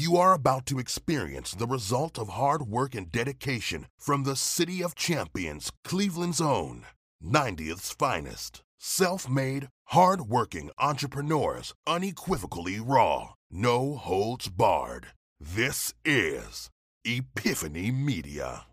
You 0.00 0.16
are 0.16 0.32
about 0.32 0.64
to 0.66 0.78
experience 0.78 1.50
the 1.50 1.66
result 1.66 2.20
of 2.20 2.28
hard 2.28 2.62
work 2.62 2.94
and 2.94 3.10
dedication 3.10 3.88
from 3.98 4.22
the 4.22 4.36
City 4.36 4.80
of 4.80 4.94
Champions, 4.94 5.72
Cleveland's 5.82 6.40
own, 6.40 6.86
90th's 7.20 7.90
finest. 7.90 8.62
Self 8.78 9.28
made, 9.28 9.70
hard 9.86 10.20
working 10.20 10.70
entrepreneurs, 10.78 11.74
unequivocally 11.84 12.78
raw, 12.78 13.30
no 13.50 13.96
holds 13.96 14.48
barred. 14.48 15.08
This 15.40 15.92
is 16.04 16.70
Epiphany 17.04 17.90
Media. 17.90 18.66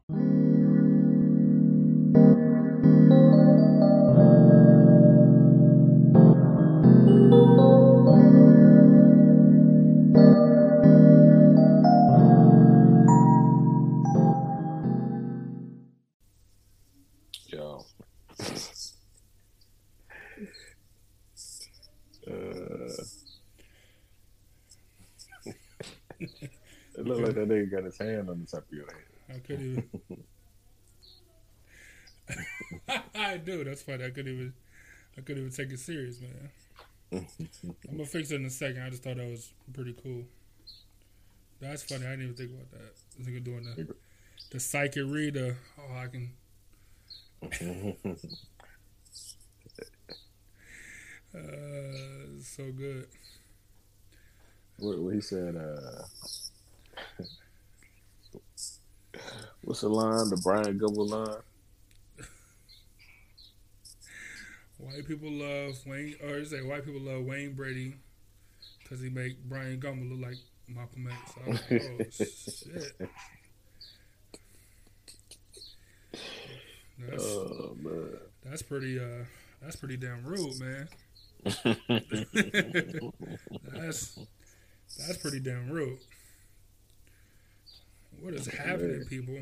It 27.06 27.10
looked 27.10 27.22
like 27.22 27.36
that 27.36 27.48
nigga 27.48 27.72
got 27.72 27.84
his 27.84 27.98
hand 27.98 28.30
on 28.30 28.40
the 28.42 28.46
top 28.48 28.66
of 28.68 28.74
your 28.74 28.86
head. 28.86 29.36
I 29.36 29.40
couldn't 29.40 29.90
even. 32.88 33.04
I 33.16 33.38
do. 33.38 33.64
That's 33.64 33.82
funny. 33.84 34.06
I 34.06 34.10
couldn't 34.10 34.34
even. 34.34 34.54
I 35.18 35.22
couldn't 35.22 35.44
even 35.46 35.56
take 35.56 35.72
it 35.72 35.80
serious, 35.80 36.20
man. 36.20 36.50
I'm 37.90 37.98
gonna 37.98 38.06
fix 38.06 38.32
it 38.32 38.36
in 38.36 38.46
a 38.46 38.50
second. 38.50 38.82
I 38.82 38.90
just 38.90 39.04
thought 39.04 39.18
that 39.18 39.28
was 39.28 39.52
pretty 39.74 39.94
cool. 40.02 40.24
That's 41.62 41.84
funny. 41.84 42.06
I 42.06 42.12
didn't 42.12 42.24
even 42.24 42.36
think 42.36 42.52
about 42.52 42.72
that. 42.72 42.96
This 43.18 43.28
nigga 43.28 43.44
doing 43.44 43.64
the 43.64 43.96
the 44.52 44.60
psychic 44.60 45.06
reader. 45.06 45.58
Oh, 45.80 45.96
I 45.96 46.08
can. 46.08 46.32
Uh, 51.36 52.40
so 52.42 52.72
good. 52.72 53.08
what, 54.80 54.98
what 55.00 55.14
he 55.14 55.22
said, 55.22 55.56
uh, 55.56 56.04
what's 59.64 59.82
the 59.82 59.90
line? 59.90 60.30
The 60.30 60.38
Brian 60.44 60.80
Gumbel 60.80 61.10
line? 61.10 61.38
White 64.78 65.08
people 65.08 65.32
love 65.32 65.76
Wayne, 65.86 66.16
or 66.24 66.44
say 66.46 66.62
white 66.62 66.86
people 66.86 67.02
love 67.02 67.24
Wayne 67.24 67.54
Brady 67.54 67.96
because 68.84 69.02
he 69.02 69.10
make 69.10 69.42
Brian 69.46 69.80
Gumbel 69.80 70.10
look 70.12 70.22
like 70.30 70.38
Malcolm 70.68 71.08
X. 71.08 71.34
I 71.46 71.50
was 71.50 71.62
like, 71.72 71.82
oh 71.82 72.04
shit. 72.12 73.10
That's, 77.00 77.24
Oh, 77.26 77.76
man. 77.82 78.10
that's 78.44 78.62
pretty. 78.62 79.00
Uh, 79.00 79.26
that's 79.62 79.76
pretty 79.76 79.98
damn 79.98 80.24
rude, 80.24 80.60
man. 80.60 80.88
That's 83.74 84.18
that's 84.98 85.18
pretty 85.18 85.40
damn 85.40 85.70
rude. 85.70 86.00
What 88.22 88.34
is 88.34 88.48
happening, 88.48 89.06
people? 89.06 89.36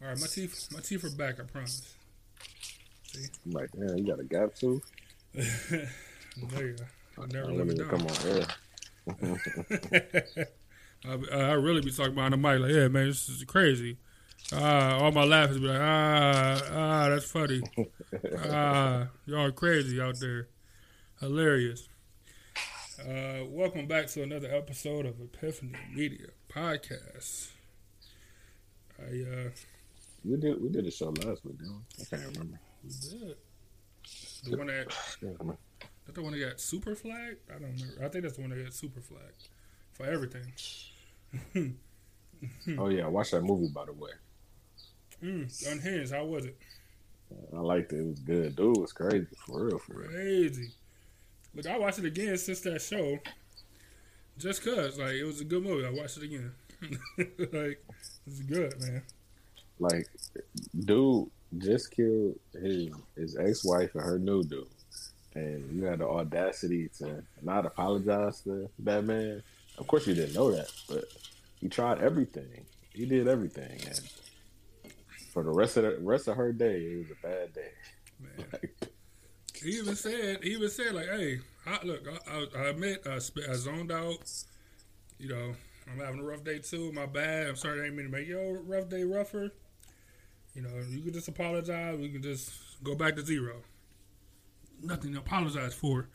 All 0.00 0.08
right, 0.08 0.20
my 0.20 0.26
teeth, 0.26 0.68
my 0.72 0.80
teeth 0.80 1.04
are 1.04 1.10
back. 1.10 1.38
I 1.40 1.42
promise. 1.44 1.94
I'm 3.14 3.52
like, 3.52 3.70
you 3.74 4.06
got 4.06 4.20
a 4.20 4.24
gap 4.24 4.54
too? 4.54 4.82
there 5.34 5.90
you 6.56 6.76
go. 6.76 6.84
I 7.22 7.26
never 7.26 7.52
live 7.52 7.70
it 7.70 7.78
down. 7.78 7.88
come 7.88 8.06
on 8.06 8.16
air. 8.26 8.46
I, 11.04 11.18
I 11.36 11.52
really 11.52 11.80
be 11.80 11.90
talking 11.90 12.14
behind 12.14 12.32
the 12.32 12.36
mic 12.36 12.60
like, 12.60 12.72
yeah, 12.72 12.88
man, 12.88 13.06
this 13.06 13.28
is 13.28 13.44
crazy. 13.44 13.98
Ah, 14.52 14.98
all 14.98 15.12
my 15.12 15.24
laughers 15.24 15.58
be 15.58 15.66
like, 15.66 15.80
ah, 15.80 16.60
ah, 16.72 17.08
that's 17.08 17.30
funny. 17.30 17.62
Ah, 18.48 19.08
y'all 19.26 19.50
crazy 19.52 20.00
out 20.00 20.18
there. 20.20 20.48
Hilarious. 21.20 21.88
Uh, 23.00 23.44
welcome 23.46 23.86
back 23.86 24.06
to 24.08 24.22
another 24.22 24.54
episode 24.54 25.06
of 25.06 25.20
Epiphany 25.20 25.72
Media 25.94 26.28
Podcast. 26.52 27.48
I 29.00 29.02
uh, 29.04 29.50
We 30.24 30.36
did 30.36 30.62
we 30.62 30.68
did 30.70 30.86
a 30.86 30.90
show 30.90 31.10
last 31.10 31.44
week, 31.44 31.58
didn't 31.58 31.74
we? 31.98 32.02
I 32.02 32.16
can't 32.16 32.36
remember. 32.36 32.60
we 32.84 32.90
did 32.90 33.36
the 34.44 34.56
one 34.56 34.66
that 34.68 34.88
that 36.06 36.14
the 36.14 36.22
one 36.22 36.32
that 36.32 36.38
got 36.40 36.60
super 36.60 36.94
flagged. 36.94 37.38
I 37.50 37.58
don't 37.58 37.72
remember. 37.72 38.04
I 38.04 38.08
think 38.08 38.22
that's 38.24 38.36
the 38.36 38.40
one 38.40 38.50
that 38.50 38.62
got 38.62 38.72
super 38.72 39.00
flagged 39.00 39.48
for 39.92 40.06
everything. 40.06 40.52
Oh 42.78 42.88
yeah, 42.88 43.04
I 43.04 43.08
watched 43.08 43.32
that 43.32 43.42
movie 43.42 43.66
by 43.74 43.84
the 43.84 43.92
way. 43.92 44.10
Mm, 45.20 45.72
unhinged. 45.72 46.12
How 46.12 46.24
was 46.24 46.44
it? 46.44 46.56
I 47.52 47.58
liked 47.58 47.92
it. 47.92 47.96
It 47.98 48.06
was 48.06 48.20
good. 48.20 48.54
Dude 48.54 48.76
it 48.76 48.80
was 48.80 48.92
crazy 48.92 49.26
for 49.44 49.66
real, 49.66 49.78
for 49.80 49.94
real. 49.94 50.08
Crazy. 50.08 50.70
Look, 51.52 51.66
I 51.66 51.76
watched 51.78 51.98
it 51.98 52.04
again 52.04 52.38
since 52.38 52.60
that 52.60 52.80
show. 52.80 53.18
Just 54.38 54.64
cause, 54.64 54.98
like, 54.98 55.14
it 55.14 55.24
was 55.24 55.40
a 55.40 55.44
good 55.44 55.64
movie. 55.64 55.86
I 55.86 55.90
watched 55.90 56.16
it 56.18 56.22
again. 56.24 56.52
like, 57.52 57.84
it's 58.26 58.40
good, 58.40 58.80
man. 58.80 59.02
Like, 59.80 60.08
dude 60.78 61.28
just 61.56 61.90
killed 61.90 62.38
his 62.52 62.90
his 63.16 63.36
ex 63.36 63.64
wife 63.64 63.94
and 63.94 64.04
her 64.04 64.18
new 64.18 64.44
dude, 64.44 64.66
and 65.34 65.72
you 65.72 65.84
had 65.84 66.00
the 66.00 66.06
audacity 66.06 66.90
to 66.98 67.22
not 67.42 67.64
apologize 67.64 68.42
to 68.42 68.68
that 68.80 69.04
man. 69.04 69.42
Of 69.78 69.86
course, 69.86 70.06
you 70.06 70.14
didn't 70.14 70.34
know 70.34 70.50
that, 70.50 70.70
but 70.88 71.04
he 71.60 71.68
tried 71.68 72.00
everything. 72.00 72.66
He 72.90 73.06
did 73.06 73.28
everything, 73.28 73.80
and 73.86 74.00
for 75.32 75.42
the 75.42 75.50
rest 75.50 75.76
of 75.76 75.84
the 75.84 75.96
rest 76.00 76.28
of 76.28 76.36
her 76.36 76.52
day, 76.52 76.80
it 76.82 76.98
was 76.98 77.10
a 77.10 77.26
bad 77.26 77.54
day. 77.54 77.70
Man. 78.20 78.46
Like, 78.52 78.88
He 79.62 79.70
even 79.70 79.96
said, 79.96 80.42
he 80.42 80.50
even 80.50 80.68
said, 80.70 80.94
like, 80.94 81.06
hey, 81.06 81.40
I, 81.66 81.84
look, 81.84 82.06
I, 82.08 82.32
I, 82.32 82.46
I 82.62 82.68
admit, 82.68 83.06
I, 83.06 83.18
sp- 83.20 83.48
I 83.50 83.54
zoned 83.54 83.92
out. 83.92 84.30
You 85.18 85.28
know, 85.28 85.54
I'm 85.90 85.98
having 85.98 86.20
a 86.20 86.24
rough 86.24 86.44
day 86.44 86.58
too. 86.58 86.92
My 86.92 87.06
bad. 87.06 87.48
I'm 87.48 87.56
sorry 87.56 87.80
I 87.80 87.84
didn't 87.84 87.96
mean 87.96 88.06
to 88.06 88.12
make 88.12 88.28
your 88.28 88.60
rough 88.60 88.88
day 88.88 89.02
rougher. 89.04 89.52
You 90.54 90.62
know, 90.62 90.70
you 90.88 91.02
can 91.02 91.12
just 91.12 91.28
apologize. 91.28 91.98
We 91.98 92.08
can 92.08 92.22
just 92.22 92.52
go 92.82 92.94
back 92.94 93.16
to 93.16 93.24
zero. 93.24 93.62
Nothing 94.82 95.12
to 95.14 95.18
apologize 95.18 95.74
for. 95.74 96.08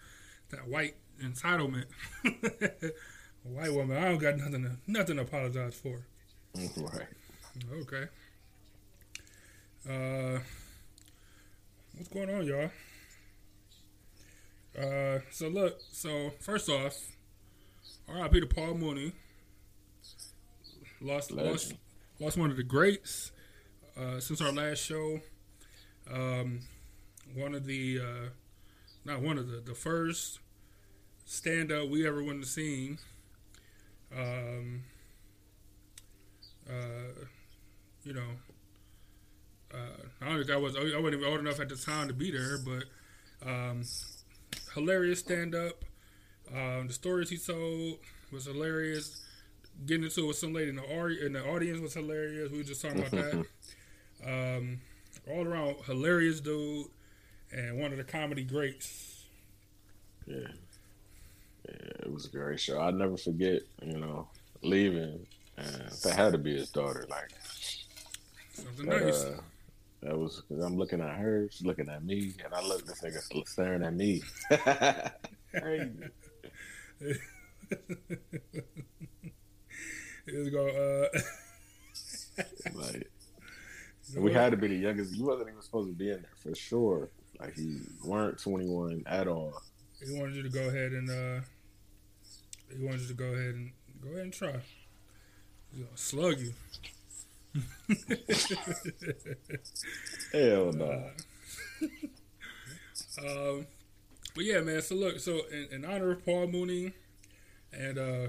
That 0.49 0.67
white 0.67 0.95
entitlement. 1.21 1.85
White 3.43 3.73
woman, 3.73 3.97
I 3.97 4.05
don't 4.05 4.19
got 4.19 4.37
nothing 4.37 4.63
to, 4.63 4.71
nothing 4.87 5.17
to 5.17 5.23
apologize 5.23 5.75
for. 5.75 6.05
right. 6.55 7.07
Okay. 7.73 8.05
Uh, 9.89 10.39
what's 11.95 12.07
going 12.07 12.29
on, 12.33 12.45
y'all? 12.45 12.69
Uh, 14.77 15.19
so 15.31 15.47
look, 15.47 15.79
so 15.91 16.31
first 16.39 16.69
off, 16.69 16.97
R.I.P. 18.07 18.39
to 18.39 18.47
Paul 18.47 18.75
Mooney. 18.75 19.13
Lost, 20.99 21.31
lost, 21.31 21.73
lost 22.19 22.37
one 22.37 22.49
of 22.49 22.55
the 22.57 22.63
greats 22.63 23.31
uh, 23.97 24.19
since 24.19 24.41
our 24.41 24.51
last 24.51 24.83
show. 24.83 25.19
Um, 26.11 26.61
one 27.35 27.53
of 27.53 27.65
the, 27.65 27.99
uh, 27.99 28.29
not 29.03 29.21
one 29.21 29.37
of 29.37 29.49
the, 29.49 29.57
the 29.57 29.75
first 29.75 30.39
stand 31.25 31.71
up 31.71 31.89
we 31.89 32.07
ever 32.07 32.23
went 32.23 32.41
to 32.41 32.47
see. 32.47 32.97
Um, 34.17 34.83
uh, 36.69 37.25
you 38.03 38.13
know, 38.13 38.29
uh, 39.73 39.77
I 40.21 40.29
don't 40.29 40.37
think 40.37 40.51
I 40.51 40.57
was 40.57 40.75
I 40.75 40.81
wasn't 40.81 41.15
even 41.15 41.25
old 41.25 41.39
enough 41.39 41.59
at 41.59 41.69
the 41.69 41.75
time 41.75 42.07
to 42.07 42.13
be 42.13 42.31
there, 42.31 42.57
but 42.57 43.47
um, 43.47 43.83
hilarious 44.73 45.19
stand 45.19 45.55
up. 45.55 45.83
Um, 46.53 46.87
the 46.87 46.93
stories 46.93 47.29
he 47.29 47.37
told 47.37 47.99
was 48.31 48.45
hilarious. 48.45 49.21
Getting 49.85 50.03
into 50.03 50.21
it 50.25 50.27
with 50.27 50.37
some 50.37 50.53
lady 50.53 50.69
in 50.69 50.75
the, 50.75 50.83
au- 50.83 51.25
in 51.25 51.33
the 51.33 51.43
audience 51.43 51.79
was 51.79 51.93
hilarious. 51.93 52.51
We 52.51 52.59
were 52.59 52.63
just 52.63 52.81
talking 52.81 52.99
about 52.99 53.11
that. 53.11 53.45
Um, 54.25 54.79
all 55.29 55.45
around 55.45 55.77
hilarious 55.85 56.39
dude 56.39 56.87
and 57.51 57.79
one 57.79 57.91
of 57.91 57.97
the 57.97 58.03
comedy 58.03 58.43
greats. 58.43 59.23
Yeah. 60.25 60.47
Yeah, 61.67 61.75
it 62.01 62.11
was 62.13 62.25
a 62.25 62.29
great 62.29 62.59
show. 62.59 62.77
I'll 62.77 62.91
never 62.91 63.17
forget, 63.17 63.61
you 63.81 63.97
know, 63.97 64.27
leaving. 64.61 65.25
And 65.57 65.89
that 66.03 66.13
had 66.15 66.33
to 66.33 66.37
be 66.37 66.55
his 66.57 66.69
daughter. 66.71 67.05
Like, 67.09 67.29
Something 68.53 68.85
that, 68.89 69.03
nice. 69.05 69.23
uh, 69.23 69.39
that 70.03 70.17
was 70.17 70.41
because 70.47 70.63
I'm 70.63 70.77
looking 70.77 71.01
at 71.01 71.17
her, 71.17 71.49
she's 71.51 71.65
looking 71.65 71.89
at 71.89 72.03
me, 72.03 72.33
and 72.43 72.53
I 72.53 72.61
look, 72.61 72.85
this 72.85 73.01
nigga 73.01 73.47
staring 73.47 73.83
at 73.83 73.93
me. 73.93 74.21
Crazy. 75.59 75.91
It 80.25 80.39
was 80.39 80.49
go, 80.51 80.67
uh, 80.67 81.09
Like, 82.75 83.11
we 84.15 84.31
had 84.31 84.51
to 84.51 84.57
be 84.57 84.69
the 84.69 84.75
youngest. 84.77 85.13
You 85.13 85.25
wasn't 85.25 85.49
even 85.49 85.61
supposed 85.61 85.89
to 85.89 85.95
be 85.95 86.11
in 86.11 86.21
there 86.21 86.31
for 86.41 86.55
sure. 86.55 87.09
Like, 87.41 87.55
he 87.55 87.79
weren't 88.05 88.37
21 88.37 89.03
at 89.05 89.27
all. 89.27 89.61
He 90.01 90.17
wanted 90.17 90.35
you 90.35 90.43
to 90.43 90.49
go 90.49 90.69
ahead 90.69 90.93
and 90.93 91.09
uh, 91.09 91.41
he 92.73 92.85
wanted 92.85 93.01
you 93.01 93.07
to 93.09 93.13
go 93.15 93.25
ahead 93.25 93.55
and 93.55 93.73
Go 94.03 94.09
ahead 94.09 94.23
and 94.23 94.33
try. 94.33 94.59
He's 95.71 95.81
gonna 95.81 95.95
slug 95.95 96.39
you. 96.39 96.53
Hell 100.31 100.71
no. 100.73 101.09
Um, 103.17 103.67
but 104.35 104.45
yeah, 104.45 104.61
man. 104.61 104.81
So 104.81 104.95
look, 104.95 105.19
so 105.19 105.41
in, 105.51 105.67
in 105.71 105.85
honor 105.85 106.11
of 106.11 106.25
Paul 106.25 106.47
Mooney, 106.47 106.93
and 107.73 107.97
uh, 107.97 108.27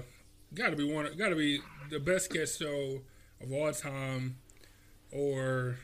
got 0.53 0.69
to 0.71 0.75
be 0.75 0.91
one, 0.91 1.07
got 1.17 1.29
to 1.29 1.35
be 1.35 1.59
the 1.89 1.99
best 1.99 2.25
sketch 2.25 2.57
show 2.57 3.01
of 3.41 3.51
all 3.51 3.71
time, 3.73 4.37
or 5.11 5.77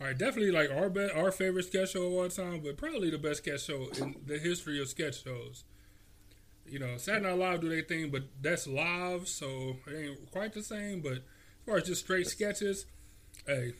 all 0.00 0.06
right, 0.06 0.16
definitely 0.16 0.52
like 0.52 0.70
our 0.70 0.88
be- 0.88 1.10
our 1.10 1.32
favorite 1.32 1.64
sketch 1.66 1.92
show 1.92 2.06
of 2.06 2.12
all 2.12 2.28
time, 2.28 2.60
but 2.62 2.76
probably 2.76 3.10
the 3.10 3.18
best 3.18 3.42
sketch 3.42 3.64
show 3.64 3.88
in 3.98 4.14
the 4.26 4.38
history 4.38 4.80
of 4.80 4.88
sketch 4.88 5.24
shows. 5.24 5.64
You 6.66 6.78
know, 6.78 6.96
Saturday 6.98 7.26
Night 7.26 7.38
Live 7.38 7.60
do 7.62 7.68
their 7.68 7.82
thing, 7.82 8.10
but 8.10 8.24
that's 8.42 8.66
live, 8.66 9.26
so 9.26 9.76
it 9.86 9.94
ain't 9.96 10.30
quite 10.30 10.52
the 10.52 10.62
same. 10.62 11.00
But 11.00 11.22
far 11.68 11.76
as 11.78 11.84
just 11.84 12.04
straight 12.04 12.26
sketches, 12.26 12.86
hey, 13.46 13.74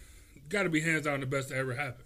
got 0.48 0.64
to 0.64 0.68
be 0.68 0.80
hands 0.80 1.04
down 1.04 1.20
the 1.20 1.26
best 1.26 1.48
that 1.48 1.56
ever 1.56 1.74
happened. 1.74 2.04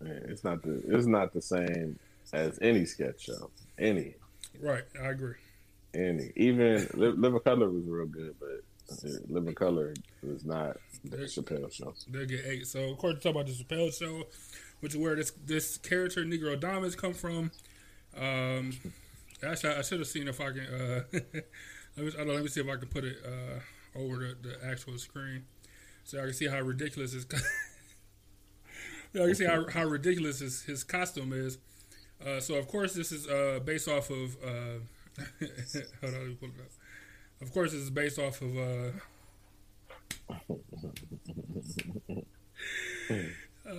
Man, 0.00 0.22
It's 0.28 0.44
not 0.44 0.62
the 0.62 0.82
it's 0.88 1.06
not 1.06 1.32
the 1.32 1.42
same 1.42 1.98
as 2.32 2.58
any 2.62 2.84
sketch 2.84 3.22
show. 3.22 3.50
Any. 3.78 4.14
Right, 4.60 4.84
I 5.02 5.08
agree. 5.08 5.34
Any. 5.94 6.30
Even 6.36 6.86
Li- 6.94 7.08
Living 7.08 7.40
Color 7.40 7.70
was 7.70 7.84
real 7.86 8.06
good, 8.06 8.36
but 8.38 8.60
uh, 8.92 9.10
Living 9.28 9.54
Color 9.54 9.94
was 10.22 10.44
not 10.44 10.76
the 11.04 11.16
Chappelle 11.18 11.72
show. 11.72 11.94
They'll 12.08 12.26
get 12.26 12.44
eight. 12.46 12.66
So 12.66 12.90
of 12.90 12.98
course, 12.98 13.22
talk 13.22 13.32
about 13.32 13.46
the 13.46 13.52
Chappelle 13.52 13.92
show, 13.96 14.24
which 14.80 14.92
is 14.94 14.98
where 14.98 15.16
this 15.16 15.32
this 15.44 15.78
character 15.78 16.24
Negrodamus 16.24 16.96
come 16.96 17.14
from. 17.14 17.50
Um, 18.16 18.72
actually, 19.42 19.74
I 19.74 19.82
should 19.82 19.98
have 19.98 20.08
seen 20.08 20.28
if 20.28 20.40
I 20.40 20.52
can. 20.52 20.66
Uh, 20.66 21.02
let 21.96 22.06
me 22.06 22.12
I 22.14 22.24
don't 22.24 22.34
let 22.34 22.42
me 22.42 22.48
see 22.48 22.60
if 22.60 22.68
I 22.68 22.76
can 22.76 22.88
put 22.88 23.04
it 23.04 23.16
uh, 23.24 23.60
over 23.96 24.18
the, 24.18 24.36
the 24.48 24.66
actual 24.66 24.98
screen, 24.98 25.44
so 26.04 26.18
I 26.18 26.24
can 26.24 26.32
see 26.34 26.46
how 26.46 26.60
ridiculous 26.60 27.12
his. 27.12 27.26
I 29.14 29.18
can 29.18 29.34
see 29.34 29.44
how, 29.44 29.66
how 29.68 29.84
ridiculous 29.84 30.40
his, 30.40 30.62
his 30.62 30.84
costume 30.84 31.32
is. 31.32 31.58
Uh, 32.24 32.40
so 32.40 32.54
of 32.54 32.68
course, 32.68 32.94
this 32.94 33.12
is 33.12 33.26
uh, 33.28 33.60
based 33.64 33.88
off 33.88 34.10
of. 34.10 34.36
Uh, 34.42 34.78
hold 36.00 36.14
on, 36.14 36.20
let 36.20 36.26
me 36.26 36.36
pull 36.38 36.48
it 36.48 36.60
up. 36.60 36.70
Of 37.40 37.52
course, 37.52 37.72
this 37.72 37.80
is 37.80 37.90
based 37.90 38.18
off 38.18 38.40
of. 38.40 38.56
Uh, 38.56 38.90
uh, 43.68 43.72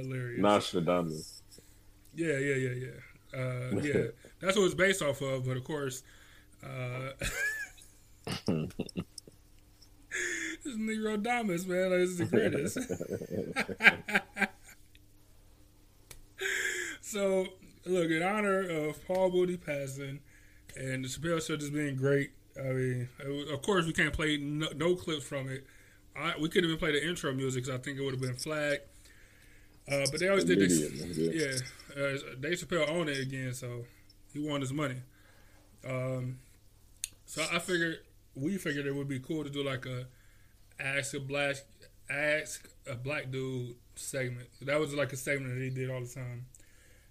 hilarious. 0.00 0.40
Nostradamus. 0.40 1.42
Yeah, 2.14 2.38
yeah, 2.38 2.54
yeah, 2.54 2.70
yeah. 2.72 3.38
Uh, 3.38 3.80
yeah, 3.80 4.06
that's 4.40 4.56
what 4.56 4.64
it's 4.64 4.74
based 4.74 5.02
off 5.02 5.20
of. 5.20 5.46
But 5.46 5.56
of 5.56 5.64
course, 5.64 6.02
uh, 6.62 7.10
this 10.64 10.76
Negrodamus, 10.76 11.66
man, 11.66 11.90
like, 11.90 12.00
this 12.00 12.10
is 12.10 12.18
the 12.18 12.26
greatest. 12.26 12.78
so, 17.00 17.46
look, 17.86 18.10
in 18.10 18.22
honor 18.22 18.60
of 18.60 19.04
Paul 19.06 19.30
Mooney 19.30 19.56
passing 19.56 20.20
and 20.76 21.04
the 21.04 21.08
Chappelle 21.08 21.44
Show 21.46 21.56
just 21.56 21.72
being 21.72 21.96
great, 21.96 22.30
I 22.58 22.68
mean, 22.72 23.08
was- 23.26 23.50
of 23.50 23.62
course, 23.62 23.86
we 23.86 23.92
can't 23.92 24.12
play 24.12 24.36
no, 24.36 24.68
no 24.76 24.94
clips 24.94 25.24
from 25.24 25.48
it. 25.48 25.66
I, 26.16 26.34
we 26.40 26.48
couldn't 26.48 26.68
even 26.68 26.78
play 26.78 26.92
the 26.92 27.06
intro 27.06 27.32
music 27.32 27.64
because 27.64 27.78
I 27.78 27.82
think 27.82 27.98
it 27.98 28.02
would 28.02 28.14
have 28.14 28.20
been 28.20 28.34
flagged. 28.36 28.82
Uh, 29.90 30.04
but 30.10 30.20
they 30.20 30.28
always 30.28 30.44
did 30.44 30.58
this. 30.60 31.16
Yeah. 31.16 31.52
Yeah, 31.96 32.04
uh, 32.04 32.18
Dave 32.40 32.58
Chappelle 32.58 32.88
owned 32.90 33.08
it 33.08 33.20
again, 33.20 33.54
so 33.54 33.84
he 34.32 34.38
won 34.38 34.60
his 34.60 34.72
money. 34.72 34.96
Um, 35.88 36.38
so 37.24 37.42
I 37.52 37.58
figured 37.58 37.98
we 38.38 38.56
figured 38.56 38.86
it 38.86 38.94
would 38.94 39.08
be 39.08 39.20
cool 39.20 39.44
to 39.44 39.50
do 39.50 39.64
like 39.64 39.86
a 39.86 40.06
ask 40.80 41.14
a 41.14 41.20
black 41.20 41.56
ask 42.10 42.68
a 42.86 42.94
black 42.94 43.30
dude 43.30 43.74
segment. 43.94 44.48
That 44.62 44.80
was 44.80 44.94
like 44.94 45.12
a 45.12 45.16
segment 45.16 45.54
that 45.54 45.62
he 45.62 45.70
did 45.70 45.90
all 45.90 46.00
the 46.00 46.08
time. 46.08 46.46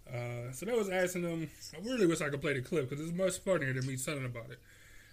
Uh, 0.07 0.51
so 0.51 0.65
that 0.65 0.75
was 0.75 0.89
asking 0.89 1.23
them. 1.23 1.49
I 1.75 1.85
really 1.85 2.07
wish 2.07 2.21
I 2.21 2.29
could 2.29 2.41
play 2.41 2.53
the 2.53 2.61
clip 2.61 2.89
because 2.89 3.05
it's 3.05 3.15
much 3.15 3.39
funnier 3.39 3.73
than 3.73 3.85
me 3.85 3.97
telling 3.97 4.25
about 4.25 4.49
it. 4.49 4.59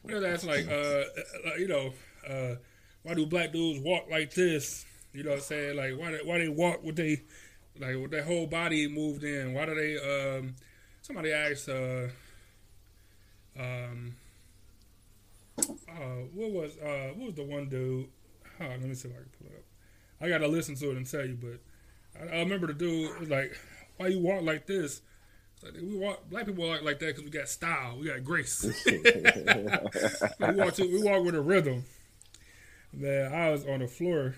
We 0.04 0.14
was 0.14 0.22
asking 0.22 0.50
like, 0.50 0.68
uh, 0.68 1.04
uh, 1.48 1.54
you 1.58 1.66
know, 1.66 1.92
uh, 2.28 2.56
why 3.02 3.14
do 3.14 3.26
black 3.26 3.52
dudes 3.52 3.80
walk 3.80 4.04
like 4.10 4.32
this? 4.34 4.84
You 5.12 5.22
know 5.24 5.30
what 5.30 5.36
I'm 5.36 5.42
saying? 5.42 5.76
Like 5.76 5.98
why 5.98 6.18
why 6.24 6.38
they 6.38 6.48
walk 6.48 6.82
with 6.82 6.96
they 6.96 7.22
like 7.78 7.96
with 7.96 8.10
their 8.10 8.24
whole 8.24 8.46
body 8.46 8.88
moved 8.88 9.24
in? 9.24 9.52
Why 9.54 9.66
do 9.66 9.74
they 9.74 9.96
um 10.38 10.54
somebody 11.02 11.32
asked 11.32 11.68
uh 11.68 12.08
um 13.58 14.16
uh 15.58 16.24
what 16.34 16.50
was 16.50 16.76
uh 16.78 17.12
what 17.14 17.26
was 17.26 17.34
the 17.34 17.44
one 17.44 17.68
dude 17.68 18.08
oh, 18.60 18.64
let 18.64 18.82
me 18.82 18.94
see 18.94 19.08
if 19.08 19.14
I 19.14 19.18
can 19.18 19.30
pull 19.38 19.46
it 19.48 19.58
up. 19.58 19.64
I 20.20 20.28
gotta 20.28 20.48
listen 20.48 20.74
to 20.76 20.90
it 20.90 20.96
and 20.96 21.08
tell 21.10 21.24
you, 21.24 21.38
but 21.40 21.60
I, 22.20 22.36
I 22.36 22.38
remember 22.40 22.66
the 22.68 22.74
dude 22.74 23.18
was 23.20 23.28
like, 23.28 23.56
Why 23.96 24.08
you 24.08 24.20
walk 24.20 24.42
like 24.42 24.66
this? 24.66 25.02
Like, 25.62 25.74
we 25.74 25.96
walk, 25.96 26.28
black 26.28 26.46
people 26.46 26.66
walk 26.68 26.82
like 26.82 26.98
that 26.98 27.06
because 27.06 27.24
we 27.24 27.30
got 27.30 27.48
style, 27.48 27.96
we 27.98 28.06
got 28.06 28.22
grace. 28.22 28.62
we 28.86 28.92
walk, 30.38 30.74
to, 30.74 30.82
we 30.82 31.02
walk 31.02 31.24
with 31.24 31.34
a 31.34 31.40
rhythm. 31.40 31.84
Man, 32.92 33.32
I 33.32 33.50
was 33.50 33.66
on 33.66 33.80
the 33.80 33.88
floor. 33.88 34.34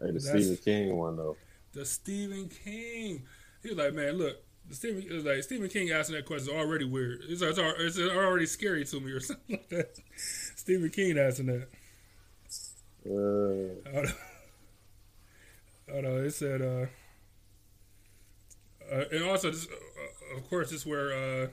Hey, 0.00 0.06
the 0.06 0.12
That's- 0.12 0.44
Stephen 0.44 0.56
King 0.56 0.96
one 0.96 1.16
though. 1.16 1.36
The 1.72 1.84
Stephen 1.84 2.48
King. 2.48 3.22
He 3.62 3.68
was 3.68 3.78
like, 3.78 3.94
man, 3.94 4.14
look, 4.14 4.42
Stephen 4.70 5.02
it 5.02 5.12
was 5.12 5.24
like 5.24 5.42
Stephen 5.42 5.68
King 5.68 5.90
asking 5.90 6.16
that 6.16 6.26
question 6.26 6.48
is 6.48 6.54
already 6.54 6.84
weird. 6.84 7.22
It's, 7.28 7.42
it's, 7.42 7.58
it's 7.58 7.98
already 7.98 8.46
scary 8.46 8.84
to 8.84 9.00
me 9.00 9.12
or 9.12 9.20
something 9.20 9.56
like 9.56 9.68
that. 9.70 9.98
Stephen 10.16 10.90
King 10.90 11.18
asking 11.18 11.46
that. 11.46 11.68
Uh, 13.06 13.88
I 13.88 13.92
don't, 13.92 14.14
I 15.88 15.92
don't 15.92 16.02
know. 16.04 16.16
It 16.18 16.32
said, 16.32 16.62
uh, 16.62 16.86
uh, 18.92 19.04
and 19.12 19.24
also, 19.24 19.50
this, 19.50 19.66
uh, 19.66 20.36
of 20.36 20.48
course, 20.48 20.70
this 20.70 20.80
is 20.80 20.86
where 20.86 21.12
uh, 21.12 21.48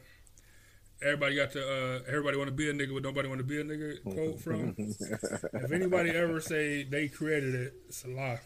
everybody 1.02 1.36
got 1.36 1.52
to 1.52 1.62
uh, 1.62 2.00
everybody 2.08 2.38
want 2.38 2.50
to 2.50 2.56
be 2.56 2.70
a 2.70 2.74
nigga, 2.74 2.94
but 2.94 3.04
nobody 3.04 3.28
want 3.28 3.40
to 3.40 3.46
be 3.46 3.62
a 3.62 3.64
nigga. 3.64 4.04
Quote 4.04 4.40
from. 4.40 4.76
if 4.80 5.72
anybody 5.72 6.10
ever 6.12 6.40
say 6.42 6.84
they 6.84 7.08
created 7.08 7.56
it, 7.56 7.74
it's 7.88 8.04
a 8.06 8.10
lie. 8.10 8.40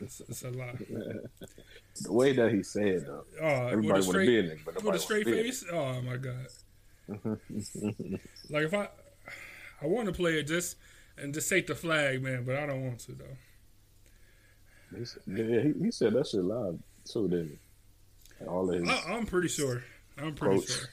It's, 0.00 0.20
it's 0.20 0.42
a 0.42 0.50
lot. 0.50 0.76
the 0.78 2.12
way 2.12 2.32
that 2.32 2.52
he 2.52 2.62
said 2.62 3.06
though. 3.06 3.24
Oh, 3.40 3.46
Everybody 3.46 3.82
would 3.82 3.86
a 3.86 3.88
want 3.88 4.02
to 4.02 4.02
straight, 4.02 4.26
be 4.26 4.38
a 4.38 4.42
nigga, 4.42 4.58
but 4.64 4.84
with 4.84 4.94
a 4.94 4.98
straight 4.98 5.26
face. 5.26 5.64
Oh 5.72 6.00
my 6.02 6.16
god! 6.16 6.46
like 8.50 8.64
if 8.64 8.74
I, 8.74 8.88
I 9.82 9.86
want 9.86 10.06
to 10.06 10.12
play 10.12 10.38
it 10.38 10.44
just 10.44 10.76
and 11.18 11.34
just 11.34 11.48
take 11.48 11.66
the 11.66 11.74
flag, 11.74 12.22
man, 12.22 12.44
but 12.44 12.56
I 12.56 12.66
don't 12.66 12.84
want 12.84 13.00
to 13.00 13.12
though. 13.12 14.98
He 14.98 15.04
said, 15.04 15.22
yeah, 15.26 15.60
he, 15.60 15.72
he 15.84 15.90
said 15.90 16.12
that 16.14 16.26
shit 16.26 16.44
live 16.44 16.78
too, 17.04 17.28
didn't 17.28 17.58
he? 18.40 18.46
All 18.46 18.68
his 18.68 18.88
I, 18.88 19.12
I'm 19.12 19.26
pretty 19.26 19.48
sure. 19.48 19.82
I'm 20.18 20.34
pretty 20.34 20.64
sure. 20.66 20.88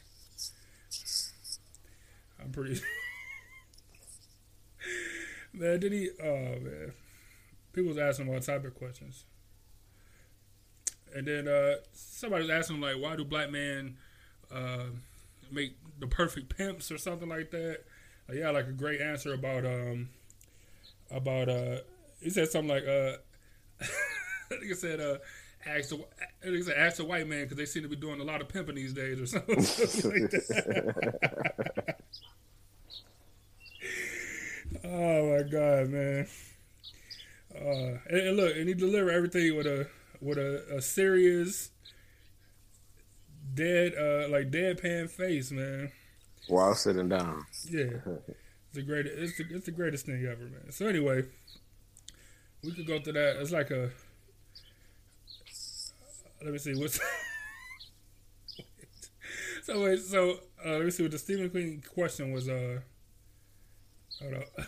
I'm 2.42 2.52
pretty. 2.52 2.82
man, 5.54 5.80
did 5.80 5.92
he? 5.92 6.10
Oh 6.22 6.60
man, 6.60 6.94
people 7.74 7.90
was 7.90 7.98
asking 7.98 8.34
all 8.34 8.40
type 8.40 8.66
of 8.66 8.76
questions, 8.76 9.26
and 11.16 11.28
then 11.28 11.48
uh, 11.48 11.76
somebody 11.94 12.44
was 12.44 12.52
asking 12.52 12.82
like, 12.82 12.96
"Why 12.98 13.16
do 13.16 13.26
black 13.26 13.52
men 13.52 13.98
uh, 14.52 14.86
make 15.52 15.76
the 16.00 16.08
perfect 16.08 16.56
pimps 16.56 16.92
or 16.92 16.98
something 16.98 17.30
like 17.30 17.52
that?" 17.52 17.82
Uh, 18.30 18.34
yeah, 18.34 18.50
like 18.52 18.68
a 18.68 18.72
great 18.72 19.02
answer 19.02 19.34
about 19.34 19.66
um 19.66 20.10
about 21.10 21.50
uh 21.50 21.78
he 22.22 22.30
said 22.30 22.50
something 22.50 22.70
like 22.70 22.88
uh 22.88 23.18
I 23.82 24.56
think 24.56 24.72
it 24.72 24.78
said 24.78 25.00
uh 25.00 25.18
ask 25.66 25.90
said 25.90 26.78
ask 26.78 26.98
the 26.98 27.06
white 27.06 27.28
man 27.28 27.44
because 27.44 27.58
they 27.58 27.66
seem 27.66 27.84
to 27.84 27.90
be 27.90 27.96
doing 27.96 28.20
a 28.20 28.24
lot 28.24 28.42
of 28.42 28.50
pimping 28.50 28.76
these 28.76 28.94
days 28.94 29.20
or 29.20 29.26
something, 29.26 29.62
something 29.62 30.22
like 30.22 30.32
that. 30.32 31.96
oh 34.84 35.38
my 35.38 35.44
god, 35.44 35.90
man! 35.90 36.28
Uh, 37.62 37.98
and, 38.10 38.20
and 38.28 38.38
look, 38.38 38.56
and 38.56 38.68
he 38.68 38.74
delivered 38.74 39.12
everything 39.12 39.56
with 39.56 39.68
a 39.68 39.88
with 40.20 40.38
a, 40.38 40.76
a 40.78 40.82
serious, 40.82 41.70
dead 43.54 43.94
uh 43.96 44.28
like 44.30 44.52
deadpan 44.52 45.10
face, 45.10 45.52
man. 45.52 45.92
while 46.48 46.76
sitting 46.76 47.10
down. 47.10 47.46
Yeah, 47.70 47.84
it's 47.86 48.74
the 48.74 48.82
greatest. 48.82 49.16
It's 49.18 49.38
the, 49.38 49.56
it's 49.56 49.66
the 49.66 49.72
greatest 49.72 50.06
thing 50.06 50.26
ever, 50.26 50.44
man. 50.46 50.72
So 50.72 50.88
anyway, 50.88 51.24
we 52.64 52.72
could 52.72 52.88
go 52.88 53.00
through 53.00 53.14
that. 53.14 53.38
It's 53.42 53.52
like 53.52 53.72
a. 53.72 53.92
Let 56.44 56.54
me 56.54 56.58
see 56.58 56.74
what's. 56.76 57.00
so 59.64 59.84
wait, 59.84 60.00
so 60.00 60.40
uh, 60.66 60.70
let 60.72 60.86
me 60.86 60.92
see 60.92 61.04
what 61.04 61.12
the 61.12 61.18
Stephen 61.20 61.50
King 61.50 61.84
question 61.94 62.32
was. 62.32 62.50
Uh, 62.50 62.80
hold 64.20 64.34
up. 64.36 64.48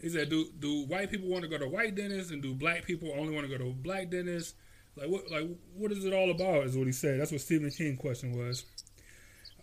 He 0.00 0.08
said, 0.08 0.28
"Do 0.30 0.46
do 0.58 0.86
white 0.86 1.10
people 1.10 1.28
want 1.28 1.42
to 1.42 1.48
go 1.48 1.58
to 1.58 1.68
white 1.68 1.94
dentists, 1.94 2.30
and 2.32 2.42
do 2.42 2.54
black 2.54 2.84
people 2.84 3.12
only 3.16 3.34
want 3.34 3.48
to 3.48 3.56
go 3.58 3.62
to 3.62 3.70
black 3.72 4.10
dentists? 4.10 4.54
Like 4.96 5.08
what? 5.08 5.30
Like 5.30 5.48
what 5.76 5.92
is 5.92 6.04
it 6.04 6.12
all 6.12 6.30
about? 6.30 6.64
Is 6.64 6.76
what 6.76 6.86
he 6.86 6.92
said. 6.92 7.20
That's 7.20 7.32
what 7.32 7.40
Stephen 7.40 7.70
King 7.70 7.96
question 7.96 8.36
was. 8.36 8.64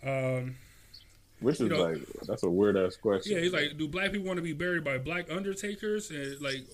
Um, 0.04 0.56
Which 1.40 1.60
is 1.60 1.68
know- 1.70 1.82
like 1.82 1.98
that's 2.26 2.42
a 2.44 2.50
weird 2.50 2.76
ass 2.76 2.96
question. 2.96 3.32
yeah, 3.32 3.40
he's 3.42 3.52
like, 3.52 3.76
do 3.76 3.88
black 3.88 4.12
people 4.12 4.26
want 4.26 4.38
to 4.38 4.42
be 4.42 4.52
buried 4.52 4.84
by 4.84 4.98
black 4.98 5.30
undertakers, 5.30 6.10
and 6.10 6.40
like, 6.40 6.64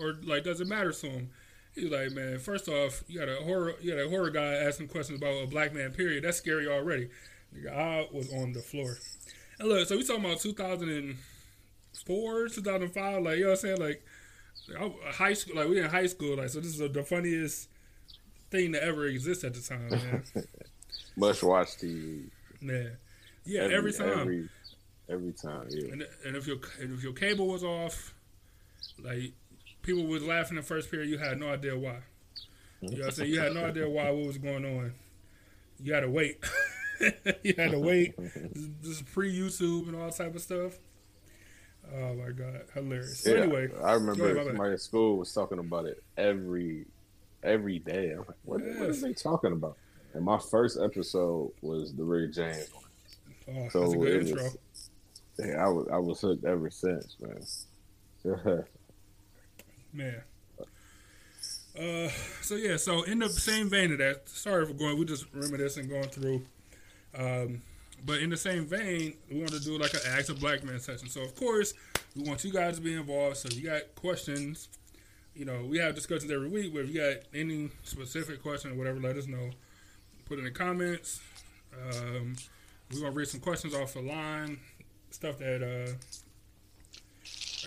or 0.00 0.14
like, 0.24 0.44
does 0.44 0.60
it 0.60 0.66
matter 0.66 0.92
to 0.92 1.06
him? 1.06 1.30
He's 1.74 1.90
like, 1.90 2.10
man, 2.12 2.38
first 2.38 2.68
off, 2.68 3.02
you 3.08 3.18
got 3.18 3.28
a 3.28 3.36
horror, 3.36 3.74
you 3.80 3.94
got 3.94 4.04
a 4.04 4.08
horror 4.10 4.30
guy 4.30 4.52
asking 4.54 4.88
questions 4.88 5.18
about 5.18 5.42
a 5.42 5.46
black 5.46 5.72
man. 5.72 5.92
Period. 5.92 6.24
That's 6.24 6.36
scary 6.36 6.66
already. 6.68 7.08
I 7.70 8.06
was 8.12 8.32
on 8.34 8.52
the 8.52 8.60
floor. 8.60 8.98
And 9.58 9.68
look, 9.68 9.86
so 9.88 9.96
we 9.96 10.04
talking 10.04 10.24
about 10.24 10.38
2004, 11.92 12.48
2005, 12.48 13.22
like 13.22 13.36
you 13.36 13.42
know 13.44 13.50
what 13.50 13.52
I'm 13.52 13.56
saying, 13.60 13.80
like 13.80 14.04
I- 14.78 15.12
high 15.12 15.32
school, 15.32 15.56
like 15.56 15.68
we 15.68 15.80
in 15.80 15.88
high 15.90 16.06
school, 16.06 16.36
like 16.36 16.48
so. 16.48 16.60
This 16.60 16.78
is 16.78 16.92
the 16.92 17.02
funniest 17.02 17.68
thing 18.50 18.72
to 18.72 18.82
ever 18.82 19.06
exist 19.06 19.44
at 19.44 19.54
the 19.54 19.60
time, 19.60 19.88
man. 19.90 20.22
Must 21.16 21.42
watch 21.42 21.68
TV. 21.78 22.30
Yeah, 22.60 22.84
Yeah, 23.44 23.62
every, 23.62 23.92
time. 23.92 24.20
Every, 24.20 24.48
every 25.08 25.32
time, 25.32 25.66
yeah. 25.70 25.92
And, 25.92 26.06
and 26.24 26.36
if 26.36 26.46
your 26.46 26.58
and 26.80 26.96
if 26.96 27.02
your 27.02 27.12
cable 27.12 27.48
was 27.48 27.64
off, 27.64 28.14
like 29.02 29.32
people 29.82 30.04
was 30.04 30.22
laughing 30.22 30.56
the 30.56 30.62
first 30.62 30.90
period, 30.90 31.10
you 31.10 31.18
had 31.18 31.38
no 31.38 31.48
idea 31.48 31.76
why. 31.76 31.98
You 32.80 32.90
know 32.90 32.96
what 32.98 33.06
I'm 33.06 33.10
saying? 33.12 33.30
You 33.30 33.40
had 33.40 33.54
no 33.54 33.64
idea 33.64 33.88
why 33.88 34.10
what 34.10 34.26
was 34.26 34.38
going 34.38 34.64
on. 34.64 34.94
You 35.82 35.94
had 35.94 36.00
to 36.00 36.10
wait. 36.10 36.38
you 37.42 37.54
had 37.56 37.72
to 37.72 37.78
wait. 37.78 38.14
Just 38.82 39.06
pre 39.06 39.32
YouTube 39.32 39.88
and 39.88 39.96
all 39.96 40.10
type 40.10 40.34
of 40.34 40.40
stuff. 40.40 40.78
Oh 41.94 42.14
my 42.14 42.30
god, 42.30 42.62
hilarious. 42.74 43.24
Yeah, 43.26 43.34
anyway, 43.34 43.68
I 43.82 43.94
ahead, 43.94 44.00
remember 44.00 44.34
my 44.34 44.44
somebody 44.44 44.72
at 44.74 44.80
school 44.80 45.18
was 45.18 45.32
talking 45.32 45.58
about 45.58 45.86
it 45.86 46.02
every 46.16 46.86
every 47.42 47.78
day. 47.80 48.12
I'm 48.12 48.18
like, 48.18 48.36
what, 48.44 48.60
what 48.78 48.88
are 48.88 48.92
they 48.92 49.12
talking 49.12 49.52
about? 49.52 49.76
And 50.14 50.24
my 50.24 50.38
first 50.38 50.78
episode 50.82 51.52
was 51.60 51.94
the 51.94 52.04
Rick 52.04 52.32
James 52.32 52.68
one. 52.72 53.56
oh, 53.56 53.68
So 53.70 53.80
that's 53.80 53.94
a 53.94 53.96
good 53.98 54.28
intro. 54.28 54.42
was, 54.44 54.58
yeah, 55.38 55.64
I 55.64 55.68
was 55.68 55.88
I 55.92 55.98
was 55.98 56.20
hooked 56.20 56.44
ever 56.44 56.70
since, 56.70 57.16
man. 57.20 57.44
Man. 59.94 60.22
Uh, 61.78 62.08
so 62.40 62.54
yeah, 62.54 62.76
so 62.76 63.02
in 63.02 63.18
the 63.18 63.28
same 63.28 63.68
vein 63.68 63.92
of 63.92 63.98
that, 63.98 64.28
sorry 64.28 64.64
for 64.66 64.74
going, 64.74 64.98
we 64.98 65.04
just 65.04 65.26
reminiscing 65.34 65.88
going 65.88 66.08
through. 66.08 66.42
Um, 67.14 67.62
but 68.04 68.20
in 68.20 68.30
the 68.30 68.36
same 68.36 68.66
vein, 68.66 69.14
we 69.30 69.38
want 69.38 69.52
to 69.52 69.60
do 69.60 69.78
like 69.78 69.94
an 69.94 70.00
Ask 70.06 70.30
a 70.30 70.34
Black 70.34 70.64
Man 70.64 70.80
session. 70.80 71.08
So 71.08 71.22
of 71.22 71.34
course, 71.36 71.74
we 72.16 72.22
want 72.28 72.44
you 72.44 72.52
guys 72.52 72.76
to 72.76 72.82
be 72.82 72.94
involved. 72.94 73.36
So 73.38 73.48
if 73.48 73.56
you 73.56 73.68
got 73.68 73.94
questions, 73.94 74.68
you 75.34 75.44
know, 75.44 75.64
we 75.68 75.78
have 75.78 75.94
discussions 75.94 76.30
every 76.30 76.48
week. 76.48 76.74
But 76.74 76.80
if 76.82 76.90
you 76.90 77.00
got 77.00 77.22
any 77.34 77.70
specific 77.82 78.42
question 78.42 78.72
or 78.72 78.74
whatever, 78.74 79.00
let 79.00 79.16
us 79.16 79.26
know. 79.26 79.50
Put 80.26 80.38
in 80.38 80.44
the 80.44 80.50
comments. 80.50 81.20
Um, 81.72 82.36
we're 82.92 83.00
gonna 83.00 83.12
read 83.12 83.28
some 83.28 83.40
questions 83.40 83.74
off 83.74 83.94
the 83.94 84.02
line, 84.02 84.58
stuff 85.10 85.38
that 85.38 85.62
uh, 85.62 85.92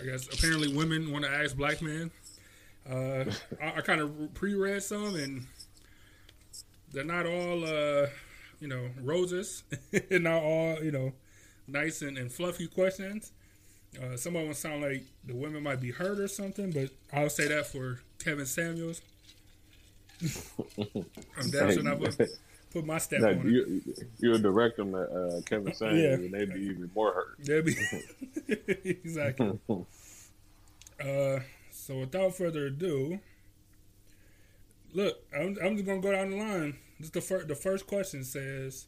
I 0.00 0.04
guess 0.04 0.32
apparently 0.32 0.74
women 0.74 1.10
want 1.10 1.24
to 1.24 1.30
ask 1.30 1.56
black 1.56 1.82
men. 1.82 2.10
Uh, 2.88 3.24
I, 3.62 3.78
I 3.78 3.80
kind 3.80 4.00
of 4.00 4.34
pre-read 4.34 4.82
some, 4.82 5.16
and 5.16 5.46
they're 6.92 7.04
not 7.04 7.26
all, 7.26 7.64
uh, 7.64 8.06
you 8.60 8.68
know, 8.68 8.88
roses. 9.02 9.62
not 10.10 10.42
all, 10.42 10.82
you 10.82 10.90
know, 10.92 11.12
nice 11.66 12.02
and, 12.02 12.16
and 12.18 12.30
fluffy 12.32 12.66
questions. 12.66 13.32
Uh, 14.02 14.16
some 14.16 14.36
of 14.36 14.44
them 14.44 14.54
sound 14.54 14.82
like 14.82 15.04
the 15.24 15.34
women 15.34 15.62
might 15.62 15.80
be 15.80 15.90
hurt 15.90 16.18
or 16.18 16.28
something, 16.28 16.70
but 16.70 16.90
I'll 17.12 17.30
say 17.30 17.48
that 17.48 17.66
for 17.66 18.00
Kevin 18.22 18.44
Samuels. 18.46 19.00
I'm 20.78 21.50
sure 21.50 21.82
not 21.82 21.98
put, 22.00 22.20
put 22.72 22.84
my 22.86 22.98
stamp 22.98 23.22
Now, 23.22 23.28
on 23.30 23.38
it. 23.40 23.44
you 23.46 23.82
you 24.18 24.30
would 24.30 24.42
direct 24.42 24.76
them 24.76 24.92
to 24.92 24.98
uh, 24.98 25.40
Kevin 25.42 25.74
Samuels, 25.74 26.00
Yeah. 26.02 26.12
and 26.14 26.32
they'd 26.32 26.52
be 26.52 26.60
even 26.60 26.90
more 26.94 27.12
hurt. 27.12 27.36
That'd 27.44 27.64
be 27.66 27.76
exactly. 28.84 29.58
Uh, 29.68 31.40
so 31.70 32.00
without 32.00 32.34
further 32.34 32.66
ado, 32.66 33.18
look, 34.96 35.22
I'm, 35.34 35.56
I'm 35.62 35.76
just 35.76 35.86
gonna 35.86 36.00
go 36.00 36.12
down 36.12 36.30
the 36.30 36.36
line. 36.36 36.78
Just 37.00 37.12
the 37.12 37.20
first, 37.20 37.48
the 37.48 37.54
first 37.54 37.86
question 37.86 38.24
says, 38.24 38.86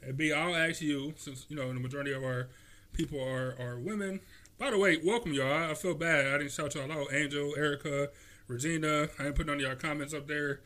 and 0.00 0.16
B, 0.16 0.32
I'll 0.32 0.54
ask 0.54 0.80
you 0.80 1.14
since 1.16 1.46
you 1.48 1.56
know 1.56 1.68
the 1.72 1.80
majority 1.80 2.12
of 2.12 2.22
our 2.22 2.48
people 2.92 3.20
are 3.20 3.56
are 3.58 3.78
women. 3.78 4.20
By 4.58 4.70
the 4.70 4.78
way, 4.78 4.98
welcome 5.04 5.32
y'all. 5.34 5.52
I, 5.52 5.70
I 5.72 5.74
feel 5.74 5.94
bad 5.94 6.26
I 6.28 6.38
didn't 6.38 6.52
shout 6.52 6.74
y'all 6.74 6.90
out. 6.90 7.12
Angel, 7.12 7.54
Erica, 7.56 8.08
Regina. 8.48 9.08
I 9.18 9.24
didn't 9.24 9.34
put 9.36 9.46
none 9.46 9.56
of 9.56 9.62
y'all 9.62 9.74
comments 9.74 10.14
up 10.14 10.28
there. 10.28 10.60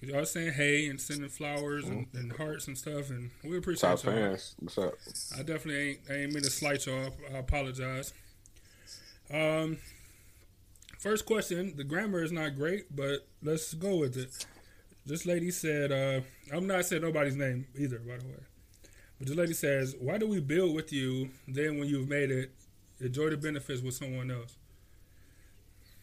Y'all 0.00 0.24
saying 0.24 0.52
hey 0.52 0.86
and 0.86 1.00
sending 1.00 1.28
flowers 1.28 1.84
and, 1.86 2.06
and 2.14 2.32
hearts 2.32 2.68
and 2.68 2.78
stuff, 2.78 3.10
and 3.10 3.30
we 3.42 3.58
appreciate 3.58 3.90
Top 3.90 4.04
y'all. 4.04 4.12
fans, 4.14 4.54
what's 4.60 4.78
up? 4.78 4.94
I 5.36 5.42
definitely 5.42 5.90
ain't, 5.90 5.98
I 6.08 6.14
ain't 6.14 6.32
mean 6.32 6.44
to 6.44 6.50
slight 6.50 6.86
y'all. 6.86 7.10
I 7.34 7.38
apologize. 7.38 8.12
Um, 9.30 9.78
first 10.98 11.26
question. 11.26 11.74
The 11.76 11.84
grammar 11.84 12.22
is 12.22 12.32
not 12.32 12.56
great, 12.56 12.94
but 12.94 13.26
let's 13.42 13.74
go 13.74 13.96
with 13.96 14.16
it. 14.16 14.46
This 15.06 15.24
lady 15.24 15.50
said, 15.50 15.90
uh, 15.90 16.20
I'm 16.54 16.66
not 16.66 16.84
saying 16.84 17.02
nobody's 17.02 17.36
name 17.36 17.66
either, 17.76 17.98
by 17.98 18.18
the 18.18 18.26
way. 18.26 18.42
But 19.18 19.28
this 19.28 19.36
lady 19.36 19.54
says, 19.54 19.96
Why 19.98 20.18
do 20.18 20.28
we 20.28 20.40
build 20.40 20.74
with 20.74 20.92
you, 20.92 21.30
then 21.46 21.78
when 21.78 21.88
you've 21.88 22.08
made 22.08 22.30
it, 22.30 22.52
enjoy 23.00 23.30
the 23.30 23.36
benefits 23.36 23.80
with 23.82 23.94
someone 23.94 24.30
else? 24.30 24.56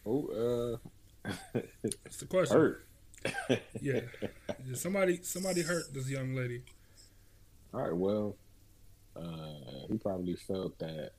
Oh, 0.04 0.80
uh, 1.24 1.30
That's 1.92 2.16
the 2.18 2.26
question. 2.26 2.56
hurt. 2.56 2.86
Yeah. 3.48 3.56
Yeah, 3.80 4.00
Somebody 4.74 5.20
somebody 5.22 5.62
hurt 5.62 5.92
this 5.92 6.08
young 6.08 6.34
lady. 6.34 6.62
All 7.74 7.80
right, 7.82 7.96
well, 7.96 8.36
uh, 9.16 9.86
he 9.90 9.98
probably 9.98 10.34
felt 10.36 10.78
that 10.78 11.10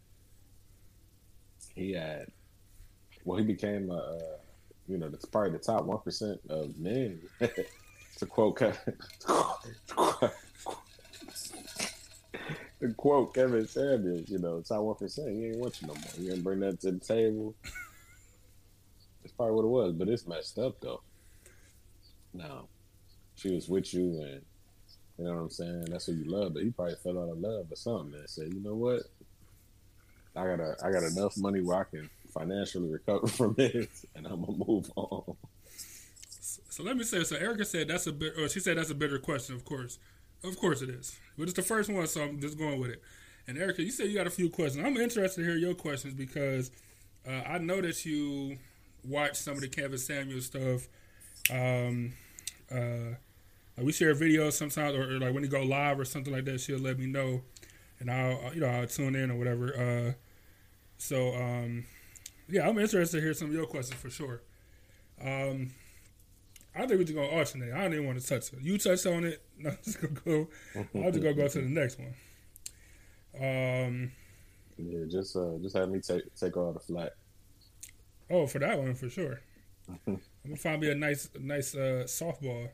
he 1.75 1.93
had. 1.93 2.27
Well, 3.27 3.37
he 3.37 3.43
became 3.43 3.91
a, 3.91 3.97
uh, 3.97 4.37
you 4.87 4.97
know, 4.97 5.09
that's 5.09 5.25
probably 5.25 5.51
the 5.51 5.57
top 5.57 5.83
one 5.83 5.99
percent 5.99 6.39
of 6.49 6.79
men. 6.79 7.19
to 7.41 8.25
quote, 8.25 8.57
to 8.57 8.73
quote 12.95 13.33
Kevin 13.33 13.67
Samuels, 13.67 14.29
you 14.29 14.39
know, 14.39 14.61
top 14.61 14.81
one 14.81 14.95
percent. 14.95 15.35
He 15.35 15.47
ain't 15.47 15.57
want 15.57 15.81
you 15.81 15.89
no 15.89 15.93
more. 15.93 16.03
You 16.17 16.31
ain't 16.31 16.43
bring 16.43 16.61
that 16.61 16.79
to 16.79 16.91
the 16.93 16.99
table. 16.99 17.53
That's 19.21 19.33
probably 19.33 19.55
what 19.55 19.65
it 19.65 19.87
was, 19.87 19.93
but 19.93 20.07
it's 20.07 20.25
messed 20.25 20.57
up 20.57 20.79
though. 20.79 21.01
No, 22.33 22.69
she 23.35 23.53
was 23.53 23.67
with 23.67 23.93
you 23.93 24.21
and 24.21 24.41
you 25.17 25.25
know 25.25 25.33
what 25.33 25.41
I'm 25.41 25.49
saying? 25.49 25.87
That's 25.89 26.05
who 26.05 26.13
you 26.13 26.31
love. 26.31 26.53
But 26.53 26.63
he 26.63 26.69
probably 26.69 26.95
fell 26.95 27.19
out 27.19 27.29
of 27.29 27.39
love 27.39 27.65
or 27.69 27.75
something 27.75 28.17
and 28.17 28.29
said, 28.29 28.53
you 28.53 28.63
know 28.63 28.75
what? 28.75 29.01
I 30.33 30.45
got 30.45 30.59
a, 30.61 30.75
I 30.81 30.91
got 30.91 31.03
enough 31.03 31.35
money 31.37 31.61
where 31.61 31.79
I 31.79 31.83
can 31.83 32.09
financially 32.37 32.89
recover 32.89 33.27
from 33.39 33.53
this, 33.55 34.05
and 34.15 34.25
I'm 34.25 34.41
gonna 34.41 34.65
move 34.65 34.91
on. 34.95 35.35
So 36.69 36.83
let 36.83 36.95
me 36.95 37.03
say. 37.03 37.23
So 37.23 37.35
Erica 37.35 37.65
said 37.65 37.87
that's 37.87 38.07
a 38.07 38.11
bit. 38.11 38.33
Or 38.37 38.47
she 38.49 38.59
said 38.59 38.77
that's 38.77 38.91
a 38.91 38.95
bitter 38.95 39.19
question. 39.19 39.55
Of 39.55 39.65
course, 39.65 39.97
of 40.43 40.57
course 40.57 40.81
it 40.81 40.89
is. 40.89 41.17
But 41.37 41.43
it's 41.43 41.53
the 41.53 41.61
first 41.61 41.89
one, 41.89 42.05
so 42.07 42.23
I'm 42.23 42.39
just 42.39 42.57
going 42.57 42.79
with 42.79 42.91
it. 42.91 43.01
And 43.47 43.57
Erica, 43.57 43.81
you 43.81 43.91
said 43.91 44.07
you 44.07 44.15
got 44.15 44.27
a 44.27 44.31
few 44.31 44.49
questions. 44.49 44.85
I'm 44.85 44.97
interested 44.97 45.41
to 45.41 45.47
hear 45.47 45.57
your 45.57 45.73
questions 45.73 46.13
because 46.13 46.69
uh, 47.27 47.41
I 47.47 47.57
know 47.57 47.81
that 47.81 48.05
you 48.05 48.57
watch 49.03 49.37
some 49.37 49.55
of 49.55 49.61
the 49.61 49.69
Kevin 49.69 49.97
Samuel 49.97 50.41
stuff. 50.41 50.87
Um, 51.49 52.13
uh, 52.71 53.15
like 53.77 53.85
we 53.85 53.91
share 53.91 54.13
videos 54.13 54.53
sometimes, 54.53 54.95
or, 54.95 55.15
or 55.15 55.19
like 55.19 55.33
when 55.33 55.43
he 55.43 55.49
go 55.49 55.63
live 55.63 55.99
or 55.99 56.05
something 56.05 56.33
like 56.33 56.45
that, 56.45 56.59
she'll 56.59 56.79
let 56.79 56.99
me 56.99 57.07
know, 57.07 57.41
and 57.99 58.11
I'll 58.11 58.53
you 58.53 58.59
know 58.59 58.67
I'll 58.67 58.87
tune 58.87 59.15
in 59.15 59.31
or 59.31 59.35
whatever. 59.35 59.77
Uh, 60.09 60.13
so 60.97 61.33
um, 61.35 61.85
yeah, 62.49 62.67
I'm 62.67 62.77
interested 62.77 63.17
to 63.17 63.23
hear 63.23 63.33
some 63.33 63.49
of 63.49 63.53
your 63.53 63.65
questions 63.65 63.99
for 63.99 64.09
sure. 64.09 64.41
Um, 65.21 65.71
I 66.75 66.79
think 66.81 66.91
we're 66.91 67.03
just 67.03 67.15
gonna 67.15 67.27
alternate. 67.27 67.73
I 67.73 67.81
don't 67.81 67.93
even 67.93 68.05
want 68.05 68.19
to 68.21 68.27
touch 68.27 68.53
it. 68.53 68.59
You 68.61 68.77
touch 68.77 69.05
on 69.05 69.25
it. 69.25 69.41
No, 69.59 69.71
I'm 69.71 69.77
just 69.83 69.99
gonna 69.99 70.13
go. 70.13 70.47
I'm 70.75 71.11
just 71.11 71.23
gonna 71.23 71.33
go 71.33 71.47
to 71.47 71.61
the 71.61 71.67
next 71.67 71.97
one. 71.97 72.13
Um. 73.35 74.11
Yeah, 74.77 75.05
just 75.09 75.35
uh, 75.35 75.57
just 75.63 75.75
have 75.75 75.89
me 75.89 75.99
take 75.99 76.35
take 76.35 76.55
all 76.55 76.71
the 76.73 76.79
flack. 76.79 77.09
Oh, 78.29 78.45
for 78.45 78.59
that 78.59 78.77
one 78.77 78.93
for 78.93 79.09
sure. 79.09 79.41
I'm 80.07 80.21
gonna 80.45 80.55
find 80.57 80.79
me 80.79 80.91
a 80.91 80.95
nice, 80.95 81.27
nice 81.39 81.73
uh, 81.73 82.03
softball. 82.05 82.69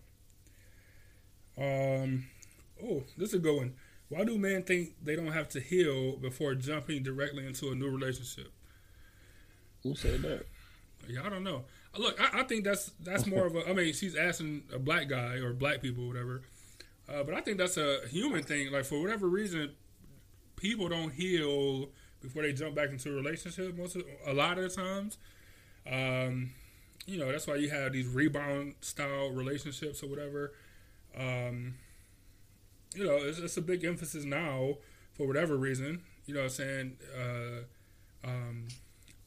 Um. 1.58 2.26
Oh, 2.84 3.04
this 3.18 3.30
is 3.30 3.36
a 3.36 3.40
good 3.40 3.56
one. 3.56 3.76
Why 4.10 4.26
do 4.26 4.38
men 4.38 4.64
think 4.64 4.96
they 5.02 5.16
don't 5.16 5.32
have 5.32 5.48
to 5.50 5.62
heal 5.62 6.18
before 6.18 6.54
jumping 6.56 7.02
directly 7.02 7.48
into 7.48 7.72
a 7.72 7.76
new 7.76 7.90
relationship? 7.90 8.52
Who 9.84 9.96
said 9.96 10.22
that? 10.22 10.46
Yeah, 11.08 11.22
I 11.26 11.30
don't 11.30 11.44
know. 11.44 11.66
Uh, 11.96 12.00
Look, 12.00 12.20
I, 12.20 12.42
I 12.42 12.44
think 12.44 12.64
that's 12.64 12.92
that's 13.02 13.26
more 13.26 13.46
of 13.46 13.56
a. 13.56 13.70
I 13.70 13.74
mean, 13.74 13.94
she's 13.94 14.16
asking 14.16 14.64
a 14.74 14.80
black 14.80 15.10
guy 15.10 15.36
or 15.36 15.54
black 15.54 15.82
people, 15.82 16.08
whatever. 16.08 16.42
Uh, 17.08 17.24
but 17.24 17.34
I 17.34 17.42
think 17.42 17.58
that's 17.58 17.78
a 17.78 18.00
human 18.10 18.44
thing. 18.44 18.72
Like 18.72 18.86
for 18.86 19.02
whatever 19.02 19.28
reason, 19.28 19.74
people 20.56 20.88
don't 20.88 21.12
heal 21.12 21.90
before 22.22 22.44
they 22.44 22.54
jump 22.54 22.76
back 22.76 22.90
into 22.90 23.10
a 23.10 23.14
relationship. 23.14 23.78
Most 23.78 23.98
of, 23.98 24.04
a 24.26 24.34
lot 24.34 24.58
of 24.58 24.64
the 24.64 24.70
times, 24.70 25.18
um, 25.92 26.52
you 27.06 27.20
know 27.20 27.32
that's 27.32 27.46
why 27.46 27.56
you 27.56 27.70
have 27.70 27.92
these 27.92 28.08
rebound 28.08 28.76
style 28.82 29.30
relationships 29.32 30.02
or 30.02 30.08
whatever. 30.08 30.54
Um, 31.18 31.76
you 32.96 33.06
know, 33.06 33.18
it's, 33.18 33.40
it's 33.40 33.58
a 33.58 33.62
big 33.62 33.84
emphasis 33.84 34.24
now 34.24 34.78
for 35.14 35.28
whatever 35.28 35.58
reason. 35.58 36.04
You 36.26 36.36
know, 36.36 36.40
what 36.42 36.46
I'm 36.46 36.50
saying 36.52 36.98
uh, 37.18 38.28
um, 38.28 38.68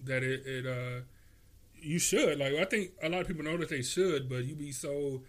that 0.06 0.22
it, 0.22 0.46
it 0.46 0.66
uh, 0.66 1.02
you 1.74 1.98
should 1.98 2.38
like. 2.38 2.54
I 2.54 2.64
think 2.64 2.92
a 3.02 3.08
lot 3.08 3.22
of 3.22 3.28
people 3.28 3.44
know 3.44 3.56
that 3.56 3.68
they 3.68 3.82
should, 3.82 4.28
but 4.28 4.44
you 4.44 4.54
be 4.54 4.72
so. 4.72 5.22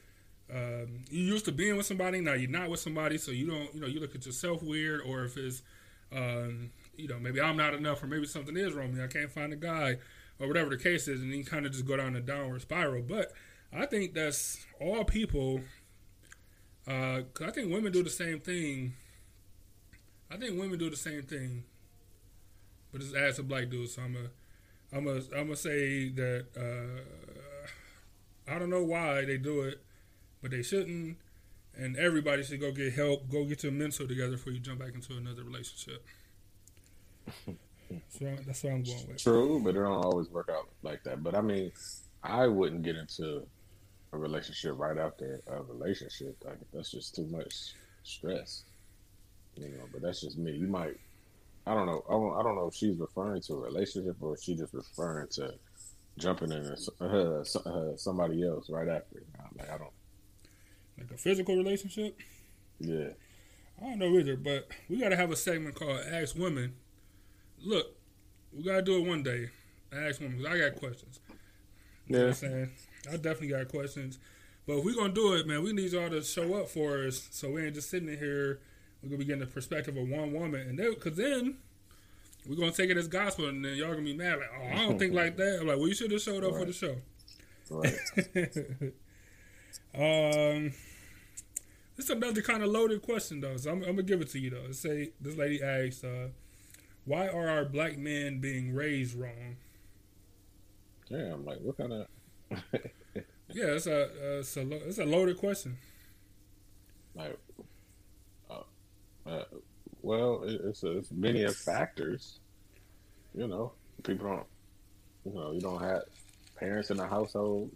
Um, 0.49 1.03
you 1.11 1.25
used 1.25 1.43
to 1.45 1.51
being 1.51 1.75
with 1.75 1.85
somebody, 1.85 2.21
now 2.21 2.33
you're 2.33 2.49
not 2.49 2.69
with 2.69 2.79
somebody, 2.79 3.17
so 3.17 3.31
you 3.31 3.47
don't, 3.47 3.75
you 3.75 3.81
know, 3.81 3.87
you 3.87 3.99
look 3.99 4.15
at 4.15 4.25
yourself 4.25 4.63
weird, 4.63 5.01
or 5.01 5.25
if 5.25 5.35
it's, 5.35 5.61
um, 6.15 6.69
you 6.95 7.09
know, 7.09 7.19
maybe 7.19 7.41
I'm 7.41 7.57
not 7.57 7.73
enough, 7.73 8.01
or 8.01 8.07
maybe 8.07 8.25
something 8.25 8.55
is 8.55 8.71
wrong 8.71 8.87
with 8.87 8.97
me, 8.97 9.03
I 9.03 9.07
can't 9.07 9.29
find 9.29 9.51
a 9.51 9.57
guy, 9.57 9.97
or 10.39 10.47
whatever 10.47 10.69
the 10.69 10.77
case 10.77 11.09
is, 11.09 11.21
and 11.21 11.33
you 11.33 11.43
kind 11.43 11.65
of 11.65 11.73
just 11.73 11.85
go 11.85 11.97
down 11.97 12.15
a 12.15 12.21
downward 12.21 12.61
spiral. 12.61 13.01
But 13.01 13.33
I 13.73 13.87
think 13.87 14.13
that's 14.13 14.65
all 14.79 15.03
people 15.03 15.63
uh, 16.87 17.21
I 17.45 17.51
think 17.51 17.71
women 17.71 17.91
do 17.91 18.01
the 18.01 18.09
same 18.09 18.39
thing. 18.39 18.93
I 20.31 20.37
think 20.37 20.57
women 20.59 20.79
do 20.79 20.89
the 20.89 20.95
same 20.95 21.23
thing, 21.23 21.63
but 22.91 23.01
it's 23.01 23.13
as 23.13 23.39
a 23.39 23.43
black 23.43 23.69
dude. 23.69 23.89
So 23.89 24.01
I'm 24.03 24.15
a, 24.15 24.29
I'm 24.93 25.07
a, 25.07 25.15
I'm 25.35 25.45
gonna 25.45 25.55
say 25.55 26.09
that 26.09 26.45
uh, 26.55 28.51
I 28.51 28.59
don't 28.59 28.69
know 28.69 28.83
why 28.83 29.25
they 29.25 29.37
do 29.37 29.61
it, 29.61 29.81
but 30.41 30.51
they 30.51 30.61
shouldn't. 30.61 31.17
And 31.75 31.95
everybody 31.97 32.43
should 32.43 32.59
go 32.59 32.71
get 32.71 32.93
help. 32.93 33.29
Go 33.29 33.45
get 33.45 33.61
your 33.61 33.71
mental 33.71 34.07
together 34.07 34.31
before 34.31 34.51
you 34.51 34.59
jump 34.59 34.79
back 34.79 34.95
into 34.95 35.15
another 35.15 35.43
relationship. 35.43 36.03
so 38.09 38.35
that's 38.45 38.63
what 38.63 38.73
I'm 38.73 38.83
going 38.83 39.07
with. 39.07 39.21
True, 39.21 39.61
but 39.63 39.71
it 39.71 39.79
don't 39.79 40.03
always 40.03 40.29
work 40.29 40.49
out 40.51 40.69
like 40.81 41.03
that. 41.03 41.23
But 41.23 41.35
I 41.35 41.41
mean, 41.41 41.71
I 42.23 42.47
wouldn't 42.47 42.81
get 42.83 42.95
into 42.95 43.45
a 44.13 44.17
relationship 44.17 44.73
right 44.77 44.97
after 44.97 45.41
a 45.47 45.61
relationship. 45.61 46.35
Like 46.43 46.57
that's 46.73 46.91
just 46.91 47.15
too 47.15 47.27
much 47.27 47.73
stress, 48.03 48.63
you 49.55 49.69
know. 49.69 49.83
But 49.91 50.01
that's 50.01 50.21
just 50.21 50.37
me. 50.37 50.53
You 50.53 50.67
might, 50.67 50.97
I 51.67 51.73
don't 51.73 51.85
know. 51.85 52.03
I 52.07 52.13
don't, 52.13 52.39
I 52.39 52.43
don't 52.43 52.55
know 52.55 52.67
if 52.67 52.75
she's 52.75 52.97
referring 52.97 53.41
to 53.43 53.53
a 53.53 53.59
relationship 53.59 54.15
or 54.21 54.35
if 54.35 54.41
she 54.41 54.55
just 54.55 54.73
referring 54.73 55.27
to 55.31 55.53
jumping 56.17 56.51
in 56.51 56.75
uh, 57.01 57.05
uh, 57.05 57.97
somebody 57.97 58.47
else 58.47 58.69
right 58.69 58.87
after. 58.87 59.23
Like 59.57 59.69
I 59.69 59.77
don't. 59.77 59.91
Like 60.97 61.11
a 61.11 61.17
physical 61.17 61.55
relationship. 61.55 62.17
Yeah. 62.79 63.09
I 63.79 63.89
don't 63.89 63.99
know 63.99 64.17
either, 64.17 64.35
but 64.35 64.67
we 64.89 64.99
got 64.99 65.09
to 65.09 65.15
have 65.15 65.31
a 65.31 65.35
segment 65.35 65.75
called 65.75 65.99
"Ask 66.09 66.35
Women." 66.35 66.73
Look, 67.63 67.95
we 68.51 68.63
got 68.63 68.77
to 68.77 68.81
do 68.81 68.97
it 68.97 69.07
one 69.07 69.21
day. 69.21 69.49
Ask 69.91 70.19
women. 70.19 70.45
I 70.45 70.57
got 70.57 70.75
questions. 70.75 71.19
You 72.07 72.15
yeah. 72.15 72.17
know 72.17 72.23
what 72.23 72.27
I'm 72.29 72.33
saying? 72.33 72.69
I 73.09 73.11
definitely 73.17 73.49
got 73.49 73.67
questions. 73.67 74.19
But 74.65 74.79
if 74.79 74.85
we're 74.85 74.95
gonna 74.95 75.13
do 75.13 75.33
it, 75.33 75.47
man, 75.47 75.63
we 75.63 75.71
need 75.71 75.91
y'all 75.91 76.09
to 76.09 76.21
show 76.21 76.55
up 76.55 76.67
for 76.67 77.05
us, 77.05 77.29
so 77.31 77.51
we 77.51 77.65
ain't 77.65 77.75
just 77.75 77.89
sitting 77.89 78.09
here. 78.09 78.59
We're 79.01 79.09
gonna 79.09 79.19
be 79.19 79.25
getting 79.25 79.41
the 79.41 79.47
perspective 79.47 79.95
of 79.95 80.07
one 80.07 80.33
woman, 80.33 80.61
and 80.61 80.77
then, 80.77 80.95
cause 80.95 81.15
then 81.15 81.57
we're 82.47 82.55
gonna 82.55 82.71
take 82.71 82.89
it 82.89 82.97
as 82.97 83.07
gospel, 83.07 83.47
and 83.47 83.63
then 83.63 83.75
y'all 83.75 83.91
gonna 83.91 84.01
be 84.01 84.15
mad 84.15 84.39
like, 84.39 84.49
oh, 84.59 84.67
I 84.75 84.87
don't 84.87 84.97
think 84.97 85.13
like 85.13 85.37
that. 85.37 85.59
I'm 85.61 85.67
like, 85.67 85.77
well, 85.77 85.87
you 85.87 85.95
should 85.95 86.11
have 86.11 86.21
showed 86.21 86.43
up 86.43 86.53
right. 86.53 86.59
for 86.59 86.65
the 86.65 86.73
show. 86.73 86.95
Right. 87.69 87.93
um, 90.63 90.71
this 91.95 92.05
is 92.05 92.09
another 92.09 92.41
kind 92.41 92.63
of 92.63 92.69
loaded 92.69 93.01
question 93.01 93.41
though, 93.41 93.57
so 93.57 93.71
I'm, 93.71 93.83
I'm, 93.83 93.91
gonna 93.91 94.03
give 94.03 94.21
it 94.21 94.29
to 94.31 94.39
you 94.39 94.49
though. 94.51 94.63
Let's 94.65 94.79
say 94.79 95.11
this 95.19 95.35
lady 95.35 95.61
asks, 95.61 96.03
uh, 96.03 96.29
"Why 97.05 97.27
are 97.27 97.49
our 97.49 97.65
black 97.65 97.97
men 97.97 98.39
being 98.39 98.73
raised 98.73 99.15
wrong?" 99.15 99.57
Damn, 101.09 101.45
like 101.45 101.59
what 101.61 101.77
kind 101.77 101.93
of 101.93 102.07
yeah, 103.49 103.75
it's 103.75 103.87
a 103.87 104.03
uh, 104.03 104.39
it's 104.39 104.55
a 104.57 104.87
it's 104.87 104.97
a 104.97 105.05
loaded 105.05 105.37
question. 105.37 105.77
Like, 107.15 107.37
uh, 109.27 109.43
well, 110.01 110.43
it's, 110.45 110.83
a, 110.83 110.97
it's 110.97 111.11
many 111.11 111.43
of 111.43 111.55
factors. 111.55 112.39
You 113.33 113.47
know, 113.47 113.73
people 114.03 114.27
don't. 114.27 114.45
You 115.25 115.33
know, 115.33 115.51
you 115.51 115.61
don't 115.61 115.81
have 115.81 116.03
parents 116.55 116.89
in 116.89 116.97
the 116.97 117.07
household. 117.07 117.71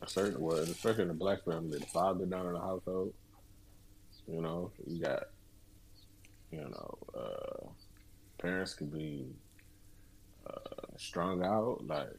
A 0.00 0.08
certain 0.08 0.40
way, 0.40 0.58
especially 0.58 1.02
in 1.02 1.08
the 1.08 1.14
black 1.14 1.44
family, 1.44 1.78
the 1.78 1.86
father 1.86 2.26
down 2.26 2.46
in 2.46 2.54
the 2.54 2.60
household. 2.60 3.12
You 4.26 4.40
know, 4.40 4.70
you 4.86 5.02
got. 5.02 5.24
You 6.50 6.60
know, 6.60 6.98
uh, 7.18 7.66
parents 8.38 8.74
could 8.74 8.92
be 8.92 9.26
uh, 10.46 10.96
strung 10.98 11.42
out. 11.42 11.80
Like, 11.86 12.10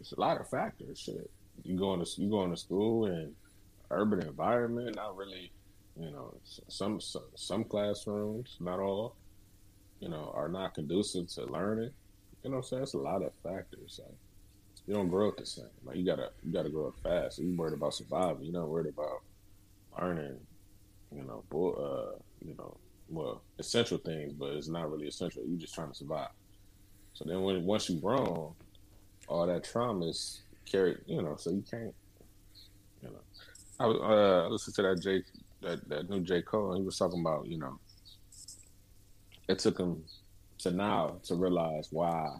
it's 0.00 0.12
a 0.12 0.20
lot 0.20 0.40
of 0.40 0.48
factors. 0.48 0.98
Shit 0.98 1.30
you 1.64 1.76
going 1.76 2.04
to 2.04 2.20
you 2.20 2.30
going 2.30 2.50
to 2.50 2.56
school 2.56 3.06
in 3.06 3.34
urban 3.90 4.20
environment, 4.20 4.96
not 4.96 5.16
really. 5.16 5.52
You 5.98 6.10
know, 6.10 6.34
some 6.68 7.00
some 7.34 7.64
classrooms, 7.64 8.56
not 8.60 8.78
all, 8.78 9.16
you 10.00 10.08
know, 10.08 10.32
are 10.34 10.48
not 10.48 10.74
conducive 10.74 11.28
to 11.34 11.44
learning. 11.46 11.90
You 12.44 12.50
know 12.50 12.56
what 12.58 12.66
I'm 12.66 12.68
saying? 12.68 12.82
It's 12.84 12.94
a 12.94 12.98
lot 12.98 13.22
of 13.22 13.32
factors. 13.42 14.00
Like, 14.02 14.14
you 14.86 14.94
don't 14.94 15.08
grow 15.08 15.28
up 15.28 15.36
the 15.36 15.44
same. 15.44 15.66
Like 15.84 15.96
you 15.96 16.04
gotta 16.04 16.30
you 16.42 16.52
gotta 16.52 16.70
grow 16.70 16.88
up 16.88 16.94
fast. 17.02 17.38
You're 17.38 17.54
worried 17.54 17.74
about 17.74 17.94
surviving. 17.94 18.44
You're 18.44 18.60
not 18.60 18.68
worried 18.68 18.86
about 18.86 19.22
learning. 20.00 20.38
You 21.14 21.24
know, 21.24 21.44
uh, 21.52 22.18
you 22.44 22.54
know, 22.56 22.76
well, 23.08 23.42
essential 23.58 23.98
things, 23.98 24.32
but 24.32 24.52
it's 24.54 24.68
not 24.68 24.90
really 24.90 25.08
essential. 25.08 25.42
You're 25.46 25.58
just 25.58 25.74
trying 25.74 25.88
to 25.88 25.94
survive. 25.94 26.28
So 27.14 27.24
then, 27.26 27.42
when 27.42 27.64
once 27.64 27.90
you 27.90 28.00
grown, 28.00 28.54
all 29.26 29.46
that 29.46 29.64
trauma 29.64 30.06
is 30.06 30.42
carried, 30.64 30.98
you 31.06 31.22
know, 31.22 31.36
so 31.36 31.50
you 31.50 31.64
can't, 31.68 31.94
you 33.02 33.10
know. 33.10 33.20
I 33.80 33.86
was 33.86 33.98
uh, 33.98 34.48
listening 34.48 34.74
to 34.74 34.82
that 34.82 35.02
J, 35.02 35.22
that 35.62 35.88
that 35.88 36.10
new 36.10 36.20
J 36.20 36.42
Cole, 36.42 36.76
he 36.76 36.82
was 36.82 36.98
talking 36.98 37.20
about, 37.20 37.46
you 37.46 37.58
know, 37.58 37.78
it 39.48 39.58
took 39.58 39.78
him 39.78 40.04
to 40.58 40.70
now 40.70 41.20
to 41.24 41.34
realize 41.34 41.88
why 41.90 42.36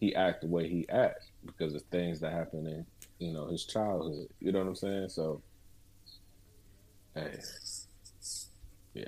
he 0.00 0.14
act 0.14 0.42
the 0.42 0.46
way 0.46 0.68
he 0.68 0.88
act 0.88 1.26
because 1.44 1.74
of 1.74 1.82
things 1.82 2.20
that 2.20 2.32
happened 2.32 2.66
in, 2.66 2.86
you 3.18 3.32
know, 3.32 3.46
his 3.46 3.64
childhood. 3.64 4.28
You 4.40 4.52
know 4.52 4.60
what 4.60 4.68
I'm 4.68 4.74
saying? 4.74 5.08
So, 5.08 5.42
hey, 7.14 7.38
yeah. 8.94 9.04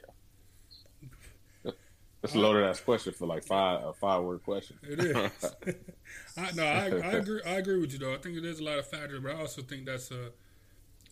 That's 2.21 2.35
a 2.35 2.39
loaded 2.39 2.65
ass 2.65 2.81
question 2.81 3.13
for 3.13 3.27
like 3.27 3.45
five 3.45 3.85
a 3.85 3.93
five 3.93 4.25
word 4.25 4.43
question. 4.43 4.77
It 4.83 4.99
is. 4.99 5.55
I, 6.37 6.53
no, 6.53 6.65
I, 6.65 6.85
I, 6.85 6.87
agree. 7.13 7.41
I 7.47 7.53
agree 7.53 7.79
with 7.79 7.93
you 7.93 7.99
though. 7.99 8.15
I 8.15 8.19
think 8.19 8.41
there's 8.43 8.59
a 8.59 8.65
lot 8.65 8.79
of 8.79 8.87
factors, 8.87 9.21
but 9.21 9.33
I 9.33 9.41
also 9.41 9.63
think 9.63 9.87
that's 9.87 10.11
a 10.11 10.31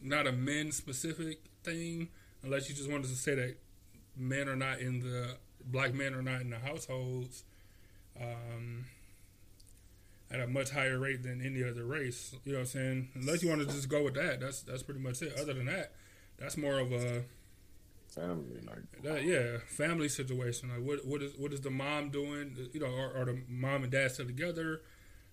not 0.03 0.27
a 0.27 0.33
men 0.33 0.73
specific 0.73 1.39
thing, 1.65 2.09
unless 2.43 2.69
you 2.69 2.75
just 2.75 2.91
wanted 2.91 3.09
to 3.09 3.17
say 3.17 3.35
that 3.35 3.57
men 4.17 4.49
are 4.49 4.57
not 4.57 4.81
in 4.81 5.01
the 5.01 5.37
black 5.65 5.95
men 5.95 6.15
are 6.15 6.23
not 6.23 6.41
in 6.41 6.51
the 6.51 6.59
households 6.59 7.45
um, 8.21 8.85
at 10.31 10.41
a 10.41 10.47
much 10.47 10.71
higher 10.71 10.99
rate 10.99 11.23
than 11.23 11.45
any 11.45 11.63
other 11.63 11.85
race. 11.85 12.35
You 12.45 12.53
know 12.53 12.59
what 12.59 12.63
I'm 12.63 12.67
saying? 12.67 13.09
Unless 13.15 13.43
you 13.43 13.49
want 13.49 13.61
to 13.63 13.67
just 13.67 13.89
go 13.89 14.05
with 14.05 14.15
that, 14.15 14.41
that's 14.41 14.63
that's 14.63 14.83
pretty 14.83 15.01
much 15.01 15.23
it. 15.23 15.39
Other 15.39 15.55
than 15.55 15.67
that, 15.67 15.93
that's 16.39 16.57
more 16.57 16.79
of 16.79 16.93
a 16.93 17.25
family, 18.09 18.61
like 18.67 19.03
that, 19.03 19.25
yeah, 19.25 19.59
family 19.67 20.09
situation. 20.09 20.71
Like, 20.71 20.87
what 20.87 21.07
what 21.07 21.23
is 21.23 21.33
what 21.37 21.53
is 21.53 21.61
the 21.61 21.71
mom 21.71 22.11
doing? 22.11 22.57
You 22.73 22.81
know, 22.81 22.87
are, 22.87 23.23
are 23.23 23.25
the 23.27 23.41
mom 23.49 23.83
and 23.83 23.93
dad 23.93 24.13
still 24.13 24.27
together? 24.27 24.81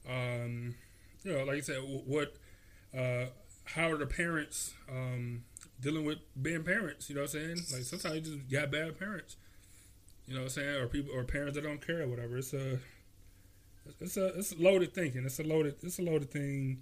Um, 0.07 0.75
you 1.23 1.31
know, 1.31 1.45
like 1.45 1.57
I 1.57 1.61
said, 1.61 1.77
what, 1.77 2.35
uh, 2.97 3.27
how 3.65 3.91
are 3.91 3.97
the 3.97 4.05
parents 4.05 4.73
um, 4.89 5.43
dealing 5.79 6.05
with 6.05 6.19
being 6.41 6.63
parents? 6.63 7.09
You 7.09 7.15
know 7.15 7.21
what 7.21 7.33
I'm 7.33 7.41
saying? 7.41 7.57
Like 7.73 7.83
sometimes 7.83 8.15
you 8.15 8.35
just 8.37 8.49
got 8.51 8.71
bad 8.71 8.97
parents. 8.99 9.37
You 10.27 10.35
know 10.35 10.41
what 10.41 10.45
I'm 10.57 10.63
saying? 10.63 10.81
Or 10.81 10.87
people 10.87 11.15
or 11.15 11.23
parents 11.23 11.55
that 11.55 11.63
don't 11.63 11.85
care 11.85 12.01
or 12.01 12.07
whatever. 12.07 12.37
It's 12.37 12.53
a 12.53 12.79
it's 13.99 14.17
a 14.17 14.27
it's 14.37 14.57
loaded 14.57 14.93
thinking. 14.93 15.25
It's 15.25 15.39
a 15.39 15.43
loaded 15.43 15.75
it's 15.81 15.99
a 15.99 16.03
loaded 16.03 16.31
thing 16.31 16.81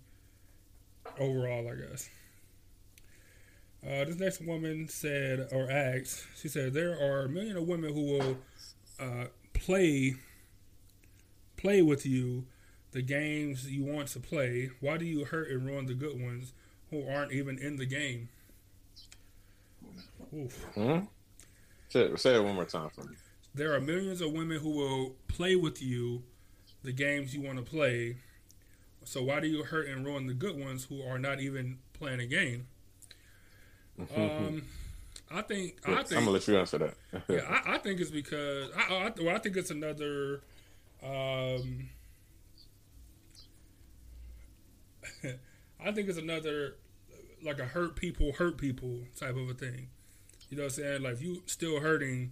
overall, 1.19 1.67
I 1.67 1.75
guess. 1.75 2.09
Uh, 3.83 4.05
this 4.05 4.19
next 4.19 4.41
woman 4.41 4.87
said 4.87 5.47
or 5.51 5.71
asked, 5.71 6.27
she 6.39 6.47
said 6.47 6.73
there 6.73 6.91
are 6.91 7.23
a 7.23 7.29
million 7.29 7.57
of 7.57 7.67
women 7.67 7.91
who 7.91 8.03
will 8.03 8.37
uh, 8.99 9.25
play 9.53 10.15
play 11.57 11.81
with 11.81 12.05
you 12.05 12.45
the 12.91 13.01
games 13.01 13.71
you 13.71 13.83
want 13.83 14.07
to 14.09 14.19
play. 14.19 14.69
Why 14.81 14.97
do 14.97 15.05
you 15.05 15.25
hurt 15.25 15.49
and 15.49 15.65
ruin 15.65 15.85
the 15.87 15.93
good 15.93 16.21
ones 16.21 16.53
who 16.91 17.07
aren't 17.09 17.31
even 17.31 17.57
in 17.57 17.77
the 17.77 17.85
game? 17.85 18.29
Hmm? 20.75 20.99
Say, 21.89 22.15
say 22.15 22.35
it 22.35 22.43
one 22.43 22.55
more 22.55 22.65
time 22.65 22.89
for 22.89 23.03
me. 23.03 23.15
There 23.53 23.73
are 23.73 23.81
millions 23.81 24.21
of 24.21 24.31
women 24.31 24.59
who 24.59 24.69
will 24.69 25.15
play 25.27 25.55
with 25.55 25.81
you 25.81 26.23
the 26.83 26.91
games 26.91 27.33
you 27.33 27.41
want 27.41 27.57
to 27.57 27.63
play. 27.63 28.17
So 29.03 29.23
why 29.23 29.39
do 29.39 29.47
you 29.47 29.63
hurt 29.63 29.87
and 29.87 30.05
ruin 30.05 30.27
the 30.27 30.33
good 30.33 30.59
ones 30.59 30.85
who 30.85 31.01
are 31.01 31.17
not 31.17 31.39
even 31.39 31.79
playing 31.93 32.19
a 32.19 32.25
game? 32.25 32.67
Um, 34.15 34.63
I 35.29 35.41
think 35.41 35.77
I 35.85 36.03
think 36.03 36.13
I'm 36.13 36.19
gonna 36.19 36.31
let 36.31 36.47
you 36.47 36.57
answer 36.57 36.77
that. 36.77 36.93
yeah, 37.29 37.41
I, 37.49 37.75
I, 37.75 37.77
think 37.77 37.99
it's 37.99 38.09
because 38.09 38.71
I, 38.75 38.93
I, 38.93 39.11
well, 39.21 39.35
I 39.35 39.39
think 39.39 39.57
it's 39.57 39.71
another. 39.71 40.41
Um, 41.03 41.89
I 45.83 45.91
think 45.91 46.09
it's 46.09 46.17
another 46.17 46.75
like 47.43 47.59
a 47.59 47.65
hurt 47.65 47.95
people 47.95 48.33
hurt 48.33 48.57
people 48.57 48.99
type 49.19 49.35
of 49.35 49.49
a 49.49 49.53
thing. 49.53 49.87
You 50.49 50.57
know 50.57 50.63
what 50.63 50.77
I'm 50.77 50.83
saying? 50.83 51.01
Like 51.01 51.13
if 51.13 51.21
you 51.21 51.41
still 51.45 51.79
hurting 51.79 52.31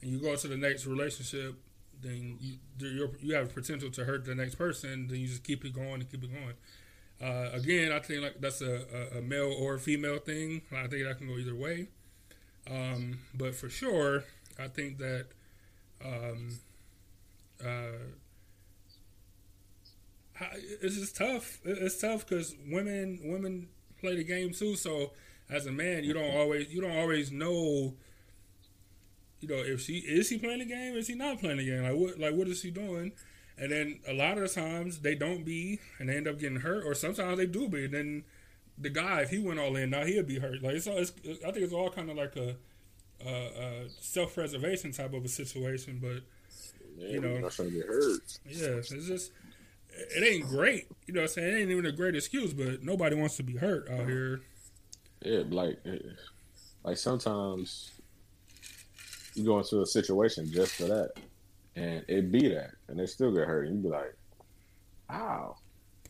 and 0.00 0.10
you 0.10 0.18
go 0.18 0.34
to 0.34 0.48
the 0.48 0.56
next 0.56 0.86
relationship, 0.86 1.54
then 2.00 2.38
you 2.40 3.10
you 3.20 3.34
have 3.34 3.54
potential 3.54 3.90
to 3.90 4.04
hurt 4.04 4.24
the 4.24 4.34
next 4.34 4.56
person. 4.56 5.08
Then 5.08 5.20
you 5.20 5.26
just 5.28 5.44
keep 5.44 5.64
it 5.64 5.74
going 5.74 5.94
and 5.94 6.10
keep 6.10 6.24
it 6.24 6.30
going. 6.32 6.54
Uh, 7.22 7.50
again, 7.52 7.92
I 7.92 8.00
think 8.00 8.22
like 8.22 8.40
that's 8.40 8.60
a, 8.62 8.82
a, 9.14 9.18
a, 9.18 9.22
male 9.22 9.54
or 9.56 9.78
female 9.78 10.18
thing. 10.18 10.62
I 10.72 10.88
think 10.88 11.04
that 11.04 11.18
can 11.18 11.28
go 11.28 11.38
either 11.38 11.54
way. 11.54 11.86
Um, 12.68 13.20
but 13.32 13.54
for 13.54 13.68
sure, 13.68 14.24
I 14.58 14.66
think 14.66 14.98
that 14.98 15.26
um, 16.04 16.58
uh, 17.64 17.98
it's 20.80 20.96
just 20.96 21.16
tough. 21.16 21.60
It's 21.64 22.00
tough 22.00 22.26
because 22.26 22.54
women 22.68 23.20
women 23.24 23.68
play 24.00 24.16
the 24.16 24.24
game 24.24 24.52
too. 24.52 24.76
So 24.76 25.12
as 25.50 25.66
a 25.66 25.72
man, 25.72 26.04
you 26.04 26.12
don't 26.12 26.34
always 26.34 26.72
you 26.72 26.80
don't 26.80 26.96
always 26.96 27.30
know. 27.32 27.94
You 29.40 29.48
know, 29.48 29.56
if 29.56 29.80
she 29.80 29.98
is 29.98 30.28
she 30.28 30.38
playing 30.38 30.60
the 30.60 30.64
game, 30.64 30.94
is 30.94 31.06
she 31.06 31.14
not 31.14 31.40
playing 31.40 31.58
the 31.58 31.66
game? 31.66 31.82
Like 31.82 31.94
what 31.94 32.18
like 32.18 32.34
what 32.34 32.48
is 32.48 32.60
she 32.60 32.70
doing? 32.70 33.12
And 33.58 33.70
then 33.70 34.00
a 34.08 34.14
lot 34.14 34.38
of 34.38 34.42
the 34.42 34.48
times 34.48 35.00
they 35.00 35.14
don't 35.14 35.44
be, 35.44 35.78
and 35.98 36.08
they 36.08 36.16
end 36.16 36.26
up 36.26 36.38
getting 36.38 36.60
hurt, 36.60 36.84
or 36.84 36.94
sometimes 36.94 37.38
they 37.38 37.46
do 37.46 37.68
be. 37.68 37.84
And 37.84 37.94
then 37.94 38.24
the 38.78 38.90
guy, 38.90 39.20
if 39.20 39.30
he 39.30 39.38
went 39.38 39.60
all 39.60 39.76
in, 39.76 39.90
now 39.90 40.04
he'll 40.04 40.22
be 40.22 40.38
hurt. 40.38 40.62
Like 40.62 40.74
it's, 40.74 40.86
all, 40.86 40.96
it's 40.96 41.12
I 41.46 41.50
think 41.50 41.64
it's 41.64 41.72
all 41.72 41.90
kind 41.90 42.10
of 42.10 42.16
like 42.16 42.34
a, 42.36 42.56
a, 43.24 43.30
a 43.30 43.88
self 44.00 44.34
preservation 44.34 44.92
type 44.92 45.12
of 45.12 45.24
a 45.24 45.28
situation. 45.28 45.98
But 46.00 46.22
yeah, 46.96 47.08
you 47.08 47.20
know, 47.20 47.38
not 47.38 47.52
trying 47.52 47.70
to 47.70 47.76
get 47.76 47.86
hurt. 47.86 48.38
Yeah, 48.48 48.66
it's 48.68 48.88
just 48.88 49.32
it 49.92 50.24
ain't 50.24 50.48
great. 50.48 50.86
You 51.06 51.14
know 51.14 51.20
what 51.20 51.30
I'm 51.30 51.34
saying? 51.34 51.54
It 51.54 51.60
ain't 51.60 51.70
even 51.70 51.86
a 51.86 51.92
great 51.92 52.14
excuse, 52.14 52.52
but 52.52 52.82
nobody 52.82 53.16
wants 53.16 53.36
to 53.36 53.42
be 53.42 53.56
hurt 53.56 53.88
out 53.90 54.06
here. 54.06 54.42
Yeah, 55.22 55.42
like 55.48 55.78
like 56.84 56.96
sometimes 56.96 57.92
you 59.34 59.44
go 59.44 59.58
into 59.58 59.82
a 59.82 59.86
situation 59.86 60.50
just 60.50 60.72
for 60.72 60.84
that, 60.84 61.12
and 61.76 62.04
it 62.08 62.32
be 62.32 62.48
that, 62.48 62.72
and 62.88 62.98
they 62.98 63.06
still 63.06 63.32
get 63.32 63.46
hurt, 63.46 63.66
and 63.66 63.76
you 63.76 63.82
be 63.82 63.88
like, 63.88 64.14
"Wow, 65.08 65.56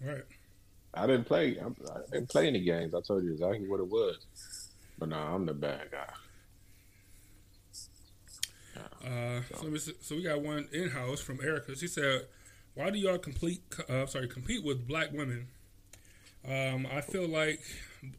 right." 0.03 0.25
I 0.95 1.07
didn't 1.07 1.25
play. 1.25 1.59
I 1.59 2.11
didn't 2.11 2.29
play 2.29 2.49
any 2.49 2.61
games. 2.61 2.95
I 2.95 3.01
told 3.01 3.25
you 3.25 3.33
exactly 3.33 3.67
what 3.69 3.81
it 3.81 3.89
was, 3.89 4.19
but 4.99 5.09
no, 5.09 5.17
I'm 5.17 5.47
the 5.47 5.55
bad 5.55 5.91
guy. 5.91 6.13
Uh, 9.05 9.41
so. 9.57 9.77
So, 9.77 9.93
so 10.01 10.17
we 10.17 10.23
got 10.23 10.41
one 10.41 10.69
in 10.73 10.91
house 10.91 11.21
from 11.21 11.41
Erica. 11.43 11.77
She 11.77 11.87
said, 11.87 12.27
why 12.75 12.91
do 12.91 12.99
y'all 12.99 13.19
complete? 13.19 13.63
Uh, 13.89 14.07
sorry, 14.07 14.29
compete 14.29 14.65
with 14.65 14.87
black 14.87 15.13
women? 15.13 15.49
Um, 16.49 16.87
I 16.91 17.01
feel 17.01 17.29
like 17.29 17.61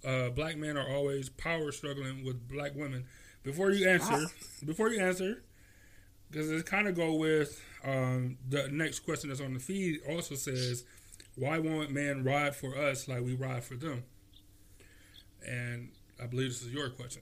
uh, 0.05 0.29
black 0.29 0.57
men 0.57 0.77
are 0.77 0.87
always 0.87 1.29
power 1.29 1.71
struggling 1.71 2.23
with 2.23 2.47
black 2.47 2.75
women. 2.75 3.05
Before 3.43 3.71
you 3.71 3.89
answer, 3.89 4.13
ah. 4.13 4.27
before 4.65 4.89
you 4.89 5.01
answer, 5.01 5.43
because 6.29 6.49
it 6.49 6.65
kind 6.65 6.87
of 6.87 6.95
go 6.95 7.13
with 7.13 7.61
um, 7.83 8.37
the 8.47 8.69
next 8.69 8.99
question 8.99 9.29
that's 9.29 9.41
on 9.41 9.53
the 9.53 9.59
feed. 9.59 9.99
Also 10.07 10.35
says, 10.35 10.85
why 11.35 11.59
won't 11.59 11.91
men 11.91 12.23
ride 12.23 12.55
for 12.55 12.77
us 12.77 13.07
like 13.07 13.21
we 13.21 13.35
ride 13.35 13.63
for 13.63 13.75
them? 13.75 14.03
And 15.45 15.89
I 16.21 16.27
believe 16.27 16.49
this 16.49 16.61
is 16.61 16.71
your 16.71 16.89
question. 16.89 17.21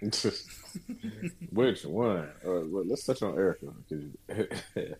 Which 1.52 1.84
one? 1.84 2.28
Uh, 2.44 2.50
let's 2.50 3.04
touch 3.04 3.22
on 3.22 3.36
Erica 3.36 3.66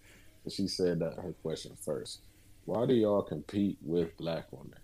she 0.52 0.68
said 0.68 1.00
that 1.00 1.14
her 1.14 1.32
question 1.42 1.72
first. 1.84 2.20
Why 2.64 2.86
do 2.86 2.94
y'all 2.94 3.22
compete 3.22 3.78
with 3.82 4.16
black 4.16 4.46
women? 4.50 4.78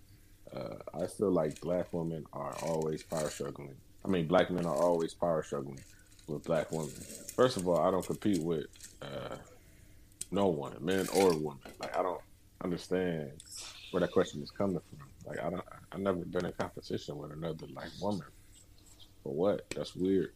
Uh, 0.55 0.75
I 1.01 1.07
feel 1.07 1.31
like 1.31 1.59
black 1.61 1.91
women 1.91 2.25
are 2.33 2.55
always 2.63 3.03
power 3.03 3.29
struggling. 3.29 3.75
I 4.05 4.07
mean, 4.07 4.27
black 4.27 4.51
men 4.51 4.65
are 4.65 4.75
always 4.75 5.13
power 5.13 5.43
struggling 5.43 5.79
with 6.27 6.43
black 6.43 6.71
women. 6.71 6.93
First 7.35 7.57
of 7.57 7.67
all, 7.67 7.79
I 7.79 7.91
don't 7.91 8.05
compete 8.05 8.41
with 8.41 8.65
uh, 9.01 9.35
no 10.31 10.47
one, 10.47 10.75
men 10.79 11.07
or 11.15 11.29
women. 11.33 11.59
Like 11.79 11.97
I 11.97 12.03
don't 12.03 12.21
understand 12.63 13.31
where 13.91 14.01
that 14.01 14.11
question 14.11 14.41
is 14.41 14.51
coming 14.51 14.79
from. 14.89 15.07
Like 15.25 15.39
I 15.39 15.49
don't, 15.49 15.63
I've 15.91 15.99
never 15.99 16.19
been 16.19 16.45
in 16.45 16.53
competition 16.53 17.17
with 17.17 17.31
another 17.31 17.67
like 17.73 17.89
woman. 18.01 18.27
For 19.23 19.33
what? 19.33 19.69
That's 19.75 19.95
weird. 19.95 20.33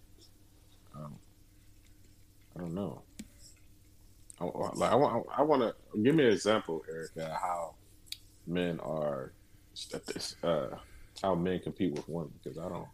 Um, 0.96 1.16
I 2.56 2.62
don't 2.62 2.74
know. 2.74 3.02
I, 4.40 4.44
like 4.46 4.92
I 4.92 4.96
want, 4.96 5.26
I 5.36 5.42
want 5.42 5.62
to 5.64 6.02
give 6.02 6.16
me 6.16 6.26
an 6.26 6.32
example, 6.32 6.84
Erica, 6.90 7.38
how 7.42 7.76
men 8.46 8.80
are, 8.82 9.34
uh, 10.44 10.68
how 11.22 11.36
men 11.36 11.60
compete 11.60 11.94
with 11.94 12.08
women 12.08 12.32
because 12.44 12.58
I 12.58 12.70
don't, 12.70 12.88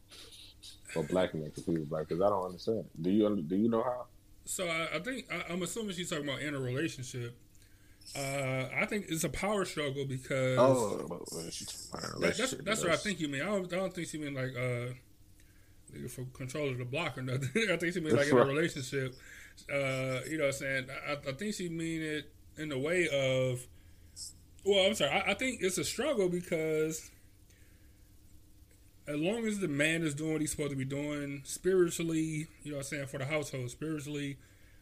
or 0.95 1.03
black 1.03 1.33
men 1.33 1.51
compete 1.51 1.79
with 1.79 1.89
black 1.89 2.07
because 2.07 2.21
I 2.21 2.29
don't 2.29 2.45
understand. 2.45 2.85
Do 3.01 3.09
you 3.09 3.41
do 3.41 3.55
you 3.55 3.69
know 3.69 3.83
how? 3.83 4.05
So 4.45 4.67
I, 4.67 4.95
I 4.95 4.99
think 4.99 5.25
I, 5.31 5.51
am 5.51 5.61
assuming 5.61 5.95
she's 5.95 6.09
talking 6.09 6.27
about 6.27 6.41
in 6.41 6.55
a 6.55 6.59
relationship. 6.59 7.35
Uh, 8.15 8.65
I 8.75 8.85
think 8.85 9.05
it's 9.09 9.23
a 9.23 9.29
power 9.29 9.63
struggle 9.63 10.05
because 10.05 10.57
oh, 10.59 11.07
that, 12.19 12.35
that's 12.37 12.53
that's 12.63 12.83
what 12.83 12.91
I 12.91 12.97
think 12.97 13.19
you 13.19 13.29
mean. 13.29 13.41
I 13.41 13.45
don't, 13.45 13.71
I 13.71 13.77
don't 13.77 13.93
think 13.93 14.09
she 14.09 14.17
mean 14.17 14.33
like 14.33 14.55
uh, 14.57 16.07
for 16.09 16.25
control 16.33 16.69
of 16.69 16.77
the 16.77 16.85
block 16.85 17.17
or 17.17 17.21
nothing. 17.21 17.49
I 17.71 17.77
think 17.77 17.93
she 17.93 18.01
mean 18.01 18.15
like 18.15 18.27
in 18.27 18.37
a 18.37 18.45
relationship 18.45 19.15
uh, 19.71 20.19
you 20.29 20.37
know 20.37 20.45
what 20.45 20.47
I'm 20.47 20.51
saying? 20.53 20.87
I, 21.07 21.13
I, 21.29 21.31
think 21.33 21.55
she 21.55 21.69
mean 21.69 22.01
it 22.01 22.31
in 22.57 22.69
the 22.69 22.77
way 22.77 23.07
of, 23.07 23.65
well, 24.65 24.85
I'm 24.85 24.93
sorry. 24.93 25.11
I, 25.11 25.31
I, 25.31 25.33
think 25.33 25.59
it's 25.61 25.77
a 25.77 25.83
struggle 25.83 26.29
because 26.29 27.09
as 29.07 29.17
long 29.17 29.45
as 29.45 29.59
the 29.59 29.67
man 29.67 30.03
is 30.03 30.13
doing 30.13 30.33
what 30.33 30.41
he's 30.41 30.51
supposed 30.51 30.71
to 30.71 30.75
be 30.75 30.85
doing 30.85 31.41
spiritually, 31.45 32.47
you 32.63 32.71
know 32.71 32.77
what 32.77 32.85
I'm 32.85 32.89
saying, 32.89 33.07
for 33.07 33.17
the 33.17 33.25
household, 33.25 33.69
spiritually, 33.69 34.37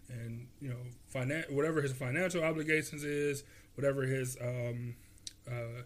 and, 0.10 0.48
you 0.60 0.70
know, 0.70 0.78
finan- 1.14 1.52
whatever 1.52 1.82
his 1.82 1.94
financial 1.94 2.44
obligations 2.44 3.04
is, 3.04 3.44
whatever 3.76 4.04
his 4.04 4.38
um, 4.42 4.96
uh, 5.48 5.84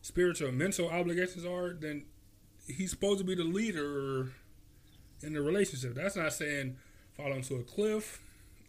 spiritual 0.00 0.52
mental 0.52 0.88
obligations 0.88 1.44
are, 1.44 1.74
then 1.74 2.04
he's 2.66 2.90
supposed 2.90 3.18
to 3.18 3.24
be 3.24 3.34
the 3.34 3.44
leader 3.44 4.32
in 5.22 5.34
the 5.34 5.40
relationship. 5.40 5.94
That's 5.94 6.16
not 6.16 6.32
saying 6.32 6.76
fall 7.16 7.32
into 7.32 7.56
a 7.56 7.62
cliff 7.62 8.22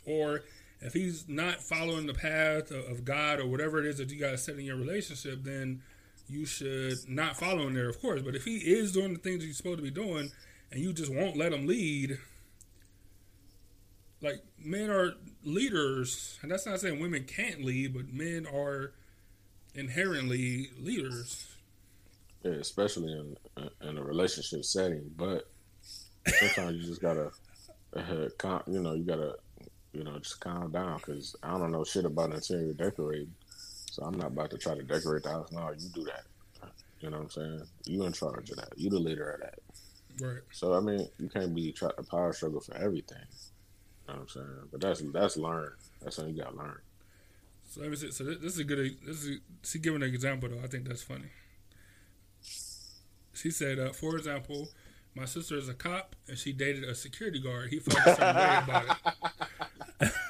or 0.06 0.42
if 0.82 0.94
he's 0.94 1.28
not 1.28 1.62
following 1.62 2.06
the 2.06 2.14
path 2.14 2.72
of 2.72 3.04
God 3.04 3.40
or 3.40 3.48
whatever 3.48 3.80
it 3.80 3.86
is 3.86 3.98
that 3.98 4.10
you 4.10 4.20
guys 4.20 4.44
set 4.44 4.56
in 4.56 4.66
your 4.66 4.78
relationship, 4.78 5.44
then 5.44 5.82
you 6.28 6.46
should 6.46 6.98
not 7.08 7.38
follow 7.38 7.68
him 7.68 7.74
there, 7.74 7.90
of 7.90 8.00
course. 8.02 8.22
But 8.22 8.36
if 8.36 8.46
he 8.46 8.58
is 8.58 8.92
doing 8.92 9.14
the 9.14 9.20
things 9.20 9.44
he's 9.44 9.58
supposed 9.58 9.78
to 9.78 9.84
be 9.84 9.92
doing 9.92 10.32
and 10.72 10.82
you 10.82 10.94
just 10.94 11.14
won't 11.14 11.36
let 11.36 11.52
him 11.52 11.68
lead, 11.68 12.18
like 14.22 14.44
men 14.58 14.90
are 14.90 15.14
leaders, 15.44 16.38
and 16.42 16.52
that's 16.52 16.66
not 16.66 16.80
saying 16.80 17.00
women 17.00 17.24
can't 17.24 17.64
lead, 17.64 17.94
but 17.94 18.14
men 18.14 18.46
are 18.46 18.94
inherently 19.74 20.70
leaders. 20.80 21.48
Yeah, 22.44 22.52
especially 22.54 23.12
in 23.12 23.36
in 23.82 23.98
a 23.98 24.04
relationship 24.04 24.64
setting. 24.64 25.12
But 25.16 25.50
sometimes 26.26 26.78
you 26.78 26.84
just 26.84 27.02
gotta, 27.02 27.32
uh, 27.96 28.60
you 28.68 28.80
know, 28.80 28.94
you 28.94 29.04
gotta 29.04 29.36
you 29.94 30.04
know, 30.04 30.18
just 30.20 30.40
calm 30.40 30.72
down 30.72 30.98
because 30.98 31.36
I 31.44 31.58
don't 31.58 31.72
know 31.72 31.84
shit 31.84 32.06
about 32.06 32.34
interior 32.34 32.74
decorating. 32.74 33.34
So 33.92 34.04
I'm 34.04 34.18
not 34.18 34.28
about 34.28 34.52
to 34.52 34.58
try 34.58 34.76
to 34.76 34.84
decorate 34.84 35.24
the 35.24 35.32
house. 35.32 35.52
No, 35.52 35.70
you 35.78 35.90
do 35.94 36.04
that. 36.06 36.24
You 37.02 37.10
know 37.10 37.18
what 37.18 37.24
I'm 37.24 37.30
saying? 37.30 37.62
You 37.86 38.04
in 38.06 38.14
charge 38.14 38.50
of 38.52 38.58
that. 38.58 38.74
You 38.76 38.90
the 38.90 39.00
leader 39.00 39.32
of 39.32 39.40
that. 39.42 39.60
Right. 40.22 40.42
So 40.52 40.74
I 40.74 40.82
mean, 40.82 41.08
you 41.18 41.30
can't 41.30 41.56
be 41.56 41.72
trying 41.72 41.94
to 41.98 42.04
power 42.04 42.34
struggle 42.34 42.60
for 42.60 42.76
everything. 42.76 43.18
You 44.08 44.14
know 44.14 44.20
what 44.20 44.22
I'm 44.22 44.30
saying? 44.30 44.68
But 44.72 44.82
that's 44.82 45.02
that's 45.14 45.38
learned. 45.38 45.76
That's 46.02 46.18
something 46.18 46.36
you 46.36 46.44
got 46.44 46.52
to 46.52 46.58
learn. 46.58 46.80
So 47.70 47.82
let 47.82 47.90
me 47.90 47.96
see. 47.96 48.12
So 48.12 48.24
this, 48.24 48.54
is 48.54 48.60
a 48.60 48.64
good. 48.64 48.98
This 49.06 49.24
is 49.24 49.40
she 49.64 49.80
giving 49.80 50.04
an 50.04 50.10
example 50.10 50.50
though. 50.50 50.64
I 50.64 50.68
think 50.68 50.88
that's 50.88 51.04
funny. 51.04 51.30
She 53.34 53.52
said, 53.52 53.80
uh, 53.80 53.94
for 53.94 54.18
example, 54.18 54.68
my 55.20 55.26
sister 55.26 55.58
is 55.58 55.68
a 55.68 55.74
cop 55.74 56.16
and 56.28 56.38
she 56.38 56.54
dated 56.54 56.84
a 56.86 56.96
security 56.96 57.40
guard. 57.40 57.70
He 57.70 57.80
felt 57.80 58.18
certain 58.18 58.36
way 58.36 58.60
about 58.64 58.98
it. 60.02 60.12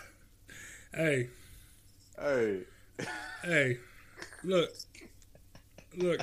Hey. 0.92 1.30
Hey. 2.20 2.62
Hey. 3.44 3.78
Look. 4.44 4.72
Look. 5.96 6.20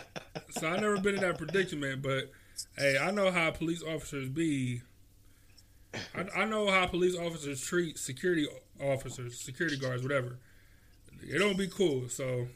So 0.51 0.67
I 0.67 0.79
never 0.81 0.99
been 0.99 1.15
in 1.15 1.21
that 1.21 1.39
predicament, 1.39 2.03
but 2.03 2.33
hey, 2.77 2.99
I 3.01 3.13
know 3.13 3.31
how 3.31 3.53
police 3.53 3.83
officers 3.83 4.29
be. 4.29 4.83
I, 6.15 6.43
I 6.43 6.45
know 6.45 6.69
how 6.69 6.87
police 6.87 7.17
officers 7.17 7.63
treat 7.63 7.97
security 7.97 8.49
officers, 8.83 9.41
security 9.41 9.79
guards, 9.79 10.03
whatever. 10.03 10.41
It 11.23 11.39
don't 11.39 11.57
be 11.57 11.69
cool. 11.69 12.09
So 12.09 12.49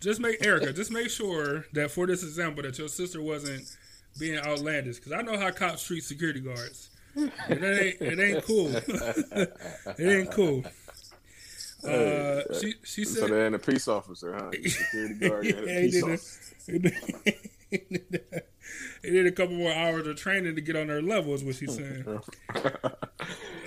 just 0.00 0.20
make 0.20 0.44
Erica, 0.44 0.72
just 0.72 0.90
make 0.90 1.08
sure 1.10 1.64
that 1.72 1.90
for 1.90 2.06
this 2.06 2.22
example 2.22 2.62
that 2.62 2.78
your 2.78 2.88
sister 2.88 3.22
wasn't 3.22 3.74
being 4.18 4.38
outlandish 4.38 4.96
because 4.96 5.12
I 5.12 5.22
know 5.22 5.38
how 5.38 5.50
cops 5.50 5.84
treat 5.84 6.04
security 6.04 6.40
guards. 6.40 6.90
It 7.16 7.62
ain't 7.62 8.00
it 8.00 8.18
ain't 8.20 8.44
cool. 8.44 8.74
it 9.98 10.00
ain't 10.00 10.30
cool. 10.32 10.64
Uh, 11.84 12.40
she 12.58 12.74
she 12.82 13.04
So 13.04 13.20
said 13.20 13.30
they 13.30 13.44
ain't 13.44 13.54
a 13.54 13.58
peace 13.58 13.88
officer, 13.88 14.32
huh? 14.32 14.50
Security 14.66 15.14
guard, 15.16 15.44
and 15.46 15.58
a 15.58 15.66
Yeah, 15.70 15.80
he 15.80 15.90
peace 15.90 15.92
did 15.92 16.04
officer. 16.04 16.54
he 16.66 16.78
did, 16.78 18.22
he 19.02 19.10
did 19.10 19.26
a 19.26 19.32
couple 19.32 19.54
more 19.56 19.70
hours 19.72 20.06
of 20.06 20.16
training 20.16 20.54
to 20.54 20.62
get 20.62 20.76
on 20.76 20.86
their 20.86 21.02
level. 21.02 21.34
Is 21.34 21.44
what 21.44 21.56
she's 21.56 21.74
saying. 21.76 22.04
Oh, 22.06 22.20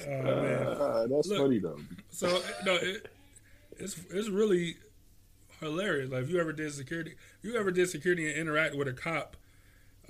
man. 0.08 0.68
Uh, 0.68 1.08
that's 1.10 1.28
Look. 1.28 1.38
funny 1.38 1.60
though. 1.60 1.78
So 2.10 2.42
no, 2.66 2.74
it, 2.76 3.08
it's 3.78 3.98
it's 4.10 4.30
really 4.30 4.78
hilarious. 5.60 6.10
Like 6.10 6.24
if 6.24 6.30
you 6.32 6.40
ever 6.40 6.54
did 6.54 6.74
security, 6.74 7.12
if 7.12 7.44
you 7.44 7.56
ever 7.56 7.70
did 7.70 7.88
security 7.90 8.28
and 8.30 8.36
interact 8.40 8.76
with 8.76 8.88
a 8.88 8.94
cop, 8.94 9.38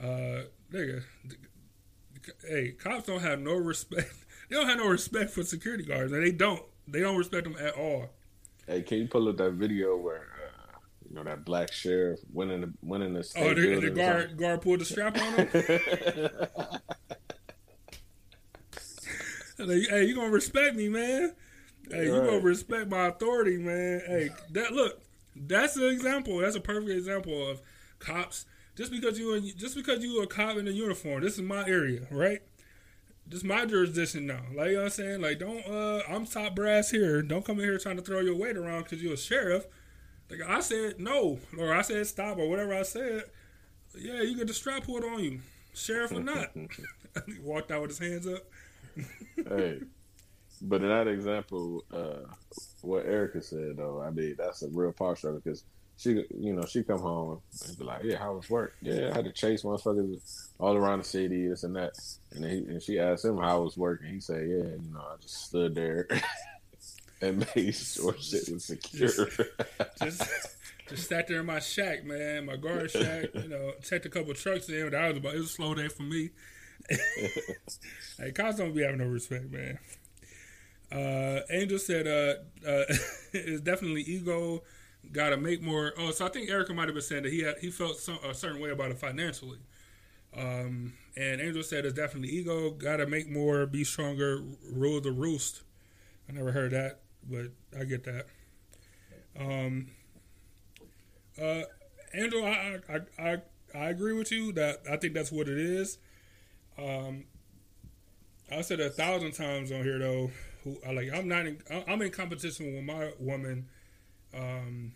uh, 0.02 0.44
nigga, 0.72 1.04
hey, 2.48 2.72
cops 2.72 3.06
don't 3.08 3.22
have 3.22 3.40
no 3.40 3.54
respect. 3.54 4.14
They 4.50 4.56
don't 4.56 4.70
have 4.70 4.78
no 4.78 4.88
respect 4.88 5.32
for 5.32 5.44
security 5.44 5.84
guards, 5.84 6.14
and 6.14 6.24
they 6.24 6.32
don't. 6.32 6.64
They 6.88 7.02
don't 7.02 7.18
respect 7.18 7.44
them 7.44 7.58
at 7.60 7.74
all. 7.74 8.12
Hey, 8.66 8.82
can 8.82 9.00
you 9.00 9.08
pull 9.10 9.28
up 9.28 9.36
that 9.36 9.52
video 9.52 9.98
where 9.98 10.22
uh, 10.22 10.78
you 11.06 11.16
know 11.16 11.24
that 11.26 11.44
black 11.44 11.74
sheriff 11.74 12.22
winning 12.32 12.62
the 12.62 12.74
winning 12.82 13.14
the 13.14 13.24
state 13.26 13.44
Oh, 13.46 13.54
the, 13.54 13.82
the 13.82 13.90
guard 13.90 14.38
guard 14.38 14.62
pulled 14.62 14.80
the 14.80 14.86
strap 14.86 15.18
on 15.18 15.34
him. 15.34 16.30
Like, 19.60 19.88
hey, 19.90 20.04
you 20.04 20.16
gonna 20.16 20.30
respect 20.30 20.76
me, 20.76 20.88
man? 20.88 21.34
Hey, 21.90 22.06
you 22.06 22.12
gonna 22.12 22.40
respect 22.40 22.90
my 22.90 23.08
authority, 23.08 23.58
man? 23.58 24.02
Hey, 24.06 24.30
that 24.52 24.72
look, 24.72 25.02
that's 25.36 25.76
an 25.78 25.86
example. 25.86 26.38
That's 26.38 26.56
a 26.56 26.62
perfect 26.62 26.92
example 26.92 27.50
of 27.50 27.62
cops. 27.98 28.46
Just 28.78 28.92
because 28.92 29.18
you 29.18 29.34
in, 29.34 29.44
just 29.58 29.76
because 29.76 30.04
you 30.04 30.22
a 30.22 30.28
cop 30.28 30.56
in 30.58 30.68
a 30.68 30.72
uniform, 30.72 31.24
this 31.24 31.34
is 31.34 31.42
my 31.42 31.68
area, 31.68 32.02
right? 32.12 32.42
This 33.26 33.40
is 33.40 33.44
my 33.44 33.66
jurisdiction 33.66 34.28
now. 34.28 34.42
Like 34.56 34.68
you 34.68 34.74
know 34.74 34.80
what 34.82 34.86
I'm 34.86 34.90
saying? 34.92 35.22
Like, 35.22 35.40
don't 35.40 35.66
uh, 35.66 36.04
I'm 36.08 36.28
top 36.28 36.56
brass 36.56 36.92
here. 36.92 37.24
Don't 37.24 37.44
come 37.44 37.60
in 37.60 37.66
here 37.66 37.80
trying 37.80 37.98
to 37.98 38.04
throw 38.04 38.20
your 38.20 38.36
weight 38.36 38.56
around 38.56 38.84
because 38.84 39.02
you're 39.02 39.16
a 39.16 39.18
sheriff. 39.18 39.66
Like 40.30 40.42
I 40.48 40.60
said 40.60 41.00
no, 41.00 41.40
or 41.58 41.74
I 41.74 41.82
said 41.82 42.06
stop, 42.06 42.38
or 42.38 42.48
whatever 42.48 42.76
I 42.76 42.84
said. 42.84 43.24
Yeah, 43.98 44.22
you 44.22 44.38
get 44.38 44.46
the 44.46 44.54
strap 44.54 44.84
pulled 44.84 45.04
on 45.04 45.24
you, 45.24 45.40
sheriff 45.74 46.12
or 46.12 46.22
not. 46.22 46.52
he 47.26 47.40
walked 47.42 47.72
out 47.72 47.82
with 47.82 47.92
his 47.92 48.00
hands 48.00 48.28
up. 48.28 48.44
hey, 49.36 49.80
but 50.62 50.84
in 50.84 50.90
that 50.90 51.08
example, 51.08 51.84
uh, 51.92 52.32
what 52.82 53.08
Erica 53.08 53.42
said 53.42 53.78
though, 53.78 54.04
I 54.04 54.12
mean 54.12 54.36
that's 54.38 54.62
a 54.62 54.68
real 54.70 54.92
power 54.92 55.16
struggle 55.16 55.42
because 55.44 55.64
she, 55.98 56.26
you 56.38 56.54
know, 56.54 56.64
she 56.66 56.84
come 56.84 57.00
home 57.00 57.42
and 57.68 57.78
be 57.78 57.84
like, 57.84 58.04
"Yeah, 58.04 58.20
how 58.20 58.36
was 58.36 58.50
work? 58.50 58.76
Yeah, 58.82 59.10
I 59.12 59.16
had 59.16 59.26
to 59.26 59.32
chase 59.32 59.64
motherfuckers 59.64 60.50
all 60.60 60.78
around 60.78 61.00
the 61.00 61.06
city, 61.06 61.48
this 61.48 61.64
and 61.64 61.76
that." 61.76 61.98
And 62.32 62.46
he, 62.46 62.58
and 62.58 62.82
she 62.82 63.00
asked 63.00 63.26
him 63.26 63.38
how 63.38 63.62
it 63.62 63.64
was 63.66 63.78
working. 63.78 64.14
He 64.14 64.20
said, 64.20 64.48
"Yeah, 64.48 64.64
you 64.64 64.92
know, 64.94 65.00
I 65.00 65.16
just 65.20 65.46
stood 65.46 65.74
there 65.74 66.08
and 67.22 67.46
made 67.56 67.76
sure 67.76 68.16
shit 68.20 68.48
was 68.50 68.66
secure." 68.66 69.10
just 70.04 70.22
just 70.88 71.10
sat 71.10 71.28
there 71.28 71.40
in 71.40 71.48
my 71.48 71.60
shack, 71.60 72.06
man, 72.06 72.46
my 72.46 72.58
guard 72.58 72.92
shack. 72.92 73.30
You 73.34 73.50
know, 73.50 73.74
checked 73.82 74.06
a 74.06 74.10
couple 74.10 74.36
trucks 74.36 74.70
in. 74.70 74.92
That 74.92 75.10
was 75.10 75.18
about 75.18 75.34
it 75.34 75.40
was 75.40 75.48
a 75.48 75.54
slow 75.54 75.74
day 75.74 75.88
for 75.88 76.04
me. 76.04 76.30
hey, 78.20 78.32
cops 78.34 78.58
don't 78.58 78.76
be 78.76 78.84
having 78.84 79.00
no 79.00 79.06
respect, 79.08 79.52
man. 79.52 79.80
Uh, 80.92 81.42
Angel 81.50 81.80
said, 81.80 82.06
uh, 82.06 82.68
uh, 82.70 82.84
"It's 83.34 83.62
definitely 83.62 84.04
ego. 84.04 84.62
Got 85.12 85.30
to 85.30 85.38
make 85.38 85.62
more." 85.62 85.94
Oh, 85.98 86.12
so 86.12 86.26
I 86.26 86.30
think 86.30 86.50
Erica 86.50 86.74
might 86.74 86.88
have 86.88 86.96
been 86.96 87.04
saying 87.04 87.24
that 87.24 87.32
he 87.32 87.42
had, 87.42 87.58
he 87.60 87.72
felt 87.72 87.98
some, 87.98 88.20
a 88.24 88.34
certain 88.34 88.62
way 88.62 88.70
about 88.70 88.92
it 88.92 89.00
financially. 89.00 89.60
Um, 90.36 90.94
and 91.16 91.42
Angel 91.42 91.64
said, 91.64 91.86
"It's 91.86 91.94
definitely 91.94 92.30
ego. 92.30 92.72
Got 92.72 92.98
to 92.98 93.08
make 93.08 93.30
more, 93.30 93.66
be 93.66 93.84
stronger, 93.84 94.44
rule 94.72 95.02
the 95.02 95.12
roost." 95.12 95.64
I 96.30 96.34
never 96.34 96.52
heard 96.52 96.72
that, 96.72 97.00
but 97.30 97.48
I 97.78 97.86
get 97.86 98.04
that. 98.04 98.26
Um, 99.40 99.88
uh, 101.42 101.64
Angel, 102.14 102.44
I, 102.44 102.80
I 102.90 103.00
I 103.20 103.38
I 103.74 103.90
agree 103.90 104.14
with 104.14 104.32
you 104.32 104.52
that 104.54 104.82
I 104.90 104.98
think 104.98 105.14
that's 105.14 105.32
what 105.32 105.48
it 105.48 105.58
is. 105.58 105.98
Um, 106.78 107.26
I 108.52 108.62
said 108.62 108.80
a 108.80 108.90
thousand 108.90 109.34
times 109.34 109.72
on 109.72 109.84
here 109.84 110.00
though. 110.00 110.32
Who 110.64 110.78
I 110.86 110.92
like? 110.92 111.10
I'm 111.14 111.28
not. 111.28 111.46
In, 111.46 111.62
I'm 111.88 112.02
in 112.02 112.12
competition 112.12 112.74
with 112.76 112.84
my 112.84 113.12
woman, 113.20 113.68
um, 114.36 114.94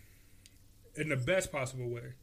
in 0.95 1.09
the 1.09 1.17
best 1.17 1.51
possible 1.51 1.89
way. 1.89 2.13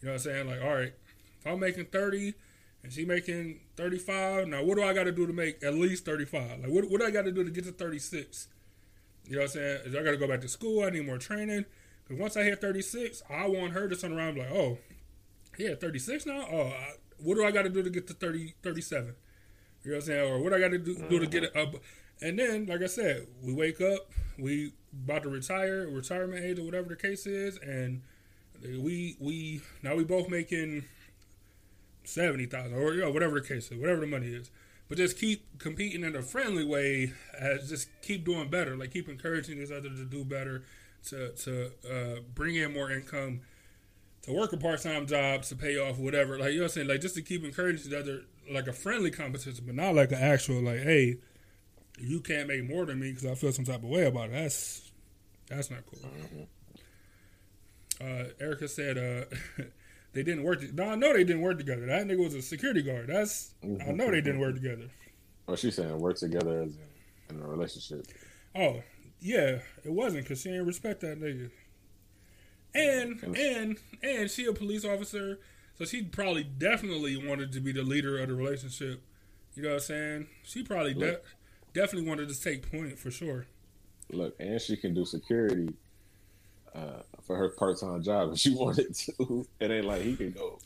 You 0.00 0.08
know 0.08 0.12
what 0.12 0.12
I'm 0.12 0.18
saying? 0.18 0.48
Like, 0.48 0.62
all 0.62 0.74
right, 0.74 0.92
if 1.38 1.46
I'm 1.46 1.60
making 1.60 1.86
thirty 1.86 2.34
and 2.82 2.92
she 2.92 3.04
making 3.04 3.60
thirty 3.76 3.98
five, 3.98 4.48
now 4.48 4.62
what 4.64 4.76
do 4.76 4.82
I 4.82 4.92
got 4.94 5.04
to 5.04 5.12
do 5.12 5.26
to 5.26 5.32
make 5.32 5.62
at 5.62 5.74
least 5.74 6.04
thirty 6.04 6.24
five? 6.24 6.60
Like, 6.60 6.70
what 6.70 6.90
what 6.90 7.00
do 7.00 7.06
I 7.06 7.10
got 7.10 7.24
to 7.24 7.32
do 7.32 7.44
to 7.44 7.50
get 7.50 7.64
to 7.64 7.72
thirty 7.72 7.98
six? 7.98 8.48
You 9.26 9.36
know 9.36 9.42
what 9.42 9.44
I'm 9.44 9.48
saying? 9.50 9.80
Is 9.86 9.94
I 9.94 10.02
got 10.02 10.10
to 10.10 10.16
go 10.16 10.26
back 10.26 10.40
to 10.40 10.48
school. 10.48 10.84
I 10.84 10.90
need 10.90 11.06
more 11.06 11.18
training. 11.18 11.64
Because 12.10 12.20
once 12.20 12.36
I 12.36 12.42
hit 12.42 12.60
36, 12.60 13.22
I 13.30 13.46
want 13.46 13.72
her 13.72 13.88
to 13.88 13.94
turn 13.94 14.12
around 14.12 14.30
and 14.30 14.34
be 14.34 14.40
like, 14.42 14.50
oh, 14.50 14.78
yeah, 15.56 15.76
36 15.76 16.26
now? 16.26 16.44
Oh, 16.50 16.62
I, 16.62 16.94
what 17.18 17.36
do 17.36 17.44
I 17.44 17.52
got 17.52 17.62
to 17.62 17.68
do 17.68 17.84
to 17.84 17.90
get 17.90 18.08
to 18.08 18.14
30, 18.14 18.54
37? 18.64 19.14
You 19.84 19.90
know 19.92 19.96
what 19.96 20.02
I'm 20.02 20.06
saying? 20.08 20.30
Or 20.32 20.42
what 20.42 20.52
I 20.52 20.58
got 20.58 20.70
to 20.70 20.78
do, 20.78 20.96
do 21.08 21.20
to 21.20 21.26
get 21.28 21.44
it 21.44 21.56
up? 21.56 21.76
And 22.20 22.36
then, 22.36 22.66
like 22.66 22.82
I 22.82 22.86
said, 22.86 23.28
we 23.44 23.52
wake 23.52 23.80
up, 23.80 24.10
we 24.36 24.72
about 25.04 25.22
to 25.22 25.28
retire, 25.28 25.88
retirement 25.88 26.44
age 26.44 26.58
or 26.58 26.64
whatever 26.64 26.88
the 26.88 26.96
case 26.96 27.26
is, 27.26 27.58
and 27.58 28.02
we 28.62 29.16
we 29.18 29.62
now 29.82 29.94
we 29.94 30.04
both 30.04 30.28
making 30.28 30.84
seventy 32.04 32.46
thousand 32.46 32.74
or 32.74 32.94
you 32.94 33.00
know, 33.00 33.10
whatever 33.10 33.40
the 33.40 33.46
case 33.46 33.70
is, 33.70 33.78
whatever 33.78 34.00
the 34.00 34.06
money 34.06 34.28
is. 34.28 34.50
But 34.88 34.98
just 34.98 35.18
keep 35.18 35.58
competing 35.58 36.02
in 36.02 36.16
a 36.16 36.22
friendly 36.22 36.64
way, 36.64 37.12
as 37.38 37.68
just 37.68 37.88
keep 38.02 38.24
doing 38.24 38.48
better, 38.48 38.76
like 38.76 38.92
keep 38.92 39.08
encouraging 39.08 39.62
each 39.62 39.70
other 39.70 39.88
to 39.88 40.04
do 40.04 40.24
better, 40.24 40.64
to 41.06 41.30
to 41.30 41.70
uh, 41.88 42.20
bring 42.34 42.56
in 42.56 42.72
more 42.72 42.90
income, 42.90 43.40
to 44.22 44.32
work 44.32 44.52
a 44.52 44.56
part 44.56 44.82
time 44.82 45.06
job 45.06 45.42
to 45.44 45.54
pay 45.54 45.78
off 45.78 45.98
whatever. 45.98 46.38
Like 46.38 46.52
you 46.52 46.58
know 46.58 46.64
what 46.64 46.72
I'm 46.72 46.74
saying, 46.74 46.88
like 46.88 47.00
just 47.00 47.14
to 47.14 47.22
keep 47.22 47.44
encouraging 47.44 47.92
each 47.92 47.96
other, 47.96 48.22
like 48.50 48.66
a 48.66 48.72
friendly 48.72 49.12
competition, 49.12 49.64
but 49.64 49.76
not 49.76 49.94
like 49.94 50.10
an 50.10 50.18
actual 50.18 50.60
like, 50.60 50.80
hey, 50.80 51.18
you 52.00 52.20
can't 52.20 52.48
make 52.48 52.68
more 52.68 52.86
than 52.86 52.98
me 52.98 53.10
because 53.10 53.26
I 53.26 53.34
feel 53.34 53.52
some 53.52 53.64
type 53.64 53.82
of 53.82 53.88
way 53.88 54.06
about 54.06 54.30
it. 54.30 54.32
That's 54.32 54.90
that's 55.48 55.70
not 55.70 55.80
cool. 55.86 56.48
Uh, 58.00 58.24
Erica 58.40 58.66
said 58.68 58.96
uh, 58.96 59.64
they 60.12 60.22
didn't 60.22 60.44
work. 60.44 60.60
To- 60.60 60.74
no, 60.74 60.90
I 60.90 60.94
know 60.94 61.12
they 61.12 61.24
didn't 61.24 61.42
work 61.42 61.58
together. 61.58 61.86
That 61.86 62.06
nigga 62.06 62.24
was 62.24 62.34
a 62.34 62.42
security 62.42 62.82
guard. 62.82 63.08
That's 63.08 63.54
I 63.62 63.92
know 63.92 64.10
they 64.10 64.20
didn't 64.20 64.40
work 64.40 64.54
together. 64.54 64.90
Well, 65.46 65.56
she's 65.56 65.74
saying 65.74 65.98
work 65.98 66.16
together 66.16 66.62
as 66.62 66.76
in, 67.28 67.36
in 67.36 67.42
a 67.42 67.46
relationship. 67.46 68.06
Oh 68.54 68.82
yeah, 69.20 69.58
it 69.84 69.92
wasn't 69.92 70.24
because 70.24 70.40
she 70.40 70.50
didn't 70.50 70.66
respect 70.66 71.00
that 71.00 71.20
nigga. 71.20 71.50
And 72.74 73.36
and 73.36 73.76
and 74.02 74.30
she 74.30 74.46
a 74.46 74.52
police 74.52 74.84
officer, 74.84 75.40
so 75.76 75.84
she 75.84 76.02
probably 76.02 76.44
definitely 76.44 77.16
wanted 77.16 77.52
to 77.52 77.60
be 77.60 77.72
the 77.72 77.82
leader 77.82 78.18
of 78.18 78.28
the 78.28 78.34
relationship. 78.34 79.02
You 79.54 79.64
know 79.64 79.70
what 79.70 79.74
I'm 79.74 79.80
saying? 79.80 80.28
She 80.44 80.62
probably 80.62 80.94
de-. 80.94 81.20
Definitely 81.72 82.08
wanted 82.08 82.28
to 82.28 82.40
take 82.40 82.70
point 82.70 82.98
for 82.98 83.10
sure. 83.10 83.46
Look, 84.12 84.34
and 84.40 84.60
she 84.60 84.76
can 84.76 84.94
do 84.94 85.04
security 85.04 85.74
uh, 86.74 87.02
for 87.22 87.36
her 87.36 87.50
part 87.50 87.78
time 87.78 88.02
job 88.02 88.32
if 88.32 88.38
she 88.38 88.50
wanted 88.54 88.94
to. 88.94 89.46
It 89.60 89.70
ain't 89.70 89.86
like 89.86 90.02
he 90.02 90.16
can 90.16 90.32
go 90.32 90.58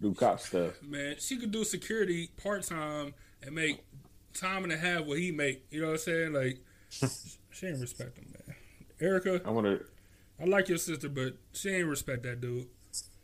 do 0.00 0.14
cop 0.14 0.40
stuff. 0.40 0.82
Man, 0.82 1.16
she 1.18 1.38
could 1.38 1.50
do 1.50 1.64
security 1.64 2.30
part 2.42 2.62
time 2.62 3.14
and 3.42 3.54
make 3.54 3.84
time 4.34 4.64
and 4.64 4.72
a 4.72 4.76
half 4.76 5.04
what 5.04 5.18
he 5.18 5.32
make. 5.32 5.64
You 5.70 5.80
know 5.80 5.88
what 5.88 5.92
I'm 5.94 5.98
saying? 5.98 6.32
Like 6.32 6.60
she 7.50 7.66
ain't 7.66 7.80
respect 7.80 8.18
him, 8.18 8.32
man. 8.46 8.56
Erica, 9.00 9.40
I 9.44 9.50
want 9.50 9.66
to. 9.66 9.84
I 10.40 10.44
like 10.44 10.68
your 10.68 10.78
sister, 10.78 11.08
but 11.08 11.34
she 11.52 11.70
ain't 11.70 11.86
respect 11.86 12.22
that 12.24 12.40
dude. 12.40 12.66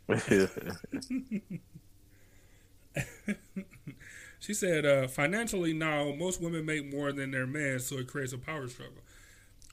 She 4.43 4.53
said, 4.53 4.85
uh, 4.85 5.07
financially 5.07 5.71
now, 5.71 6.11
most 6.11 6.41
women 6.41 6.65
make 6.65 6.91
more 6.93 7.13
than 7.13 7.31
their 7.31 7.47
man, 7.47 7.79
so 7.79 7.97
it 7.99 8.07
creates 8.07 8.33
a 8.33 8.37
power 8.37 8.67
struggle. 8.67 8.97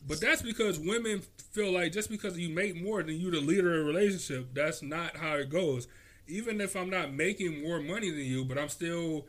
But 0.06 0.20
that's 0.20 0.42
because 0.42 0.78
women 0.78 1.22
feel 1.50 1.72
like 1.72 1.90
just 1.90 2.09
because 2.09 2.38
you 2.38 2.54
make 2.54 2.80
more 2.80 3.02
than 3.02 3.16
you 3.20 3.33
the 3.33 3.40
leader 3.40 3.74
of 3.74 3.80
a 3.80 3.85
relationship, 3.85 4.54
that's 4.54 4.80
not 4.80 5.16
how 5.16 5.35
it 5.35 5.50
goes. 5.50 5.88
Even 6.28 6.61
if 6.61 6.76
I'm 6.76 6.88
not 6.88 7.12
making 7.12 7.64
more 7.64 7.80
money 7.80 8.11
than 8.11 8.20
you, 8.24 8.44
but 8.44 8.59
I'm 8.59 8.68
still, 8.68 9.26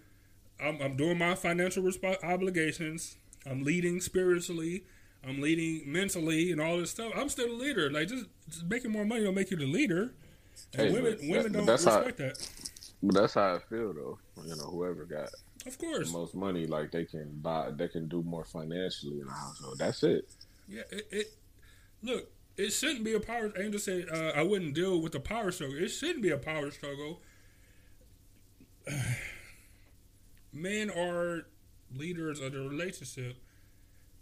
I'm, 0.64 0.80
I'm 0.80 0.96
doing 0.96 1.18
my 1.18 1.34
financial 1.34 1.82
resp- 1.82 2.24
obligations. 2.24 3.18
I'm 3.50 3.64
leading 3.64 4.00
spiritually. 4.00 4.84
I'm 5.28 5.42
leading 5.42 5.92
mentally 5.92 6.52
and 6.52 6.62
all 6.62 6.78
this 6.78 6.92
stuff. 6.92 7.12
I'm 7.16 7.30
still 7.30 7.48
the 7.48 7.56
leader. 7.64 7.90
Like 7.92 8.10
just, 8.10 8.26
just 8.48 8.66
making 8.66 8.92
more 8.92 9.06
money 9.06 9.26
will 9.26 9.32
make 9.34 9.50
you 9.50 9.58
the 9.58 9.66
leader. 9.66 10.14
And 10.78 10.82
Hey, 10.90 10.92
women, 10.92 11.18
women 11.24 11.52
don't 11.52 11.66
that's 11.66 11.84
how- 11.86 11.98
respect 12.04 12.18
that. 12.20 12.48
But 13.04 13.16
that's 13.16 13.34
how 13.36 13.56
I 13.56 13.60
feel 13.60 13.94
though. 13.94 14.20
You 14.44 14.56
know, 14.56 14.64
whoever 14.66 15.06
got 15.06 15.30
Of 15.66 15.78
the 15.78 15.86
course. 15.86 16.12
most 16.12 16.36
money, 16.36 16.66
like 16.68 16.92
they 16.92 17.06
can 17.06 17.30
buy, 17.42 17.72
they 17.72 17.88
can 17.88 18.08
do 18.08 18.22
more 18.24 18.46
financially 18.46 19.20
in 19.20 19.26
the 19.28 19.34
household. 19.34 19.78
That's 19.80 20.04
it. 20.04 20.30
Yeah, 20.68 20.84
it, 20.92 21.08
it 21.12 21.28
look, 22.04 22.30
it 22.58 22.70
shouldn't 22.72 23.04
be 23.04 23.14
a 23.14 23.20
power. 23.20 23.52
Angel 23.58 23.80
said, 23.80 24.08
uh, 24.12 24.32
"I 24.36 24.44
wouldn't 24.44 24.74
deal 24.76 25.02
with 25.02 25.12
the 25.14 25.20
power 25.20 25.52
struggle. 25.52 25.78
It 25.78 25.90
shouldn't 25.90 26.22
be 26.22 26.30
a 26.32 26.38
power 26.38 26.70
struggle. 26.72 27.22
Men 30.54 30.90
are 30.90 31.46
leaders 31.96 32.40
of 32.40 32.54
the 32.54 32.60
relationship. 32.60 33.38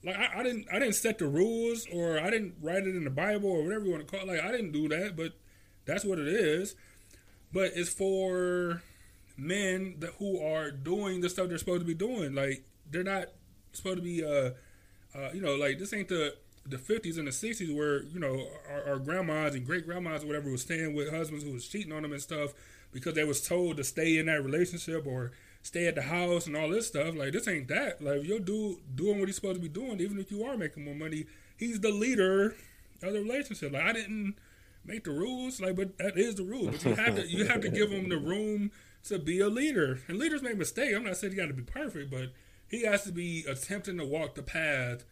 like 0.03 0.15
I, 0.15 0.39
I, 0.39 0.43
didn't 0.43 0.67
I 0.71 0.79
didn't 0.79 0.95
set 0.95 1.17
the 1.17 1.27
rules 1.27 1.87
or 1.91 2.19
I 2.19 2.29
didn't 2.29 2.55
write 2.61 2.83
it 2.83 2.95
in 2.95 3.03
the 3.03 3.09
Bible 3.09 3.49
or 3.49 3.63
whatever 3.63 3.85
you 3.85 3.91
want 3.91 4.07
to 4.07 4.11
call 4.17 4.27
it. 4.29 4.33
Like 4.33 4.43
I 4.43 4.51
didn't 4.51 4.71
do 4.71 4.87
that, 4.89 5.15
but 5.15 5.33
that's 5.85 6.05
what 6.05 6.19
it 6.19 6.27
is. 6.27 6.75
But 7.51 7.71
it's 7.75 7.89
for 7.89 8.81
men 9.37 9.95
that 9.99 10.11
who 10.19 10.41
are 10.43 10.71
doing 10.71 11.21
the 11.21 11.29
stuff 11.29 11.49
they're 11.49 11.57
supposed 11.57 11.81
to 11.81 11.85
be 11.85 11.93
doing. 11.93 12.35
Like 12.35 12.63
they're 12.89 13.03
not 13.03 13.27
supposed 13.73 13.97
to 13.97 14.03
be 14.03 14.23
uh, 14.23 14.51
uh 15.17 15.31
you 15.33 15.41
know, 15.41 15.55
like 15.55 15.79
this 15.79 15.93
ain't 15.93 16.09
the 16.09 16.35
the 16.65 16.77
fifties 16.77 17.17
and 17.17 17.27
the 17.27 17.31
sixties 17.31 17.71
where, 17.71 18.03
you 18.03 18.19
know, 18.19 18.47
our, 18.69 18.91
our 18.91 18.99
grandmas 18.99 19.55
and 19.55 19.65
great 19.65 19.85
grandmas 19.85 20.23
or 20.23 20.27
whatever 20.27 20.51
was 20.51 20.61
staying 20.61 20.93
with 20.93 21.09
husbands 21.09 21.43
who 21.43 21.53
was 21.53 21.67
cheating 21.67 21.91
on 21.91 22.03
them 22.03 22.13
and 22.13 22.21
stuff 22.21 22.53
because 22.91 23.13
they 23.13 23.23
was 23.23 23.45
told 23.45 23.77
to 23.77 23.83
stay 23.83 24.17
in 24.17 24.25
that 24.27 24.43
relationship 24.43 25.05
or 25.05 25.31
stay 25.61 25.87
at 25.87 25.95
the 25.95 26.01
house 26.03 26.47
and 26.47 26.55
all 26.55 26.69
this 26.69 26.87
stuff. 26.87 27.15
Like 27.15 27.33
this 27.33 27.47
ain't 27.47 27.67
that. 27.69 28.03
Like 28.03 28.23
your 28.23 28.39
dude 28.39 28.95
doing 28.95 29.19
what 29.19 29.27
he's 29.27 29.35
supposed 29.35 29.55
to 29.55 29.61
be 29.61 29.69
doing, 29.69 29.99
even 29.99 30.19
if 30.19 30.31
you 30.31 30.43
are 30.43 30.57
making 30.57 30.85
more 30.85 30.95
money, 30.95 31.25
he's 31.57 31.79
the 31.79 31.91
leader 31.91 32.55
of 33.01 33.13
the 33.13 33.21
relationship. 33.21 33.71
Like 33.71 33.83
I 33.83 33.93
didn't 33.93 34.35
make 34.85 35.03
the 35.03 35.11
rules, 35.11 35.61
like 35.61 35.75
but 35.75 35.97
that 35.97 36.17
is 36.17 36.35
the 36.35 36.43
rule. 36.43 36.67
But 36.71 36.85
you 36.85 36.95
have 36.95 37.15
to 37.15 37.27
you 37.27 37.45
have 37.45 37.61
to 37.61 37.69
give 37.69 37.91
him 37.91 38.09
the 38.09 38.17
room 38.17 38.71
to 39.05 39.19
be 39.19 39.39
a 39.39 39.49
leader. 39.49 39.99
And 40.07 40.17
leaders 40.17 40.41
make 40.41 40.57
mistakes. 40.57 40.95
I'm 40.95 41.03
not 41.03 41.17
saying 41.17 41.33
he 41.33 41.37
got 41.37 41.47
to 41.47 41.53
be 41.53 41.63
perfect, 41.63 42.11
but 42.11 42.31
he 42.67 42.83
has 42.83 43.03
to 43.03 43.11
be 43.11 43.45
attempting 43.47 43.97
to 43.97 44.05
walk 44.05 44.35
the 44.35 44.43
path 44.43 45.05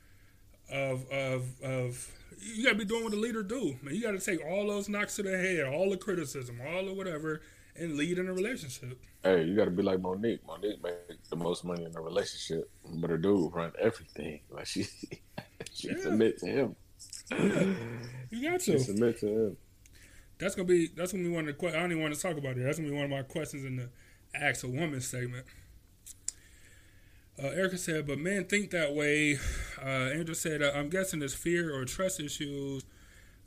of 0.71 1.09
of 1.11 1.61
of 1.61 2.11
you 2.39 2.63
got 2.63 2.73
to 2.73 2.77
be 2.77 2.85
doing 2.85 3.03
what 3.03 3.13
a 3.13 3.17
leader 3.17 3.43
do. 3.43 3.77
Man, 3.81 3.95
you 3.95 4.01
got 4.01 4.11
to 4.11 4.19
take 4.19 4.45
all 4.45 4.67
those 4.67 4.89
knocks 4.89 5.15
to 5.15 5.23
the 5.23 5.37
head, 5.37 5.65
all 5.65 5.89
the 5.89 5.97
criticism, 5.97 6.59
all 6.65 6.85
the 6.85 6.93
whatever, 6.93 7.41
and 7.75 7.97
lead 7.97 8.19
in 8.19 8.27
a 8.27 8.33
relationship. 8.33 8.99
Hey, 9.23 9.43
you 9.43 9.55
got 9.55 9.65
to 9.65 9.71
be 9.71 9.83
like 9.83 9.99
Mo'Nique. 9.99 10.45
Monique 10.45 10.83
make 10.83 11.23
the 11.29 11.35
most 11.35 11.65
money 11.65 11.85
in 11.85 11.95
a 11.95 12.01
relationship, 12.01 12.69
but 12.85 13.09
her 13.09 13.17
dude 13.17 13.53
run 13.53 13.71
everything. 13.79 14.41
Like 14.49 14.67
she, 14.67 14.83
she 15.73 15.89
yeah. 15.89 16.01
submit 16.01 16.37
to 16.39 16.45
him. 16.45 16.75
Yeah. 17.31 17.73
You 18.29 18.49
got 18.51 18.59
to 18.61 18.79
submit 18.79 19.19
to 19.19 19.27
him. 19.27 19.57
That's 20.39 20.55
gonna 20.55 20.67
be 20.67 20.87
that's 20.87 21.11
gonna 21.11 21.23
be 21.23 21.29
one 21.29 21.47
of 21.47 21.57
the. 21.57 21.67
I 21.67 21.71
don't 21.71 21.91
even 21.91 22.01
want 22.01 22.13
to 22.13 22.21
talk 22.21 22.37
about 22.37 22.57
it. 22.57 22.63
That's 22.63 22.77
gonna 22.77 22.89
be 22.89 22.95
one 22.95 23.05
of 23.05 23.09
my 23.09 23.23
questions 23.23 23.65
in 23.65 23.77
the 23.77 23.89
Ask 24.35 24.63
a 24.63 24.67
Woman 24.67 25.01
segment. 25.01 25.45
Uh, 27.41 27.47
Erica 27.47 27.77
said, 27.77 28.07
but 28.07 28.17
men 28.17 28.45
think 28.45 28.71
that 28.71 28.95
way. 28.95 29.37
Uh, 29.79 30.09
Andrew 30.09 30.33
said, 30.33 30.63
uh, 30.63 30.71
I'm 30.73 30.89
guessing 30.89 31.21
it's 31.21 31.35
fear 31.35 31.73
or 31.73 31.85
trust 31.85 32.19
issues. 32.19 32.83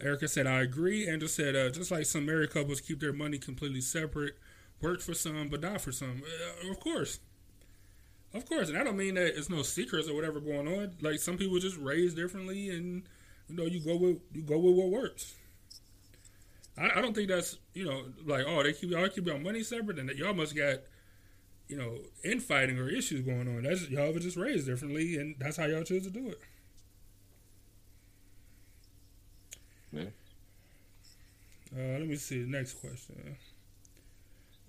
Erica 0.01 0.29
said, 0.29 0.47
I 0.47 0.61
agree. 0.61 1.09
Andrew 1.09 1.29
said, 1.29 1.57
uh, 1.57 1.71
just 1.71 1.90
like 1.90 2.07
some 2.07 2.25
married 2.25 2.51
couples 2.51 2.81
keep 2.81 3.01
their 3.01 3.12
money 3.12 3.37
completely 3.37 3.81
separate, 3.81 4.38
works 4.81 5.05
for 5.05 5.14
some, 5.14 5.49
but 5.49 5.61
not 5.61 5.81
for 5.81 5.90
some. 5.90 6.23
Uh, 6.64 6.71
of 6.71 6.79
course. 6.79 7.19
Of 8.33 8.47
course. 8.47 8.69
And 8.69 8.79
I 8.79 8.85
don't 8.85 8.97
mean 8.97 9.14
that 9.14 9.37
it's 9.37 9.51
no 9.51 9.62
secrets 9.62 10.09
or 10.09 10.14
whatever 10.14 10.38
going 10.38 10.69
on. 10.69 10.93
Like 11.01 11.19
some 11.19 11.37
people 11.37 11.59
just 11.59 11.77
raised 11.77 12.14
differently 12.14 12.71
and, 12.71 13.03
you 13.51 13.57
know, 13.57 13.65
you 13.65 13.81
go 13.81 13.97
with, 13.97 14.19
you 14.33 14.43
go 14.43 14.59
with 14.59 14.75
what 14.75 14.89
works. 14.89 15.35
I, 16.79 16.99
I 16.99 17.03
don't 17.03 17.15
think 17.15 17.29
that's, 17.29 17.59
you 17.75 17.85
know, 17.85 18.05
like, 18.25 18.45
oh, 18.47 18.63
they 18.63 18.73
keep, 18.73 18.91
y'all 18.91 19.09
keep 19.09 19.27
your 19.27 19.39
money 19.39 19.63
separate 19.63 19.99
and 19.99 20.09
that 20.09 20.17
y'all 20.17 20.35
must 20.35 20.57
got– 20.57 20.79
you 21.71 21.77
know, 21.77 21.99
infighting 22.25 22.79
or 22.79 22.89
issues 22.89 23.21
going 23.21 23.47
on. 23.47 23.63
That's 23.63 23.89
y'all 23.89 24.13
were 24.13 24.19
just 24.19 24.37
raised 24.37 24.67
differently, 24.67 25.17
and 25.19 25.37
that's 25.39 25.57
how 25.57 25.67
y'all 25.67 25.85
choose 25.85 26.03
to 26.03 26.11
do 26.11 26.31
it. 26.31 26.41
Yeah. 29.93 30.03
Uh, 31.73 31.99
let 31.99 32.09
me 32.09 32.17
see 32.17 32.43
the 32.43 32.51
next 32.51 32.75
question. 32.75 33.37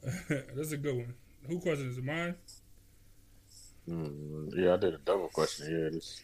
That's 0.56 0.72
a 0.72 0.78
good 0.78 0.96
one. 0.96 1.14
Who 1.48 1.60
question 1.60 1.90
is 1.90 1.98
it? 1.98 2.04
Mine. 2.04 2.36
Mm, 3.90 4.52
yeah, 4.56 4.74
I 4.74 4.78
did 4.78 4.94
a 4.94 4.98
double 5.00 5.30
question. 5.30 5.72
Yeah, 5.72 5.90
this. 5.90 6.22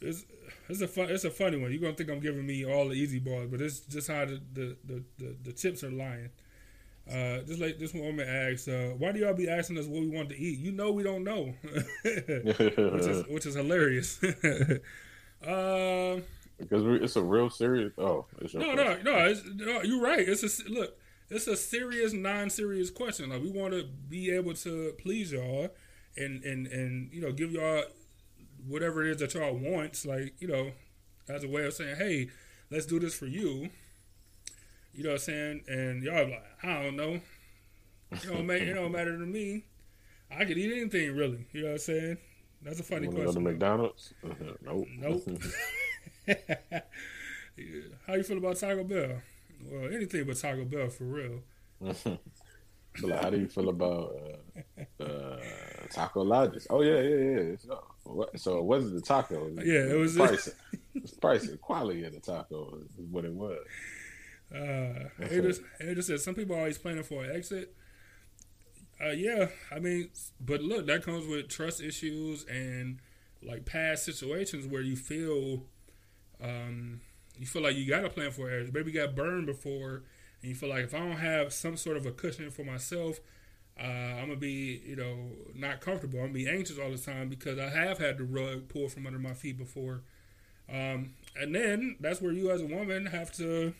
It's, 0.00 0.24
it's 0.68 0.80
a 0.80 0.88
fun. 0.88 1.06
It's 1.10 1.24
a 1.24 1.30
funny 1.30 1.58
one. 1.58 1.70
You're 1.70 1.80
gonna 1.80 1.94
think 1.94 2.10
I'm 2.10 2.20
giving 2.20 2.46
me 2.46 2.64
all 2.64 2.88
the 2.88 2.94
easy 2.94 3.18
balls, 3.18 3.48
but 3.50 3.60
it's 3.60 3.80
just 3.80 4.08
how 4.08 4.24
the 4.24 4.40
the, 4.52 4.76
the, 4.84 5.04
the, 5.18 5.36
the 5.44 5.52
chips 5.52 5.84
are 5.84 5.90
lying. 5.90 6.30
Uh, 7.10 7.40
just 7.42 7.60
like 7.60 7.78
this 7.78 7.92
woman 7.92 8.26
asks, 8.26 8.66
uh, 8.66 8.94
why 8.96 9.12
do 9.12 9.20
y'all 9.20 9.34
be 9.34 9.46
asking 9.46 9.76
us 9.76 9.84
what 9.84 10.00
we 10.00 10.08
want 10.08 10.30
to 10.30 10.38
eat? 10.38 10.58
You 10.58 10.72
know 10.72 10.90
we 10.90 11.02
don't 11.02 11.22
know, 11.22 11.52
which 12.02 13.06
is 13.06 13.26
which 13.28 13.46
is 13.46 13.54
hilarious. 13.54 14.22
uh, 15.44 16.20
because 16.58 16.82
it's 17.02 17.16
a 17.16 17.22
real 17.22 17.50
serious. 17.50 17.92
Oh, 17.98 18.24
no, 18.54 18.74
no, 18.74 18.98
no, 19.02 19.34
no. 19.54 19.82
You're 19.82 20.00
right. 20.00 20.26
It's 20.26 20.42
a 20.42 20.68
look. 20.70 20.96
It's 21.28 21.46
a 21.46 21.56
serious, 21.56 22.12
non-serious 22.12 22.90
question. 22.90 23.30
Like 23.30 23.42
we 23.42 23.50
want 23.50 23.74
to 23.74 23.84
be 23.84 24.30
able 24.30 24.54
to 24.54 24.94
please 24.98 25.32
y'all, 25.32 25.68
and 26.16 26.42
and 26.42 26.66
and 26.68 27.12
you 27.12 27.20
know 27.20 27.32
give 27.32 27.52
y'all 27.52 27.82
whatever 28.66 29.04
it 29.04 29.10
is 29.12 29.18
that 29.18 29.34
y'all 29.34 29.54
wants, 29.54 30.06
Like 30.06 30.34
you 30.38 30.48
know, 30.48 30.72
as 31.28 31.44
a 31.44 31.48
way 31.48 31.64
of 31.64 31.74
saying, 31.74 31.96
hey, 31.96 32.28
let's 32.70 32.86
do 32.86 32.98
this 32.98 33.14
for 33.14 33.26
you. 33.26 33.70
You 34.92 35.02
know 35.02 35.10
what 35.10 35.14
I'm 35.14 35.18
saying? 35.20 35.64
And 35.68 36.02
y'all 36.02 36.28
like, 36.28 36.44
I 36.62 36.82
don't 36.82 36.96
know. 36.96 37.20
It 38.12 38.22
don't, 38.28 38.46
make, 38.46 38.62
it 38.62 38.74
don't 38.74 38.92
matter 38.92 39.18
to 39.18 39.26
me. 39.26 39.64
I 40.30 40.44
could 40.44 40.56
eat 40.56 40.72
anything 40.72 41.16
really. 41.16 41.46
You 41.52 41.62
know 41.62 41.68
what 41.68 41.72
I'm 41.72 41.78
saying? 41.78 42.18
That's 42.62 42.80
a 42.80 42.84
funny 42.84 43.06
question. 43.08 43.24
Go 43.24 43.32
to 43.32 43.40
McDonald's? 43.40 44.14
nope. 44.62 44.86
Nope. 44.98 45.22
yeah. 46.26 46.80
How 48.06 48.14
you 48.14 48.22
feel 48.22 48.38
about 48.38 48.56
Taco 48.56 48.84
Bell? 48.84 49.20
Well, 49.70 49.92
anything 49.92 50.24
but 50.24 50.36
Taco 50.36 50.64
Bell 50.64 50.88
for 50.88 51.04
real. 51.04 51.42
like, 51.80 53.20
how 53.22 53.30
do 53.30 53.38
you 53.38 53.48
feel 53.48 53.68
about 53.68 54.16
uh, 55.00 55.02
uh, 55.02 55.40
Taco 55.90 56.22
Lodges? 56.22 56.66
Oh 56.70 56.82
yeah, 56.82 57.00
yeah, 57.00 57.40
yeah. 57.40 57.56
So, 57.58 57.68
what, 57.68 57.84
so 58.36 58.58
it 58.58 58.64
wasn't 58.64 58.94
the 58.94 59.00
taco. 59.00 59.48
Yeah, 59.64 59.90
it 59.90 59.96
was 59.96 60.16
price. 60.16 60.50
It's 60.94 61.12
price 61.14 61.48
and 61.48 61.60
quality 61.60 62.04
of 62.04 62.12
the 62.12 62.20
taco 62.20 62.78
is 62.98 63.06
what 63.10 63.24
it 63.24 63.32
was. 63.32 63.58
Uh, 64.54 65.08
Ada, 65.20 65.54
Ada 65.80 66.02
said 66.02 66.20
some 66.20 66.34
people 66.34 66.54
are 66.54 66.60
always 66.60 66.78
planning 66.78 67.02
for 67.02 67.24
an 67.24 67.34
exit. 67.34 67.74
Uh, 69.04 69.10
yeah, 69.10 69.48
I 69.72 69.80
mean, 69.80 70.10
but 70.40 70.62
look, 70.62 70.86
that 70.86 71.02
comes 71.02 71.26
with 71.26 71.48
trust 71.48 71.82
issues 71.82 72.44
and 72.44 73.00
like 73.42 73.64
past 73.64 74.04
situations 74.04 74.66
where 74.66 74.82
you 74.82 74.96
feel, 74.96 75.64
um, 76.40 77.00
you 77.36 77.46
feel 77.46 77.62
like 77.62 77.74
you 77.74 77.88
got 77.88 78.02
to 78.02 78.10
plan 78.10 78.30
for 78.30 78.50
exit. 78.50 78.72
Maybe 78.72 78.92
you 78.92 79.00
got 79.00 79.16
burned 79.16 79.46
before, 79.46 80.04
and 80.40 80.50
you 80.50 80.54
feel 80.54 80.68
like 80.68 80.84
if 80.84 80.94
I 80.94 80.98
don't 80.98 81.12
have 81.12 81.52
some 81.52 81.76
sort 81.76 81.96
of 81.96 82.06
a 82.06 82.12
cushion 82.12 82.50
for 82.50 82.62
myself, 82.62 83.18
uh, 83.80 83.84
I'm 83.84 84.28
gonna 84.28 84.36
be, 84.36 84.82
you 84.86 84.96
know, 84.96 85.30
not 85.54 85.80
comfortable. 85.80 86.18
I'm 86.20 86.26
gonna 86.26 86.34
be 86.34 86.48
anxious 86.48 86.78
all 86.78 86.90
the 86.90 86.98
time 86.98 87.28
because 87.28 87.58
I 87.58 87.70
have 87.70 87.98
had 87.98 88.18
the 88.18 88.24
rug 88.24 88.68
pulled 88.68 88.92
from 88.92 89.06
under 89.06 89.18
my 89.18 89.34
feet 89.34 89.58
before. 89.58 90.02
Um, 90.68 91.14
and 91.36 91.54
then 91.54 91.96
that's 92.00 92.22
where 92.22 92.32
you, 92.32 92.50
as 92.50 92.62
a 92.62 92.66
woman, 92.66 93.06
have 93.06 93.32
to 93.32 93.74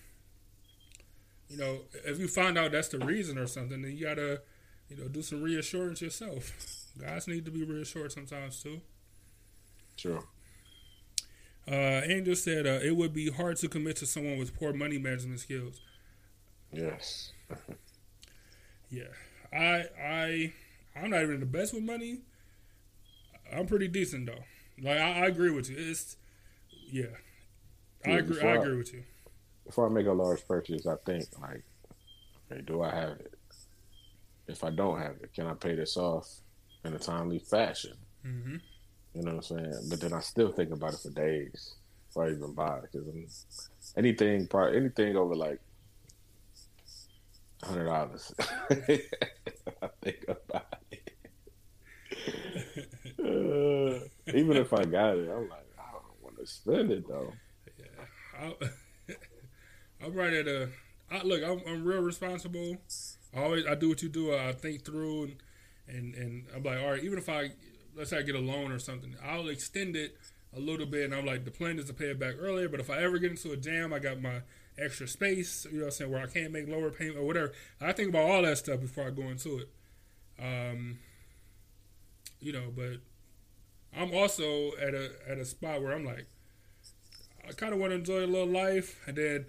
you 1.48 1.57
know, 1.59 1.80
if 2.04 2.18
you 2.18 2.28
find 2.28 2.57
out 2.59 2.72
that's 2.72 2.88
the 2.88 2.98
reason 2.98 3.38
or 3.38 3.46
something, 3.46 3.83
then 3.83 3.96
you 3.96 4.07
gotta, 4.07 4.42
you 4.88 4.96
know, 4.96 5.09
do 5.09 5.22
some 5.22 5.42
reassurance 5.42 6.00
yourself. 6.00 6.52
Guys 7.00 7.26
need 7.26 7.44
to 7.44 7.50
be 7.50 7.64
reassured 7.64 8.12
sometimes 8.12 8.62
too. 8.62 8.80
Sure. 9.96 10.24
Uh, 11.66 12.02
Angel 12.04 12.37
said 12.37 12.66
uh, 12.66 12.80
it 12.83 12.96
would 12.96 13.12
be 13.12 13.30
hard 13.30 13.57
to 13.59 13.68
commit 13.68 13.96
to 13.96 14.07
someone 14.07 14.38
with 14.38 14.57
poor 14.57 14.72
money 14.72 14.98
management 14.98 15.40
skills. 15.40 15.80
Yes. 16.72 17.33
yeah, 18.90 19.04
I 19.54 19.84
I 20.00 20.52
I'm 20.96 21.10
not 21.10 21.22
even 21.22 21.40
the 21.40 21.46
best 21.46 21.74
with 21.74 21.82
money. 21.82 22.20
I'm 23.52 23.66
pretty 23.66 23.88
decent 23.88 24.26
though. 24.26 24.44
Like 24.82 24.98
I, 24.98 25.22
I 25.22 25.26
agree 25.26 25.50
with 25.50 25.70
you. 25.70 25.76
It's 25.78 26.16
yeah, 26.90 27.06
I 28.04 28.10
agree. 28.10 28.40
I 28.40 28.56
agree 28.56 28.76
with 28.76 28.92
you 28.92 29.04
before 29.64 29.86
I 29.86 29.92
make 29.92 30.06
a 30.06 30.12
large 30.12 30.46
purchase, 30.46 30.86
I 30.86 30.96
think 31.06 31.26
like, 31.40 31.62
okay, 32.50 32.62
do 32.62 32.82
I 32.82 32.94
have 32.94 33.20
it? 33.20 33.34
If 34.46 34.62
I 34.62 34.70
don't 34.70 35.00
have 35.00 35.16
it, 35.22 35.32
can 35.34 35.46
I 35.46 35.54
pay 35.54 35.74
this 35.74 35.96
off 35.96 36.28
in 36.84 36.92
a 36.92 36.98
timely 36.98 37.38
fashion? 37.38 37.94
Mm-hmm. 38.26 38.56
You 39.14 39.22
know 39.22 39.36
what 39.36 39.50
I'm 39.50 39.58
saying? 39.58 39.86
But 39.88 40.00
then 40.00 40.12
I 40.12 40.20
still 40.20 40.52
think 40.52 40.70
about 40.70 40.94
it 40.94 41.00
for 41.00 41.10
days 41.10 41.74
before 42.08 42.26
I 42.26 42.32
even 42.32 42.52
buy 42.52 42.78
it 42.78 42.90
because 42.92 43.92
anything, 43.96 44.46
part 44.46 44.76
anything 44.76 45.16
over 45.16 45.34
like 45.34 45.60
hundred 47.64 47.86
dollars, 47.86 48.32
I 48.70 49.88
think 50.02 50.24
about 50.28 50.76
it. 50.90 51.12
uh, 53.18 54.32
even 54.34 54.56
if 54.56 54.72
I 54.72 54.84
got 54.84 55.16
it, 55.16 55.30
I'm 55.30 55.48
like, 55.48 55.66
I 55.78 55.92
don't 55.92 56.22
want 56.22 56.38
to 56.38 56.46
spend 56.46 56.90
it 56.90 57.08
though. 57.08 57.32
Yeah. 57.78 58.50
I'm 60.04 60.14
right 60.14 60.32
at 60.32 60.46
a. 60.46 60.68
I, 61.10 61.22
look, 61.22 61.42
I'm, 61.42 61.60
I'm 61.66 61.84
real 61.84 62.00
responsible. 62.00 62.76
I 63.34 63.42
always 63.42 63.66
I 63.66 63.74
do 63.74 63.88
what 63.88 64.02
you 64.02 64.08
do. 64.08 64.34
I 64.34 64.52
think 64.52 64.84
through 64.84 65.24
and, 65.24 65.36
and 65.88 66.14
and 66.14 66.46
I'm 66.54 66.62
like, 66.62 66.80
all 66.80 66.92
right, 66.92 67.02
even 67.02 67.18
if 67.18 67.28
I 67.28 67.50
let's 67.96 68.10
say 68.10 68.18
I 68.18 68.22
get 68.22 68.34
a 68.34 68.40
loan 68.40 68.72
or 68.72 68.78
something, 68.78 69.14
I'll 69.24 69.48
extend 69.48 69.96
it 69.96 70.16
a 70.56 70.60
little 70.60 70.86
bit. 70.86 71.04
And 71.04 71.14
I'm 71.14 71.26
like, 71.26 71.44
the 71.44 71.50
plan 71.50 71.78
is 71.78 71.86
to 71.86 71.94
pay 71.94 72.06
it 72.06 72.18
back 72.18 72.34
earlier. 72.38 72.68
But 72.68 72.80
if 72.80 72.90
I 72.90 73.02
ever 73.02 73.18
get 73.18 73.30
into 73.30 73.52
a 73.52 73.56
jam, 73.56 73.92
I 73.92 73.98
got 73.98 74.20
my 74.20 74.42
extra 74.79 75.07
space. 75.09 75.66
You 75.70 75.79
know, 75.79 75.85
what 75.85 75.87
I'm 75.87 75.91
saying 75.93 76.11
where 76.11 76.22
I 76.22 76.27
can't 76.27 76.53
make 76.53 76.68
lower 76.68 76.91
payment 76.91 77.18
or 77.18 77.25
whatever. 77.25 77.53
I 77.81 77.93
think 77.93 78.11
about 78.11 78.31
all 78.31 78.43
that 78.43 78.59
stuff 78.59 78.81
before 78.81 79.07
I 79.07 79.11
go 79.11 79.22
into 79.22 79.59
it. 79.59 79.68
Um, 80.43 80.99
you 82.41 82.53
know, 82.53 82.72
but 82.75 82.99
I'm 83.97 84.12
also 84.14 84.72
at 84.81 84.95
a 84.95 85.11
at 85.29 85.39
a 85.39 85.45
spot 85.45 85.83
where 85.83 85.93
I'm 85.93 86.05
like, 86.05 86.27
I 87.49 87.53
kind 87.53 87.72
of 87.72 87.79
want 87.79 87.91
to 87.93 87.97
enjoy 87.97 88.25
a 88.25 88.27
little 88.27 88.49
life, 88.49 89.01
and 89.07 89.16
then 89.16 89.47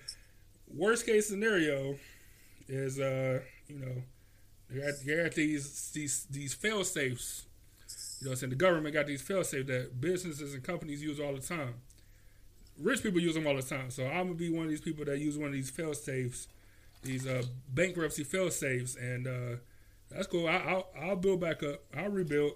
worst 0.74 1.06
case 1.06 1.28
scenario 1.28 1.96
is 2.68 3.00
uh 3.00 3.40
you 3.68 3.80
know 3.80 4.04
you're 4.72 4.84
at, 4.84 4.96
you're 5.04 5.22
at 5.22 5.36
these 5.36 5.92
these 5.92 6.26
these 6.30 6.54
fail 6.54 6.84
safes. 6.84 7.46
You 8.20 8.26
know, 8.26 8.30
what 8.30 8.34
I'm 8.34 8.40
saying 8.40 8.50
the 8.52 8.56
government 8.56 8.94
got 8.94 9.08
these 9.08 9.22
fail 9.22 9.44
safes 9.44 9.68
that 9.68 10.00
businesses 10.00 10.54
and 10.54 10.64
companies 10.64 11.02
use 11.02 11.20
all 11.20 11.34
the 11.34 11.42
time. 11.42 11.76
Rich 12.78 13.04
people 13.04 13.20
use 13.22 13.36
them 13.36 13.48
all 13.48 13.56
the 13.56 13.62
time, 13.62 13.90
so 13.90 14.06
I'm 14.06 14.28
gonna 14.28 14.34
be 14.34 14.50
one 14.50 14.66
of 14.66 14.70
these 14.70 14.82
people 14.82 15.06
that 15.06 15.20
use 15.20 15.38
one 15.38 15.48
of 15.48 15.54
these 15.54 15.70
fail 15.70 15.94
safes, 15.94 16.48
these 17.04 17.26
uh, 17.26 17.44
bankruptcy 17.74 18.24
fail 18.24 18.52
safes, 18.52 18.96
and 18.96 19.28
uh, 19.28 19.56
that's 20.10 20.28
cool. 20.28 20.48
I, 20.48 20.58
I'll 20.58 20.88
I'll 21.00 21.16
build 21.16 21.40
back 21.40 21.64
up. 21.64 21.82
I'll 21.96 22.10
rebuild. 22.10 22.54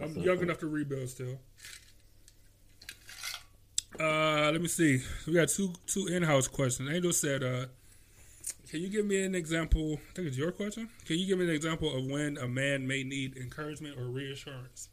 I'm 0.00 0.16
young 0.16 0.40
enough 0.40 0.58
to 0.58 0.66
rebuild 0.68 1.08
still. 1.08 1.38
Uh, 3.98 4.50
let 4.52 4.60
me 4.60 4.68
see. 4.68 5.02
We 5.26 5.32
got 5.32 5.48
two 5.48 5.72
two 5.86 6.06
in 6.08 6.22
house 6.22 6.48
questions. 6.48 6.90
Angel 6.90 7.12
said, 7.12 7.42
uh, 7.42 7.66
"Can 8.68 8.80
you 8.80 8.88
give 8.88 9.06
me 9.06 9.22
an 9.24 9.34
example? 9.34 10.00
I 10.10 10.14
think 10.14 10.28
it's 10.28 10.36
your 10.36 10.52
question. 10.52 10.88
Can 11.06 11.18
you 11.18 11.26
give 11.26 11.38
me 11.38 11.44
an 11.44 11.50
example 11.50 11.96
of 11.96 12.06
when 12.06 12.36
a 12.38 12.46
man 12.48 12.86
may 12.86 13.02
need 13.04 13.36
encouragement 13.36 13.98
or 13.98 14.04
reassurance?" 14.04 14.88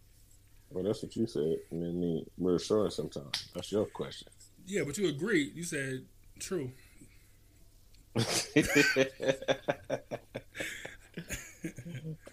Well, 0.71 0.83
that's 0.83 1.03
what 1.03 1.15
you 1.15 1.27
said. 1.27 1.57
I 1.71 1.75
mean, 1.75 1.99
need 1.99 2.25
reassurance 2.37 2.95
sometimes. 2.95 3.49
That's 3.53 3.71
your 3.71 3.85
question. 3.85 4.27
Yeah, 4.65 4.83
but 4.85 4.97
you 4.97 5.07
agreed. 5.09 5.55
You 5.55 5.63
said 5.63 6.05
true. 6.39 6.71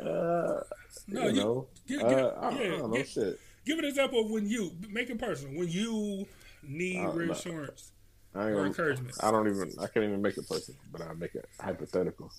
uh, 0.00 0.60
No, 1.08 1.26
you 1.26 1.32
know, 1.32 1.66
give, 1.86 2.00
uh, 2.00 2.08
give, 2.08 2.18
I, 2.18 2.48
I 2.48 2.50
yeah, 2.52 2.68
don't 2.70 2.90
know 2.90 2.96
give, 2.96 3.08
shit. 3.08 3.40
give 3.66 3.78
an 3.78 3.84
example 3.84 4.20
of 4.24 4.30
when 4.30 4.48
you 4.48 4.72
make 4.88 5.10
it 5.10 5.18
personal. 5.18 5.58
When 5.58 5.68
you 5.68 6.26
need 6.62 7.04
reassurance 7.12 7.92
I 8.34 8.44
or 8.44 8.66
encouragement. 8.66 9.14
I 9.20 9.30
don't 9.30 9.48
even. 9.48 9.72
I 9.80 9.86
can't 9.88 10.04
even 10.06 10.22
make 10.22 10.36
it 10.38 10.48
personal, 10.48 10.80
but 10.90 11.02
I 11.02 11.12
make 11.14 11.34
it 11.34 11.46
hypothetical. 11.60 12.32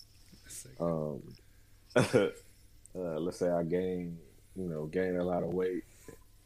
Let's. 0.44 0.68
Um, 0.80 1.22
uh, 1.96 3.20
let's 3.20 3.38
say 3.38 3.50
I 3.50 3.64
gain, 3.64 4.18
you 4.56 4.68
know, 4.68 4.86
gain 4.86 5.18
a 5.18 5.24
lot 5.24 5.44
of 5.44 5.50
weight, 5.54 5.84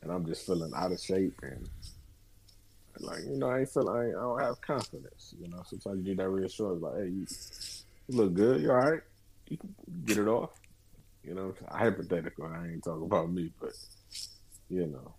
and 0.01 0.11
I'm 0.11 0.25
just 0.25 0.45
feeling 0.45 0.71
out 0.75 0.91
of 0.91 0.99
shape, 0.99 1.39
and 1.43 1.69
like 3.01 3.23
you 3.25 3.37
know, 3.37 3.49
I 3.49 3.59
ain't 3.59 3.69
feel, 3.69 3.89
I, 3.89 4.05
ain't, 4.05 4.15
I 4.15 4.21
don't 4.21 4.41
have 4.41 4.61
confidence. 4.61 5.33
You 5.39 5.47
know, 5.47 5.61
sometimes 5.65 5.99
you 5.99 6.03
need 6.11 6.19
that 6.19 6.29
reassurance, 6.29 6.81
like, 6.81 6.95
hey, 6.97 7.09
you, 7.09 7.25
you 8.07 8.17
look 8.17 8.33
good, 8.33 8.61
You're 8.61 8.79
all 8.79 8.91
right, 8.91 9.01
you 9.47 9.57
can 9.57 9.75
get 10.05 10.17
it 10.17 10.27
off. 10.27 10.51
You 11.23 11.35
know, 11.35 11.53
hypothetical. 11.69 12.45
I 12.45 12.67
ain't 12.67 12.83
talking 12.83 13.05
about 13.05 13.29
me, 13.31 13.51
but 13.59 13.73
you 14.69 14.87
know, 14.87 15.15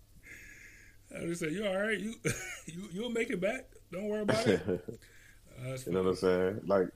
I 1.15 1.25
just 1.25 1.41
say, 1.41 1.49
"You 1.49 1.67
all 1.67 1.77
right? 1.77 1.99
You 1.99 2.15
you 2.65 2.89
you'll 2.91 3.11
make 3.11 3.29
it 3.29 3.41
back. 3.41 3.65
Don't 3.91 4.07
worry 4.07 4.21
about 4.21 4.47
it." 4.47 4.61
you 4.67 4.79
Uh, 5.59 5.71
that's 5.71 5.87
know 5.87 6.03
what 6.03 6.09
I'm 6.09 6.15
saying? 6.15 6.61
Like, 6.67 6.87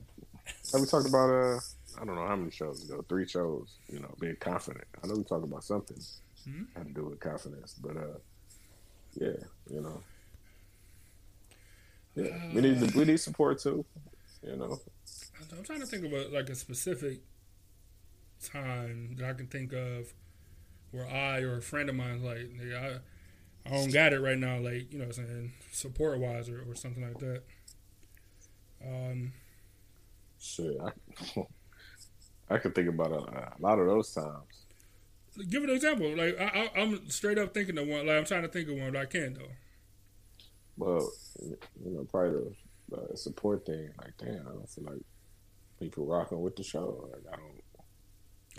like 0.72 0.82
we 0.82 0.88
talked 0.88 1.08
about, 1.10 1.30
uh, 1.30 1.60
I 2.00 2.06
don't 2.06 2.16
know 2.16 2.26
how 2.26 2.36
many 2.38 2.50
shows 2.50 2.82
ago, 2.84 3.04
three 3.10 3.28
shows. 3.28 3.76
You 3.90 4.00
know, 4.00 4.14
being 4.22 4.38
confident. 4.40 4.86
I 5.04 5.08
know 5.08 5.16
we 5.16 5.24
talked 5.24 5.44
about 5.44 5.64
something 5.66 5.98
Mhm. 6.48 6.68
had 6.76 6.88
to 6.88 6.94
do 6.94 7.06
with 7.06 7.20
confidence, 7.20 7.74
but 7.74 7.98
uh, 7.98 8.18
yeah, 9.16 9.36
you 9.70 9.82
know, 9.82 10.02
yeah, 12.16 12.38
we 12.54 12.62
need 12.62 12.94
we 12.96 13.06
need 13.06 13.20
support 13.20 13.60
too. 13.60 13.86
You 14.44 14.56
know, 14.58 14.80
I'm- 15.52 15.64
trying 15.64 15.80
to 15.80 15.86
think 15.86 16.06
of 16.06 16.12
a, 16.14 16.28
like 16.30 16.50
a 16.50 16.56
specific 16.56 17.20
time 18.44 19.16
that 19.18 19.30
I 19.30 19.34
can 19.34 19.48
think 19.48 19.74
of 19.74 20.14
where 20.92 21.08
I 21.08 21.40
or 21.42 21.58
a 21.58 21.62
friend 21.62 21.90
of 21.90 21.96
mine 21.96 22.24
like, 22.24 22.50
I, 22.76 22.98
I 23.66 23.70
don't 23.70 23.92
got 23.94 24.14
it 24.14 24.20
right 24.20 24.38
now, 24.38 24.60
like 24.60 24.92
you 24.92 25.00
know, 25.00 25.06
what 25.06 25.18
I'm 25.18 25.26
saying 25.26 25.54
support 25.72 26.20
wise 26.20 26.50
or, 26.50 26.64
or 26.70 26.76
something 26.76 27.04
like 27.04 27.18
that. 27.20 27.44
Um, 28.86 29.32
shit, 30.40 30.78
I, 30.84 31.42
I 32.56 32.58
could 32.58 32.76
think 32.76 32.90
about 32.90 33.12
a, 33.12 33.16
a 33.16 33.54
lot 33.60 33.80
of 33.80 33.88
those 33.88 34.14
times. 34.14 35.48
give 35.50 35.64
an 35.64 35.70
example. 35.70 36.16
Like 36.16 36.40
I, 36.40 36.70
I, 36.76 36.82
I'm 36.82 37.10
straight 37.10 37.38
up 37.38 37.54
thinking 37.54 37.78
of 37.78 37.88
one. 37.88 38.06
Like 38.06 38.18
I'm 38.18 38.26
trying 38.26 38.44
to 38.44 38.50
think 38.50 38.70
of 38.70 38.76
one, 38.76 38.92
but 38.92 39.02
I 39.02 39.06
can't 39.06 39.36
though. 39.36 39.48
Well, 40.78 41.12
you 41.42 41.58
know, 41.92 42.04
probably 42.12 42.56
the 42.90 42.98
uh, 42.98 43.16
support 43.16 43.66
thing. 43.66 43.90
Like, 44.02 44.14
damn, 44.18 44.42
I 44.48 44.52
don't 44.52 44.70
feel 44.70 44.86
like 44.86 45.02
people 45.80 46.06
rocking 46.06 46.42
with 46.42 46.56
the 46.56 46.64
show. 46.64 47.10
Like, 47.12 47.24
I 47.32 47.36
don't, 47.38 47.62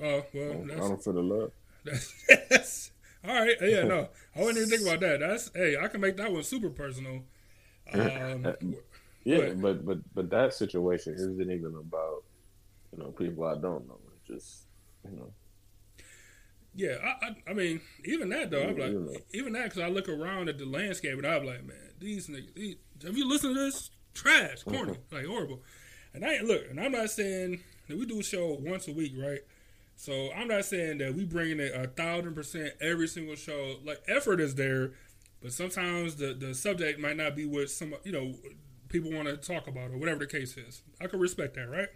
Oh 0.02 0.18
I 0.18 0.24
well, 0.34 0.52
don't, 0.52 0.70
I 0.72 0.76
don't 0.76 1.04
feel 1.04 1.12
the 1.12 1.22
love. 1.22 1.50
that's, 1.84 2.24
that's 2.50 2.90
all 3.28 3.34
right. 3.34 3.56
Yeah, 3.60 3.84
no, 3.84 4.08
I 4.34 4.40
wouldn't 4.40 4.58
even 4.58 4.68
think 4.70 4.82
about 4.82 5.00
that. 5.00 5.20
That's 5.20 5.50
hey, 5.54 5.76
I 5.76 5.88
can 5.88 6.00
make 6.00 6.16
that 6.16 6.32
one 6.32 6.42
super 6.42 6.70
personal. 6.70 7.22
Um, 7.92 8.54
Yeah, 9.24 9.50
But- 9.52 9.60
but 9.60 9.86
but 9.86 9.98
but 10.14 10.30
that 10.30 10.54
situation 10.54 11.14
isn't 11.14 11.40
even 11.40 11.74
about 11.76 12.22
you 12.92 12.98
know 13.02 13.10
people 13.10 13.44
I 13.44 13.54
don't 13.54 13.86
know. 13.88 13.98
It's 14.16 14.26
just 14.26 14.62
you 15.04 15.16
know 15.16 15.30
Yeah, 16.74 16.96
I, 17.02 17.26
I, 17.26 17.36
I 17.50 17.52
mean, 17.54 17.80
even 18.04 18.28
that 18.30 18.50
though, 18.50 18.62
I'm 18.62 18.76
You 18.76 18.82
like, 18.82 18.92
know. 18.92 19.16
even 19.32 19.52
that 19.52 19.64
because 19.64 19.82
I 19.82 19.88
look 19.88 20.08
around 20.08 20.48
at 20.48 20.58
the 20.58 20.64
landscape 20.66 21.16
and 21.16 21.26
I'm 21.26 21.44
like, 21.44 21.64
man, 21.64 21.76
these 22.00 22.26
niggas, 22.28 22.54
these, 22.54 22.76
have 23.04 23.16
you 23.16 23.28
listened 23.28 23.54
to 23.54 23.60
this? 23.60 23.90
Trash, 24.12 24.62
corny, 24.64 24.92
mm-hmm. 24.92 25.14
like 25.14 25.26
horrible. 25.26 25.62
And 26.12 26.24
I 26.24 26.40
look, 26.40 26.62
and 26.70 26.80
I'm 26.80 26.92
not 26.92 27.10
saying 27.10 27.60
that 27.88 27.98
we 27.98 28.06
do 28.06 28.20
a 28.20 28.22
show 28.22 28.56
once 28.60 28.88
a 28.88 28.92
week, 28.92 29.12
right? 29.16 29.40
So 29.96 30.30
I'm 30.32 30.48
not 30.48 30.64
saying 30.64 30.98
that 30.98 31.14
we 31.14 31.24
bringing 31.24 31.60
it 31.60 31.72
a 31.74 31.86
thousand 31.88 32.34
percent 32.34 32.74
every 32.80 33.08
single 33.08 33.36
show. 33.36 33.76
Like 33.84 34.02
effort 34.08 34.40
is 34.40 34.54
there, 34.54 34.92
but 35.42 35.52
sometimes 35.52 36.16
the 36.16 36.34
the 36.34 36.54
subject 36.54 36.98
might 36.98 37.16
not 37.16 37.36
be 37.36 37.46
what 37.46 37.70
some 37.70 37.94
you 38.04 38.12
know 38.12 38.34
people 38.88 39.12
want 39.12 39.28
to 39.28 39.36
talk 39.36 39.66
about 39.66 39.90
or 39.90 39.98
whatever 39.98 40.20
the 40.20 40.26
case 40.26 40.56
is. 40.56 40.82
I 41.00 41.06
can 41.06 41.20
respect 41.20 41.54
that, 41.54 41.68
right? 41.68 41.88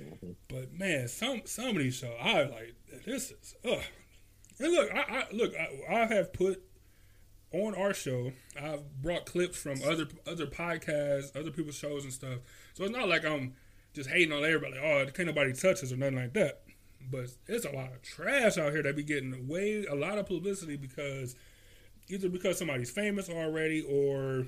Mm-hmm. 0.00 0.30
But 0.48 0.72
man, 0.72 1.08
some 1.08 1.42
some 1.44 1.68
of 1.68 1.78
these 1.78 1.96
shows, 1.96 2.16
I 2.20 2.42
like 2.44 2.74
this 3.04 3.30
is 3.30 3.54
ugh. 3.64 3.82
And 4.58 4.72
look, 4.72 4.90
I, 4.92 4.98
I 4.98 5.24
look, 5.32 5.52
I, 5.54 5.94
I 5.94 6.06
have 6.06 6.32
put 6.32 6.62
on 7.52 7.74
our 7.74 7.94
show. 7.94 8.32
I've 8.60 9.00
brought 9.00 9.26
clips 9.26 9.56
from 9.56 9.82
other 9.82 10.06
other 10.26 10.46
podcasts, 10.46 11.36
other 11.36 11.50
people's 11.50 11.76
shows 11.76 12.04
and 12.04 12.12
stuff. 12.12 12.38
So 12.74 12.84
it's 12.84 12.92
not 12.92 13.08
like 13.08 13.24
I'm 13.24 13.54
just 13.94 14.10
hating 14.10 14.32
on 14.32 14.44
everybody. 14.44 14.74
Like, 14.74 14.84
oh, 14.84 15.06
can't 15.12 15.28
nobody 15.28 15.52
touch 15.52 15.82
us 15.82 15.92
or 15.92 15.96
nothing 15.96 16.16
like 16.16 16.34
that. 16.34 16.62
But 17.10 17.28
it's 17.46 17.64
a 17.64 17.70
lot 17.70 17.92
of 17.92 18.02
trash 18.02 18.58
out 18.58 18.72
here 18.72 18.82
that 18.82 18.96
be 18.96 19.02
getting 19.02 19.48
way 19.48 19.84
a 19.84 19.94
lot 19.94 20.18
of 20.18 20.26
publicity 20.26 20.76
because 20.76 21.36
either 22.08 22.28
because 22.28 22.58
somebody's 22.58 22.90
famous 22.90 23.28
already 23.30 23.82
or 23.82 24.46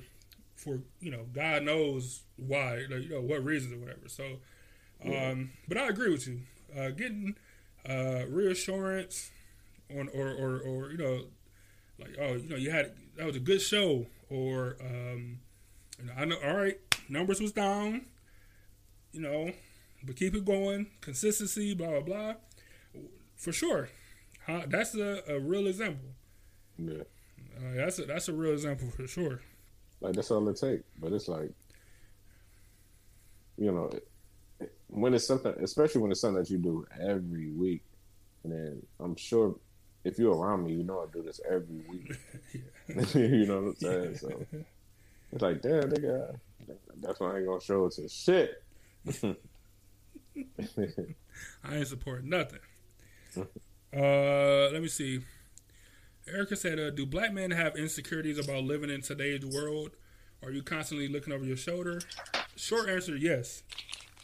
for 0.57 0.81
you 1.01 1.11
know 1.11 1.27
God 1.33 1.63
knows 1.63 2.23
why, 2.37 2.85
like, 2.91 3.03
you 3.03 3.11
know 3.11 3.21
what 3.21 3.45
reasons 3.45 3.73
or 3.73 3.79
whatever. 3.79 4.09
So, 4.09 4.39
um, 5.05 5.53
but 5.69 5.79
I 5.79 5.89
agree 5.89 6.11
with 6.11 6.27
you. 6.27 6.41
Uh, 6.77 6.91
getting 6.91 7.37
uh, 7.89 8.25
reassurance 8.29 9.31
on 9.99 10.09
or, 10.15 10.29
or 10.29 10.61
or 10.61 10.91
you 10.93 10.99
know 10.99 11.25
like 11.99 12.17
oh 12.21 12.35
you 12.35 12.49
know 12.49 12.57
you 12.57 12.71
had 12.71 12.93
that 13.17 13.27
was 13.27 13.37
a 13.37 13.41
good 13.41 13.61
show 13.61 14.07
or 14.29 14.77
um, 14.81 15.41
you 15.99 16.07
know, 16.07 16.13
I 16.17 16.25
know 16.25 16.37
all 16.45 16.57
right 16.57 16.79
numbers 17.09 17.41
was 17.41 17.53
down, 17.53 18.07
you 19.13 19.21
know, 19.21 19.53
but 20.05 20.17
keep 20.17 20.35
it 20.35 20.45
going, 20.45 20.87
consistency, 21.01 21.75
blah 21.75 21.89
blah 21.89 22.01
blah. 22.01 22.35
For 23.37 23.53
sure, 23.53 23.89
huh? 24.47 24.63
that's 24.69 24.95
a, 24.95 25.23
a 25.29 25.41
real 25.41 25.67
example. 25.67 26.11
yeah, 26.79 27.03
Uh, 27.57 27.75
that's 27.75 27.99
a 27.99 28.05
that's 28.05 28.29
a 28.29 28.33
real 28.33 28.53
example 28.53 28.89
for 28.91 29.07
sure. 29.07 29.41
like 30.01 30.15
that's 30.15 30.31
all 30.31 30.47
it 30.49 30.57
takes. 30.57 30.85
But 31.01 31.13
it's 31.13 31.29
like 31.29 31.51
you 33.59 33.73
know 33.73 33.91
when 34.91 35.15
it's 35.15 35.27
something, 35.27 35.55
especially 35.63 36.03
when 36.03 36.11
it's 36.11 36.21
something 36.21 36.43
that 36.43 36.51
you 36.51 36.59
do 36.59 36.87
every 37.01 37.51
week, 37.51 37.83
and 38.45 38.53
then 38.53 38.83
I'm 38.99 39.17
sure 39.17 39.57
if 40.05 40.19
you're 40.19 40.35
around 40.35 40.65
me, 40.65 40.73
you 40.73 40.83
know 40.83 41.01
I 41.01 41.07
do 41.13 41.23
this 41.23 41.41
every 41.49 41.83
week. 41.89 42.13
you 43.15 43.47
know 43.47 43.61
what 43.61 43.69
I'm 43.69 43.77
saying? 43.77 44.17
So 44.17 44.47
it's 45.33 45.43
like, 45.43 45.63
damn, 45.63 45.91
nigga, 45.91 46.37
that's 47.01 47.21
why 47.21 47.35
I 47.35 47.37
ain't 47.39 47.47
gonna 47.47 47.61
show 47.61 47.87
it 47.87 47.93
to 47.95 48.09
shit. 48.09 48.63
I 51.65 51.77
ain't 51.77 51.87
supporting 51.87 52.29
nothing. 52.29 52.61
Uh, 53.37 54.71
let 54.73 54.81
me 54.83 54.89
see. 54.89 55.21
Erica 56.29 56.57
said, 56.57 56.79
uh, 56.79 56.91
"Do 56.91 57.07
black 57.07 57.33
men 57.33 57.51
have 57.51 57.77
insecurities 57.77 58.39
about 58.39 58.65
living 58.65 58.91
in 58.91 59.03
today's 59.03 59.45
world? 59.45 59.91
Are 60.43 60.51
you 60.51 60.63
constantly 60.63 61.09
looking 61.09 61.33
over 61.33 61.45
your 61.45 61.57
shoulder?" 61.57 62.01
Short 62.57 62.89
answer: 62.89 63.17
Yes. 63.17 63.63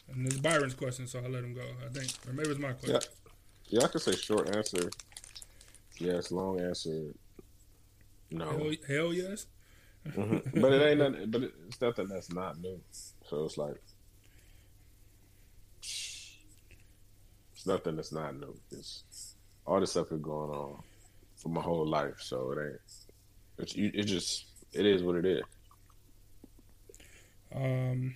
And 0.08 0.26
this 0.26 0.34
is 0.34 0.40
Byron's 0.40 0.74
question, 0.74 1.06
so 1.06 1.18
I 1.18 1.28
let 1.28 1.44
him 1.44 1.54
go. 1.54 1.62
I 1.84 1.88
think, 1.92 2.10
or 2.26 2.32
maybe 2.32 2.50
it's 2.50 2.60
my 2.60 2.72
question. 2.72 3.00
Yeah. 3.00 3.00
Yeah, 3.68 3.84
I 3.84 3.88
could 3.88 4.00
say 4.02 4.14
short 4.14 4.54
answer, 4.54 4.88
yes. 5.98 6.30
Long 6.30 6.60
answer, 6.60 7.12
no. 8.30 8.50
Hell, 8.50 8.72
hell 8.86 9.12
yes. 9.12 9.46
Mhm. 10.06 10.60
But 10.60 10.72
it 10.72 10.82
ain't 10.82 10.98
nothing. 11.00 11.30
But 11.30 11.42
it's 11.66 11.80
nothing 11.80 12.06
that's 12.06 12.32
not 12.32 12.60
new. 12.60 12.80
So 13.28 13.44
it's 13.44 13.58
like 13.58 13.74
it's 17.52 17.66
nothing 17.66 17.96
that's 17.96 18.12
not 18.12 18.38
new. 18.38 18.56
It's 18.70 19.34
all 19.66 19.80
this 19.80 19.90
stuff 19.90 20.12
is 20.12 20.20
going 20.20 20.50
on 20.50 20.80
for 21.34 21.48
my 21.48 21.60
whole 21.60 21.86
life, 21.86 22.20
so 22.20 22.52
it 22.52 22.58
ain't. 22.64 22.80
It's 23.58 23.74
it 23.74 24.04
just 24.04 24.44
it 24.72 24.86
is 24.86 25.02
what 25.02 25.16
it 25.16 25.26
is. 25.26 25.42
Um, 27.52 28.14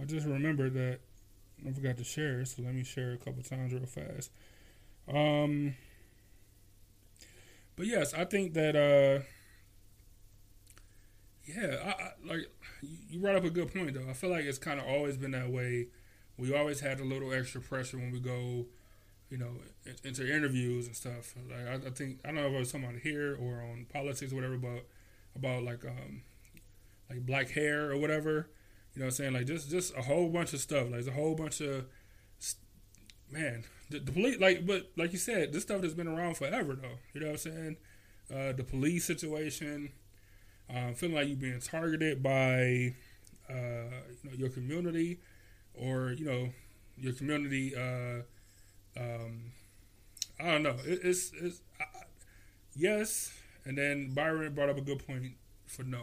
I 0.00 0.04
just 0.04 0.26
remembered 0.26 0.74
that 0.74 1.00
I 1.66 1.72
forgot 1.72 1.96
to 1.98 2.04
share, 2.04 2.44
so 2.44 2.62
let 2.62 2.74
me 2.74 2.84
share 2.84 3.12
a 3.12 3.18
couple 3.18 3.42
times 3.42 3.72
real 3.72 3.86
fast. 3.86 4.30
Um, 5.12 5.74
but 7.76 7.86
yes, 7.86 8.14
I 8.14 8.24
think 8.24 8.54
that 8.54 8.76
uh, 8.76 9.22
yeah, 11.44 11.76
I, 11.84 11.88
I, 11.88 12.12
like 12.24 12.50
you 13.08 13.20
brought 13.20 13.36
up 13.36 13.44
a 13.44 13.50
good 13.50 13.72
point 13.72 13.94
though. 13.94 14.08
I 14.08 14.12
feel 14.12 14.30
like 14.30 14.44
it's 14.44 14.58
kind 14.58 14.80
of 14.80 14.86
always 14.86 15.16
been 15.16 15.32
that 15.32 15.50
way. 15.50 15.88
We 16.36 16.54
always 16.54 16.80
had 16.80 17.00
a 17.00 17.04
little 17.04 17.32
extra 17.32 17.60
pressure 17.60 17.98
when 17.98 18.10
we 18.10 18.20
go, 18.20 18.66
you 19.30 19.38
know, 19.38 19.50
into 20.04 20.24
interviews 20.34 20.86
and 20.86 20.96
stuff. 20.96 21.34
Like 21.50 21.66
I, 21.68 21.88
I 21.88 21.90
think 21.90 22.20
I 22.24 22.28
don't 22.28 22.36
know 22.36 22.46
if 22.48 22.54
I 22.54 22.58
was 22.58 22.74
about 22.74 22.94
here 23.02 23.36
or 23.40 23.62
on 23.62 23.86
politics 23.92 24.32
or 24.32 24.36
whatever, 24.36 24.56
but 24.56 24.86
about 25.36 25.62
like 25.64 25.84
um 25.84 26.22
like 27.10 27.24
black 27.26 27.50
hair 27.50 27.90
or 27.90 27.96
whatever. 27.96 28.48
You 28.94 29.00
know 29.00 29.06
what 29.06 29.12
I'm 29.12 29.16
saying? 29.16 29.32
Like 29.32 29.46
just 29.46 29.70
just 29.70 29.96
a 29.96 30.02
whole 30.02 30.28
bunch 30.28 30.52
of 30.52 30.60
stuff. 30.60 30.90
Like 30.90 31.00
it's 31.00 31.08
a 31.08 31.12
whole 31.12 31.34
bunch 31.34 31.60
of 31.60 31.86
man, 33.32 33.64
the, 33.90 33.98
the, 33.98 34.12
police 34.12 34.38
like 34.38 34.66
but 34.66 34.90
like 34.96 35.12
you 35.12 35.18
said, 35.18 35.52
this 35.52 35.62
stuff 35.62 35.82
has 35.82 35.94
been 35.94 36.06
around 36.06 36.36
forever 36.36 36.74
though. 36.74 36.98
You 37.14 37.20
know 37.20 37.26
what 37.28 37.32
I'm 37.32 37.38
saying? 37.38 37.76
Uh, 38.32 38.52
the 38.52 38.64
police 38.64 39.04
situation, 39.04 39.90
uh, 40.70 40.92
feeling 40.92 41.16
like 41.16 41.28
you're 41.28 41.36
being 41.36 41.60
targeted 41.60 42.22
by 42.22 42.94
uh, 43.48 43.88
you 44.22 44.30
know 44.30 44.36
your 44.36 44.50
community 44.50 45.18
or 45.74 46.12
you 46.12 46.24
know 46.24 46.50
your 46.96 47.14
community. 47.14 47.74
Uh, 47.74 48.22
um, 48.98 49.52
I 50.38 50.50
don't 50.52 50.62
know. 50.62 50.76
It, 50.84 51.00
it's 51.02 51.32
it's 51.40 51.60
yes, 52.76 53.32
and 53.64 53.76
then 53.76 54.12
Byron 54.12 54.54
brought 54.54 54.68
up 54.68 54.76
a 54.76 54.82
good 54.82 55.06
point 55.06 55.32
for 55.66 55.82
no. 55.82 56.02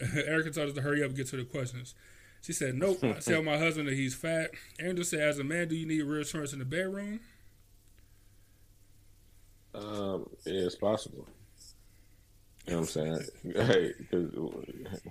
Erica 0.26 0.50
told 0.50 0.68
us 0.68 0.74
to 0.74 0.82
hurry 0.82 1.02
up 1.02 1.08
and 1.08 1.16
get 1.16 1.28
to 1.28 1.36
the 1.36 1.44
questions. 1.44 1.94
She 2.42 2.52
said, 2.52 2.74
Nope. 2.74 3.04
I 3.04 3.12
tell 3.14 3.42
my 3.42 3.58
husband 3.58 3.88
that 3.88 3.94
he's 3.94 4.14
fat. 4.14 4.50
Andrew 4.78 5.04
said, 5.04 5.20
As 5.20 5.38
a 5.38 5.44
man, 5.44 5.68
do 5.68 5.76
you 5.76 5.86
need 5.86 6.02
reassurance 6.02 6.52
in 6.52 6.58
the 6.58 6.64
bedroom? 6.64 7.20
Um, 9.74 10.28
yeah, 10.46 10.64
it's 10.66 10.74
possible. 10.74 11.28
You 12.66 12.72
know 12.72 12.80
what 12.80 12.96
I'm 12.96 13.22
saying? 13.22 13.24
Hey, 13.54 13.92
because 13.98 14.32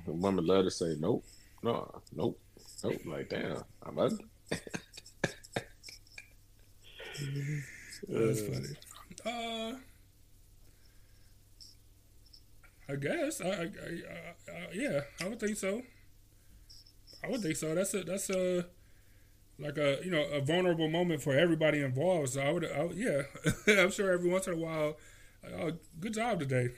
women 0.06 0.46
love 0.46 0.66
to 0.66 0.72
say, 0.72 0.96
Nope, 1.00 1.26
no, 1.64 2.02
nope, 2.16 2.40
nope. 2.84 3.02
Like, 3.06 3.30
damn, 3.30 3.64
I'm 3.84 4.00
ugly. 4.00 4.26
That's 8.08 8.42
funny. 8.42 8.76
Uh, 9.26 9.74
I 12.90 12.96
guess. 12.96 13.40
I, 13.42 13.48
I, 13.48 13.52
I, 13.52 14.52
I, 14.52 14.68
yeah, 14.74 15.02
I 15.22 15.28
would 15.28 15.40
think 15.40 15.58
so. 15.58 15.84
I 17.24 17.30
would 17.30 17.42
think 17.42 17.56
so. 17.56 17.76
That's 17.76 17.94
a 17.94 18.04
that's 18.04 18.30
a 18.30 18.66
like 19.60 19.78
a 19.78 20.00
you 20.04 20.10
know 20.10 20.24
a 20.24 20.42
vulnerable 20.42 20.90
moment 20.90 21.22
for 21.22 21.38
everybody 21.38 21.82
involved. 21.82 22.30
So 22.30 22.42
I 22.42 22.52
would, 22.52 22.66
I 22.66 22.84
would 22.86 22.98
yeah, 22.98 23.24
I'm 23.82 23.92
sure 23.92 24.12
every 24.12 24.30
once 24.30 24.48
in 24.48 24.54
a 24.54 24.58
while, 24.58 24.98
oh, 25.60 25.74
good 26.00 26.14
job 26.14 26.40
today. 26.40 26.70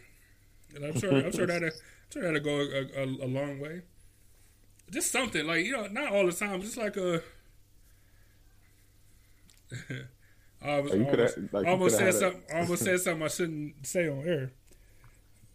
And 0.75 0.85
I'm 0.85 0.99
sure 0.99 1.13
I'm 1.13 1.31
sure 1.31 1.47
that 1.47 1.63
I'm 1.63 1.71
sure 2.11 2.23
that'll 2.23 2.39
go 2.39 2.59
a, 2.59 3.01
a, 3.01 3.05
a, 3.05 3.27
long 3.27 3.59
way. 3.59 3.83
Just 4.89 5.11
something 5.11 5.45
like 5.45 5.65
you 5.65 5.73
know, 5.73 5.87
not 5.87 6.11
all 6.11 6.25
the 6.25 6.33
time. 6.33 6.61
Just 6.61 6.77
like 6.77 6.97
a. 6.97 7.21
I 10.63 10.79
was, 10.79 10.91
almost, 10.91 11.37
like 11.53 11.65
almost 11.65 11.97
said 11.97 12.13
something. 12.13 12.43
almost 12.53 12.83
said 12.83 12.99
something 12.99 13.23
I 13.23 13.27
shouldn't 13.29 13.87
say 13.87 14.07
on 14.07 14.27
air. 14.27 14.51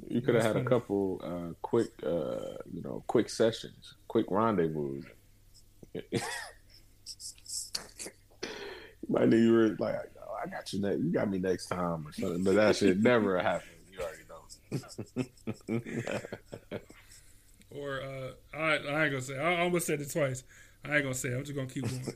You 0.09 0.21
could 0.21 0.37
have 0.37 0.45
had 0.45 0.57
a 0.57 0.65
couple 0.65 1.21
uh, 1.23 1.55
quick, 1.63 1.89
uh, 2.05 2.59
you 2.73 2.83
know, 2.83 3.03
quick 3.07 3.29
sessions, 3.29 3.95
quick 4.07 4.27
rendezvous. 4.31 5.03
you 5.95 6.21
might 9.09 9.29
need 9.29 9.39
you 9.39 9.77
like, 9.79 9.97
oh, 10.23 10.37
I 10.43 10.49
got 10.49 10.73
you 10.73 10.81
next. 10.81 11.01
You 11.01 11.13
got 11.13 11.31
me 11.31 11.39
next 11.39 11.67
time 11.67 12.07
or 12.07 12.13
something. 12.13 12.45
But 12.45 12.55
that 12.55 12.77
shit 12.77 12.99
never 12.99 13.39
happened. 13.43 13.71
You 13.91 13.99
already 14.01 14.23
know. 14.29 16.21
or 17.71 18.01
uh, 18.03 18.31
I, 18.57 18.59
I 18.59 19.05
ain't 19.05 19.13
gonna 19.13 19.23
say. 19.23 19.39
I 19.39 19.63
almost 19.63 19.87
said 19.87 20.01
it 20.01 20.11
twice. 20.11 20.45
I 20.85 20.97
ain't 20.97 21.03
gonna 21.03 21.15
say. 21.15 21.31
It. 21.31 21.37
I'm 21.37 21.45
just 21.45 21.57
gonna 21.57 21.69
keep 21.69 21.85
going. 21.85 22.15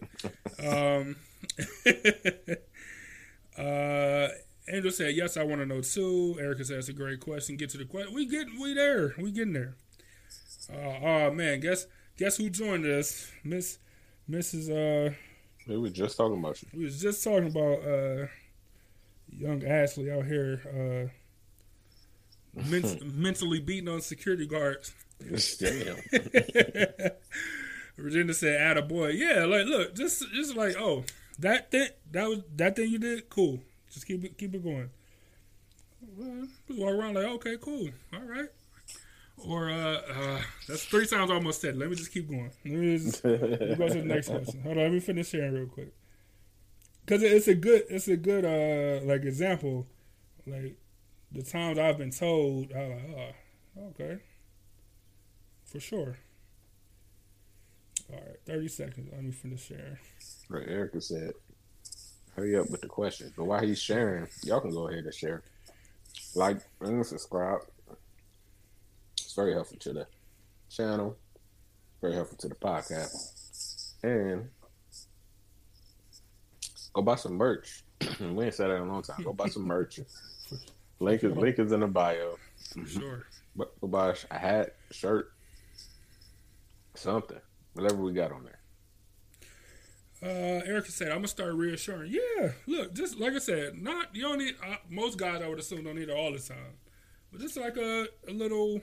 um, 0.68 1.16
uh, 3.59 4.28
Angel 4.71 4.91
said, 4.91 5.14
"Yes, 5.14 5.37
I 5.37 5.43
want 5.43 5.61
to 5.61 5.66
know 5.66 5.81
too." 5.81 6.37
Erica 6.41 6.64
said, 6.64 6.77
"That's 6.77 6.89
a 6.89 6.93
great 6.93 7.21
question. 7.21 7.57
Get 7.57 7.71
to 7.71 7.79
the 7.79 7.85
question. 7.85 8.14
We 8.14 8.27
get 8.27 8.47
we 8.61 8.75
there. 8.75 9.14
We 9.18 9.31
getting 9.33 9.53
there." 9.53 9.75
Uh, 10.73 10.99
oh 11.03 11.31
man, 11.33 11.61
guess 11.61 11.87
guess 12.16 12.37
who 12.37 12.51
joined 12.51 12.87
us, 12.87 13.31
Miss 13.45 13.79
Mrs. 14.31 14.71
Uh, 14.71 15.14
we 15.66 15.79
were 15.79 15.91
just 15.91 16.16
talking 16.16 16.39
about 16.39 16.62
you. 16.62 16.68
We 16.75 16.85
was 16.85 17.01
just 17.01 17.23
talking 17.25 17.49
about 17.49 17.85
uh, 17.85 18.27
young 19.29 19.64
Ashley 19.64 20.11
out 20.11 20.27
here 20.27 21.11
uh, 22.57 22.61
men- 22.71 23.01
mentally 23.14 23.61
beating 23.61 23.89
on 23.89 24.01
security 24.01 24.47
guards. 24.47 24.93
Damn. 25.59 25.97
Regina 27.97 28.35
said, 28.35 28.61
"Add 28.61 28.79
a 28.79 28.83
boy." 28.83 29.09
Yeah, 29.09 29.45
like 29.45 29.66
look, 29.66 29.95
just 29.95 30.25
just 30.33 30.57
like 30.57 30.77
oh 30.79 31.05
that 31.39 31.71
thing 31.71 31.89
that 32.12 32.29
was 32.29 32.41
that 32.57 32.77
thing 32.77 32.91
you 32.91 32.99
did 32.99 33.29
cool. 33.29 33.61
Just 33.91 34.07
keep 34.07 34.24
it 34.24 34.38
keep 34.38 34.55
it 34.55 34.62
going. 34.62 34.91
Well, 36.16 36.47
walk 36.70 36.95
around 36.95 37.14
like, 37.14 37.26
okay, 37.26 37.57
cool, 37.61 37.91
all 38.12 38.20
right. 38.20 38.49
Or 39.36 39.70
uh, 39.70 40.01
uh, 40.14 40.41
that's 40.68 40.84
three 40.84 41.07
times 41.07 41.30
I 41.30 41.34
almost 41.34 41.61
said. 41.61 41.76
Let 41.76 41.91
me 41.91 41.97
just 41.97 42.12
keep 42.12 42.28
going. 42.28 42.51
Let 42.64 42.74
me, 42.74 42.99
just, 42.99 43.22
go 43.22 43.36
to 43.36 43.95
the 43.95 44.03
next 44.05 44.28
question. 44.28 44.61
Hold 44.62 44.76
on, 44.76 44.82
let 44.84 44.93
me 44.93 45.01
finish 45.01 45.28
sharing 45.28 45.55
real 45.55 45.66
quick. 45.66 45.93
Cause 47.07 47.22
it's 47.22 47.49
a 47.49 47.55
good, 47.55 47.84
it's 47.88 48.07
a 48.09 48.16
good 48.16 48.45
uh 48.45 49.05
like 49.05 49.24
example. 49.24 49.86
Like 50.47 50.76
the 51.32 51.43
times 51.43 51.78
I've 51.78 51.99
been 51.99 52.11
told, 52.11 52.72
I'm 52.72 52.91
like, 52.91 53.34
oh, 53.78 53.82
okay, 53.88 54.18
for 55.64 55.80
sure. 55.80 56.16
All 58.12 58.16
right, 58.16 58.41
thirty 58.47 58.68
seconds. 58.68 59.09
Let 59.12 59.24
me 59.24 59.32
finish 59.32 59.66
sharing. 59.66 59.99
Right, 60.49 60.68
Erica 60.68 61.01
said 61.01 61.32
hurry 62.41 62.57
up 62.57 62.70
with 62.70 62.80
the 62.80 62.88
questions. 62.88 63.32
But 63.36 63.45
while 63.45 63.61
he's 63.61 63.80
sharing, 63.80 64.26
y'all 64.45 64.61
can 64.61 64.70
go 64.70 64.88
ahead 64.88 65.05
and 65.05 65.14
share. 65.14 65.43
Like 66.34 66.59
and 66.80 67.05
subscribe. 67.05 67.61
It's 69.12 69.34
very 69.34 69.53
helpful 69.53 69.76
to 69.78 69.93
the 69.93 70.07
channel. 70.70 71.16
Very 72.01 72.14
helpful 72.14 72.38
to 72.38 72.49
the 72.49 72.55
podcast. 72.55 73.95
And 74.03 74.49
go 76.95 77.03
buy 77.03 77.16
some 77.16 77.34
merch. 77.34 77.84
we 78.20 78.45
ain't 78.45 78.55
said 78.55 78.70
that 78.70 78.76
in 78.76 78.82
a 78.82 78.93
long 78.93 79.03
time. 79.03 79.22
Go 79.22 79.34
buy 79.34 79.49
some 79.49 79.66
merch. 79.66 80.01
link 80.99 81.22
is 81.22 81.36
link 81.36 81.59
is 81.59 81.72
in 81.72 81.80
the 81.80 81.88
bio. 81.88 82.38
For 82.72 82.78
mm-hmm. 82.78 83.01
sure. 83.01 83.26
Go 83.59 83.88
buy 83.88 84.14
a 84.30 84.38
hat, 84.38 84.76
shirt, 84.93 85.32
something, 86.95 87.41
whatever 87.74 87.97
we 87.97 88.12
got 88.12 88.32
on 88.32 88.45
there. 88.45 88.60
Uh, 90.23 90.61
Erica 90.66 90.91
said, 90.91 91.09
"I'm 91.09 91.18
gonna 91.18 91.29
start 91.29 91.55
reassuring." 91.55 92.12
Yeah, 92.12 92.53
look, 92.66 92.93
just 92.95 93.18
like 93.18 93.33
I 93.33 93.39
said, 93.39 93.81
not 93.81 94.14
you 94.14 94.23
don't 94.23 94.39
need 94.39 94.55
uh, 94.62 94.77
most 94.91 95.18
guys. 95.18 95.41
I 95.43 95.49
would 95.49 95.59
assume 95.59 95.85
don't 95.85 95.97
need 95.97 96.11
it 96.11 96.14
all 96.14 96.33
the 96.33 96.39
time, 96.39 96.75
but 97.33 97.41
just 97.41 97.57
like 97.57 97.79
a, 97.79 98.07
a 98.29 98.33
little, 98.33 98.83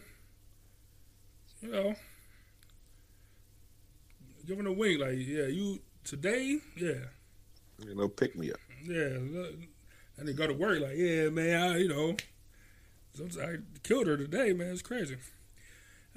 you 1.61 1.71
know, 1.71 1.95
giving 4.47 4.65
a 4.65 4.71
wink, 4.71 4.99
like 4.99 5.17
yeah, 5.19 5.45
you 5.45 5.79
today, 6.03 6.57
yeah, 6.75 7.05
a 7.81 7.85
little 7.85 8.09
pick 8.09 8.35
me 8.35 8.51
up, 8.51 8.59
yeah, 8.83 8.95
and 8.95 9.67
then 10.17 10.35
go 10.35 10.47
to 10.47 10.53
work 10.53 10.79
like 10.79 10.97
yeah, 10.97 11.29
man, 11.29 11.61
I, 11.61 11.77
you 11.77 11.87
know, 11.87 12.17
I 13.39 13.57
killed 13.83 14.07
her 14.07 14.17
today, 14.17 14.53
man, 14.53 14.71
it's 14.71 14.81
crazy. 14.81 15.17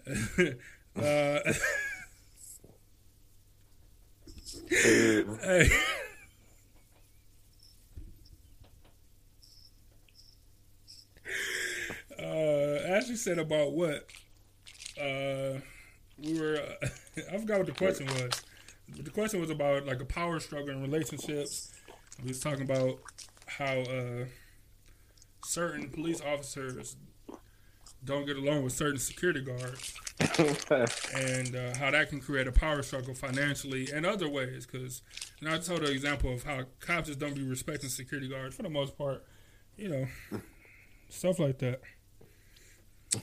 uh, 0.97 1.39
hey. 4.69 5.69
Uh, 12.19 12.79
Ashley 12.87 13.17
said 13.17 13.39
about 13.39 13.73
what? 13.73 14.07
Uh, 15.01 15.61
we 16.19 16.39
were. 16.39 16.61
Uh, 16.83 16.87
I 17.33 17.39
forgot 17.39 17.59
what 17.59 17.67
the 17.67 17.73
question 17.73 18.07
was. 18.07 18.43
The 18.99 19.11
question 19.11 19.41
was 19.41 19.51
about 19.51 19.87
like 19.87 20.01
a 20.01 20.05
power 20.05 20.41
struggle 20.41 20.71
in 20.71 20.83
relationships. 20.83 21.71
We 22.23 22.29
was 22.29 22.41
talking 22.41 22.63
about 22.63 22.99
how 23.47 23.79
uh, 23.81 24.25
certain 25.45 25.89
police 25.91 26.21
officers 26.21 26.97
don't 28.05 28.27
get 28.27 28.37
along 28.37 28.63
with 28.63 28.73
certain 28.73 28.99
security 28.99 29.43
guards, 29.43 29.95
and 31.15 31.57
uh, 31.57 31.77
how 31.79 31.91
that 31.91 32.09
can 32.09 32.21
create 32.21 32.47
a 32.47 32.53
power 32.53 32.83
struggle 32.83 33.15
financially 33.15 33.89
and 33.93 34.07
other 34.07 34.29
ways. 34.29 34.67
Because, 34.67 35.03
and 35.41 35.49
I 35.49 35.59
told 35.59 35.83
an 35.83 35.93
example 35.93 36.33
of 36.33 36.45
how 36.45 36.65
cops 36.81 37.09
just 37.09 37.19
don't 37.19 37.35
be 37.35 37.43
respecting 37.43 37.91
security 37.91 38.29
guards 38.29 38.57
for 38.57 38.63
the 38.63 38.71
most 38.71 38.97
part. 38.97 39.25
You 39.77 39.89
know, 39.89 40.41
stuff 41.09 41.39
like 41.39 41.59
that. 41.59 41.81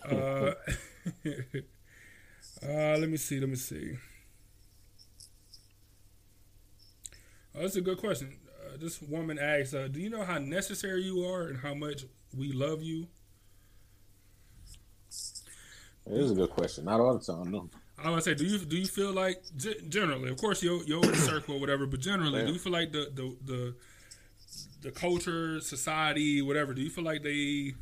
Uh, 0.09 0.53
uh, 2.65 2.97
let 2.97 3.09
me 3.09 3.17
see. 3.17 3.39
Let 3.39 3.49
me 3.49 3.55
see. 3.55 3.97
Oh, 7.55 7.61
that's 7.61 7.75
a 7.75 7.81
good 7.81 7.97
question. 7.97 8.37
Uh, 8.63 8.77
this 8.77 9.01
woman 9.01 9.39
asks, 9.39 9.73
uh, 9.73 9.87
"Do 9.87 9.99
you 9.99 10.09
know 10.09 10.23
how 10.23 10.37
necessary 10.37 11.03
you 11.03 11.25
are 11.25 11.47
and 11.47 11.57
how 11.59 11.73
much 11.73 12.05
we 12.35 12.51
love 12.51 12.83
you?" 12.83 13.07
It 16.09 16.17
is 16.17 16.31
a 16.31 16.35
good 16.35 16.49
question. 16.49 16.85
Not 16.85 16.99
all 16.99 17.17
the 17.17 17.23
time, 17.23 17.51
no. 17.51 17.69
I 17.97 18.09
want 18.09 18.23
to 18.23 18.29
say, 18.29 18.35
do 18.35 18.45
you 18.45 18.59
do 18.59 18.77
you 18.77 18.85
feel 18.85 19.11
like 19.11 19.41
generally, 19.89 20.29
of 20.29 20.37
course, 20.37 20.61
your 20.61 20.83
your 20.83 21.03
circle 21.15 21.55
or 21.55 21.59
whatever, 21.59 21.85
but 21.87 21.99
generally, 21.99 22.45
do 22.45 22.53
you 22.53 22.59
feel 22.59 22.71
like 22.71 22.91
the 22.91 23.11
the 23.13 23.35
the 23.43 23.75
the 24.81 24.91
culture, 24.91 25.59
society, 25.59 26.41
whatever, 26.41 26.73
do 26.73 26.81
you 26.81 26.89
feel 26.89 27.03
like 27.03 27.23
they 27.23 27.73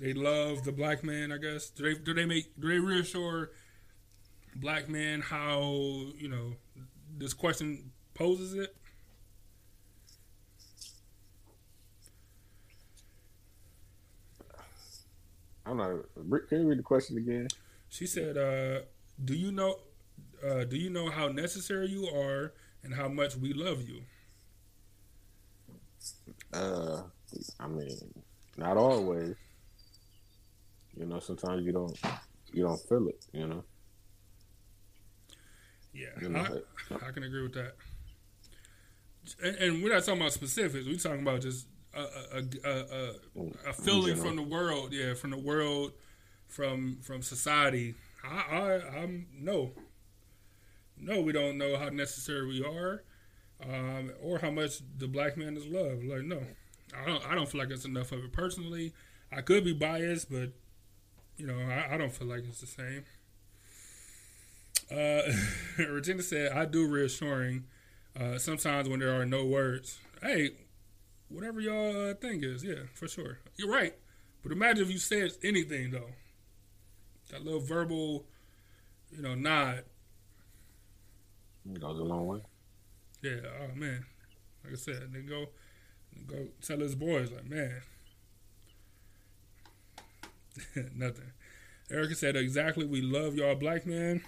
they 0.00 0.12
love 0.12 0.64
the 0.64 0.72
black 0.72 1.04
man? 1.04 1.30
I 1.32 1.38
guess 1.38 1.70
do 1.70 1.84
they 1.84 2.00
do 2.00 2.12
they 2.12 2.26
make 2.26 2.58
do 2.60 2.68
they 2.68 2.78
reassure 2.80 3.50
black 4.56 4.88
men 4.88 5.20
how 5.20 5.60
you 6.16 6.28
know 6.28 6.54
this 7.16 7.34
question 7.34 7.92
poses 8.14 8.54
it? 8.54 8.74
I'm 15.66 15.76
not. 15.76 15.90
Can 16.48 16.60
you 16.60 16.68
read 16.68 16.78
the 16.78 16.82
question 16.82 17.18
again? 17.18 17.48
She 17.88 18.06
said, 18.06 18.36
uh, 18.36 18.82
"Do 19.22 19.34
you 19.34 19.50
know? 19.50 19.80
Uh, 20.46 20.64
do 20.64 20.76
you 20.76 20.90
know 20.90 21.10
how 21.10 21.28
necessary 21.28 21.88
you 21.88 22.08
are 22.08 22.52
and 22.82 22.94
how 22.94 23.08
much 23.08 23.36
we 23.36 23.52
love 23.52 23.82
you?" 23.82 24.02
Uh, 26.52 27.02
I 27.58 27.66
mean, 27.66 28.14
not 28.56 28.76
always. 28.76 29.34
You 30.96 31.06
know, 31.06 31.18
sometimes 31.18 31.66
you 31.66 31.72
don't 31.72 31.98
you 32.52 32.62
don't 32.62 32.80
feel 32.88 33.08
it. 33.08 33.26
You 33.32 33.48
know. 33.48 33.64
Yeah, 35.92 36.08
you 36.20 36.28
know, 36.28 36.40
I, 36.90 37.06
I, 37.06 37.10
can 37.10 37.22
agree 37.22 37.42
with 37.42 37.54
that. 37.54 37.72
And, 39.42 39.56
and, 39.56 39.82
we're 39.82 39.94
not 39.94 40.04
talking 40.04 40.20
about 40.20 40.34
specifics. 40.34 40.86
We're 40.86 40.96
talking 40.98 41.22
about 41.22 41.40
just 41.40 41.66
a 42.02 42.44
a, 42.64 42.70
a, 42.70 43.70
a 43.70 43.72
feeling 43.72 44.16
from 44.16 44.36
the 44.36 44.42
world. 44.42 44.92
Yeah, 44.92 45.14
from 45.14 45.30
the 45.30 45.38
world, 45.38 45.92
from 46.46 46.98
from 47.02 47.22
society. 47.22 47.94
I, 48.24 48.56
I 48.56 48.98
I'm 48.98 49.26
no, 49.38 49.72
no. 50.98 51.20
We 51.20 51.32
don't 51.32 51.58
know 51.58 51.76
how 51.76 51.88
necessary 51.88 52.46
we 52.46 52.64
are, 52.64 53.02
um, 53.62 54.12
or 54.22 54.38
how 54.38 54.50
much 54.50 54.80
the 54.98 55.08
black 55.08 55.36
man 55.36 55.56
is 55.56 55.66
loved. 55.66 56.04
Like 56.04 56.22
no, 56.22 56.42
I 56.96 57.06
don't. 57.06 57.26
I 57.30 57.34
don't 57.34 57.48
feel 57.48 57.60
like 57.60 57.70
it's 57.70 57.84
enough 57.84 58.12
of 58.12 58.24
it 58.24 58.32
personally. 58.32 58.92
I 59.32 59.40
could 59.40 59.64
be 59.64 59.72
biased, 59.72 60.30
but 60.30 60.52
you 61.36 61.46
know, 61.46 61.58
I, 61.58 61.94
I 61.94 61.96
don't 61.98 62.12
feel 62.12 62.28
like 62.28 62.44
it's 62.48 62.60
the 62.60 62.66
same. 62.66 63.04
Uh, 64.90 65.22
Regina 65.90 66.22
said, 66.22 66.52
"I 66.52 66.64
do 66.64 66.86
reassuring." 66.86 67.64
Uh, 68.18 68.38
sometimes 68.38 68.88
when 68.88 69.00
there 69.00 69.12
are 69.12 69.26
no 69.26 69.44
words, 69.44 69.98
hey, 70.22 70.52
whatever 71.28 71.60
y'all 71.60 72.10
uh, 72.10 72.14
thing 72.14 72.42
is, 72.42 72.64
yeah, 72.64 72.84
for 72.94 73.08
sure. 73.08 73.38
You're 73.56 73.70
right. 73.70 73.94
But 74.42 74.52
imagine 74.52 74.84
if 74.84 74.90
you 74.90 74.98
said 74.98 75.32
anything 75.42 75.90
though. 75.90 76.10
That 77.30 77.44
little 77.44 77.60
verbal, 77.60 78.24
you 79.10 79.22
know, 79.22 79.34
nod. 79.34 79.82
It 81.68 81.80
goes 81.80 81.98
a 81.98 82.04
long 82.04 82.26
way. 82.26 82.42
Yeah, 83.22 83.40
oh 83.60 83.74
man. 83.74 84.04
Like 84.62 84.74
I 84.74 84.76
said, 84.76 85.10
then 85.12 85.26
go 85.26 85.46
go 86.26 86.46
tell 86.62 86.78
his 86.78 86.94
boys 86.94 87.30
like, 87.32 87.48
man. 87.48 87.82
Nothing. 90.94 91.32
Erica 91.90 92.14
said 92.14 92.36
exactly 92.36 92.86
we 92.86 93.00
love 93.00 93.34
y'all 93.34 93.54
black 93.54 93.86
man. 93.86 94.22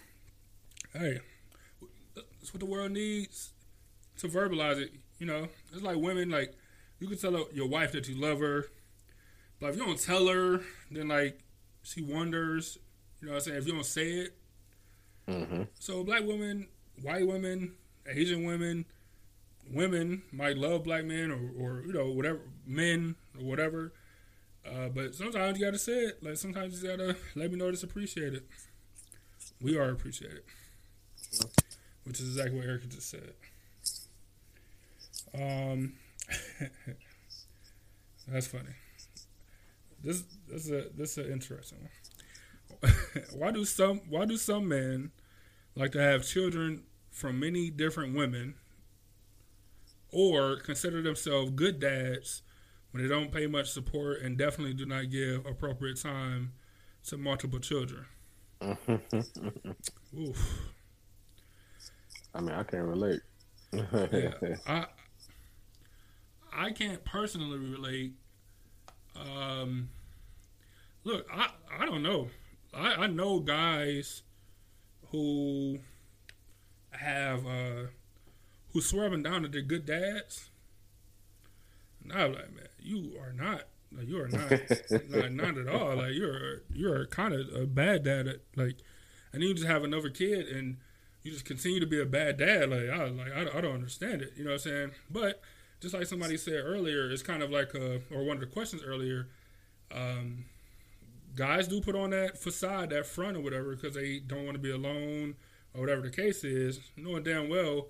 Hey, 0.92 1.20
that's 2.14 2.52
what 2.52 2.60
the 2.60 2.66
world 2.66 2.92
needs 2.92 3.52
to 4.18 4.28
verbalize 4.28 4.80
it. 4.80 4.92
You 5.18 5.26
know, 5.26 5.48
it's 5.72 5.82
like 5.82 5.96
women 5.96 6.30
like 6.30 6.54
you 7.00 7.08
can 7.08 7.18
tell 7.18 7.46
your 7.52 7.68
wife 7.68 7.92
that 7.92 8.08
you 8.08 8.14
love 8.16 8.40
her, 8.40 8.66
but 9.60 9.70
if 9.70 9.76
you 9.76 9.84
don't 9.84 10.00
tell 10.00 10.28
her, 10.28 10.60
then 10.90 11.08
like 11.08 11.40
she 11.82 12.02
wonders. 12.02 12.78
You 13.20 13.28
know 13.28 13.34
what 13.34 13.38
I'm 13.38 13.44
saying? 13.44 13.58
If 13.58 13.66
you 13.66 13.72
don't 13.72 13.86
say 13.86 14.10
it. 14.10 14.36
Mm-hmm. 15.28 15.62
So 15.78 16.04
black 16.04 16.24
women, 16.24 16.68
white 17.02 17.26
women, 17.26 17.72
Asian 18.06 18.44
women, 18.44 18.84
women 19.72 20.22
might 20.32 20.56
love 20.56 20.84
black 20.84 21.04
men 21.04 21.30
or, 21.30 21.50
or 21.58 21.82
you 21.86 21.92
know 21.92 22.10
whatever 22.10 22.40
men 22.66 23.16
or 23.38 23.44
whatever. 23.44 23.92
Uh, 24.66 24.88
but 24.88 25.14
sometimes 25.14 25.58
you 25.58 25.64
gotta 25.64 25.78
say 25.78 25.92
it. 25.92 26.22
Like 26.22 26.36
sometimes 26.36 26.82
you 26.82 26.88
gotta 26.88 27.16
let 27.34 27.50
me 27.50 27.58
know 27.58 27.68
it's 27.68 27.82
appreciated. 27.82 28.44
We 29.60 29.76
are 29.76 29.90
appreciated, 29.90 30.42
which 32.04 32.20
is 32.20 32.28
exactly 32.28 32.58
what 32.58 32.66
Erica 32.66 32.86
just 32.86 33.10
said. 33.10 33.32
Um, 35.34 35.94
That's 38.28 38.46
funny. 38.46 38.74
This 40.02 40.22
this 40.48 40.66
is 40.66 40.70
a 40.70 40.84
this 40.96 41.18
is 41.18 41.26
an 41.26 41.32
interesting 41.32 41.78
one. 41.80 42.92
why 43.34 43.50
do 43.50 43.64
some 43.64 44.00
why 44.08 44.24
do 44.24 44.36
some 44.36 44.68
men 44.68 45.10
like 45.74 45.92
to 45.92 46.00
have 46.00 46.24
children 46.24 46.84
from 47.10 47.40
many 47.40 47.70
different 47.70 48.14
women 48.14 48.54
or 50.12 50.56
consider 50.56 51.02
themselves 51.02 51.50
good 51.50 51.80
dads 51.80 52.42
when 52.90 53.02
they 53.02 53.08
don't 53.08 53.32
pay 53.32 53.46
much 53.46 53.70
support 53.70 54.20
and 54.22 54.38
definitely 54.38 54.74
do 54.74 54.86
not 54.86 55.10
give 55.10 55.44
appropriate 55.46 56.00
time 56.00 56.52
to 57.04 57.16
multiple 57.16 57.58
children? 57.58 58.06
Oof. 60.18 60.58
I 62.34 62.40
mean, 62.40 62.50
I 62.50 62.62
can't 62.62 62.84
relate. 62.84 63.20
yeah, 63.72 64.32
I 64.66 64.86
I 66.52 66.70
can't 66.70 67.04
personally 67.04 67.58
relate. 67.58 68.12
Um, 69.16 69.90
look, 71.04 71.26
I 71.32 71.50
I 71.78 71.86
don't 71.86 72.02
know. 72.02 72.28
I, 72.74 72.94
I 72.94 73.06
know 73.06 73.40
guys 73.40 74.22
who 75.10 75.78
have 76.90 77.46
uh, 77.46 77.86
who 78.72 78.80
swear 78.80 79.08
down 79.16 79.42
that 79.42 79.52
they're 79.52 79.62
good 79.62 79.86
dads. 79.86 80.50
And 82.02 82.12
I'm 82.12 82.32
like, 82.32 82.54
man, 82.54 82.68
you 82.78 83.14
are 83.20 83.32
not. 83.32 83.64
Like, 83.90 84.06
you 84.06 84.20
are 84.20 84.28
not, 84.28 84.50
not, 85.08 85.32
not 85.32 85.58
at 85.58 85.68
all. 85.68 85.96
Like 85.96 86.12
you're 86.12 86.62
you're 86.72 87.06
kind 87.06 87.34
of 87.34 87.54
a 87.54 87.66
bad 87.66 88.04
dad. 88.04 88.26
At, 88.26 88.40
like, 88.56 88.76
and 89.32 89.42
you 89.42 89.54
just 89.54 89.66
have 89.66 89.84
another 89.84 90.10
kid 90.10 90.46
and 90.46 90.76
you 91.22 91.32
just 91.32 91.44
continue 91.44 91.80
to 91.80 91.86
be 91.86 92.00
a 92.00 92.06
bad 92.06 92.36
dad. 92.36 92.70
Like 92.70 92.88
I 92.90 93.04
like 93.06 93.32
I, 93.32 93.58
I 93.58 93.60
don't 93.60 93.74
understand 93.74 94.22
it. 94.22 94.32
You 94.36 94.44
know 94.44 94.50
what 94.50 94.66
I'm 94.66 94.70
saying? 94.70 94.90
But 95.10 95.40
just 95.80 95.94
like 95.94 96.06
somebody 96.06 96.36
said 96.36 96.62
earlier, 96.64 97.10
it's 97.10 97.22
kind 97.22 97.42
of 97.42 97.50
like 97.50 97.74
a, 97.74 98.00
or 98.10 98.24
one 98.24 98.36
of 98.36 98.40
the 98.40 98.46
questions 98.46 98.82
earlier. 98.84 99.28
Um, 99.94 100.44
guys 101.36 101.68
do 101.68 101.80
put 101.80 101.94
on 101.94 102.10
that 102.10 102.38
facade, 102.38 102.90
that 102.90 103.06
front 103.06 103.36
or 103.36 103.40
whatever, 103.40 103.74
because 103.74 103.94
they 103.94 104.18
don't 104.18 104.44
want 104.44 104.54
to 104.56 104.62
be 104.62 104.72
alone 104.72 105.36
or 105.74 105.80
whatever 105.80 106.02
the 106.02 106.10
case 106.10 106.44
is, 106.44 106.80
knowing 106.96 107.22
damn 107.22 107.48
well, 107.48 107.86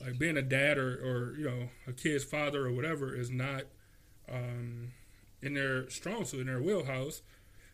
like 0.00 0.18
being 0.18 0.36
a 0.36 0.42
dad 0.42 0.78
or, 0.78 0.94
or 0.94 1.34
you 1.36 1.44
know 1.44 1.68
a 1.86 1.92
kid's 1.92 2.24
father 2.24 2.66
or 2.66 2.72
whatever 2.72 3.14
is 3.14 3.30
not 3.30 3.62
um, 4.30 4.92
in 5.40 5.54
their 5.54 5.88
strong 5.88 6.24
suit, 6.24 6.40
in 6.40 6.46
their 6.46 6.60
wheelhouse. 6.60 7.22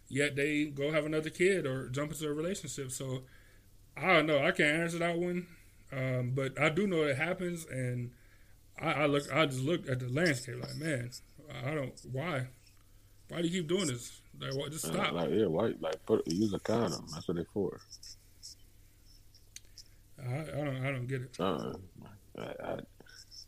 Yet 0.09 0.37
they 0.37 0.67
go 0.67 0.91
have 0.93 1.05
another 1.05 1.31
kid 1.31 1.67
or 1.67 1.89
jump 1.89 2.13
into 2.13 2.29
a 2.29 2.33
relationship. 2.33 2.91
So 2.91 3.23
I 3.97 4.15
don't 4.15 4.27
know. 4.27 4.39
I 4.39 4.53
can't 4.53 4.81
answer 4.81 4.99
that 4.99 5.19
one, 5.19 5.47
um, 5.93 6.33
but 6.35 6.59
I 6.61 6.69
do 6.71 6.87
know 6.87 7.03
it 7.03 7.17
happens 7.17 7.67
and 7.67 8.13
I, 8.81 8.93
I 8.93 9.07
look, 9.07 9.33
I 9.33 9.47
just 9.47 9.61
look 9.61 9.89
at 9.89 10.01
the 10.01 10.09
landscape 10.09 10.57
like, 10.61 10.77
man, 10.77 11.11
I 11.67 11.75
don't. 11.75 11.93
Why? 12.13 12.47
Why 13.29 13.43
do 13.43 13.49
you 13.49 13.61
keep 13.61 13.69
doing 13.69 13.89
this? 13.89 14.21
Like, 14.41 14.55
what? 14.55 14.71
Just 14.71 14.87
stop. 14.87 15.13
like, 15.13 15.31
yeah, 15.31 15.47
why? 15.47 15.73
Like, 15.81 16.05
put 16.07 16.27
use 16.27 16.53
a 16.55 16.59
condom. 16.61 17.07
That's 17.13 17.27
what 17.27 17.37
they're 17.37 17.47
for. 17.53 17.81
I, 20.21 20.35
I 20.35 20.65
don't. 20.65 20.85
I 20.85 20.93
don't 20.93 21.07
get 21.07 21.23
it. 21.23 21.37
Uh, 21.39 21.73
I, 22.39 22.43
I, 22.43 22.79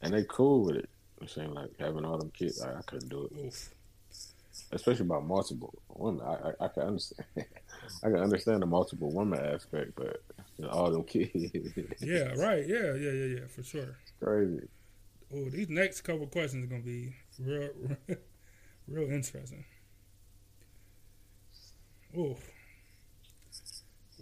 and 0.03 0.15
they 0.15 0.25
cool 0.29 0.65
with 0.65 0.77
it. 0.77 0.89
I'm 1.21 1.29
saying 1.29 1.53
like 1.53 1.71
having 1.79 2.05
all 2.05 2.19
them 2.19 2.31
kids. 2.31 2.63
I, 2.63 2.79
I 2.79 2.83
couldn't 2.83 3.09
do 3.09 3.25
it. 3.31 3.47
Oof. 3.47 3.71
Especially 4.73 5.05
about 5.05 5.27
multiple 5.27 5.75
women. 5.89 6.23
I, 6.25 6.33
I, 6.33 6.65
I 6.65 6.69
can 6.69 6.83
understand. 6.85 7.27
I 8.05 8.09
can 8.09 8.17
understand 8.17 8.63
the 8.63 8.67
multiple 8.67 9.11
woman 9.13 9.41
aspect, 9.45 9.93
but 9.97 10.23
you 10.59 10.65
know, 10.65 10.71
all 10.71 10.91
them 10.91 11.05
kids. 11.05 11.31
yeah. 12.01 12.35
Right. 12.37 12.67
Yeah. 12.67 12.95
Yeah. 12.95 13.11
Yeah. 13.11 13.39
Yeah. 13.39 13.47
For 13.49 13.63
sure. 13.63 13.97
crazy 14.23 14.69
oh, 15.35 15.49
these 15.51 15.69
next 15.69 16.03
couple 16.03 16.27
questions 16.27 16.65
are 16.65 16.69
gonna 16.69 16.83
be 16.83 17.15
real, 17.39 17.71
real 18.89 19.11
interesting. 19.11 19.65
Oh, 22.17 22.37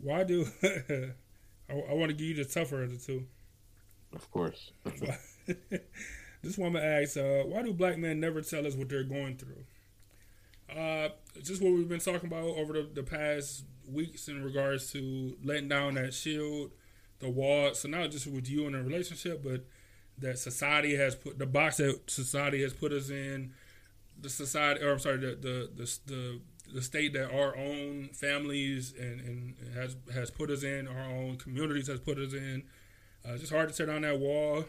why 0.03 0.25
do 0.25 0.47
I, 0.63 1.73
I 1.73 1.95
want 1.95 2.11
to 2.11 2.17
give 2.17 2.27
you 2.27 2.35
the 2.35 2.45
tougher 2.45 2.83
of 2.83 2.91
the 2.91 2.99
two? 2.99 3.27
Of 4.15 4.31
course. 4.31 4.73
this 6.43 6.57
woman 6.57 6.83
asks, 6.83 7.17
uh, 7.17 7.43
"Why 7.47 7.63
do 7.63 7.73
black 7.73 7.99
men 7.99 8.21
never 8.21 8.41
tell 8.43 8.67
us 8.67 8.75
what 8.75 8.89
they're 8.89 9.05
going 9.05 9.37
through?" 9.37 9.65
Uh, 10.75 11.09
just 11.43 11.63
what 11.63 11.73
we've 11.73 11.89
been 11.89 12.01
talking 12.01 12.29
about 12.29 12.45
over 12.45 12.75
the, 12.75 12.89
the 12.95 13.03
past 13.03 13.65
weeks 13.91 14.29
in 14.29 14.43
regards 14.45 14.93
to 14.93 15.37
letting 15.43 15.69
down 15.69 15.95
that 15.95 16.13
shield, 16.13 16.73
the 17.21 17.31
wall. 17.31 17.75
So 17.75 17.89
not 17.89 18.11
just 18.11 18.27
with 18.27 18.49
you 18.49 18.67
in 18.67 18.75
a 18.75 18.83
relationship, 18.83 19.43
but 19.43 19.65
that 20.21 20.39
society 20.39 20.97
has 20.97 21.15
put 21.15 21.39
the 21.39 21.47
box 21.47 21.77
that 21.79 22.11
society 22.11 22.63
has 22.63 22.73
put 22.73 22.93
us 22.93 23.11
in, 23.11 23.53
the 24.21 24.29
society, 24.29 24.83
or 24.83 24.93
I'm 24.93 24.99
sorry, 24.99 25.19
the 25.19 25.37
the 25.37 25.71
the, 25.77 25.99
the, 26.07 26.41
the 26.75 26.83
state 26.83 27.13
that 27.15 27.31
our 27.33 27.57
own 27.57 28.11
families 28.13 28.95
and, 28.99 29.21
and 29.21 29.55
has 29.75 29.97
has 30.13 30.31
put 30.31 30.51
us 30.51 30.63
in, 30.63 30.89
our 30.89 31.05
own 31.05 31.37
communities 31.37 31.89
has 31.89 32.01
put 32.01 32.19
us 32.19 32.33
in. 32.33 32.65
Uh, 33.27 33.33
it's 33.33 33.41
just 33.41 33.53
hard 33.53 33.69
to 33.69 33.75
tear 33.75 33.87
down 33.87 34.03
that 34.03 34.19
wall 34.19 34.65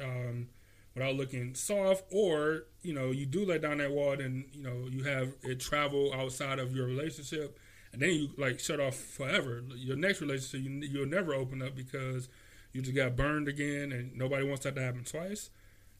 um, 0.00 0.48
without 0.94 1.14
looking 1.14 1.54
soft, 1.54 2.04
or 2.10 2.64
you 2.82 2.92
know, 2.92 3.10
you 3.10 3.26
do 3.26 3.44
let 3.44 3.62
down 3.62 3.78
that 3.78 3.90
wall, 3.90 4.12
and 4.12 4.44
you 4.52 4.62
know, 4.62 4.86
you 4.90 5.04
have 5.04 5.32
it 5.42 5.60
travel 5.60 6.12
outside 6.14 6.58
of 6.58 6.74
your 6.74 6.86
relationship, 6.86 7.58
and 7.92 8.02
then 8.02 8.10
you 8.10 8.28
like 8.36 8.60
shut 8.60 8.80
off 8.80 8.96
forever. 8.96 9.62
Your 9.76 9.96
next 9.96 10.20
relationship, 10.20 10.68
you, 10.68 10.88
you'll 10.88 11.06
never 11.06 11.34
open 11.34 11.62
up 11.62 11.74
because 11.74 12.28
you 12.72 12.82
just 12.82 12.94
got 12.96 13.16
burned 13.16 13.48
again, 13.48 13.92
and 13.92 14.16
nobody 14.16 14.44
wants 14.46 14.64
that 14.64 14.74
to 14.76 14.82
happen 14.82 15.04
twice. 15.04 15.50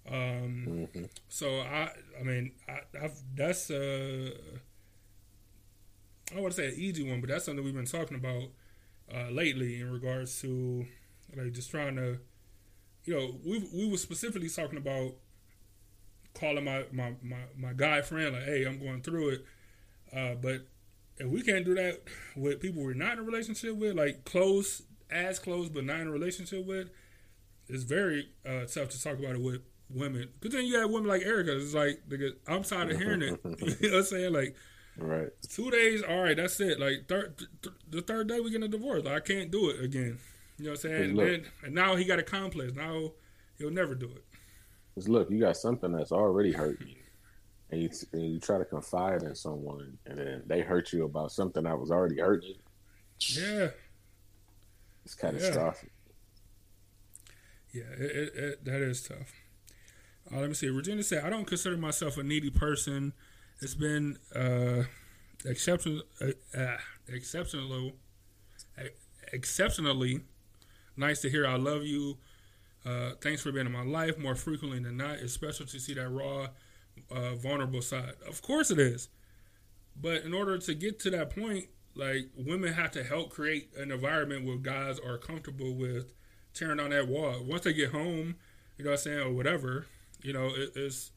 Um, 0.08 0.88
Mm-hmm. 0.94 1.04
So 1.28 1.60
I, 1.60 1.90
I 2.18 2.22
mean, 2.22 2.52
I, 2.68 2.80
I've, 3.02 3.20
that's 3.34 3.70
uh, 3.70 4.30
I 6.30 6.34
don't 6.34 6.42
want 6.42 6.54
to 6.54 6.60
say 6.62 6.68
an 6.68 6.74
easy 6.76 7.08
one, 7.08 7.20
but 7.20 7.28
that's 7.30 7.44
something 7.44 7.64
we've 7.64 7.74
been 7.74 7.84
talking 7.86 8.16
about 8.16 8.44
uh, 9.12 9.30
lately 9.30 9.80
in 9.80 9.90
regards 9.90 10.40
to 10.42 10.86
like 11.36 11.52
just 11.52 11.70
trying 11.70 11.96
to, 11.96 12.18
you 13.04 13.14
know, 13.14 13.36
we 13.44 13.58
we 13.74 13.88
were 13.90 13.96
specifically 13.96 14.48
talking 14.48 14.78
about 14.78 15.14
calling 16.34 16.64
my 16.64 16.84
my 16.92 17.12
my, 17.22 17.42
my 17.56 17.72
guy 17.74 18.00
friend 18.02 18.34
like, 18.34 18.44
hey, 18.44 18.64
I'm 18.64 18.78
going 18.78 19.02
through 19.02 19.30
it, 19.30 19.44
uh, 20.16 20.34
but 20.34 20.66
if 21.18 21.26
we 21.28 21.42
can't 21.42 21.64
do 21.64 21.74
that 21.74 22.00
with 22.36 22.60
people 22.60 22.82
we're 22.82 22.94
not 22.94 23.14
in 23.14 23.18
a 23.20 23.22
relationship 23.22 23.76
with, 23.76 23.96
like 23.96 24.24
close 24.24 24.82
as 25.12 25.38
close 25.38 25.68
but 25.68 25.84
not 25.84 26.00
in 26.00 26.08
a 26.08 26.10
relationship 26.10 26.66
with, 26.66 26.90
it's 27.68 27.84
very 27.84 28.28
uh, 28.46 28.64
tough 28.66 28.88
to 28.90 29.02
talk 29.02 29.18
about 29.18 29.36
it 29.36 29.40
with 29.40 29.60
women. 29.88 30.28
Because 30.40 30.54
then 30.56 30.66
you 30.66 30.78
have 30.80 30.90
women 30.90 31.08
like 31.08 31.22
Erica. 31.22 31.56
It's 31.56 31.74
like, 31.74 32.00
nigga, 32.08 32.32
I'm 32.48 32.62
tired 32.62 32.90
of 32.92 32.98
hearing 32.98 33.22
it. 33.22 33.40
you 33.44 33.88
know 33.90 33.96
what 33.96 33.98
I'm 33.98 34.04
saying? 34.04 34.32
Like, 34.32 34.56
Right. 34.96 35.28
two 35.48 35.70
days, 35.70 36.02
all 36.02 36.20
right, 36.20 36.36
that's 36.36 36.60
it. 36.60 36.78
Like, 36.78 37.06
third, 37.08 37.38
th- 37.62 37.74
the 37.88 38.02
third 38.02 38.28
day 38.28 38.40
we 38.40 38.50
get 38.50 38.62
a 38.62 38.68
divorce. 38.68 39.04
Like, 39.04 39.14
I 39.14 39.20
can't 39.20 39.50
do 39.50 39.70
it 39.70 39.82
again. 39.82 40.18
You 40.58 40.64
know 40.66 40.70
what 40.72 40.84
I'm 40.84 40.90
saying? 40.90 41.10
And, 41.10 41.18
then, 41.18 41.44
and 41.64 41.74
now 41.74 41.96
he 41.96 42.04
got 42.04 42.18
a 42.18 42.22
complex. 42.22 42.74
Now 42.74 43.12
he'll 43.56 43.70
never 43.70 43.94
do 43.94 44.06
it. 44.06 44.24
Because 44.94 45.08
look, 45.08 45.30
you 45.30 45.38
got 45.40 45.56
something 45.56 45.90
that's 45.92 46.12
already 46.12 46.52
hurt 46.52 46.80
you, 46.80 46.96
and 47.70 47.80
you, 47.82 47.90
and 48.12 48.34
you 48.34 48.40
try 48.40 48.58
to 48.58 48.64
confide 48.64 49.22
in 49.22 49.34
someone, 49.34 49.96
and 50.04 50.18
then 50.18 50.42
they 50.46 50.60
hurt 50.60 50.92
you 50.92 51.04
about 51.04 51.32
something 51.32 51.62
that 51.62 51.78
was 51.78 51.90
already 51.90 52.18
hurting 52.18 52.50
you. 52.50 53.42
Yeah. 53.42 53.68
It's 55.04 55.14
catastrophic. 55.14 55.90
Yeah, 57.72 57.84
it, 57.98 58.10
it, 58.10 58.32
it, 58.34 58.64
that 58.64 58.80
is 58.82 59.02
tough. 59.02 59.32
Uh, 60.32 60.40
let 60.40 60.48
me 60.48 60.54
see. 60.54 60.68
Regina 60.68 61.02
said, 61.02 61.24
"I 61.24 61.30
don't 61.30 61.46
consider 61.46 61.76
myself 61.76 62.18
a 62.18 62.22
needy 62.22 62.50
person. 62.50 63.12
It's 63.60 63.74
been 63.74 64.18
uh, 64.34 64.84
exception, 65.44 66.02
uh, 66.20 66.58
uh, 66.58 66.76
exceptional, 67.08 67.92
uh, 68.78 68.82
exceptionally 69.32 70.20
nice 70.96 71.20
to 71.22 71.30
hear. 71.30 71.46
I 71.46 71.56
love 71.56 71.84
you. 71.84 72.18
Uh, 72.84 73.12
thanks 73.20 73.42
for 73.42 73.52
being 73.52 73.66
in 73.66 73.72
my 73.72 73.84
life 73.84 74.18
more 74.18 74.34
frequently 74.34 74.78
than 74.78 74.96
not. 74.96 75.16
It's 75.16 75.32
special 75.32 75.66
to 75.66 75.78
see 75.78 75.94
that 75.94 76.08
raw, 76.08 76.48
uh, 77.10 77.34
vulnerable 77.34 77.82
side. 77.82 78.14
Of 78.26 78.42
course, 78.42 78.70
it 78.70 78.78
is. 78.78 79.08
But 80.00 80.22
in 80.22 80.32
order 80.32 80.56
to 80.58 80.74
get 80.74 80.98
to 81.00 81.10
that 81.10 81.34
point, 81.34 81.66
like 81.94 82.30
women 82.36 82.72
have 82.72 82.90
to 82.92 83.04
help 83.04 83.30
create 83.30 83.70
an 83.76 83.90
environment 83.90 84.46
where 84.46 84.56
guys 84.56 84.98
are 84.98 85.18
comfortable 85.18 85.74
with 85.74 86.12
tearing 86.54 86.78
down 86.78 86.90
that 86.90 87.08
wall. 87.08 87.42
Once 87.42 87.64
they 87.64 87.72
get 87.72 87.90
home, 87.90 88.36
you 88.76 88.84
know 88.84 88.90
what 88.90 89.00
I'm 89.00 89.02
saying, 89.04 89.18
or 89.18 89.32
whatever, 89.32 89.86
you 90.22 90.32
know, 90.32 90.46
it, 90.54 90.72
it's 90.74 91.12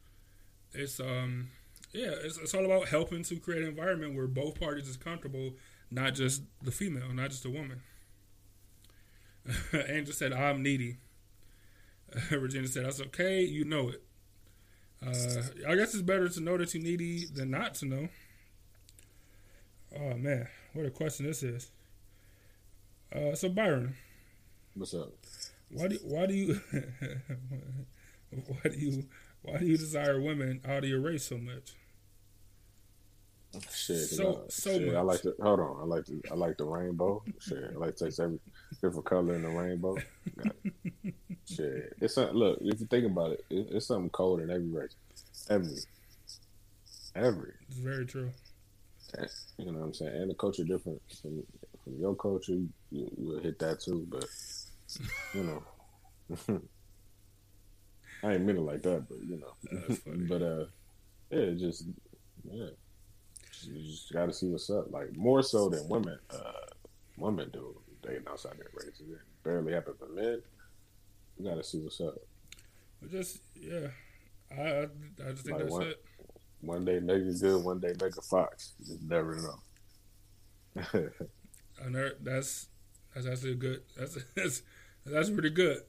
it's 0.74 1.00
um 1.00 1.50
yeah, 1.92 2.12
it's, 2.24 2.38
it's 2.38 2.54
all 2.56 2.66
about 2.66 2.88
helping 2.88 3.24
to 3.24 3.36
create 3.38 3.62
an 3.62 3.70
environment 3.70 4.16
where 4.16 4.28
both 4.28 4.60
parties 4.60 4.88
is 4.88 4.98
comfortable, 4.98 5.52
not 5.92 6.16
just 6.16 6.42
the 6.62 6.72
female, 6.72 7.14
not 7.14 7.30
just 7.30 7.44
the 7.44 7.52
woman. 7.52 7.82
Angel 9.88 10.14
said, 10.14 10.34
"I'm 10.34 10.64
needy." 10.64 10.98
Regina 12.32 12.68
said, 12.68 12.86
"That's 12.86 13.02
okay. 13.02 13.42
You 13.42 13.66
know 13.66 13.90
it." 13.90 14.04
Uh, 15.06 15.44
I 15.68 15.76
guess 15.76 15.94
it's 15.94 16.02
better 16.02 16.30
to 16.30 16.40
know 16.40 16.58
that 16.58 16.74
you're 16.74 16.84
needy 16.84 17.26
than 17.26 17.52
not 17.52 17.74
to 17.76 17.86
know. 17.86 18.10
Oh 19.96 20.16
man, 20.18 20.48
what 20.74 20.86
a 20.86 20.90
question 20.92 21.26
this 21.26 21.44
is. 21.44 21.72
Uh, 23.16 23.36
so 23.36 23.50
Byron, 23.50 23.96
What's 24.76 24.94
up? 24.94 25.12
why 25.70 25.88
do 25.88 25.98
why 26.04 26.26
do 26.26 26.34
you 26.34 26.60
why 28.32 28.70
do 28.70 28.78
you 28.78 29.06
why 29.44 29.58
do 29.58 29.66
you 29.66 29.78
desire 29.78 30.20
women 30.22 30.62
out 30.68 30.84
of 30.84 30.90
your 30.90 31.00
race 31.02 31.24
so 31.26 31.38
much? 31.38 31.74
Shit. 33.72 33.98
'cause 33.98 34.18
So- 34.18 34.44
I, 34.46 34.50
so 34.50 34.80
shit, 34.80 34.96
I 34.96 35.02
like 35.02 35.22
to 35.22 35.36
hold 35.40 35.60
on. 35.60 35.78
I 35.82 35.84
like 35.86 36.06
to 36.06 36.22
I 36.32 36.34
like 36.34 36.58
the 36.58 36.66
rainbow. 36.66 37.24
Shit. 37.40 37.72
I 37.76 37.78
like 37.78 37.96
to 37.98 38.06
taste 38.06 38.20
every 38.20 38.40
different 38.82 39.06
color 39.06 39.36
in 39.36 39.44
the 39.44 39.50
rainbow. 39.50 39.96
It. 40.44 41.14
Shit. 41.48 41.94
It's 42.02 42.16
some, 42.16 42.32
look. 42.36 42.58
If 42.62 42.80
you 42.80 42.88
think 42.88 43.06
about 43.06 43.34
it, 43.34 43.46
it, 43.52 43.68
it's 43.72 43.86
something 43.88 44.10
cold 44.10 44.40
in 44.42 44.50
every 44.50 44.68
race. 44.70 44.96
Every. 45.50 45.78
Every. 47.16 47.52
It's 47.68 47.78
very 47.78 48.06
true. 48.08 48.32
You 49.58 49.72
know 49.72 49.80
what 49.80 49.86
I'm 49.86 49.94
saying? 49.94 50.16
And 50.16 50.30
the 50.30 50.36
culture 50.36 50.64
different 50.64 51.02
from, 51.22 51.44
from 51.84 52.00
your 52.00 52.16
culture. 52.16 52.54
You, 52.54 52.70
you 52.92 53.10
will 53.18 53.40
hit 53.40 53.60
that 53.60 53.82
too, 53.82 54.08
but 54.10 54.26
you 55.34 55.44
know. 55.44 55.64
I 58.24 58.34
ain't 58.34 58.46
mean 58.46 58.56
it 58.56 58.62
like 58.62 58.82
that, 58.84 59.06
but 59.10 59.22
you 59.24 59.38
know. 59.40 59.54
But 60.28 60.42
uh, 60.42 60.66
yeah, 61.30 61.40
it 61.40 61.58
just 61.58 61.86
yeah, 62.50 62.70
you 63.64 63.84
just 63.84 64.14
got 64.14 64.28
to 64.28 64.34
see 64.34 64.50
what's 64.50 64.70
up. 64.70 64.92
Like 64.92 65.16
more 65.16 65.44
so 65.44 65.70
than 65.70 65.88
women, 65.90 66.18
uh, 66.30 66.68
women 67.18 67.50
do 67.52 67.76
dating 68.02 68.28
outside 68.30 68.58
their 68.58 68.68
race. 68.74 69.00
It 69.00 69.18
barely 69.44 69.74
happen 69.74 69.94
for 70.00 70.08
men. 70.08 70.42
You 71.38 71.50
got 71.50 71.56
to 71.56 71.64
see 71.64 71.80
what's 71.80 72.00
up. 72.00 72.16
Just 73.12 73.40
yeah, 73.56 73.88
I 74.52 74.62
I, 74.62 74.82
I 75.28 75.32
just 75.32 75.44
think 75.46 75.58
Like 75.58 75.60
that's 75.60 75.72
what? 75.72 75.88
it. 75.88 76.06
One 76.64 76.86
day 76.86 76.96
it 76.96 77.04
good, 77.42 77.64
one 77.64 77.80
day 77.80 77.94
a 78.18 78.22
fox. 78.22 78.74
You 78.80 78.86
just 78.96 79.04
never 79.04 79.36
know. 79.36 79.60
I 81.86 81.90
know 81.90 82.12
that's 82.22 82.68
that's 83.14 83.28
actually 83.28 83.56
good. 83.56 83.82
That's 83.98 84.18
that's 84.36 84.62
that's 85.06 85.30
pretty 85.30 85.50
good. 85.50 85.82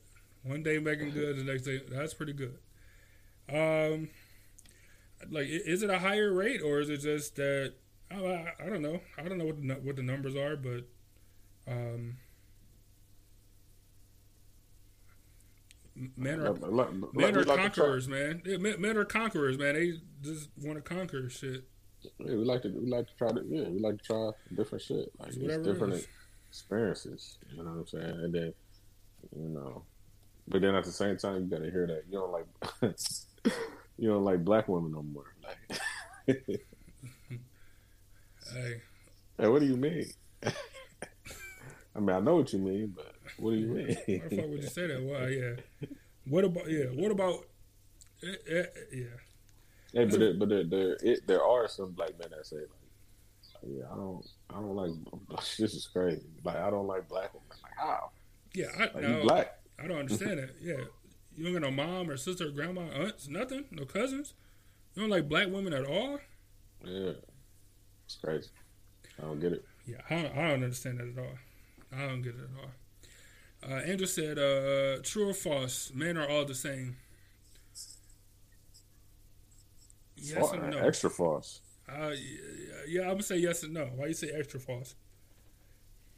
One 0.43 0.62
day 0.62 0.79
making 0.79 1.12
good, 1.12 1.39
the 1.39 1.45
next 1.45 1.62
day 1.62 1.81
that's 1.89 2.14
pretty 2.14 2.33
good. 2.33 2.59
Um, 3.49 4.09
like 5.31 5.47
is 5.47 5.83
it 5.83 5.91
a 5.91 5.99
higher 5.99 6.33
rate 6.33 6.61
or 6.61 6.81
is 6.81 6.89
it 6.89 6.99
just 6.99 7.37
that? 7.37 7.75
Oh, 8.11 8.27
I, 8.27 8.53
I 8.61 8.68
don't 8.68 8.83
know. 8.83 9.01
I 9.16 9.22
don't 9.22 9.39
know 9.39 9.47
what 9.47 9.62
the, 9.62 9.75
what 9.75 9.97
the 9.97 10.03
numbers 10.03 10.37
are, 10.37 10.57
but 10.57 10.85
um, 11.66 12.16
men 16.16 16.40
are 16.40 16.55
men 17.12 17.36
are 17.36 17.45
like 17.45 17.59
conquerors, 17.61 18.09
man. 18.09 18.42
Yeah, 18.45 18.57
men, 18.57 18.80
men 18.80 18.97
are 18.97 19.05
conquerors, 19.05 19.59
man. 19.59 19.74
They 19.74 19.95
just 20.22 20.49
want 20.62 20.76
to 20.76 20.82
conquer 20.82 21.28
shit. 21.30 21.64
Yeah, 22.18 22.34
we 22.34 22.45
like 22.45 22.62
to 22.62 22.68
we 22.68 22.90
like 22.90 23.07
to 23.07 23.14
try 23.16 23.30
to 23.30 23.42
yeah, 23.47 23.68
we 23.68 23.78
like 23.78 23.99
to 23.99 24.05
try 24.05 24.30
different 24.55 24.82
shit. 24.82 25.11
Like 25.18 25.28
It's 25.28 25.36
it's 25.38 25.57
different 25.59 26.07
experiences. 26.49 27.38
You 27.51 27.64
know 27.64 27.70
what 27.70 27.78
I'm 27.80 27.86
saying? 27.86 28.05
And 28.24 28.34
then 28.34 28.55
you 29.36 29.49
know 29.49 29.84
but 30.49 30.61
then 30.61 30.74
at 30.74 30.84
the 30.84 30.92
same 30.92 31.16
time 31.16 31.45
you 31.45 31.51
gotta 31.51 31.70
hear 31.70 31.86
that 31.86 32.05
you 32.11 32.18
don't 32.18 32.32
like 32.32 32.47
you 33.99 34.09
don't 34.09 34.24
like 34.24 34.45
black 34.45 34.68
women 34.68 34.92
no 34.92 35.03
more. 35.03 35.34
Like 35.42 36.38
Hey, 38.53 38.82
hey, 39.38 39.49
what 39.49 39.61
do 39.61 39.66
you 39.66 39.76
mean? 39.76 40.05
I 40.45 42.01
mean 42.01 42.11
I 42.11 42.20
know 42.20 42.36
what 42.36 42.53
you 42.53 42.59
mean, 42.59 42.92
but 42.95 43.14
what 43.39 43.51
do 43.53 43.57
you 43.57 43.68
why 43.68 43.97
the 44.07 44.12
mean? 44.12 44.20
fuck 44.41 44.49
would 44.51 44.62
you 44.62 44.68
say 44.68 44.87
that? 44.87 45.03
Why? 45.03 45.28
Yeah. 45.28 45.89
What 46.26 46.45
about? 46.45 46.70
Yeah. 46.70 46.85
What 46.87 47.11
about? 47.11 47.45
eh, 48.22 48.35
eh, 48.49 48.64
yeah. 48.93 49.05
hey, 49.93 50.05
but 50.07 50.18
there, 50.18 50.35
but 50.35 50.49
there 50.49 50.64
there, 50.64 50.97
it, 51.03 51.26
there 51.26 51.43
are 51.45 51.68
some 51.68 51.93
black 51.93 52.18
men 52.18 52.28
that 52.30 52.47
say 52.47 52.57
like 52.57 52.68
yeah, 53.66 53.85
I 53.93 53.97
don't 53.97 54.26
I 54.51 54.55
don't 54.55 54.74
like 54.76 54.91
this 55.59 55.74
is 55.74 55.87
crazy. 55.87 56.22
Like 56.45 56.57
I 56.57 56.70
don't 56.70 56.87
like 56.87 57.09
black 57.09 57.32
women. 57.35 57.49
Like 57.62 57.72
how? 57.76 58.11
Yeah. 58.55 58.66
I 58.76 58.80
Like 58.85 58.95
no. 59.03 59.16
you 59.18 59.22
black. 59.22 59.59
I 59.82 59.87
don't 59.87 59.99
understand 59.99 60.39
that. 60.39 60.51
Yeah. 60.61 60.85
You 61.37 61.45
don't 61.45 61.53
got 61.55 61.62
no 61.62 61.70
mom 61.72 62.09
or 62.09 62.16
sister 62.16 62.47
or 62.47 62.51
grandma, 62.51 62.82
aunts, 62.82 63.26
nothing, 63.28 63.64
no 63.72 63.85
cousins. 63.85 64.35
You 64.95 65.03
don't 65.03 65.11
like 65.11 65.28
black 65.28 65.49
women 65.49 65.72
at 65.72 65.85
all. 65.85 66.20
Yeah. 66.85 67.12
It's 68.05 68.14
crazy. 68.22 68.51
I 69.18 69.22
don't 69.22 69.41
get 69.41 69.53
it. 69.53 69.64
Yeah, 69.87 69.97
I 70.09 70.14
don't, 70.22 70.32
I 70.32 70.43
don't 70.43 70.62
understand 70.62 70.99
that 71.01 71.09
at 71.09 71.18
all. 71.18 71.35
I 71.93 72.07
don't 72.07 72.22
get 72.22 72.35
it 72.35 72.41
at 72.41 72.62
all. 72.62 72.70
Uh, 73.69 73.75
Andrew 73.75 74.07
said, 74.07 74.39
uh, 74.39 75.01
"True 75.03 75.31
or 75.31 75.35
false? 75.35 75.91
Men 75.95 76.17
are 76.17 76.29
all 76.29 76.45
the 76.45 76.55
same." 76.55 76.97
Yes 80.17 80.53
and 80.53 80.71
no. 80.71 80.79
Extra 80.79 81.11
false. 81.11 81.61
Uh, 81.89 82.12
yeah, 82.89 83.03
I'm 83.03 83.09
gonna 83.09 83.23
say 83.23 83.37
yes 83.37 83.62
and 83.62 83.75
no. 83.75 83.87
Why 83.97 84.07
you 84.07 84.15
say 84.15 84.31
extra 84.31 84.61
false? 84.61 84.95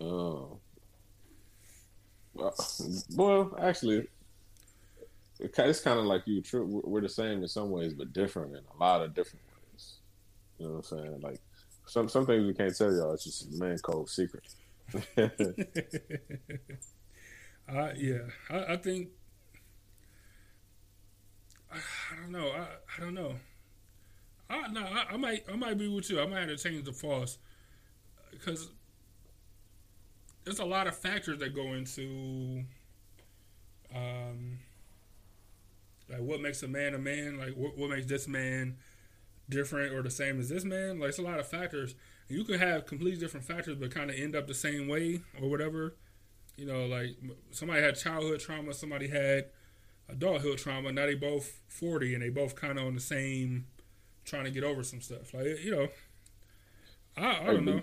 Oh. 0.01 0.59
Well, 2.34 2.55
well, 3.14 3.59
actually, 3.61 4.09
it's 5.38 5.80
kind 5.80 5.99
of 5.99 6.05
like 6.05 6.22
you. 6.26 6.42
True, 6.42 6.66
we're 6.66 6.82
we're 6.90 7.01
the 7.01 7.09
same 7.09 7.42
in 7.42 7.49
some 7.49 7.70
ways, 7.70 7.94
but 7.94 8.12
different 8.12 8.53
in 8.53 8.62
a 8.74 8.76
lot 8.78 9.03
of 9.03 9.14
different 9.14 9.44
ways. 9.72 9.97
You 10.59 10.66
know 10.66 10.72
what 10.74 10.92
I'm 10.92 10.99
saying? 10.99 11.20
Like 11.20 11.40
some 11.86 12.09
some 12.09 12.26
things 12.26 12.47
we 12.47 12.55
can't 12.55 12.76
tell 12.76 12.92
y'all. 12.92 13.14
It's 13.14 13.24
just 13.24 13.55
a 13.55 13.59
man 13.59 13.78
code 13.78 14.09
secret. 14.09 14.44
Uh, 17.68 17.90
yeah, 17.96 18.18
I, 18.48 18.74
I 18.74 18.76
think 18.76 19.08
I, 21.72 21.76
I 21.76 22.16
don't 22.16 22.32
know. 22.32 22.48
I, 22.50 22.66
I 22.96 23.00
don't 23.00 23.14
know. 23.14 23.36
I, 24.48 24.68
no, 24.68 24.80
I, 24.80 25.04
I 25.12 25.16
might 25.16 25.44
I 25.52 25.56
might 25.56 25.78
be 25.78 25.88
with 25.88 26.08
you. 26.10 26.20
I 26.20 26.26
might 26.26 26.40
have 26.40 26.48
to 26.48 26.56
change 26.56 26.84
the 26.84 26.92
false 26.92 27.38
because 28.30 28.70
there's 30.44 30.58
a 30.58 30.64
lot 30.64 30.86
of 30.86 30.96
factors 30.96 31.38
that 31.38 31.54
go 31.54 31.72
into 31.74 32.64
um 33.94 34.58
like 36.08 36.20
what 36.20 36.40
makes 36.40 36.62
a 36.62 36.68
man 36.68 36.94
a 36.94 36.98
man. 36.98 37.38
Like 37.38 37.54
what 37.54 37.76
what 37.76 37.90
makes 37.90 38.06
this 38.06 38.28
man 38.28 38.76
different 39.48 39.94
or 39.94 40.02
the 40.02 40.10
same 40.10 40.40
as 40.40 40.48
this 40.48 40.64
man. 40.64 41.00
Like 41.00 41.10
it's 41.10 41.18
a 41.18 41.22
lot 41.22 41.40
of 41.40 41.48
factors. 41.48 41.94
You 42.28 42.44
could 42.44 42.60
have 42.60 42.86
completely 42.86 43.20
different 43.20 43.46
factors, 43.46 43.76
but 43.76 43.90
kind 43.92 44.10
of 44.10 44.16
end 44.16 44.36
up 44.36 44.46
the 44.46 44.54
same 44.54 44.88
way 44.88 45.22
or 45.40 45.50
whatever. 45.50 45.96
You 46.57 46.66
know, 46.66 46.86
like 46.86 47.11
somebody 47.50 47.82
had 47.82 47.96
childhood 47.98 48.40
trauma, 48.40 48.72
somebody 48.72 49.09
had 49.09 49.46
adulthood 50.09 50.59
trauma. 50.59 50.92
Now 50.92 51.07
they 51.07 51.14
both 51.14 51.61
forty, 51.68 52.14
and 52.14 52.22
they 52.22 52.30
both 52.30 52.54
kind 52.54 52.78
of 52.78 52.86
on 52.86 52.94
the 52.94 53.00
same, 53.00 53.66
trying 54.24 54.44
to 54.44 54.50
get 54.50 54.64
over 54.64 54.82
some 54.82 55.00
stuff. 55.00 55.34
Like 55.34 55.62
you 55.62 55.70
know, 55.70 55.88
I, 57.16 57.40
I 57.40 57.44
don't 57.46 57.64
know. 57.64 57.82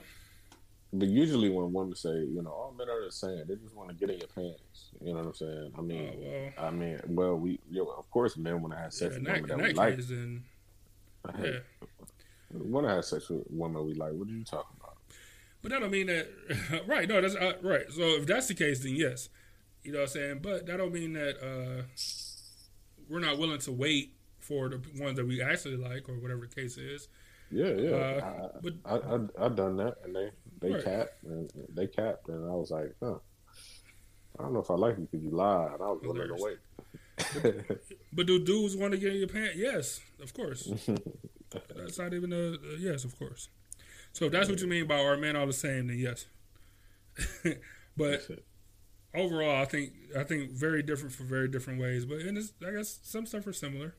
But 0.95 1.07
usually 1.07 1.49
when 1.49 1.73
women 1.73 1.95
say, 1.95 2.19
you 2.19 2.43
know, 2.43 2.51
all 2.51 2.71
men 2.77 2.87
are 2.87 3.03
the 3.03 3.11
same, 3.11 3.43
they 3.47 3.55
just 3.55 3.75
want 3.75 3.89
to 3.89 3.95
get 3.95 4.11
in 4.11 4.19
your 4.19 4.27
pants. 4.27 4.91
You 5.01 5.13
know 5.13 5.21
what 5.21 5.27
I'm 5.27 5.33
saying? 5.33 5.71
I 5.75 5.81
mean, 5.81 6.11
Oh, 6.13 6.19
well. 6.19 6.67
I 6.67 6.69
mean, 6.69 6.99
well, 7.07 7.35
we, 7.35 7.59
know, 7.71 7.87
of 7.97 8.09
course, 8.11 8.37
men 8.37 8.61
want 8.61 8.75
to 8.75 8.79
have 8.79 8.93
sex 8.93 9.15
Yeah, 9.15 9.17
with 9.17 9.25
that, 9.25 9.41
women 9.41 9.51
in 9.51 9.57
that 9.57 9.67
we 9.67 9.73
that 9.73 11.25
like. 11.25 11.35
Hey, 11.35 11.51
yeah. 11.53 11.87
Want 12.51 12.85
to 12.85 12.93
have 12.93 13.05
sex 13.05 13.27
with 13.27 13.43
women 13.49 13.83
we 13.87 13.95
like. 13.95 14.11
What 14.13 14.27
are 14.27 14.31
you 14.31 14.43
talking 14.43 14.77
about? 14.79 14.82
But 15.63 15.71
that 15.71 15.79
don't 15.79 15.91
mean 15.91 16.07
that 16.07 16.27
right. 16.87 17.07
No, 17.07 17.21
that's 17.21 17.35
uh, 17.35 17.53
right. 17.63 17.89
So 17.89 18.01
if 18.01 18.27
that's 18.27 18.47
the 18.47 18.53
case, 18.53 18.83
then 18.83 18.95
yes, 18.95 19.29
you 19.83 19.93
know 19.93 19.99
what 19.99 20.09
I'm 20.09 20.09
saying. 20.09 20.39
But 20.43 20.67
that 20.67 20.77
don't 20.77 20.93
mean 20.93 21.13
that 21.13 21.37
uh, 21.41 21.83
we're 23.09 23.19
not 23.21 23.39
willing 23.39 23.59
to 23.59 23.71
wait 23.71 24.13
for 24.39 24.67
the 24.69 24.81
ones 25.01 25.15
that 25.15 25.25
we 25.25 25.41
actually 25.41 25.77
like 25.77 26.09
or 26.09 26.19
whatever 26.19 26.41
the 26.41 26.53
case 26.53 26.77
is. 26.77 27.07
Yeah, 27.49 27.69
yeah. 27.69 27.95
Uh, 27.95 28.49
but 28.61 28.73
I, 28.85 28.95
I, 28.95 29.15
I, 29.15 29.45
I 29.45 29.49
done 29.49 29.77
that, 29.77 29.95
and 30.03 30.15
they 30.15 30.29
they 30.59 30.71
Right. 30.73 30.83
capped, 30.83 31.23
and 31.23 31.49
they 31.69 31.87
capped, 31.87 32.27
and 32.27 32.45
I 32.45 32.53
was 32.53 32.69
like, 32.71 32.93
huh. 33.01 33.15
I 34.39 34.43
don't 34.43 34.53
know 34.53 34.61
if 34.61 34.71
I 34.71 34.73
like 34.73 34.97
you 34.97 35.07
because 35.09 35.23
you 35.23 35.29
lied, 35.29 35.73
I 35.79 35.91
was 35.91 36.01
willing 36.01 36.27
to 36.27 36.35
wait. 36.39 37.77
but 38.11 38.25
do 38.25 38.43
dudes 38.43 38.75
want 38.75 38.91
to 38.93 38.97
get 38.97 39.13
in 39.13 39.19
your 39.19 39.27
pants? 39.27 39.55
Yes, 39.55 39.99
of 40.21 40.33
course. 40.33 40.63
that's 41.75 41.99
not 41.99 42.13
even 42.15 42.33
a, 42.33 42.53
a 42.53 42.77
yes, 42.79 43.03
of 43.05 43.17
course. 43.17 43.49
So 44.13 44.25
if 44.25 44.31
that's 44.31 44.49
what 44.49 44.61
you 44.61 44.67
mean 44.67 44.87
by 44.87 44.99
are 44.99 45.17
men 45.17 45.35
all 45.35 45.47
the 45.47 45.53
same? 45.53 45.87
Then 45.87 45.97
yes. 45.97 46.25
but 47.97 48.21
overall, 49.13 49.61
I 49.61 49.65
think 49.65 49.93
I 50.17 50.23
think 50.23 50.51
very 50.51 50.83
different 50.83 51.13
for 51.13 51.23
very 51.23 51.47
different 51.47 51.79
ways. 51.79 52.05
But 52.05 52.19
and 52.19 52.37
it's, 52.37 52.53
I 52.65 52.71
guess 52.71 52.99
some 53.03 53.25
stuff 53.25 53.47
are 53.47 53.53
similar. 53.53 53.95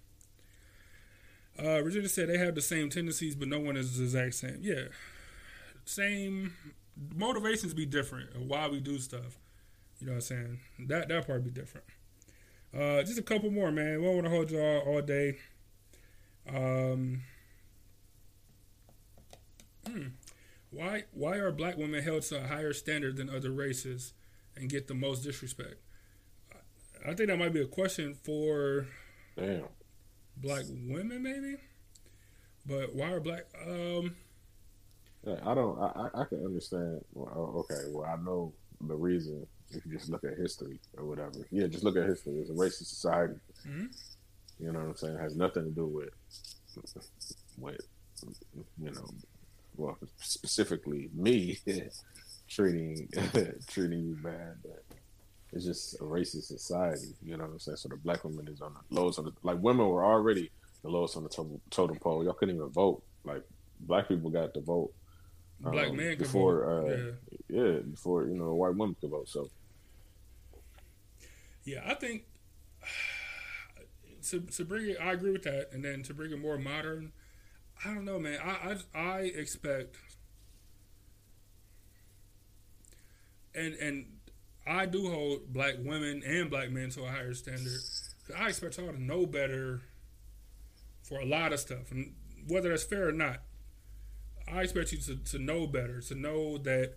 Uh, 1.62 1.82
Regina 1.82 2.08
said 2.08 2.28
they 2.28 2.38
have 2.38 2.54
the 2.54 2.62
same 2.62 2.90
tendencies, 2.90 3.36
but 3.36 3.48
no 3.48 3.60
one 3.60 3.76
is 3.76 3.96
the 3.96 4.04
exact 4.04 4.34
same. 4.34 4.58
Yeah, 4.60 4.84
same 5.84 6.52
motivations 7.14 7.74
be 7.74 7.86
different 7.86 8.30
why 8.38 8.68
we 8.68 8.80
do 8.80 8.98
stuff. 8.98 9.38
You 10.00 10.06
know 10.06 10.12
what 10.14 10.16
I'm 10.16 10.20
saying? 10.22 10.60
That 10.88 11.08
that 11.08 11.26
part 11.26 11.44
be 11.44 11.50
different. 11.50 11.86
Uh, 12.76 13.02
just 13.02 13.18
a 13.18 13.22
couple 13.22 13.50
more, 13.50 13.70
man. 13.70 14.00
We 14.00 14.06
don't 14.06 14.14
want 14.16 14.26
to 14.26 14.30
hold 14.30 14.50
you 14.50 14.60
all, 14.60 14.80
all 14.80 15.02
day. 15.02 15.38
Um, 16.48 17.22
hmm. 19.86 20.06
Why 20.70 21.04
why 21.12 21.36
are 21.36 21.52
black 21.52 21.76
women 21.76 22.02
held 22.02 22.22
to 22.24 22.42
a 22.42 22.46
higher 22.46 22.72
standard 22.72 23.16
than 23.16 23.30
other 23.30 23.50
races 23.50 24.12
and 24.56 24.68
get 24.68 24.88
the 24.88 24.94
most 24.94 25.22
disrespect? 25.22 25.76
I 27.06 27.14
think 27.14 27.28
that 27.28 27.38
might 27.38 27.52
be 27.52 27.60
a 27.60 27.66
question 27.66 28.14
for 28.14 28.86
Damn. 29.36 29.64
black 30.36 30.64
women, 30.68 31.22
maybe. 31.22 31.56
But 32.66 32.94
why 32.94 33.12
are 33.12 33.20
black? 33.20 33.44
Um, 33.66 34.16
I 35.26 35.54
don't. 35.54 35.78
I, 35.78 36.08
I 36.14 36.24
can 36.24 36.44
understand. 36.44 37.04
Well, 37.12 37.32
oh, 37.34 37.58
okay, 37.60 37.88
well, 37.90 38.06
I 38.06 38.16
know 38.22 38.52
the 38.80 38.94
reason. 38.94 39.46
If 39.70 39.84
you 39.86 39.92
just 39.92 40.08
look 40.10 40.24
at 40.24 40.36
history 40.38 40.78
or 40.96 41.04
whatever, 41.04 41.46
yeah, 41.50 41.66
just 41.66 41.84
look 41.84 41.96
at 41.96 42.06
history. 42.06 42.34
It's 42.34 42.50
a 42.50 42.52
racist 42.52 42.86
society. 42.86 43.34
Mhm. 43.66 43.88
You 44.60 44.72
know 44.72 44.78
what 44.80 44.88
I'm 44.88 44.96
saying? 44.96 45.16
It 45.16 45.20
has 45.20 45.36
nothing 45.36 45.64
to 45.64 45.70
do 45.70 45.86
with 45.86 46.10
with 47.58 47.80
you 48.78 48.90
know, 48.90 49.06
well, 49.76 49.98
specifically 50.18 51.10
me 51.14 51.58
treating 52.48 53.08
treating 53.68 54.00
you 54.00 54.18
bad. 54.22 54.56
But 54.62 54.82
it's 55.52 55.64
just 55.64 55.94
a 56.00 56.04
racist 56.04 56.44
society. 56.44 57.14
You 57.22 57.36
know 57.36 57.44
what 57.44 57.52
I'm 57.52 57.58
saying? 57.58 57.76
So 57.76 57.88
the 57.88 57.96
black 57.96 58.24
woman 58.24 58.48
is 58.48 58.60
on 58.60 58.74
the 58.74 59.00
lowest 59.00 59.18
on 59.18 59.26
the 59.26 59.32
like 59.42 59.58
women 59.60 59.86
were 59.88 60.04
already 60.04 60.50
the 60.82 60.90
lowest 60.90 61.16
on 61.16 61.22
the 61.22 61.28
totem, 61.28 61.60
totem 61.70 61.98
pole. 61.98 62.24
Y'all 62.24 62.34
couldn't 62.34 62.56
even 62.56 62.68
vote. 62.68 63.02
Like 63.24 63.42
black 63.80 64.08
people 64.08 64.30
got 64.30 64.54
to 64.54 64.60
vote 64.60 64.92
black 65.60 65.88
um, 65.88 65.96
men 65.96 66.10
could 66.10 66.18
before, 66.18 66.64
vote. 66.64 66.92
uh, 66.92 67.12
yeah. 67.48 67.62
yeah, 67.62 67.78
before 67.78 68.26
you 68.26 68.34
know, 68.34 68.54
white 68.54 68.74
women 68.74 68.96
could 69.00 69.10
vote. 69.10 69.28
So 69.28 69.48
Yeah, 71.64 71.82
I 71.86 71.94
think 71.94 72.24
to 74.30 74.40
to 74.40 74.64
bring 74.64 74.90
it, 74.90 74.96
I 75.00 75.12
agree 75.12 75.32
with 75.32 75.44
that, 75.44 75.68
and 75.72 75.84
then 75.84 76.02
to 76.04 76.14
bring 76.14 76.32
it 76.32 76.38
more 76.38 76.58
modern, 76.58 77.12
I 77.82 77.94
don't 77.94 78.04
know, 78.04 78.18
man. 78.18 78.38
I 78.42 78.76
I, 78.94 78.98
I 78.98 79.18
expect, 79.20 79.96
and 83.54 83.74
and 83.74 84.06
I 84.66 84.86
do 84.86 85.10
hold 85.10 85.52
black 85.52 85.74
women 85.78 86.22
and 86.26 86.50
black 86.50 86.70
men 86.70 86.90
to 86.90 87.04
a 87.04 87.08
higher 87.08 87.34
standard. 87.34 87.80
I 88.36 88.48
expect 88.48 88.78
y'all 88.78 88.92
to 88.92 89.02
know 89.02 89.26
better 89.26 89.82
for 91.02 91.20
a 91.20 91.26
lot 91.26 91.52
of 91.52 91.60
stuff, 91.60 91.90
and 91.90 92.14
whether 92.48 92.70
that's 92.70 92.84
fair 92.84 93.08
or 93.08 93.12
not, 93.12 93.40
I 94.50 94.62
expect 94.62 94.92
you 94.92 94.98
to, 94.98 95.16
to 95.16 95.38
know 95.38 95.66
better, 95.66 96.00
to 96.00 96.14
know 96.14 96.58
that 96.58 96.94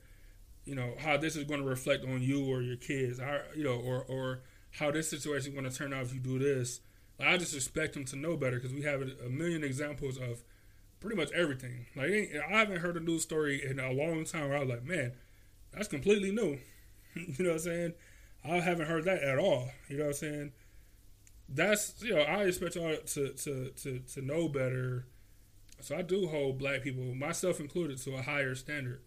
you 0.66 0.76
know 0.76 0.94
how 1.00 1.18
this 1.18 1.36
is 1.36 1.44
going 1.46 1.62
to 1.62 1.68
reflect 1.68 2.06
on 2.06 2.22
you 2.22 2.46
or 2.46 2.62
your 2.62 2.78
kids, 2.78 3.20
I, 3.20 3.42
you 3.56 3.64
know, 3.64 3.76
or 3.80 4.04
or 4.04 4.42
how 4.72 4.92
this 4.92 5.10
situation 5.10 5.50
is 5.50 5.60
going 5.60 5.70
to 5.70 5.76
turn 5.76 5.94
out 5.94 6.04
if 6.04 6.14
you 6.14 6.20
do 6.20 6.40
this. 6.40 6.82
I 7.20 7.38
just 7.38 7.56
expect 7.56 7.94
them 7.94 8.06
to 8.06 8.16
know 8.16 8.38
better 8.38 8.58
because 8.58 8.74
we 8.74 8.84
have 8.84 9.02
a 9.02 9.30
million 9.30 9.64
examples 9.64 10.18
of 10.18 10.44
pretty 11.00 11.16
much 11.16 11.32
everything. 11.32 11.86
Like 11.96 12.12
I 12.50 12.60
haven't 12.60 12.80
heard 12.80 12.98
a 12.98 13.00
news 13.00 13.24
story 13.24 13.64
in 13.64 13.80
a 13.80 13.92
long 13.92 14.26
time 14.26 14.50
where 14.50 14.58
I 14.58 14.62
was 14.62 14.70
like, 14.70 14.86
man, 14.86 15.14
that's 15.72 15.88
completely 15.88 16.32
new. 16.32 16.60
you 17.16 17.36
know 17.40 17.50
what 17.50 17.54
I'm 17.54 17.60
saying? 17.60 17.94
I 18.44 18.60
haven't 18.60 18.88
heard 18.88 19.06
that 19.06 19.24
at 19.24 19.38
all. 19.38 19.70
You 19.90 19.98
know 19.98 20.06
what 20.06 20.10
I'm 20.10 20.14
saying? 20.14 20.52
That's 21.50 22.02
you 22.02 22.16
know 22.16 22.22
I 22.22 22.44
expect 22.44 22.76
y'all 22.76 22.96
to 22.96 23.30
to 23.30 23.70
to 23.70 24.00
to 24.00 24.22
know 24.22 24.48
better. 24.48 25.06
So 25.80 25.96
I 25.96 26.02
do 26.02 26.28
hold 26.28 26.58
black 26.58 26.82
people, 26.82 27.04
myself 27.14 27.60
included, 27.60 28.00
to 28.00 28.16
a 28.16 28.22
higher 28.24 28.56
standard. 28.56 29.02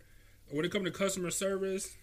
When 0.51 0.64
it 0.64 0.70
comes 0.70 0.84
to 0.84 0.93
customer 0.93 1.30
service, 1.30 1.97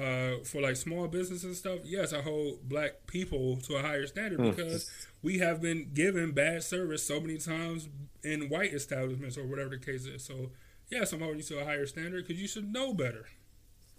uh, 0.00 0.42
for 0.44 0.62
like 0.62 0.76
small 0.76 1.06
business 1.08 1.44
and 1.44 1.54
stuff, 1.54 1.80
yes, 1.84 2.12
I 2.12 2.22
hold 2.22 2.68
black 2.68 3.06
people 3.06 3.56
to 3.62 3.76
a 3.76 3.82
higher 3.82 4.06
standard 4.06 4.38
because 4.38 4.90
we 5.22 5.38
have 5.38 5.60
been 5.60 5.90
given 5.92 6.32
bad 6.32 6.62
service 6.62 7.06
so 7.06 7.20
many 7.20 7.36
times 7.36 7.88
in 8.24 8.48
white 8.48 8.72
establishments 8.72 9.36
or 9.36 9.46
whatever 9.46 9.70
the 9.70 9.78
case 9.78 10.06
is. 10.06 10.24
So, 10.24 10.52
yes, 10.90 11.12
I'm 11.12 11.20
holding 11.20 11.38
you 11.38 11.44
to 11.44 11.60
a 11.60 11.64
higher 11.64 11.86
standard 11.86 12.26
because 12.26 12.40
you 12.40 12.48
should 12.48 12.72
know 12.72 12.94
better. 12.94 13.26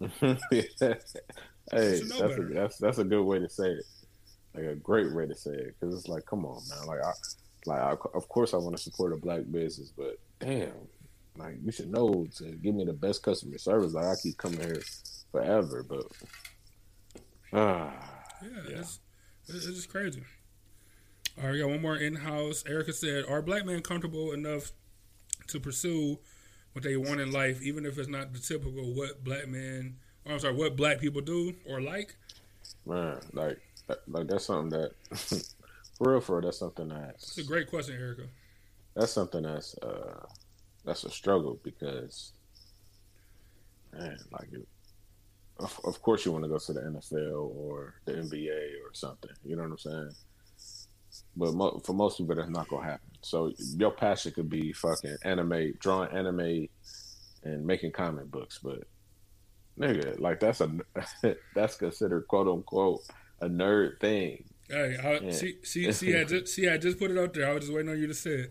hey, 0.00 0.66
know 0.80 0.98
that's 1.70 2.38
a, 2.38 2.48
that's 2.52 2.78
that's 2.78 2.98
a 2.98 3.04
good 3.04 3.22
way 3.22 3.38
to 3.38 3.48
say 3.48 3.70
it. 3.70 3.84
Like 4.54 4.64
a 4.64 4.74
great 4.74 5.14
way 5.14 5.26
to 5.26 5.34
say 5.36 5.52
it, 5.52 5.76
because 5.78 5.94
it's 5.96 6.08
like, 6.08 6.26
come 6.26 6.44
on, 6.44 6.60
man. 6.68 6.86
Like, 6.86 6.98
I, 6.98 7.12
like, 7.64 7.80
I, 7.80 7.90
of 8.14 8.28
course, 8.28 8.54
I 8.54 8.56
want 8.56 8.76
to 8.76 8.82
support 8.82 9.12
a 9.12 9.16
black 9.16 9.42
business, 9.50 9.92
but 9.96 10.18
damn, 10.40 10.72
like, 11.36 11.54
you 11.64 11.70
should 11.70 11.90
know 11.90 12.26
to 12.38 12.44
give 12.44 12.74
me 12.74 12.84
the 12.84 12.92
best 12.92 13.22
customer 13.22 13.56
service. 13.56 13.94
Like, 13.94 14.06
I 14.06 14.14
keep 14.20 14.36
coming 14.36 14.60
here 14.60 14.82
forever, 15.32 15.82
but 15.82 16.06
ah, 17.52 17.92
Yeah, 18.42 18.48
Yeah. 18.68 18.78
It's, 18.78 19.00
it's 19.48 19.66
just 19.66 19.88
crazy. 19.88 20.22
All 21.38 21.44
right, 21.44 21.52
we 21.52 21.58
got 21.60 21.70
one 21.70 21.82
more 21.82 21.96
in 21.96 22.14
house. 22.14 22.62
Erica 22.66 22.92
said, 22.92 23.24
Are 23.28 23.42
black 23.42 23.64
men 23.64 23.80
comfortable 23.80 24.32
enough 24.32 24.72
to 25.48 25.58
pursue 25.58 26.18
what 26.72 26.84
they 26.84 26.96
want 26.96 27.20
in 27.20 27.32
life, 27.32 27.62
even 27.62 27.84
if 27.86 27.98
it's 27.98 28.08
not 28.08 28.32
the 28.32 28.38
typical 28.38 28.94
what 28.94 29.24
black 29.24 29.48
men, 29.48 29.96
or 30.24 30.32
I'm 30.32 30.38
sorry, 30.38 30.54
what 30.54 30.76
black 30.76 31.00
people 31.00 31.20
do 31.20 31.54
or 31.66 31.80
like. 31.80 32.14
Man, 32.86 33.18
like, 33.32 33.58
like 34.06 34.28
that's 34.28 34.46
something 34.46 34.78
that, 34.78 34.92
for 35.98 36.12
real, 36.12 36.20
for 36.20 36.36
real, 36.36 36.42
that's 36.42 36.58
something 36.58 36.88
that's. 36.88 37.36
It's 37.36 37.38
a 37.38 37.44
great 37.44 37.68
question, 37.68 37.96
Erica. 37.96 38.24
That's 38.94 39.12
something 39.12 39.42
that's 39.42 39.76
uh, 39.78 40.26
that's 40.84 41.04
a 41.04 41.10
struggle 41.10 41.58
because, 41.62 42.32
man, 43.92 44.18
like, 44.30 44.52
it, 44.52 44.68
of, 45.62 45.80
of 45.84 46.02
course 46.02 46.24
you 46.26 46.32
want 46.32 46.44
to 46.44 46.48
go 46.48 46.58
to 46.58 46.72
the 46.72 46.80
NFL 46.80 47.54
or 47.56 47.94
the 48.04 48.12
NBA 48.12 48.50
or 48.84 48.92
something. 48.92 49.30
You 49.44 49.56
know 49.56 49.62
what 49.62 49.72
I'm 49.72 49.78
saying? 49.78 50.10
But 51.36 51.54
mo- 51.54 51.80
for 51.84 51.92
most 51.94 52.18
people, 52.18 52.34
that's 52.34 52.48
not 52.50 52.68
gonna 52.68 52.84
happen. 52.86 53.08
So 53.22 53.52
your 53.76 53.90
passion 53.90 54.32
could 54.32 54.50
be 54.50 54.72
fucking 54.72 55.16
anime, 55.24 55.74
drawing 55.78 56.10
anime, 56.12 56.68
and 57.44 57.66
making 57.66 57.92
comic 57.92 58.30
books. 58.30 58.58
But 58.62 58.84
nigga, 59.78 60.18
like 60.20 60.40
that's 60.40 60.60
a 60.60 60.70
that's 61.54 61.76
considered 61.76 62.26
quote 62.28 62.48
unquote 62.48 63.00
a 63.40 63.46
nerd 63.48 64.00
thing. 64.00 64.44
Hey, 64.68 64.96
I, 65.02 65.24
Yeah. 65.24 65.30
see, 65.32 65.56
see, 65.64 65.92
see, 65.92 66.16
I 66.16 66.24
just, 66.24 66.54
see, 66.54 66.68
I 66.68 66.78
just 66.78 66.98
put 66.98 67.10
it 67.10 67.18
out 67.18 67.34
there. 67.34 67.48
I 67.48 67.54
was 67.54 67.64
just 67.64 67.72
waiting 67.74 67.90
on 67.90 67.98
you 67.98 68.06
to 68.06 68.14
say 68.14 68.46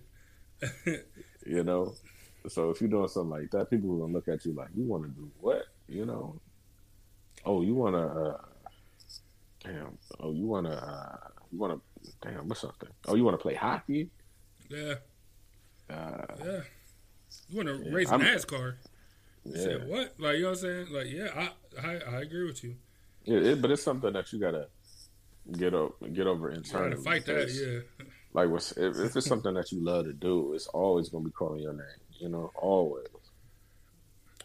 it. 0.61 1.07
You 1.45 1.63
know. 1.63 1.95
So 2.47 2.69
if 2.69 2.81
you're 2.81 2.89
doing 2.89 3.07
something 3.07 3.31
like 3.31 3.49
that, 3.51 3.69
people 3.71 3.95
are 3.95 3.99
gonna 4.01 4.13
look 4.13 4.27
at 4.27 4.45
you 4.45 4.53
like 4.53 4.69
you 4.75 4.83
want 4.83 5.03
to 5.03 5.09
do 5.09 5.31
what? 5.39 5.63
You 5.87 6.05
know. 6.05 6.39
Oh, 7.45 7.61
you 7.61 7.75
want 7.75 7.95
to. 7.95 8.01
Uh, 8.01 8.37
damn. 9.63 9.97
Oh, 10.19 10.31
you 10.31 10.45
want 10.47 10.67
to. 10.67 10.73
Uh, 10.73 11.17
you 11.51 11.59
want 11.59 11.73
to. 11.73 12.11
Damn. 12.21 12.47
What's 12.47 12.61
something? 12.61 12.89
Oh, 13.07 13.15
you 13.15 13.23
want 13.23 13.37
to 13.37 13.41
play 13.41 13.55
hockey? 13.55 14.09
yeah, 14.69 14.95
Uh, 15.89 16.25
yeah. 16.43 16.59
You 17.49 17.57
want 17.57 17.67
to 17.69 17.83
Yeah, 17.85 17.93
race 17.93 18.09
I'm- 18.11 18.21
NASCAR? 18.21 18.75
You 19.43 19.53
yeah. 19.55 19.61
said 19.63 19.87
what? 19.87 20.13
Like 20.19 20.35
you 20.37 20.43
know 20.43 20.49
what 20.49 20.57
I'm 20.57 20.61
saying? 20.61 20.87
Like 20.91 21.07
yeah, 21.09 21.49
I, 21.81 21.87
I, 21.87 22.15
I 22.17 22.21
agree 22.21 22.45
with 22.45 22.63
you. 22.63 22.75
Yeah, 23.25 23.37
it, 23.39 23.61
but 23.61 23.71
it's 23.71 23.81
something 23.83 24.13
that 24.13 24.31
you 24.31 24.39
gotta 24.39 24.67
get 25.57 25.73
up 25.73 25.93
get 26.13 26.27
over 26.27 26.47
Trying 26.49 26.57
internally. 26.57 26.95
to 26.95 27.01
fight 27.01 27.25
that, 27.25 27.49
yeah. 27.51 28.05
Like, 28.33 28.49
if, 28.49 28.77
if 28.77 29.15
it's 29.17 29.25
something 29.27 29.53
that 29.55 29.71
you 29.71 29.83
love 29.83 30.05
to 30.05 30.13
do, 30.13 30.53
it's 30.53 30.67
always 30.67 31.09
gonna 31.09 31.25
be 31.25 31.31
calling 31.31 31.61
your 31.61 31.73
name. 31.73 31.85
You 32.19 32.29
know, 32.29 32.51
always. 32.55 33.07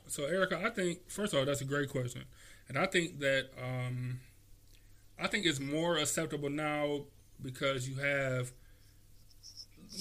So, 0.09 0.24
Erica, 0.24 0.61
I 0.64 0.70
think 0.70 1.09
first 1.11 1.32
of 1.34 1.38
all, 1.40 1.44
that's 1.44 1.61
a 1.61 1.64
great 1.66 1.90
question, 1.90 2.24
and 2.68 2.78
I 2.78 2.86
think 2.86 3.20
that 3.20 3.48
um, 3.62 4.20
I 5.18 5.26
think 5.26 5.46
it's 5.46 5.60
more 5.60 5.96
acceptable 5.96 6.50
now 6.50 7.02
because 7.42 7.88
you 7.88 7.96
have. 7.96 8.52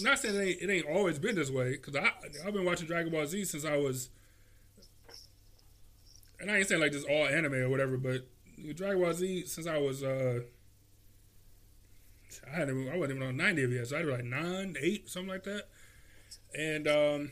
Not 0.01 0.19
saying 0.19 0.35
it 0.35 0.39
ain't, 0.41 0.61
it 0.61 0.69
ain't 0.69 0.85
always 0.87 1.19
been 1.19 1.35
this 1.35 1.49
way, 1.49 1.71
because 1.71 1.95
I 1.95 2.09
I've 2.45 2.53
been 2.53 2.65
watching 2.65 2.87
Dragon 2.87 3.13
Ball 3.13 3.25
Z 3.25 3.45
since 3.45 3.63
I 3.63 3.77
was, 3.77 4.09
and 6.39 6.51
I 6.51 6.57
ain't 6.57 6.67
saying 6.67 6.81
like 6.81 6.91
this 6.91 7.05
all 7.05 7.27
anime 7.27 7.53
or 7.53 7.69
whatever, 7.69 7.95
but 7.95 8.27
Dragon 8.75 9.01
Ball 9.01 9.13
Z 9.13 9.45
since 9.45 9.67
I 9.67 9.77
was 9.77 10.03
uh, 10.03 10.41
I 12.45 12.55
hadn't 12.57 12.81
even, 12.81 12.93
I 12.93 12.97
wasn't 12.97 13.17
even 13.17 13.29
on 13.29 13.37
ninety 13.37 13.63
of 13.63 13.71
yet, 13.71 13.87
so 13.87 13.95
I 13.97 14.03
was 14.03 14.15
like 14.15 14.25
nine, 14.25 14.75
eight, 14.81 15.07
something 15.07 15.29
like 15.29 15.43
that, 15.43 15.67
and 16.57 16.87
um, 16.87 17.31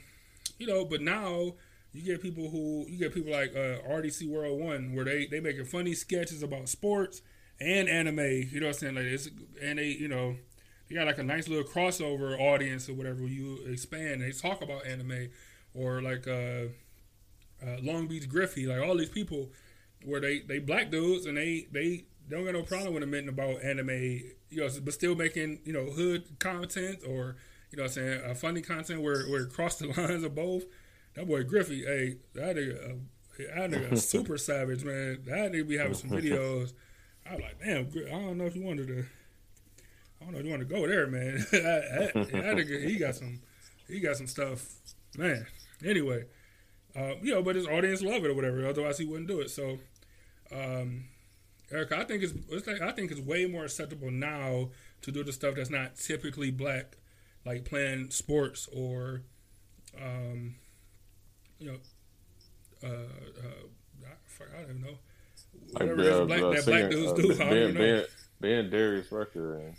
you 0.57 0.67
know, 0.67 0.85
but 0.85 1.01
now 1.01 1.55
you 1.93 2.01
get 2.01 2.21
people 2.21 2.49
who 2.49 2.85
you 2.89 2.97
get 2.97 3.13
people 3.13 3.31
like 3.31 3.55
uh, 3.55 3.77
RDC 3.87 4.27
World 4.27 4.59
One 4.59 4.93
where 4.95 5.05
they 5.05 5.27
they 5.27 5.39
making 5.39 5.65
funny 5.65 5.93
sketches 5.93 6.43
about 6.43 6.67
sports 6.67 7.21
and 7.59 7.87
anime. 7.87 8.19
You 8.19 8.59
know 8.59 8.67
what 8.67 8.75
I'm 8.75 8.79
saying? 8.79 8.95
Like 8.95 9.05
it's 9.05 9.29
and 9.61 9.79
they 9.79 9.87
you 9.89 10.07
know 10.07 10.35
they 10.89 10.95
got 10.95 11.05
like 11.07 11.19
a 11.19 11.23
nice 11.23 11.47
little 11.47 11.63
crossover 11.63 12.39
audience 12.39 12.89
or 12.89 12.93
whatever. 12.93 13.21
You 13.21 13.59
expand. 13.67 14.21
And 14.21 14.23
they 14.23 14.31
talk 14.31 14.61
about 14.61 14.85
anime 14.85 15.29
or 15.75 16.01
like 16.01 16.27
uh, 16.27 16.65
uh, 17.65 17.77
Long 17.81 18.07
Beach 18.07 18.27
Griffy, 18.27 18.65
like 18.65 18.81
all 18.81 18.97
these 18.97 19.09
people 19.09 19.51
where 20.03 20.19
they 20.19 20.39
they 20.39 20.59
black 20.59 20.91
dudes 20.91 21.25
and 21.25 21.37
they 21.37 21.67
they 21.71 22.05
don't 22.29 22.45
got 22.45 22.53
no 22.53 22.63
problem 22.63 22.93
with 22.93 23.03
admitting 23.03 23.29
about 23.29 23.63
anime. 23.63 23.89
You 24.49 24.61
know, 24.61 24.69
but 24.83 24.93
still 24.93 25.15
making 25.15 25.59
you 25.63 25.73
know 25.73 25.85
hood 25.91 26.39
content 26.39 26.99
or 27.07 27.35
you 27.71 27.77
know 27.77 27.83
what 27.83 27.97
I'm 27.97 28.03
saying 28.03 28.21
uh, 28.29 28.33
funny 28.33 28.61
content 28.61 29.01
where 29.01 29.25
where 29.25 29.45
cross 29.45 29.77
the 29.77 29.87
lines 29.97 30.23
of 30.23 30.35
both. 30.35 30.63
That 31.15 31.27
boy 31.27 31.43
Griffy, 31.43 31.85
hey, 31.85 32.17
that 32.33 32.55
nigga, 32.55 32.91
uh, 32.91 32.95
that 33.55 33.71
nigga 33.71 33.97
super 33.99 34.37
savage, 34.37 34.83
man. 34.83 35.19
That 35.25 35.51
nigga 35.51 35.67
be 35.67 35.77
having 35.77 35.93
some 35.93 36.09
videos. 36.09 36.73
I 37.25 37.35
was 37.35 37.41
like, 37.41 37.59
damn, 37.63 37.87
I 38.07 38.09
don't 38.09 38.37
know 38.37 38.45
if 38.45 38.55
you 38.55 38.63
wanted 38.63 38.87
to. 38.87 39.05
I 40.19 40.25
don't 40.25 40.33
know 40.33 40.39
if 40.39 40.45
you 40.45 40.51
want 40.51 40.67
to 40.67 40.73
go 40.73 40.87
there, 40.87 41.07
man. 41.07 41.45
that 41.51 42.11
nigga, 42.15 42.83
he 42.87 42.97
got 42.97 43.15
some, 43.15 43.41
he 43.87 43.99
got 43.99 44.17
some 44.17 44.27
stuff, 44.27 44.65
man. 45.17 45.45
Anyway, 45.85 46.25
uh, 46.95 47.13
you 47.21 47.33
know, 47.33 47.41
but 47.41 47.55
his 47.55 47.67
audience 47.67 48.01
love 48.01 48.23
it 48.23 48.29
or 48.29 48.33
whatever. 48.33 48.65
Otherwise, 48.67 48.97
he 48.97 49.05
wouldn't 49.05 49.27
do 49.27 49.41
it. 49.41 49.49
So, 49.49 49.79
um, 50.51 51.05
Erica, 51.71 51.97
I 51.97 52.03
think 52.05 52.23
it's, 52.23 52.33
it's 52.49 52.67
like, 52.67 52.81
I 52.81 52.91
think 52.91 53.11
it's 53.11 53.19
way 53.19 53.45
more 53.45 53.65
acceptable 53.65 54.11
now 54.11 54.69
to 55.01 55.11
do 55.11 55.23
the 55.23 55.33
stuff 55.33 55.55
that's 55.55 55.69
not 55.69 55.95
typically 55.95 56.51
black, 56.51 56.97
like 57.45 57.65
playing 57.65 58.11
sports 58.11 58.69
or, 58.73 59.23
um, 60.01 60.55
you 61.63 61.71
know, 61.71 61.77
uh, 62.83 62.87
uh, 62.87 64.05
I, 64.05 64.57
I 64.57 64.61
don't 64.61 64.69
even 64.69 64.81
know. 64.81 64.97
Like, 65.71 65.81
Whatever 65.81 66.01
uh, 66.01 66.25
that 66.25 66.27
black, 66.27 66.41
uh, 66.41 66.49
that 66.51 66.65
black 66.65 66.89
dudes 66.89 67.11
uh, 67.11 67.15
do, 67.15 67.31
I 67.33 67.49
don't 67.49 67.73
know. 67.73 67.79
being, 67.79 68.05
being 68.41 68.69
Darius 68.69 69.11
Rucker 69.11 69.55
and 69.55 69.75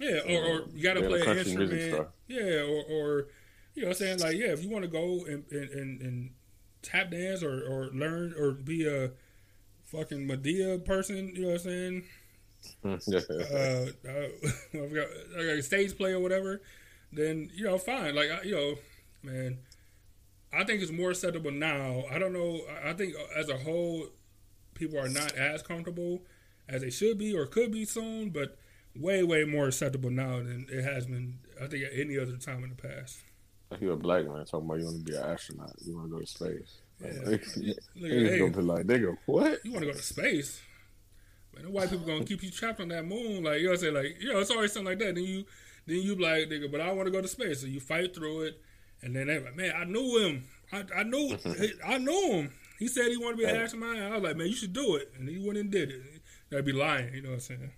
Yeah, 0.00 0.18
or, 0.28 0.44
or 0.44 0.64
you 0.74 0.82
got 0.82 0.94
to 0.94 1.02
play 1.02 1.20
an 1.20 1.38
instrument. 1.38 2.08
Yeah, 2.26 2.62
or, 2.62 2.82
or 2.90 3.26
you 3.74 3.82
know, 3.82 3.88
what 3.88 3.88
I'm 3.88 3.94
saying 3.94 4.18
like, 4.18 4.36
yeah, 4.36 4.48
if 4.48 4.64
you 4.64 4.70
want 4.70 4.82
to 4.82 4.90
go 4.90 5.24
and, 5.26 5.44
and, 5.50 5.70
and, 5.70 6.00
and 6.00 6.30
tap 6.82 7.10
dance 7.10 7.42
or, 7.42 7.62
or 7.62 7.90
learn 7.92 8.34
or 8.38 8.52
be 8.52 8.86
a 8.86 9.12
fucking 9.84 10.26
Madea 10.26 10.84
person, 10.84 11.32
you 11.34 11.42
know 11.42 11.48
what 11.48 11.66
I'm 11.66 12.02
saying? 12.02 12.04
yeah. 13.06 13.20
Uh, 13.30 13.86
uh, 14.08 14.28
I 14.84 14.88
forgot, 14.88 15.08
like 15.36 15.46
a 15.46 15.62
stage 15.62 15.96
play 15.96 16.12
or 16.12 16.20
whatever, 16.20 16.60
then 17.12 17.50
you 17.54 17.64
know, 17.64 17.78
fine. 17.78 18.16
Like 18.16 18.30
I- 18.30 18.42
you 18.42 18.54
know, 18.54 18.74
man, 19.22 19.58
I 20.52 20.64
think 20.64 20.82
it's 20.82 20.92
more 20.92 21.10
acceptable 21.10 21.50
now. 21.50 22.04
I 22.10 22.18
don't 22.18 22.32
know. 22.32 22.60
I- 22.84 22.90
I 22.90 22.92
think 22.94 23.14
uh, 23.14 23.38
as 23.38 23.48
a 23.48 23.56
whole, 23.58 24.06
people 24.74 24.98
are 24.98 25.08
not 25.08 25.32
as 25.36 25.62
comfortable 25.62 26.22
as 26.68 26.82
they 26.82 26.90
should 26.90 27.18
be 27.18 27.36
or 27.36 27.46
could 27.46 27.72
be 27.72 27.84
soon, 27.84 28.30
but 28.30 28.56
way, 28.96 29.22
way 29.22 29.44
more 29.44 29.68
acceptable 29.68 30.10
now 30.10 30.38
than 30.38 30.66
it 30.70 30.82
has 30.82 31.06
been. 31.06 31.38
I 31.62 31.66
think 31.66 31.84
at 31.84 31.92
any 31.98 32.18
other 32.18 32.36
time 32.36 32.62
in 32.64 32.70
the 32.70 32.76
past. 32.76 33.18
Like 33.70 33.82
you 33.82 33.92
a 33.92 33.96
black 33.96 34.24
man 34.24 34.44
talking 34.46 34.66
about 34.66 34.78
you 34.78 34.86
want 34.86 34.98
to 35.06 35.12
be 35.12 35.16
an 35.16 35.22
astronaut, 35.24 35.74
you 35.84 35.94
want 35.94 36.06
to 36.08 36.14
go 36.14 36.20
to 36.20 36.26
space. 36.26 36.78
Yeah. 37.02 37.10
Like, 37.26 37.44
Look, 37.56 38.10
hey, 38.10 38.38
gonna 38.38 38.50
be 38.50 38.62
like, 38.62 38.86
nigga, 38.86 39.16
what? 39.26 39.58
you 39.64 39.72
want 39.72 39.84
to 39.84 39.90
go 39.92 39.96
to 39.96 40.02
space? 40.02 40.62
Man, 41.54 41.64
the 41.66 41.70
white 41.70 41.90
people 41.90 42.06
gonna 42.06 42.24
keep 42.24 42.42
you 42.42 42.50
trapped 42.50 42.80
on 42.80 42.88
that 42.88 43.04
moon. 43.04 43.44
Like 43.44 43.58
you 43.58 43.64
know, 43.64 43.70
what 43.70 43.74
I'm 43.74 43.80
saying 43.80 43.94
like 43.94 44.16
you 44.22 44.32
know, 44.32 44.38
it's 44.40 44.50
always 44.50 44.72
something 44.72 44.86
like 44.88 44.98
that. 45.00 45.14
Then 45.16 45.24
you, 45.24 45.44
then 45.86 45.96
you 45.98 46.14
like, 46.14 46.48
nigga, 46.48 46.70
but 46.72 46.80
I 46.80 46.90
want 46.92 47.06
to 47.06 47.10
go 47.12 47.20
to 47.20 47.28
space. 47.28 47.60
So 47.60 47.66
you 47.66 47.80
fight 47.80 48.14
through 48.14 48.42
it, 48.42 48.60
and 49.02 49.14
then 49.14 49.26
they 49.26 49.38
like, 49.38 49.56
man, 49.56 49.74
I 49.76 49.84
knew 49.84 50.18
him. 50.18 50.44
I, 50.72 50.84
I 50.96 51.02
knew, 51.02 51.36
I 51.86 51.98
knew 51.98 52.32
him. 52.32 52.52
He 52.78 52.88
said 52.88 53.06
he 53.08 53.16
wanted 53.16 53.38
to 53.38 53.46
be 53.46 53.50
an 53.50 53.56
astronaut. 53.56 53.96
I 53.96 54.14
was 54.14 54.22
like, 54.22 54.36
man, 54.36 54.46
you 54.46 54.54
should 54.54 54.72
do 54.72 54.96
it, 54.96 55.12
and 55.18 55.28
he 55.28 55.38
went 55.38 55.58
and 55.58 55.70
did 55.70 55.90
it. 55.90 56.02
That'd 56.50 56.64
be 56.64 56.72
lying. 56.72 57.12
You 57.14 57.22
know 57.22 57.30
what 57.30 57.34
I'm 57.34 57.40
saying? 57.40 57.70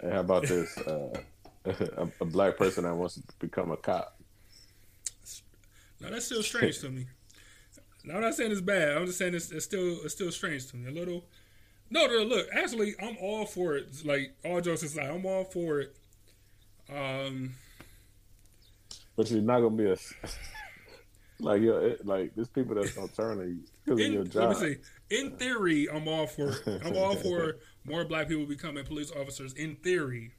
And 0.00 0.12
how 0.12 0.20
about 0.20 0.46
this? 0.46 0.76
Uh, 0.78 1.18
a, 1.64 2.08
a 2.20 2.24
black 2.24 2.56
person 2.56 2.84
that 2.84 2.94
wants 2.94 3.16
to 3.16 3.22
become 3.38 3.70
a 3.70 3.76
cop. 3.76 4.16
Now 6.00 6.10
that's 6.10 6.26
still 6.26 6.42
strange 6.42 6.78
to 6.80 6.90
me. 6.90 7.06
Now 8.04 8.16
I'm 8.16 8.20
not 8.20 8.34
saying 8.34 8.52
it's 8.52 8.60
bad. 8.60 8.96
I'm 8.96 9.06
just 9.06 9.18
saying 9.18 9.34
it's, 9.34 9.50
it's 9.50 9.64
still 9.64 9.98
it's 10.04 10.14
still 10.14 10.30
strange 10.30 10.66
to 10.68 10.76
me. 10.76 10.90
A 10.90 10.94
little. 10.94 11.24
No, 11.90 12.06
no, 12.06 12.22
look. 12.24 12.48
Actually, 12.52 12.94
I'm 13.00 13.16
all 13.20 13.46
for 13.46 13.76
it. 13.76 13.88
Like 14.04 14.34
all 14.44 14.60
jokes 14.60 14.82
aside, 14.82 15.10
I'm 15.10 15.24
all 15.26 15.44
for 15.44 15.80
it. 15.80 15.96
Um, 16.88 17.54
But 19.16 19.30
you're 19.30 19.40
not 19.40 19.60
gonna 19.60 19.76
be 19.76 19.90
a 19.90 19.96
like 21.40 21.62
yo, 21.62 21.78
it, 21.78 22.06
like 22.06 22.34
there's 22.34 22.48
people 22.48 22.74
that's 22.74 22.92
gonna 22.92 23.08
turn 23.08 23.40
on 23.40 23.48
you 23.48 23.60
because 23.84 24.00
of 24.00 24.06
in, 24.06 24.12
your 24.12 24.24
let 24.24 24.32
job. 24.32 24.50
me 24.50 24.56
see. 24.56 24.76
In 25.18 25.30
theory, 25.32 25.88
I'm 25.90 26.06
all 26.08 26.26
for. 26.26 26.54
I'm 26.84 26.96
all 26.96 27.14
for 27.16 27.56
more 27.84 28.04
black 28.04 28.28
people 28.28 28.46
becoming 28.46 28.84
police 28.84 29.10
officers. 29.10 29.52
In 29.54 29.76
theory, 29.76 30.32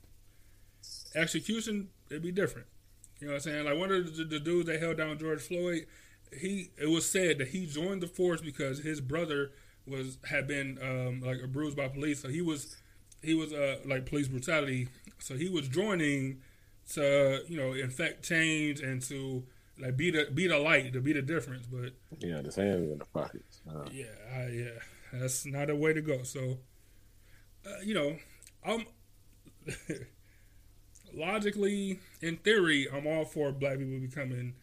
execution 1.15 1.89
it'd 2.09 2.23
be 2.23 2.31
different. 2.31 2.67
You 3.19 3.27
know 3.27 3.33
what 3.33 3.47
I'm 3.47 3.51
saying? 3.51 3.65
Like 3.65 3.77
one 3.77 3.91
of 3.91 4.15
the, 4.15 4.23
the 4.23 4.39
dudes 4.39 4.67
that 4.67 4.79
held 4.79 4.97
down 4.97 5.17
George 5.17 5.41
Floyd, 5.41 5.87
he 6.37 6.71
it 6.77 6.89
was 6.89 7.09
said 7.09 7.39
that 7.39 7.49
he 7.49 7.65
joined 7.65 8.01
the 8.01 8.07
force 8.07 8.41
because 8.41 8.79
his 8.79 9.01
brother 9.01 9.51
was 9.87 10.17
had 10.29 10.47
been 10.47 10.77
um, 10.81 11.21
like 11.21 11.39
bruised 11.51 11.77
by 11.77 11.87
police, 11.87 12.21
so 12.21 12.27
he 12.27 12.41
was 12.41 12.75
he 13.23 13.33
was 13.33 13.53
uh, 13.53 13.77
like 13.85 14.05
police 14.05 14.27
brutality. 14.27 14.89
So 15.19 15.35
he 15.35 15.49
was 15.49 15.67
joining 15.67 16.41
to 16.93 17.41
you 17.47 17.57
know 17.57 17.73
infect 17.73 18.23
change 18.23 18.79
and 18.81 19.01
to 19.03 19.43
like 19.79 19.97
be 19.97 20.11
the 20.11 20.29
be 20.33 20.47
the 20.47 20.57
light 20.57 20.93
to 20.93 21.01
be 21.01 21.13
the 21.13 21.21
difference. 21.21 21.65
But 21.65 21.93
Yeah, 22.19 22.41
the 22.41 22.61
hands 22.61 22.91
in 22.91 22.97
the 22.97 23.05
pockets. 23.05 23.61
Uh, 23.69 23.85
yeah, 23.91 24.05
I, 24.35 24.47
yeah, 24.47 24.79
that's 25.13 25.45
not 25.45 25.69
a 25.69 25.75
way 25.75 25.93
to 25.93 26.01
go. 26.01 26.23
So, 26.23 26.57
uh, 27.65 27.81
you 27.83 27.93
know, 27.93 28.17
I'm 28.65 28.85
logically, 31.13 31.99
in 32.21 32.37
theory, 32.37 32.87
I'm 32.91 33.07
all 33.07 33.25
for 33.25 33.51
black 33.51 33.77
people 33.77 33.99
becoming 33.99 34.53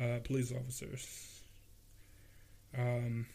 uh, 0.00 0.18
police 0.24 0.52
officers. 0.52 1.42
Um, 2.76 3.26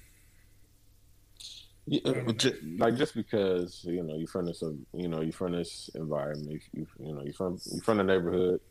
Yeah, 1.85 2.31
ju- 2.37 2.75
like 2.79 2.95
just 2.95 3.13
because 3.13 3.81
you 3.83 4.03
know 4.03 4.15
you're 4.15 4.27
from 4.27 4.45
this, 4.45 4.63
uh, 4.63 4.71
you 4.93 5.07
know 5.09 5.21
you're 5.21 5.33
from 5.33 5.51
this 5.51 5.89
environment, 5.95 6.49
you, 6.49 6.59
you, 6.73 6.87
you 6.99 7.13
know 7.13 7.21
you're 7.23 7.33
from 7.33 7.57
you 7.71 7.81
from 7.81 7.97
the 7.97 8.03
neighborhood 8.03 8.61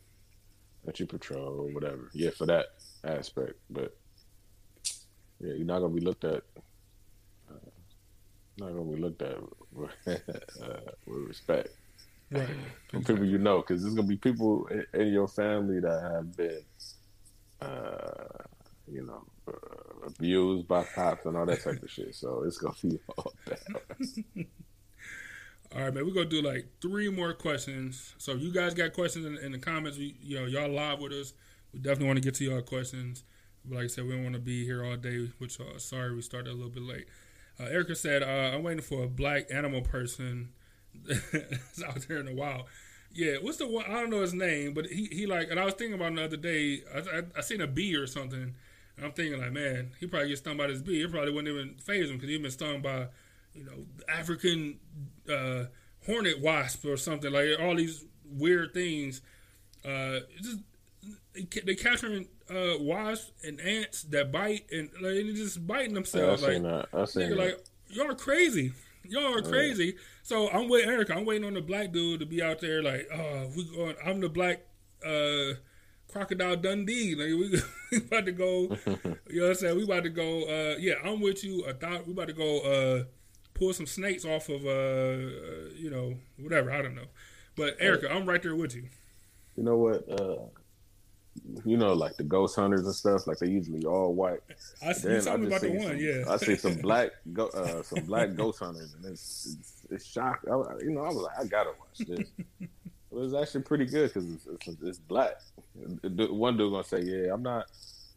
that 0.85 0.99
you 0.99 1.05
patrol 1.05 1.59
or 1.61 1.73
whatever. 1.73 2.09
Yeah, 2.13 2.31
for 2.31 2.47
that 2.47 2.65
aspect, 3.03 3.53
but 3.69 3.95
yeah, 5.39 5.53
you're 5.53 5.65
not 5.65 5.79
gonna 5.79 5.93
be 5.93 6.01
looked 6.01 6.23
at. 6.25 6.43
Uh, 7.49 7.69
not 8.57 8.69
gonna 8.73 8.91
be 8.95 9.01
looked 9.01 9.21
at 9.21 9.37
with, 9.71 9.91
uh, 10.07 10.91
with 11.05 11.27
respect 11.27 11.69
right. 12.31 12.49
from 12.89 13.03
people 13.03 13.25
you 13.25 13.37
know, 13.37 13.57
because 13.57 13.81
there's 13.81 13.93
gonna 13.95 14.07
be 14.07 14.17
people 14.17 14.67
in, 14.67 14.85
in 15.01 15.13
your 15.13 15.27
family 15.27 15.79
that 15.79 16.01
have 16.01 16.35
been, 16.35 16.61
uh, 17.61 18.43
you 18.91 19.05
know, 19.05 19.23
uh, 19.47 20.07
abused 20.07 20.67
by 20.67 20.83
cops 20.83 21.25
and 21.25 21.37
all 21.37 21.45
that 21.45 21.63
type 21.63 21.81
of 21.81 21.89
shit. 21.89 22.15
So 22.15 22.43
it's 22.45 22.57
gonna 22.57 22.75
be 22.81 22.99
all 23.17 23.33
that. 23.45 23.59
All 25.75 25.81
right, 25.81 25.93
man. 25.93 26.05
We're 26.05 26.13
gonna 26.13 26.25
do 26.25 26.41
like 26.41 26.67
three 26.81 27.09
more 27.09 27.33
questions. 27.33 28.13
So 28.17 28.33
if 28.33 28.41
you 28.41 28.51
guys 28.51 28.73
got 28.73 28.93
questions 28.93 29.25
in, 29.25 29.37
in 29.37 29.51
the 29.53 29.57
comments, 29.57 29.97
we, 29.97 30.15
you 30.21 30.39
know, 30.39 30.45
y'all 30.45 30.69
live 30.69 30.99
with 30.99 31.13
us. 31.13 31.33
We 31.73 31.79
definitely 31.79 32.07
want 32.07 32.17
to 32.17 32.23
get 32.23 32.35
to 32.35 32.43
y'all 32.45 32.61
questions. 32.61 33.23
But 33.65 33.75
like 33.77 33.85
I 33.85 33.87
said, 33.87 34.05
we 34.05 34.11
don't 34.11 34.23
want 34.23 34.35
to 34.35 34.41
be 34.41 34.65
here 34.65 34.83
all 34.83 34.97
day. 34.97 35.31
Which 35.37 35.59
uh, 35.59 35.77
sorry, 35.77 36.13
we 36.13 36.21
started 36.21 36.51
a 36.51 36.53
little 36.53 36.69
bit 36.69 36.83
late. 36.83 37.05
Uh, 37.59 37.65
Erica 37.65 37.95
said, 37.95 38.23
uh, 38.23 38.55
"I'm 38.55 38.63
waiting 38.63 38.81
for 38.81 39.03
a 39.03 39.07
black 39.07 39.45
animal 39.51 39.81
person 39.81 40.49
that's 41.05 41.83
out 41.83 42.05
there 42.07 42.17
in 42.17 42.25
the 42.25 42.35
wild." 42.35 42.65
Yeah, 43.13 43.35
what's 43.41 43.57
the 43.57 43.67
one? 43.67 43.85
I 43.85 43.93
don't 43.93 44.09
know 44.09 44.21
his 44.21 44.33
name, 44.33 44.73
but 44.73 44.87
he, 44.87 45.05
he 45.05 45.25
like, 45.27 45.51
and 45.51 45.59
I 45.59 45.65
was 45.65 45.75
thinking 45.75 45.93
about 45.93 46.15
the 46.15 46.23
other 46.23 46.37
day. 46.37 46.81
I, 46.93 46.99
I, 46.99 47.21
I 47.37 47.41
seen 47.41 47.61
a 47.61 47.67
bee 47.67 47.95
or 47.95 48.07
something, 48.07 48.55
and 48.97 49.05
I'm 49.05 49.11
thinking 49.13 49.39
like, 49.41 49.51
man, 49.51 49.91
he 49.99 50.07
probably 50.07 50.29
get 50.29 50.37
stung 50.37 50.57
by 50.57 50.67
this 50.67 50.81
bee. 50.81 51.01
It 51.01 51.11
probably 51.11 51.31
wouldn't 51.31 51.53
even 51.53 51.75
phase 51.75 52.09
him 52.09 52.17
because 52.17 52.29
he'd 52.29 52.41
been 52.41 52.51
stung 52.51 52.81
by, 52.81 53.07
you 53.53 53.63
know, 53.65 53.85
African 54.07 54.79
uh, 55.31 55.65
hornet 56.05 56.39
wasp 56.41 56.85
or 56.85 56.97
something 56.97 57.31
like 57.31 57.59
all 57.59 57.75
these 57.75 58.05
weird 58.25 58.73
things. 58.73 59.21
Uh, 59.85 60.19
just 60.41 60.59
they 61.65 61.75
capturing 61.75 62.27
uh, 62.49 62.77
wasps 62.79 63.31
and 63.43 63.59
ants 63.61 64.03
that 64.03 64.31
bite 64.31 64.65
and 64.71 64.89
like 65.01 65.13
they 65.13 65.33
just 65.33 65.65
biting 65.65 65.91
Yeah, 65.91 65.93
I 65.93 65.95
themselves. 65.95 66.43
like, 66.43 66.53
seen 66.53 66.63
that. 66.63 66.87
I 66.93 67.05
seen 67.05 67.23
nigga, 67.23 67.29
that. 67.29 67.37
like 67.37 67.65
y'all 67.89 68.11
are 68.11 68.15
crazy. 68.15 68.73
Y'all 69.05 69.35
are 69.37 69.41
crazy. 69.41 69.95
So 70.21 70.49
I'm 70.49 70.69
with 70.69 70.87
Erica. 70.87 71.13
I'm 71.15 71.25
waiting 71.25 71.45
on 71.45 71.53
the 71.55 71.61
black 71.61 71.91
dude 71.91 72.21
to 72.21 72.25
be 72.25 72.41
out 72.41 72.61
there. 72.61 72.81
Like, 72.81 73.07
oh, 73.13 73.49
we 73.55 73.65
going. 73.65 73.95
I'm 74.05 74.21
the 74.21 74.29
black 74.29 74.61
uh, 75.05 75.55
crocodile 76.13 76.55
Dundee. 76.55 77.15
Like 77.15 77.27
we, 77.27 77.61
we 77.91 77.97
about 78.05 78.25
to 78.25 78.31
go. 78.31 78.61
you 79.29 79.39
know 79.41 79.41
what 79.43 79.49
I'm 79.49 79.55
saying? 79.55 79.77
We 79.77 79.83
about 79.83 80.03
to 80.03 80.09
go. 80.09 80.43
Uh, 80.43 80.75
yeah, 80.79 80.93
I'm 81.03 81.19
with 81.21 81.43
you. 81.43 81.65
I 81.67 81.73
thought 81.73 82.05
we 82.07 82.13
about 82.13 82.27
to 82.27 82.33
go 82.33 82.59
uh, 82.61 83.03
pull 83.53 83.73
some 83.73 83.85
snakes 83.87 84.23
off 84.25 84.49
of 84.49 84.65
uh, 84.65 85.69
you 85.75 85.89
know 85.89 86.15
whatever. 86.39 86.71
I 86.71 86.81
don't 86.81 86.95
know. 86.95 87.07
But 87.55 87.75
Erica, 87.79 88.11
I'm 88.11 88.25
right 88.27 88.41
there 88.41 88.55
with 88.55 88.75
you. 88.75 88.85
You 89.57 89.63
know 89.63 89.77
what? 89.77 90.09
Uh, 90.09 90.37
you 91.65 91.77
know, 91.77 91.93
like 91.93 92.15
the 92.15 92.23
ghost 92.23 92.55
hunters 92.55 92.85
and 92.85 92.93
stuff. 92.95 93.27
Like 93.27 93.39
they 93.39 93.47
usually 93.49 93.85
all 93.85 94.13
white. 94.13 94.39
I 94.85 94.93
see 94.93 95.19
told 95.19 95.43
about 95.45 95.61
the 95.61 95.71
one. 95.71 95.87
some- 95.87 95.97
Yeah. 95.97 96.23
I 96.29 96.37
see 96.37 96.55
some 96.55 96.75
black, 96.81 97.11
go, 97.33 97.47
uh, 97.47 97.81
some 97.83 98.05
black 98.05 98.35
ghost 98.35 98.59
hunters, 98.59 98.93
and 98.95 99.05
it's 99.05 99.55
it's, 99.59 99.73
it's 99.89 100.05
shocking. 100.05 100.51
I, 100.51 100.55
you 100.83 100.91
know, 100.91 101.01
I 101.01 101.07
was 101.07 101.17
like, 101.17 101.39
I 101.39 101.45
gotta 101.45 101.71
watch 101.79 102.07
this. 102.07 102.29
It 103.15 103.19
was 103.19 103.33
actually 103.33 103.61
pretty 103.61 103.85
good 103.85 104.13
because 104.13 104.29
it's, 104.31 104.47
it's, 104.67 104.81
it's 104.81 104.99
black. 104.99 105.33
One 105.75 106.57
dude 106.57 106.71
gonna 106.71 106.83
say, 106.83 107.01
"Yeah, 107.01 107.33
I'm 107.33 107.43
not." 107.43 107.67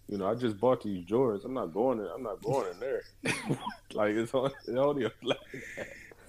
You 0.09 0.19
know, 0.19 0.27
I 0.27 0.37
just 0.37 0.61
bought 0.61 0.85
these 0.85 1.05
Jordans. 1.05 1.45
I'm 1.45 1.55
not 1.55 1.75
going 1.75 1.99
in. 1.99 2.07
I'm 2.07 2.23
not 2.23 2.41
going 2.41 2.71
in 2.73 2.79
there. 2.79 3.03
like 3.93 4.15
it's 4.15 4.33
only, 4.35 4.53
it's 4.67 4.77
only 4.77 5.05
a 5.05 5.13
black, 5.21 5.39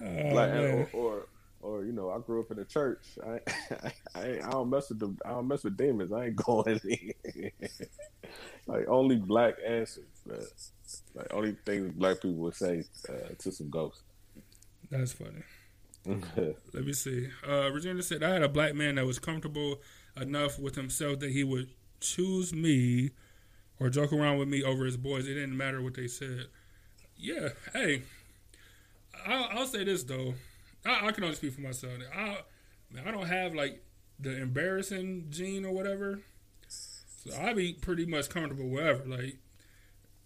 Oh, 0.00 0.30
black 0.30 0.50
or, 0.50 0.88
or 0.92 1.26
or 1.60 1.84
you 1.84 1.92
know, 1.92 2.10
I 2.10 2.18
grew 2.18 2.40
up 2.40 2.50
in 2.50 2.56
the 2.56 2.64
church. 2.64 3.04
I 3.24 3.40
I, 4.14 4.20
I, 4.20 4.40
I 4.44 4.50
don't 4.50 4.70
mess 4.70 4.88
with 4.88 5.00
the 5.00 5.14
I 5.24 5.30
don't 5.30 5.48
mess 5.48 5.64
with 5.64 5.76
demons. 5.76 6.12
I 6.12 6.26
ain't 6.26 6.36
going 6.36 6.80
in. 6.84 7.50
like 8.66 8.88
only 8.88 9.16
black 9.16 9.54
answers. 9.66 10.04
Man. 10.26 10.38
Like 11.14 11.32
only 11.32 11.56
things 11.64 11.92
black 11.94 12.16
people 12.16 12.36
would 12.36 12.54
say 12.54 12.84
uh, 13.08 13.34
to 13.38 13.52
some 13.52 13.70
ghosts. 13.70 14.02
That's 14.90 15.12
funny. 15.12 15.42
Let 16.06 16.84
me 16.84 16.92
see. 16.92 17.28
Uh, 17.46 17.70
Regina 17.70 18.02
said, 18.02 18.22
I 18.22 18.30
had 18.30 18.42
a 18.42 18.48
black 18.48 18.74
man 18.74 18.94
that 18.94 19.06
was 19.06 19.18
comfortable 19.18 19.80
enough 20.20 20.58
with 20.58 20.74
himself 20.74 21.20
that 21.20 21.30
he 21.30 21.44
would 21.44 21.70
choose 22.00 22.52
me 22.52 23.10
or 23.78 23.90
joke 23.90 24.12
around 24.12 24.38
with 24.38 24.48
me 24.48 24.62
over 24.62 24.84
his 24.84 24.96
boys. 24.96 25.26
It 25.26 25.34
didn't 25.34 25.56
matter 25.56 25.82
what 25.82 25.94
they 25.94 26.08
said. 26.08 26.46
Yeah, 27.16 27.50
hey, 27.72 28.02
I'll, 29.26 29.48
I'll 29.52 29.66
say 29.66 29.84
this, 29.84 30.04
though. 30.04 30.34
I, 30.86 31.08
I 31.08 31.12
can 31.12 31.24
only 31.24 31.36
speak 31.36 31.52
for 31.54 31.60
myself. 31.60 31.92
I, 32.16 32.38
I 33.04 33.10
don't 33.10 33.26
have, 33.26 33.54
like, 33.54 33.82
the 34.18 34.40
embarrassing 34.40 35.26
gene 35.30 35.64
or 35.64 35.72
whatever. 35.72 36.20
So 36.68 37.36
I 37.36 37.52
be 37.52 37.72
pretty 37.74 38.06
much 38.06 38.30
comfortable 38.30 38.68
wherever. 38.68 39.04
Like, 39.04 39.38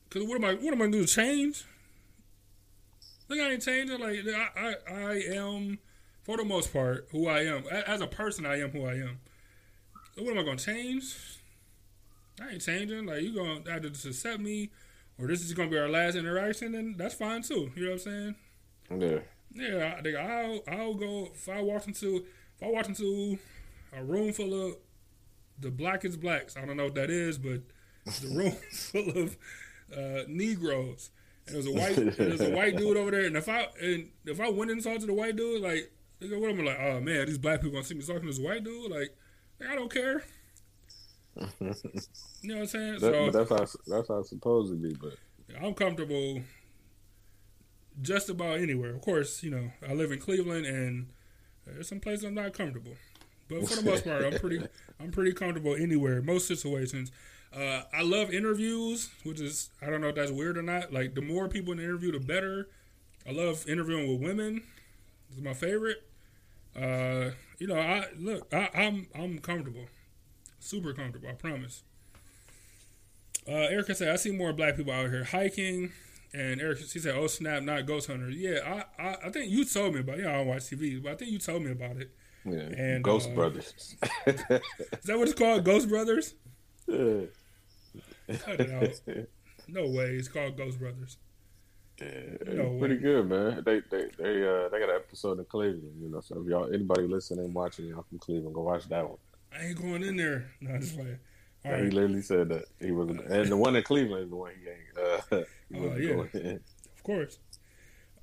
because 0.09 0.29
what 0.29 0.37
am 0.37 0.45
I, 0.45 0.55
what 0.55 0.73
am 0.73 0.83
I 0.83 0.87
to 0.87 0.93
do? 0.93 1.07
Change? 1.07 1.65
Like 3.33 3.41
I 3.41 3.53
ain't 3.53 3.63
changing. 3.63 3.99
Like 3.99 4.19
I, 4.27 4.61
I, 4.61 4.95
I 4.95 5.13
am, 5.35 5.79
for 6.23 6.37
the 6.37 6.45
most 6.45 6.71
part, 6.71 7.09
who 7.13 7.29
I 7.29 7.41
am. 7.45 7.65
As 7.67 8.03
a 8.03 8.07
person, 8.07 8.45
I 8.45 8.61
am 8.61 8.71
who 8.71 8.85
I 8.85 8.93
am. 8.95 9.21
So 10.15 10.23
what 10.23 10.33
am 10.33 10.41
I 10.41 10.43
gonna 10.43 10.59
change? 10.59 11.17
I 12.43 12.51
ain't 12.51 12.61
changing. 12.63 13.07
Like 13.07 13.23
you 13.23 13.35
gonna 13.35 13.61
either 13.75 13.89
just 13.89 14.05
accept 14.05 14.41
me, 14.41 14.71
or 15.19 15.29
this 15.29 15.41
is 15.41 15.55
gonna 15.55 15.71
be 15.71 15.79
our 15.79 15.89
last 15.89 16.15
interaction, 16.15 16.75
and 16.75 16.99
that's 16.99 17.15
fine 17.15 17.41
too. 17.41 17.73
You 17.75 17.85
know 17.85 17.91
what 17.93 18.07
I'm 18.07 18.35
saying? 18.35 18.35
yeah. 18.99 19.19
Yeah, 19.55 20.01
I, 20.03 20.09
I'll 20.19 20.61
I'll 20.69 20.95
go 20.95 21.31
if 21.35 21.49
I 21.49 21.63
walk 21.63 21.87
into 21.87 22.27
if 22.57 22.63
I 22.63 22.67
walk 22.67 22.89
into 22.89 23.39
a 23.95 24.05
room 24.05 24.33
full 24.35 24.69
of 24.69 24.77
the 25.59 25.71
blackest 25.71 26.21
blacks. 26.21 26.55
I 26.55 26.67
don't 26.67 26.77
know 26.77 26.85
what 26.85 26.95
that 26.97 27.11
is, 27.11 27.39
but 27.39 27.63
the 28.05 28.35
room 28.35 28.53
full 28.73 29.09
of 29.11 29.37
uh, 29.97 30.25
Negroes. 30.29 31.11
And 31.47 31.57
there's 31.57 31.67
a 31.67 31.73
white 31.73 32.17
there's 32.17 32.41
a 32.41 32.51
white 32.51 32.77
dude 32.77 32.97
over 32.97 33.11
there, 33.11 33.25
and 33.27 33.37
if 33.37 33.49
I 33.49 33.69
and 33.81 34.11
if 34.25 34.41
I 34.41 34.49
went 34.49 34.71
and 34.71 34.83
talked 34.83 35.01
to 35.01 35.07
the 35.07 35.15
white 35.15 35.37
dude, 35.37 35.61
like 35.61 35.93
nigga, 36.21 36.41
what 36.41 36.51
am 36.51 36.61
I 36.61 36.65
like? 36.65 36.79
Oh 36.81 37.01
man, 37.01 37.27
these 37.27 37.39
black 37.39 37.61
people 37.61 37.73
gonna 37.73 37.85
see 37.85 37.95
me 37.95 38.03
talking 38.03 38.23
to 38.23 38.27
this 38.29 38.39
white 38.39 38.65
dude? 38.65 38.91
Like, 38.91 39.15
like, 39.61 39.69
I 39.71 39.75
don't 39.75 39.93
care. 39.93 40.23
You 42.45 42.49
know 42.49 42.55
what 42.57 42.63
I'm 42.63 42.67
saying? 42.67 42.93
That, 42.95 43.01
so 43.01 43.31
that's 43.31 43.51
how 43.51 43.81
that's 43.87 44.09
how 44.09 44.19
it's 44.19 44.31
supposed 44.31 44.73
to 44.73 44.77
be. 44.77 44.95
But 44.95 45.15
I'm 45.63 45.75
comfortable 45.75 46.43
just 48.01 48.29
about 48.29 48.59
anywhere. 48.59 48.91
Of 48.91 49.01
course, 49.01 49.43
you 49.43 49.51
know, 49.51 49.71
I 49.89 49.93
live 49.93 50.11
in 50.11 50.19
Cleveland 50.19 50.67
and 50.67 51.09
there's 51.65 51.89
some 51.89 52.01
places 52.01 52.25
I'm 52.25 52.35
not 52.35 52.53
comfortable. 52.53 52.95
But 53.49 53.69
for 53.69 53.77
the 53.77 53.83
most 53.83 54.05
part, 54.05 54.25
I'm 54.25 54.39
pretty 54.39 54.61
I'm 55.01 55.11
pretty 55.11 55.33
comfortable 55.33 55.75
anywhere, 55.75 56.23
most 56.23 56.49
situations. 56.49 57.13
Uh, 57.55 57.83
I 57.93 58.03
love 58.03 58.33
interviews, 58.33 59.11
which 59.25 59.41
is 59.41 59.71
I 59.83 59.87
don't 59.91 60.01
know 60.01 60.09
if 60.09 60.15
that's 60.15 60.31
weird 60.31 60.57
or 60.57 60.63
not. 60.63 60.93
Like 60.93 61.15
the 61.15 61.21
more 61.21 61.49
people 61.49 61.73
in 61.73 61.79
the 61.79 61.85
interview, 61.85 62.13
the 62.13 62.21
better. 62.21 62.69
I 63.29 63.33
love 63.33 63.69
interviewing 63.69 64.11
with 64.11 64.21
women. 64.21 64.63
It's 65.31 65.41
my 65.41 65.55
favorite. 65.55 66.03
Uh, 66.75 67.33
you 67.59 67.67
know, 67.67 67.79
I 67.79 68.07
look, 68.19 68.53
I, 68.55 68.71
I'm 68.75 69.07
I'm 69.15 69.39
comfortable, 69.39 69.85
super 70.61 70.93
comfortable. 70.95 71.29
I 71.29 71.33
promise. 71.35 71.83
Uh, 73.47 73.53
Erica 73.53 73.95
said, 73.95 74.09
"I 74.09 74.17
see 74.17 74.31
more 74.31 74.53
black 74.53 74.77
people 74.77 74.93
out 74.93 75.11
here 75.11 75.25
hiking." 75.25 75.93
And 76.35 76.61
Erica, 76.61 76.85
she 76.85 76.99
said, 76.99 77.15
"Oh 77.17 77.27
snap, 77.27 77.63
not 77.63 77.85
ghost 77.87 78.07
hunters." 78.07 78.35
Yeah, 78.37 78.85
I, 78.99 79.03
I, 79.03 79.17
I 79.27 79.31
think 79.31 79.51
you 79.51 79.65
told 79.67 79.95
me 79.95 80.01
about. 80.01 80.19
it. 80.19 80.23
Yeah, 80.23 80.31
I 80.31 80.37
don't 80.39 80.47
watch 80.47 80.63
TV, 80.63 81.03
but 81.03 81.13
I 81.13 81.15
think 81.17 81.31
you 81.31 81.39
told 81.39 81.63
me 81.63 81.73
about 81.73 81.97
it. 81.99 82.11
yeah, 82.47 82.61
And, 82.61 83.05
Ghost 83.05 83.29
uh, 83.31 83.35
Brothers. 83.35 83.75
Is 84.27 84.37
that 85.05 85.19
what 85.19 85.29
it's 85.29 85.35
called, 85.39 85.65
Ghost 85.65 85.89
Brothers? 85.89 86.35
yeah. 86.87 87.23
Cut 88.39 88.61
it 88.61 88.71
out. 88.71 89.27
No 89.69 89.89
way, 89.89 90.15
it's 90.17 90.29
called 90.29 90.57
Ghost 90.57 90.79
Brothers. 90.79 91.19
Yeah, 92.01 92.09
No 92.47 92.71
way. 92.71 92.79
pretty 92.79 92.97
good, 92.97 93.29
man. 93.29 93.63
They 93.65 93.81
they 93.91 94.07
they 94.19 94.43
uh 94.49 94.69
they 94.71 94.79
got 94.81 94.89
an 94.91 94.97
episode 94.97 95.39
in 95.39 95.45
Cleveland, 95.45 96.01
you 96.03 96.09
know. 96.09 96.21
So 96.21 96.41
if 96.41 96.49
y'all 96.49 96.73
anybody 96.73 97.03
listening, 97.07 97.53
watching, 97.53 97.87
y'all 97.87 98.05
from 98.09 98.19
Cleveland, 98.19 98.55
go 98.55 98.63
watch 98.63 98.89
that 98.89 99.09
one. 99.09 99.19
I 99.57 99.67
ain't 99.67 99.81
going 99.81 100.03
in 100.03 100.17
there. 100.17 100.51
No, 100.61 100.79
just 100.79 100.97
like, 100.97 101.19
all 101.65 101.75
He 101.77 101.83
right, 101.83 101.93
literally 101.93 102.23
said 102.23 102.49
that 102.49 102.65
he 102.81 102.91
was, 102.91 103.11
and 103.11 103.49
the 103.51 103.57
one 103.57 103.77
in 103.77 103.83
Cleveland 103.85 104.25
is 104.25 104.31
the 104.31 104.37
one 104.37 104.53
he 104.61 104.69
ain't. 104.69 104.99
Uh, 105.33 105.45
he 105.71 105.79
Oh, 105.79 105.97
yeah. 105.97 106.13
going 106.15 106.31
in. 106.35 106.61
of 106.97 107.03
course. 107.05 107.39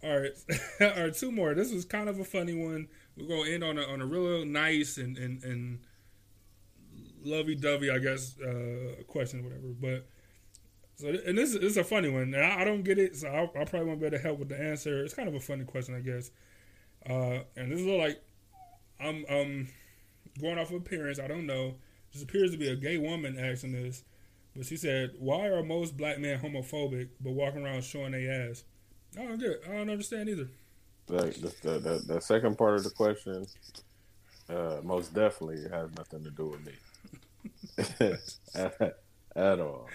All 0.04 0.18
right, 0.20 0.32
all 0.82 1.04
right, 1.04 1.14
two 1.14 1.32
more. 1.32 1.54
This 1.54 1.72
was 1.72 1.86
kind 1.86 2.10
of 2.10 2.20
a 2.20 2.24
funny 2.26 2.54
one. 2.54 2.88
We're 3.18 3.28
gonna 3.28 3.50
end 3.50 3.64
on 3.64 3.78
a 3.78 3.84
on 3.84 4.02
a 4.02 4.06
real 4.06 4.46
nice 4.46 4.98
and 4.98 5.18
and 5.18 5.44
and 5.44 5.80
lovey 7.24 7.56
dovey, 7.56 7.90
I 7.90 8.00
guess, 8.00 8.40
uh, 8.40 9.04
question, 9.08 9.40
or 9.40 9.44
whatever. 9.44 9.68
But 9.80 10.08
so, 10.96 11.08
and 11.08 11.38
this, 11.38 11.54
this 11.54 11.64
is 11.64 11.78
a 11.78 11.84
funny 11.84 12.10
one. 12.10 12.34
And 12.34 12.36
I, 12.36 12.62
I 12.62 12.64
don't 12.64 12.84
get 12.84 13.00
it, 13.00 13.16
so 13.16 13.28
I, 13.30 13.44
I 13.44 13.66
probably 13.66 13.88
won't 13.88 14.00
be 14.00 14.08
able 14.08 14.18
to 14.18 14.24
help 14.24 14.40
with 14.40 14.50
the 14.50 14.62
answer. 14.62 15.04
It's 15.04 15.14
kind 15.14 15.30
of 15.30 15.36
a 15.36 15.40
funny 15.40 15.64
question, 15.64 15.96
I 15.96 16.02
guess. 16.02 16.32
Uh, 17.10 17.44
and 17.56 17.72
this 17.72 17.80
is 17.80 17.86
like 17.86 18.22
I'm 19.00 19.26
um 19.30 19.68
going 20.42 20.58
off 20.58 20.72
of 20.72 20.76
appearance. 20.76 21.20
I 21.20 21.28
don't 21.28 21.46
know. 21.46 21.76
This 22.12 22.24
appears 22.24 22.52
to 22.52 22.58
be 22.58 22.70
a 22.70 22.76
gay 22.76 22.98
woman 22.98 23.38
asking 23.40 23.72
this. 23.72 24.04
But 24.56 24.66
she 24.66 24.76
said, 24.76 25.12
"Why 25.20 25.48
are 25.48 25.64
most 25.64 25.96
black 25.96 26.20
men 26.20 26.40
homophobic 26.40 27.10
but 27.22 27.32
walking 27.32 27.66
around 27.66 27.84
showing 27.84 28.12
their 28.12 28.50
ass?" 28.50 28.64
I 29.18 29.24
don't 29.24 29.40
get. 29.40 29.52
It. 29.52 29.62
I 29.70 29.74
don't 29.74 29.90
understand 29.90 30.28
either. 30.28 30.50
Like 31.08 31.36
the, 31.36 31.54
the, 31.64 31.80
the, 31.80 32.14
the 32.14 32.20
second 32.20 32.58
part 32.58 32.76
of 32.76 32.84
the 32.84 32.92
question, 32.92 33.46
uh, 34.50 34.78
most 34.84 35.14
definitely 35.14 35.68
has 35.70 35.90
nothing 35.98 36.24
to 36.24 36.30
do 36.30 36.48
with 36.48 36.64
me 36.66 36.74
at, 37.78 38.98
at, 39.36 39.60
all. 39.60 39.88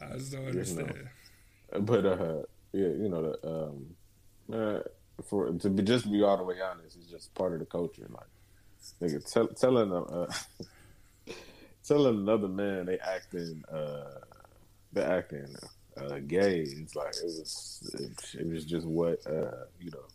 I 0.00 0.16
just 0.16 0.32
don't 0.32 0.46
understand. 0.46 0.88
You 0.88 1.78
know? 1.78 1.80
But 1.80 2.06
uh, 2.06 2.42
yeah, 2.72 2.88
you 2.88 3.08
know, 3.08 3.22
the, 3.22 3.48
um, 3.48 3.86
uh, 4.52 4.80
for 5.24 5.50
to 5.52 5.70
be 5.70 5.82
just 5.82 6.10
be 6.10 6.22
all 6.22 6.36
the 6.36 6.44
way 6.44 6.56
honest, 6.60 6.96
it's 6.96 7.06
just 7.06 7.34
part 7.34 7.52
of 7.52 7.60
the 7.60 7.66
culture. 7.66 8.06
Like, 8.08 9.00
nigga, 9.00 9.32
tell, 9.32 9.48
telling 9.48 9.90
them, 9.90 10.04
uh, 10.08 11.32
telling 11.86 12.18
another 12.18 12.48
man 12.48 12.86
they 12.86 12.98
acting, 12.98 13.64
uh, 13.72 14.20
they 14.92 15.02
acting 15.02 15.54
uh, 15.96 16.18
gay. 16.26 16.60
It's 16.60 16.94
like 16.94 17.14
it 17.16 17.24
was, 17.24 17.90
it, 17.94 18.40
it 18.40 18.46
was 18.46 18.64
just 18.64 18.86
what 18.86 19.26
uh, 19.26 19.66
you 19.80 19.90
know 19.90 20.06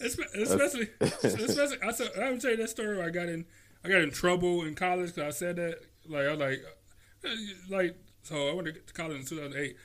especially, 0.00 0.88
especially. 1.00 1.78
I 1.82 1.92
said, 1.92 2.10
I 2.20 2.30
would 2.30 2.40
tell 2.40 2.50
you 2.50 2.56
that 2.58 2.70
story. 2.70 2.96
Where 2.96 3.06
I 3.06 3.10
got 3.10 3.28
in, 3.28 3.44
I 3.84 3.88
got 3.88 4.00
in 4.00 4.10
trouble 4.10 4.62
in 4.62 4.74
college 4.74 5.14
because 5.14 5.34
I 5.34 5.36
said 5.36 5.56
that. 5.56 5.78
Like 6.08 6.26
I 6.26 6.30
was 6.30 6.38
like, 6.38 6.64
like 7.68 7.96
so. 8.22 8.48
I 8.48 8.54
went 8.54 8.68
to 8.68 8.94
college 8.94 9.18
in 9.18 9.24
2008. 9.24 9.76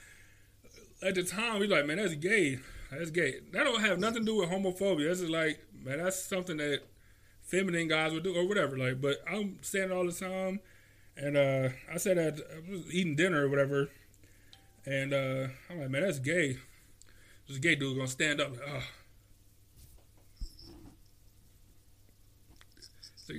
At 1.04 1.16
the 1.16 1.24
time, 1.24 1.60
we 1.60 1.68
like, 1.68 1.86
man, 1.86 1.98
that's 1.98 2.16
gay. 2.16 2.60
That's 2.92 3.12
gay. 3.12 3.36
That 3.52 3.64
don't 3.64 3.82
have 3.82 4.00
nothing 4.00 4.26
to 4.26 4.26
do 4.26 4.38
with 4.38 4.50
homophobia. 4.50 5.08
That's 5.08 5.20
just 5.20 5.32
like, 5.32 5.60
man, 5.84 6.00
that's 6.00 6.24
something 6.24 6.58
that 6.58 6.82
feminine 7.44 7.88
guys 7.88 8.14
would 8.14 8.24
do 8.24 8.36
or 8.36 8.48
whatever. 8.48 8.78
Like, 8.78 9.02
but 9.02 9.18
I'm 9.30 9.58
saying 9.62 9.92
it 9.92 9.94
all 9.94 10.06
the 10.06 10.12
time. 10.12 10.60
And 11.16 11.36
uh, 11.36 11.70
I 11.92 11.98
said 11.98 12.18
that 12.18 12.40
I 12.52 12.72
was 12.72 12.94
eating 12.94 13.16
dinner 13.16 13.46
or 13.46 13.50
whatever, 13.50 13.90
and 14.86 15.14
uh, 15.14 15.48
I'm 15.68 15.80
like, 15.80 15.90
man, 15.90 16.04
that's 16.04 16.20
gay. 16.20 16.58
This 17.48 17.58
gay 17.58 17.74
dude 17.74 17.96
gonna 17.96 18.08
stand 18.08 18.40
up. 18.40 18.52
Like, 18.52 18.84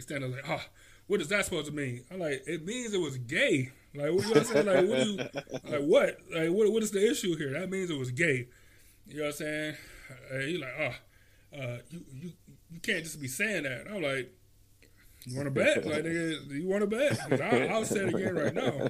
Stand 0.00 0.24
up 0.24 0.30
like, 0.32 0.48
oh, 0.48 0.62
what 1.06 1.20
is 1.20 1.28
that 1.28 1.44
supposed 1.44 1.66
to 1.66 1.72
mean? 1.72 2.04
I'm 2.10 2.18
like, 2.18 2.42
it 2.46 2.64
means 2.64 2.92
it 2.92 3.00
was 3.00 3.16
gay. 3.18 3.70
Like, 3.94 4.12
what 4.12 4.22
you 4.22 4.28
know 4.28 4.28
what 4.28 4.36
I'm 4.36 4.44
saying? 4.44 4.66
Like, 4.66 4.88
what 4.88 5.02
do 5.02 5.10
you, 5.10 5.16
like, 5.16 5.82
what? 5.82 6.18
Like, 6.34 6.50
what, 6.50 6.72
what 6.72 6.82
is 6.82 6.90
the 6.90 7.10
issue 7.10 7.36
here? 7.36 7.52
That 7.58 7.70
means 7.70 7.90
it 7.90 7.98
was 7.98 8.10
gay. 8.10 8.48
You 9.06 9.16
know 9.16 9.22
what 9.22 9.28
I'm 9.28 9.32
saying? 9.32 9.74
And 10.30 10.42
he's 10.42 10.60
like, 10.60 10.74
oh, 10.78 11.58
uh, 11.58 11.78
you, 11.90 12.04
you, 12.14 12.32
you 12.70 12.80
can't 12.80 13.02
just 13.02 13.20
be 13.20 13.28
saying 13.28 13.62
that. 13.62 13.86
I'm 13.90 14.02
like, 14.02 14.30
you 15.24 15.36
want 15.36 15.46
to 15.46 15.50
bet? 15.50 15.86
Like, 15.86 16.04
nigga, 16.04 16.50
you 16.50 16.68
want 16.68 16.82
to 16.82 16.86
bet? 16.86 17.42
I, 17.42 17.68
I'll 17.68 17.84
say 17.84 18.00
it 18.00 18.14
again 18.14 18.34
right 18.34 18.54
now. 18.54 18.88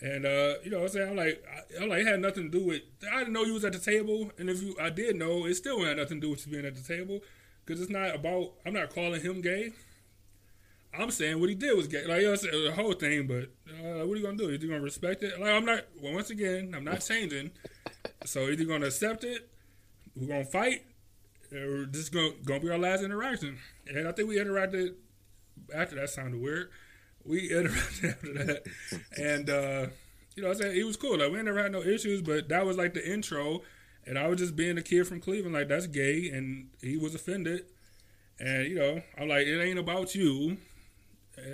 And 0.00 0.26
uh, 0.26 0.54
you 0.62 0.70
know, 0.70 0.78
what 0.78 0.84
I'm 0.84 0.88
saying, 0.90 1.08
I'm 1.10 1.16
like, 1.16 1.42
I, 1.50 1.82
am 1.82 1.88
like, 1.88 2.00
it 2.00 2.06
had 2.06 2.20
nothing 2.20 2.50
to 2.50 2.58
do 2.58 2.64
with. 2.64 2.82
I 3.10 3.20
didn't 3.20 3.32
know 3.32 3.44
you 3.44 3.54
was 3.54 3.64
at 3.64 3.72
the 3.72 3.78
table, 3.78 4.30
and 4.38 4.50
if 4.50 4.62
you, 4.62 4.76
I 4.80 4.90
did 4.90 5.16
know, 5.16 5.46
it 5.46 5.54
still 5.54 5.82
had 5.84 5.96
nothing 5.96 6.20
to 6.20 6.26
do 6.26 6.30
with 6.30 6.46
you 6.46 6.52
being 6.52 6.66
at 6.66 6.76
the 6.76 6.82
table, 6.82 7.20
because 7.64 7.80
it's 7.80 7.90
not 7.90 8.14
about. 8.14 8.52
I'm 8.64 8.74
not 8.74 8.94
calling 8.94 9.22
him 9.22 9.40
gay. 9.40 9.72
I'm 10.98 11.10
saying 11.10 11.40
what 11.40 11.48
he 11.48 11.54
did 11.54 11.76
was 11.76 11.86
gay. 11.86 12.04
Like 12.06 12.22
you 12.22 12.28
know, 12.28 12.36
the 12.36 12.72
whole 12.74 12.92
thing, 12.92 13.26
but 13.26 13.50
uh, 13.68 14.06
what 14.06 14.14
are 14.14 14.16
you 14.16 14.22
gonna 14.22 14.36
do? 14.36 14.48
Are 14.48 14.52
you 14.52 14.58
gonna 14.58 14.80
respect 14.80 15.22
it? 15.22 15.38
Like 15.40 15.50
I'm 15.50 15.64
not. 15.64 15.84
Well, 16.00 16.14
once 16.14 16.30
again, 16.30 16.72
I'm 16.76 16.84
not 16.84 17.00
changing. 17.00 17.50
so 18.24 18.48
either 18.48 18.64
gonna 18.64 18.86
accept 18.86 19.24
it, 19.24 19.48
we're 20.14 20.28
gonna 20.28 20.44
fight, 20.44 20.84
or 21.52 21.86
this 21.86 22.02
is 22.02 22.08
gonna 22.08 22.30
gonna 22.44 22.60
be 22.60 22.70
our 22.70 22.78
last 22.78 23.02
interaction. 23.02 23.58
And 23.86 24.08
I 24.08 24.12
think 24.12 24.28
we 24.28 24.36
interacted 24.36 24.94
after 25.74 25.96
that. 25.96 26.10
Sounded 26.10 26.40
weird. 26.40 26.70
We 27.24 27.50
interacted 27.50 28.10
after 28.10 28.32
that, 28.44 28.62
and 29.16 29.50
uh, 29.50 29.86
you 30.34 30.42
know, 30.42 30.50
I 30.50 30.54
said 30.54 30.76
it 30.76 30.84
was 30.84 30.96
cool. 30.96 31.18
Like 31.18 31.32
we 31.32 31.42
never 31.42 31.62
had 31.62 31.72
no 31.72 31.82
issues, 31.82 32.22
but 32.22 32.48
that 32.48 32.64
was 32.66 32.76
like 32.76 32.94
the 32.94 33.12
intro. 33.12 33.62
And 34.08 34.16
I 34.16 34.28
was 34.28 34.38
just 34.38 34.54
being 34.54 34.78
a 34.78 34.82
kid 34.82 35.08
from 35.08 35.20
Cleveland, 35.20 35.54
like 35.54 35.66
that's 35.66 35.88
gay, 35.88 36.30
and 36.30 36.68
he 36.80 36.96
was 36.96 37.16
offended. 37.16 37.64
And 38.38 38.68
you 38.68 38.76
know, 38.76 39.02
I'm 39.18 39.28
like, 39.28 39.48
it 39.48 39.60
ain't 39.60 39.80
about 39.80 40.14
you 40.14 40.58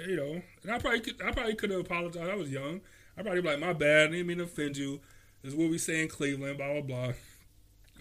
you 0.07 0.17
know, 0.17 0.43
and 0.63 0.71
I 0.71 0.79
probably 0.79 1.01
could, 1.01 1.21
I 1.23 1.33
probably 1.33 1.55
could 1.55 1.71
have 1.71 1.81
apologized. 1.81 2.31
I 2.31 2.35
was 2.35 2.51
young. 2.51 2.81
I 3.17 3.23
probably 3.23 3.43
be 3.43 3.49
like, 3.49 3.59
my 3.59 3.73
bad. 3.73 4.09
I 4.09 4.13
didn't 4.13 4.27
mean 4.27 4.39
to 4.39 4.45
offend 4.45 4.77
you. 4.77 5.01
This 5.43 5.53
is 5.53 5.59
what 5.59 5.71
we 5.71 5.79
say 5.79 6.03
in 6.03 6.09
Cleveland. 6.09 6.59
Blah 6.59 6.73
blah 6.73 6.81
blah. 6.83 7.13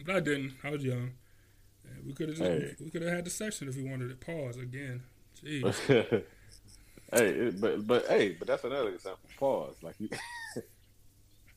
But 0.06 0.16
I 0.16 0.20
didn't. 0.20 0.54
I 0.64 0.70
was 0.70 0.84
young. 0.84 1.12
we 2.06 2.14
could 2.14 2.30
have 2.30 2.38
hey. 2.38 2.76
we 2.80 2.90
could 2.90 3.02
have 3.02 3.14
had 3.14 3.26
the 3.26 3.30
session 3.30 3.68
if 3.68 3.76
we 3.76 3.84
wanted 3.84 4.10
to 4.10 4.16
pause 4.16 4.58
again. 4.58 5.02
Jeez. 5.44 5.76
hey, 7.14 7.50
but 7.52 7.88
but 7.88 8.06
hey, 8.08 8.36
but 8.38 8.48
that's 8.48 8.64
another 8.64 8.90
example. 8.90 9.30
Pause. 9.38 9.76
Like 9.82 9.96
you, 10.00 10.10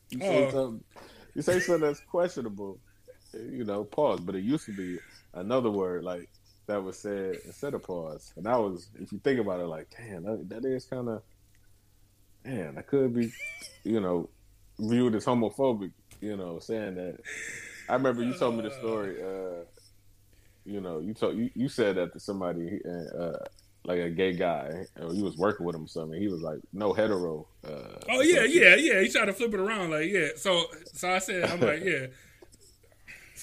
you 0.09 0.19
say 0.19 0.45
oh. 0.45 0.51
something. 0.51 0.83
You 1.35 1.41
say 1.41 1.59
something 1.59 1.87
that's 1.87 1.99
questionable. 1.99 2.79
You 3.33 3.63
know, 3.63 3.83
pause. 3.83 4.21
But 4.21 4.35
it 4.35 4.43
used 4.43 4.65
to 4.65 4.73
be 4.73 4.99
another 5.33 5.69
word 5.69 6.03
like 6.03 6.29
that 6.67 6.83
was 6.83 6.97
said 6.97 7.37
instead 7.45 7.73
of 7.73 7.83
pause. 7.83 8.33
And 8.35 8.45
that 8.45 8.59
was, 8.59 8.89
if 8.99 9.11
you 9.11 9.19
think 9.19 9.39
about 9.39 9.59
it, 9.59 9.67
like, 9.67 9.87
damn, 9.95 10.23
that, 10.23 10.49
that 10.49 10.65
is 10.65 10.85
kind 10.85 11.09
of, 11.09 11.21
man, 12.43 12.75
that 12.75 12.87
could 12.87 13.13
be, 13.13 13.31
you 13.83 13.99
know, 13.99 14.29
viewed 14.79 15.15
as 15.15 15.25
homophobic, 15.25 15.91
you 16.21 16.35
know, 16.35 16.59
saying 16.59 16.95
that. 16.95 17.19
I 17.87 17.93
remember 17.93 18.23
you 18.23 18.33
told 18.33 18.55
me 18.55 18.63
the 18.63 18.71
story, 18.71 19.21
uh, 19.21 19.63
you 20.65 20.81
know, 20.81 20.99
you 20.99 21.13
told 21.13 21.37
you, 21.37 21.51
you 21.53 21.69
said 21.69 21.97
that 21.97 22.13
to 22.13 22.19
somebody, 22.19 22.81
uh, 22.83 23.37
like 23.83 23.99
a 23.99 24.09
gay 24.09 24.33
guy, 24.33 24.85
or 24.99 25.13
you 25.13 25.23
was 25.23 25.37
working 25.37 25.65
with 25.65 25.75
him 25.75 25.83
or 25.83 25.87
something. 25.87 26.19
He 26.19 26.27
was 26.27 26.41
like, 26.41 26.57
no 26.73 26.93
hetero. 26.93 27.47
Uh, 27.63 27.99
oh 28.09 28.21
yeah, 28.21 28.43
yeah, 28.43 28.75
yeah. 28.75 29.01
He 29.01 29.09
tried 29.09 29.25
to 29.25 29.33
flip 29.33 29.53
it 29.53 29.59
around, 29.59 29.91
like 29.91 30.09
yeah. 30.09 30.29
So, 30.35 30.65
so 30.93 31.11
I 31.11 31.19
said, 31.19 31.43
I'm 31.47 31.59
like, 31.59 31.83
yeah. 31.83 32.07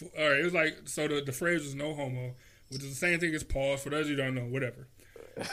All 0.19 0.29
right, 0.29 0.41
it 0.41 0.45
was 0.45 0.55
like 0.55 0.79
so. 0.87 1.07
The, 1.07 1.21
the 1.21 1.31
phrase 1.31 1.63
was 1.63 1.77
no 1.77 1.95
homo 1.95 2.35
which 2.73 2.83
is 2.83 2.91
the 2.91 2.95
same 2.95 3.21
thing 3.21 3.35
as 3.35 3.43
pause 3.43 3.83
for 3.83 3.91
those 3.91 4.09
you 4.09 4.17
don't 4.17 4.35
know, 4.35 4.43
whatever. 4.43 4.89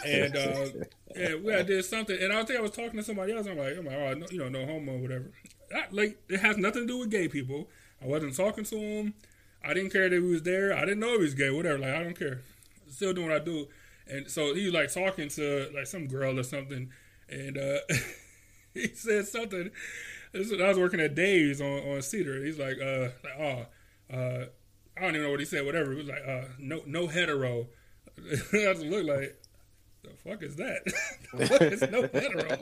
And 0.06 0.36
uh, 0.36 0.66
yeah, 1.16 1.36
we 1.36 1.54
I 1.54 1.64
did 1.64 1.84
something, 1.86 2.18
and 2.20 2.34
I 2.34 2.44
think 2.44 2.60
I 2.60 2.62
was 2.62 2.72
talking 2.72 2.98
to 2.98 3.04
somebody 3.04 3.34
else. 3.34 3.48
I'm 3.48 3.58
like, 3.58 3.78
I'm 3.78 3.86
like, 3.86 3.96
oh, 3.96 4.14
no, 4.14 4.28
you 4.30 4.40
know, 4.40 4.50
no 4.50 4.66
homo, 4.66 4.98
whatever. 4.98 5.32
like, 5.92 6.22
it 6.30 6.40
has 6.40 6.58
nothing 6.58 6.84
to 6.84 6.88
do 6.88 6.98
with 7.00 7.12
gay 7.12 7.28
people. 7.28 7.70
I 8.02 8.08
wasn't 8.08 8.36
talking 8.36 8.64
to 8.66 8.78
him. 8.78 9.14
I 9.64 9.74
didn't 9.74 9.92
care 9.92 10.10
that 10.10 10.16
he 10.16 10.22
was 10.22 10.44
there. 10.44 10.74
I 10.74 10.82
didn't 10.82 11.00
know 11.00 11.14
he 11.14 11.24
was 11.24 11.34
gay, 11.34 11.50
whatever. 11.50 11.80
Like, 11.80 11.94
I 11.94 12.04
don't 12.04 12.18
care. 12.18 12.42
Still 12.90 13.14
doing 13.14 13.28
what 13.28 13.42
I 13.42 13.44
do. 13.44 13.68
And 14.08 14.30
so 14.30 14.54
he 14.56 14.66
was 14.66 14.74
like 14.74 14.92
talking 14.92 15.30
to 15.30 15.70
like 15.76 15.86
some 15.86 16.08
girl 16.08 16.40
or 16.40 16.44
something, 16.44 16.90
and 17.30 17.58
uh, 17.58 17.80
he 18.74 18.88
said 18.88 19.28
something. 19.28 19.70
I 20.34 20.38
was 20.38 20.78
working 20.78 21.00
at 21.00 21.16
Dave's 21.16 21.62
on, 21.62 21.68
on 21.68 22.02
Cedar. 22.02 22.44
He's 22.44 22.60
like, 22.60 22.78
uh, 22.80 23.10
like, 23.24 23.40
oh, 23.40 23.66
uh, 24.16 24.46
I 25.00 25.04
don't 25.04 25.16
even 25.16 25.24
know 25.24 25.32
what 25.32 25.40
he 25.40 25.46
said. 25.46 25.66
Whatever. 25.66 25.94
It 25.94 25.98
was 25.98 26.08
like 26.08 26.28
uh, 26.28 26.46
no 26.60 26.82
no 26.86 27.08
hetero. 27.08 27.68
Just 28.52 28.82
look 28.82 29.06
like 29.06 29.40
the 30.04 30.10
fuck 30.24 30.44
is 30.44 30.56
that? 30.58 30.82
what 31.32 31.62
is 31.62 31.82
no 31.82 32.02
hetero? 32.02 32.58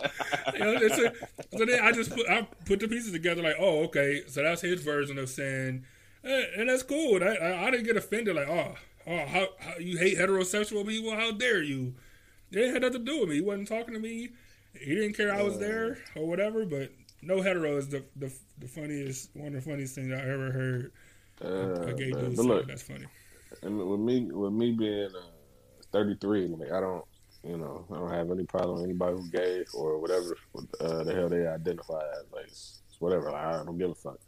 You 0.54 0.60
know, 0.60 0.86
a, 0.86 0.90
so 1.58 1.66
then 1.66 1.80
I 1.82 1.92
just 1.92 2.16
put 2.16 2.28
I 2.28 2.48
put 2.66 2.80
the 2.80 2.88
pieces 2.88 3.12
together 3.12 3.42
like 3.42 3.56
oh 3.60 3.84
okay 3.86 4.24
so 4.28 4.44
that's 4.44 4.62
his 4.62 4.82
version 4.84 5.18
of 5.18 5.30
saying 5.30 5.86
eh, 6.24 6.44
and 6.58 6.70
that's 6.70 6.84
cool. 6.84 7.24
I, 7.24 7.36
I, 7.36 7.68
I 7.68 7.72
didn't 7.72 7.86
get 7.86 7.98
offended 7.98 8.36
like 8.36 8.48
oh 8.48 8.76
oh 9.08 9.26
how, 9.26 9.48
how 9.60 9.78
you 9.80 9.98
hate 9.98 10.18
heterosexual 10.18 10.88
people? 10.88 11.12
How 11.12 11.32
dare 11.32 11.64
you? 11.64 11.94
It 12.52 12.74
had 12.74 12.82
nothing 12.82 13.06
to 13.06 13.12
do 13.12 13.20
with 13.22 13.30
me. 13.30 13.36
He 13.36 13.42
wasn't 13.42 13.68
talking 13.68 13.94
to 13.94 14.00
me. 14.00 14.30
He 14.74 14.96
didn't 14.96 15.14
care 15.14 15.34
I 15.34 15.44
was 15.44 15.60
there 15.60 15.98
or 16.16 16.28
whatever. 16.28 16.66
But 16.66 16.92
no 17.22 17.42
hetero 17.42 17.78
is 17.78 17.90
the 17.90 18.04
the, 18.16 18.32
the 18.58 18.68
funniest 18.68 19.30
one 19.34 19.48
of 19.48 19.54
the 19.54 19.70
funniest 19.70 19.96
things 19.96 20.12
I 20.12 20.22
ever 20.22 20.52
heard. 20.52 20.92
Uh, 21.44 21.82
a 21.82 21.94
gay 21.94 22.12
dude. 22.12 22.36
But 22.36 22.46
look, 22.46 22.68
that's 22.68 22.84
funny. 22.84 23.06
And 23.62 23.78
with 23.78 24.00
me, 24.00 24.30
with 24.32 24.54
me 24.54 24.72
being 24.72 25.10
uh, 25.16 25.84
33, 25.92 26.48
like 26.48 26.72
I 26.72 26.80
don't, 26.80 27.06
you 27.44 27.58
know, 27.58 27.86
I 27.92 27.96
don't 27.96 28.12
have 28.12 28.32
any 28.32 28.44
problem 28.44 28.76
with 28.76 28.86
anybody 28.86 29.18
who's 29.18 29.30
gay 29.30 29.64
or 29.74 30.00
whatever 30.00 30.38
uh, 30.82 31.04
the 31.04 31.14
hell 31.14 31.30
they 31.30 31.48
identify 31.48 32.02
as. 32.20 32.26
Like, 32.32 32.46
it's, 32.46 32.82
it's 32.90 33.00
whatever. 33.00 33.32
Like, 33.32 33.46
I 33.46 33.64
don't 33.64 33.78
give 33.78 33.92
a 33.92 33.96
fuck. 33.96 34.20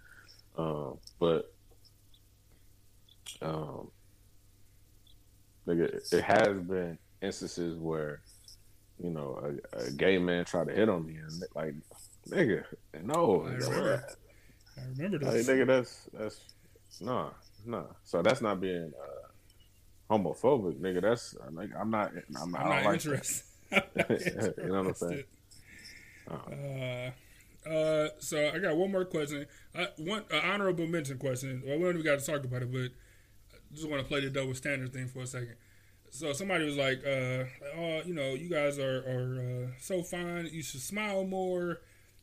Um, 0.58 0.98
but, 1.20 1.54
um, 3.42 3.92
like 5.66 5.78
it, 5.78 6.08
it 6.12 6.24
has 6.24 6.58
been 6.64 6.98
instances 7.22 7.78
where, 7.78 8.22
you 9.02 9.10
know, 9.10 9.58
a, 9.74 9.80
a, 9.80 9.92
gay 9.92 10.18
man 10.18 10.44
tried 10.46 10.68
to 10.68 10.74
hit 10.74 10.90
on 10.90 11.06
me 11.06 11.16
and 11.16 11.44
like, 11.56 11.74
nigga, 12.30 12.64
no, 13.04 13.46
I 13.46 13.52
remember. 13.52 14.06
I 14.78 14.82
remember 14.90 15.18
this. 15.20 15.48
Like, 15.48 15.58
nigga, 15.58 15.68
that's 15.68 16.10
that's 16.14 16.42
no, 17.02 17.32
no. 17.66 17.88
So 18.04 18.22
that's 18.22 18.42
not 18.42 18.60
being 18.60 18.92
uh, 19.00 20.14
homophobic, 20.14 20.80
nigga. 20.80 21.02
That's 21.02 21.36
like 21.52 21.70
I'm 21.80 21.92
not. 21.92 22.12
I'm 22.42 22.52
not, 22.52 22.62
I'm 22.62 22.70
not 22.70 22.86
like 22.86 22.94
interested. 23.06 23.44
you 23.72 24.68
know 24.68 24.84
what 24.84 24.88
I'm 24.88 24.94
saying? 24.94 25.24
Uh-huh. 26.30 27.10
Uh, 27.68 27.70
uh, 27.70 28.10
so 28.20 28.52
I 28.54 28.60
got 28.60 28.76
one 28.76 28.92
more 28.92 29.06
question. 29.06 29.46
Uh, 29.76 29.88
one 29.98 30.24
uh, 30.32 30.42
honorable 30.44 30.88
mention 30.88 31.18
question. 31.18 31.64
Well, 31.66 31.78
we 31.78 31.84
don't 31.84 31.94
even 31.96 32.06
got 32.06 32.20
to 32.20 32.26
talk 32.26 32.44
about 32.44 32.62
it, 32.62 32.72
but 32.72 32.92
I 33.54 33.76
just 33.76 33.90
want 33.90 34.02
to 34.02 34.08
play 34.08 34.22
the 34.22 34.30
double 34.30 34.54
standard 34.54 34.94
thing 34.94 35.08
for 35.08 35.20
a 35.20 35.28
second. 35.28 35.56
So 36.12 36.34
somebody 36.34 36.66
was 36.66 36.78
like, 36.78 37.06
uh, 37.06 37.46
"Oh, 37.78 38.02
you 38.06 38.14
know, 38.14 38.34
you 38.34 38.50
guys 38.50 38.80
are 38.80 39.00
are 39.08 39.42
uh, 39.42 39.68
so 39.80 40.02
fine. 40.04 40.50
You 40.52 40.64
should 40.64 40.82
smile 40.82 41.26
more." 41.26 41.80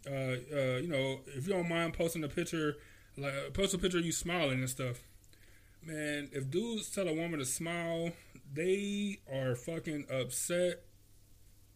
uh, 0.06 0.36
uh, 0.52 0.76
you 0.76 0.88
know, 0.88 1.20
if 1.26 1.46
you 1.46 1.52
don't 1.52 1.68
mind 1.68 1.94
posting 1.94 2.24
a 2.24 2.28
picture, 2.28 2.76
like 3.16 3.52
post 3.54 3.74
a 3.74 3.78
picture 3.78 3.98
of 3.98 4.04
you 4.04 4.12
smiling 4.12 4.60
and 4.60 4.70
stuff. 4.70 5.02
Man, 5.82 6.28
if 6.32 6.50
dudes 6.50 6.90
tell 6.90 7.08
a 7.08 7.14
woman 7.14 7.38
to 7.38 7.44
smile, 7.44 8.10
they 8.52 9.20
are 9.32 9.54
fucking 9.54 10.06
upset 10.10 10.82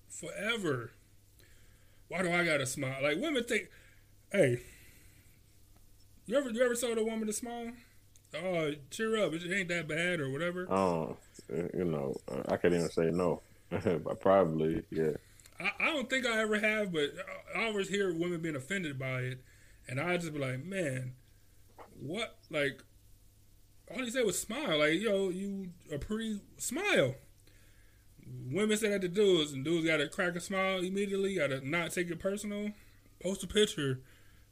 forever. 0.09 0.93
Why 2.09 2.23
do 2.23 2.33
I 2.33 2.45
gotta 2.45 2.67
smile? 2.67 3.03
Like 3.03 3.21
women 3.21 3.45
think, 3.45 3.69
hey, 4.33 4.61
you 6.27 6.37
ever 6.37 6.51
you 6.51 6.63
ever 6.63 6.75
saw 6.75 6.89
a 6.89 7.05
woman 7.05 7.27
to 7.27 7.33
smile? 7.33 7.71
Oh, 8.35 8.73
cheer 8.91 9.17
up! 9.17 9.33
It 9.33 9.53
ain't 9.53 9.69
that 9.69 9.89
bad 9.89 10.21
or 10.21 10.31
whatever. 10.31 10.71
Oh, 10.71 11.17
you 11.49 11.85
know, 11.85 12.17
I 12.49 12.57
can't 12.57 12.75
even 12.75 12.91
say 12.91 13.11
no. 13.11 13.43
but 13.71 14.21
probably, 14.21 14.83
yeah. 14.91 15.13
I, 15.61 15.71
I 15.81 15.87
don't 15.87 16.11
think 16.11 16.27
I 16.27 16.41
ever 16.41 16.59
have, 16.59 16.93
but 16.93 17.11
I 17.55 17.67
always 17.67 17.89
hear 17.89 18.13
women 18.13 18.41
being 18.41 18.57
offended 18.57 18.99
by 18.99 19.21
it, 19.21 19.45
and 19.89 20.01
I 20.01 20.17
just 20.17 20.33
be 20.33 20.39
like, 20.39 20.65
man, 20.65 21.15
what? 22.01 22.39
Like, 22.51 22.83
all 23.91 24.03
he 24.03 24.11
said 24.11 24.25
was 24.25 24.39
smile. 24.39 24.79
Like, 24.79 25.01
yo, 25.01 25.31
you 25.31 25.71
a 25.93 25.99
pretty 25.99 26.41
smile. 26.59 27.15
Women 28.51 28.77
said 28.77 28.93
that 28.93 29.01
to 29.03 29.09
dudes, 29.09 29.53
and 29.53 29.65
dudes 29.65 29.87
got 29.87 29.97
to 29.97 30.09
crack 30.09 30.37
a 30.37 30.41
smile 30.41 30.79
immediately. 30.79 31.37
Got 31.37 31.49
to 31.49 31.69
not 31.69 31.91
take 31.91 32.11
it 32.11 32.21
personal. 32.21 32.71
Post 33.21 33.43
a 33.43 33.47
picture, 33.47 34.01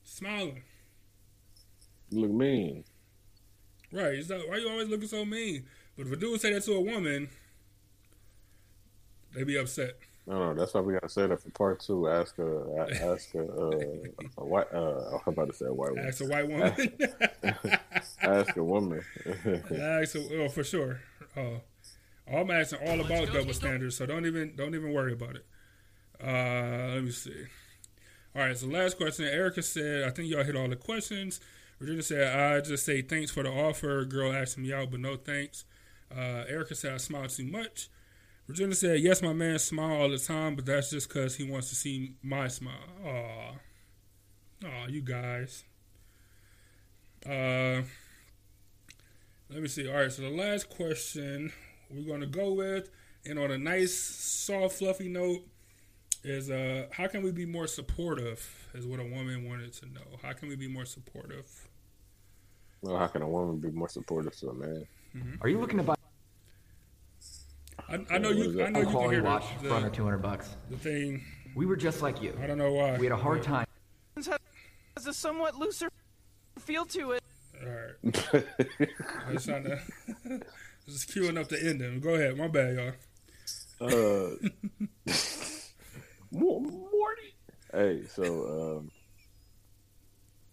smiling. 0.02 0.62
Look 2.10 2.30
mean. 2.30 2.84
Right. 3.92 4.14
It's 4.14 4.30
like, 4.30 4.48
why 4.48 4.56
you 4.56 4.68
always 4.68 4.88
looking 4.88 5.08
so 5.08 5.24
mean? 5.24 5.66
But 5.96 6.06
if 6.06 6.12
a 6.12 6.16
dude 6.16 6.40
say 6.40 6.52
that 6.52 6.64
to 6.64 6.74
a 6.74 6.80
woman, 6.80 7.28
they'd 9.34 9.46
be 9.46 9.56
upset. 9.56 9.96
No, 10.28 10.52
no, 10.52 10.54
that's 10.54 10.74
why 10.74 10.82
we 10.82 10.92
gotta 10.92 11.08
say 11.08 11.26
that 11.26 11.40
for 11.40 11.50
part 11.50 11.80
two. 11.80 12.06
Ask 12.06 12.38
a, 12.38 12.86
ask 13.00 13.34
a, 13.34 13.44
uh, 13.44 14.20
a 14.36 14.44
white. 14.44 14.66
Uh, 14.70 15.18
I'm 15.26 15.32
about 15.32 15.48
to 15.48 15.54
say 15.54 15.64
a 15.64 15.72
white 15.72 15.92
woman. 15.92 16.06
Ask 16.06 16.20
a 16.20 16.26
white 16.26 16.48
woman. 16.48 16.92
ask 18.20 18.56
a 18.56 18.62
woman. 18.62 19.04
ask 19.74 20.14
a, 20.16 20.42
oh, 20.42 20.48
for 20.50 20.62
sure. 20.62 21.00
Uh, 21.34 21.60
I'm 22.30 22.50
asking 22.50 22.86
all 22.86 23.00
about 23.00 23.32
double 23.32 23.54
standards, 23.54 23.96
so 23.96 24.04
don't 24.04 24.26
even 24.26 24.54
don't 24.54 24.74
even 24.74 24.92
worry 24.92 25.14
about 25.14 25.36
it. 25.36 25.46
Uh, 26.22 26.92
let 26.94 27.04
me 27.04 27.10
see. 27.10 27.46
All 28.36 28.42
right, 28.42 28.56
so 28.56 28.66
last 28.66 28.98
question. 28.98 29.24
Erica 29.24 29.62
said, 29.62 30.04
"I 30.04 30.10
think 30.10 30.28
y'all 30.28 30.44
hit 30.44 30.56
all 30.56 30.68
the 30.68 30.76
questions." 30.76 31.40
Virginia 31.80 32.02
said, 32.02 32.38
"I 32.38 32.60
just 32.60 32.84
say 32.84 33.00
thanks 33.00 33.30
for 33.30 33.44
the 33.44 33.50
offer." 33.50 34.04
Girl 34.04 34.30
asked 34.30 34.58
me 34.58 34.74
out, 34.74 34.90
but 34.90 35.00
no 35.00 35.16
thanks. 35.16 35.64
Uh, 36.14 36.44
Erica 36.46 36.74
said, 36.74 36.92
"I 36.92 36.98
smile 36.98 37.28
too 37.28 37.46
much." 37.46 37.88
Virginia 38.48 38.74
said, 38.74 39.00
"Yes, 39.00 39.20
my 39.20 39.34
man 39.34 39.58
smile 39.58 40.00
all 40.00 40.08
the 40.08 40.18
time, 40.18 40.56
but 40.56 40.64
that's 40.64 40.90
just 40.90 41.08
because 41.08 41.36
he 41.36 41.44
wants 41.44 41.68
to 41.68 41.74
see 41.74 42.14
my 42.22 42.48
smile." 42.48 42.74
Aw, 43.04 43.52
aw, 44.66 44.86
you 44.88 45.02
guys. 45.02 45.64
Uh, 47.26 47.82
let 49.50 49.60
me 49.60 49.68
see. 49.68 49.86
All 49.86 49.96
right, 49.96 50.10
so 50.10 50.22
the 50.22 50.30
last 50.30 50.70
question 50.70 51.52
we're 51.90 52.06
going 52.06 52.22
to 52.22 52.26
go 52.26 52.54
with, 52.54 52.90
and 53.26 53.38
on 53.38 53.50
a 53.50 53.58
nice, 53.58 53.94
soft, 53.94 54.78
fluffy 54.78 55.08
note, 55.08 55.46
is 56.24 56.50
uh, 56.50 56.86
how 56.90 57.06
can 57.06 57.22
we 57.22 57.32
be 57.32 57.44
more 57.44 57.66
supportive? 57.66 58.70
Is 58.72 58.86
what 58.86 58.98
a 58.98 59.04
woman 59.04 59.46
wanted 59.46 59.74
to 59.74 59.86
know. 59.86 60.18
How 60.22 60.32
can 60.32 60.48
we 60.48 60.56
be 60.56 60.68
more 60.68 60.86
supportive? 60.86 61.68
Well, 62.80 62.96
how 62.96 63.08
can 63.08 63.20
a 63.20 63.28
woman 63.28 63.58
be 63.58 63.70
more 63.70 63.90
supportive 63.90 64.34
to 64.36 64.48
a 64.48 64.54
man? 64.54 64.86
Mm-hmm. 65.14 65.42
Are 65.42 65.48
you 65.48 65.58
looking 65.58 65.78
to 65.78 65.82
buy? 65.82 65.97
I, 67.88 67.98
I 68.10 68.18
know 68.18 68.30
you. 68.30 68.62
I 68.62 68.70
know 68.70 68.80
you 68.80 68.86
can 68.86 69.10
hear 69.10 69.22
watch 69.22 69.44
the, 69.62 69.68
for 69.68 69.74
under 69.74 69.90
two 69.90 70.04
hundred 70.04 70.18
bucks. 70.18 70.56
The 70.70 70.76
thing. 70.76 71.24
We 71.54 71.66
were 71.66 71.76
just 71.76 72.02
like 72.02 72.22
you. 72.22 72.38
I 72.42 72.46
don't 72.46 72.58
know 72.58 72.72
why. 72.72 72.98
We 72.98 73.06
had 73.06 73.12
a 73.12 73.16
hard 73.16 73.42
time. 73.42 73.66
Has 74.16 75.06
a 75.06 75.14
somewhat 75.14 75.56
looser 75.56 75.88
feel 76.58 76.84
to 76.86 77.12
it. 77.12 77.22
All 77.62 77.68
right. 77.68 78.44
I 79.26 79.32
was 79.32 79.46
trying 79.46 79.64
to 79.64 79.80
just 80.86 81.08
queuing 81.10 81.38
up 81.38 81.48
the 81.48 81.58
ending. 81.62 82.00
Go 82.00 82.10
ahead. 82.10 82.36
My 82.36 82.48
bad, 82.48 82.76
y'all. 82.76 82.92
Uh, 83.80 84.30
Morty. 86.30 87.22
Hey, 87.70 88.04
so 88.08 88.88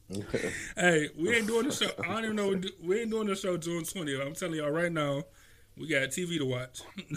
um, 0.09 0.17
hey, 0.75 1.09
we 1.17 1.33
ain't 1.33 1.47
doing 1.47 1.69
the 1.69 1.71
show. 1.71 1.89
I 2.03 2.07
don't 2.07 2.25
even 2.25 2.35
know. 2.35 2.61
We 2.83 2.99
ain't 2.99 3.09
doing 3.09 3.27
the 3.27 3.37
show 3.37 3.55
June 3.55 3.83
20th. 3.83 4.25
I'm 4.25 4.33
telling 4.33 4.55
y'all 4.55 4.69
right 4.69 4.91
now, 4.91 5.23
we 5.77 5.87
got 5.87 6.09
TV 6.09 6.37
to 6.37 6.45
watch. 6.45 6.81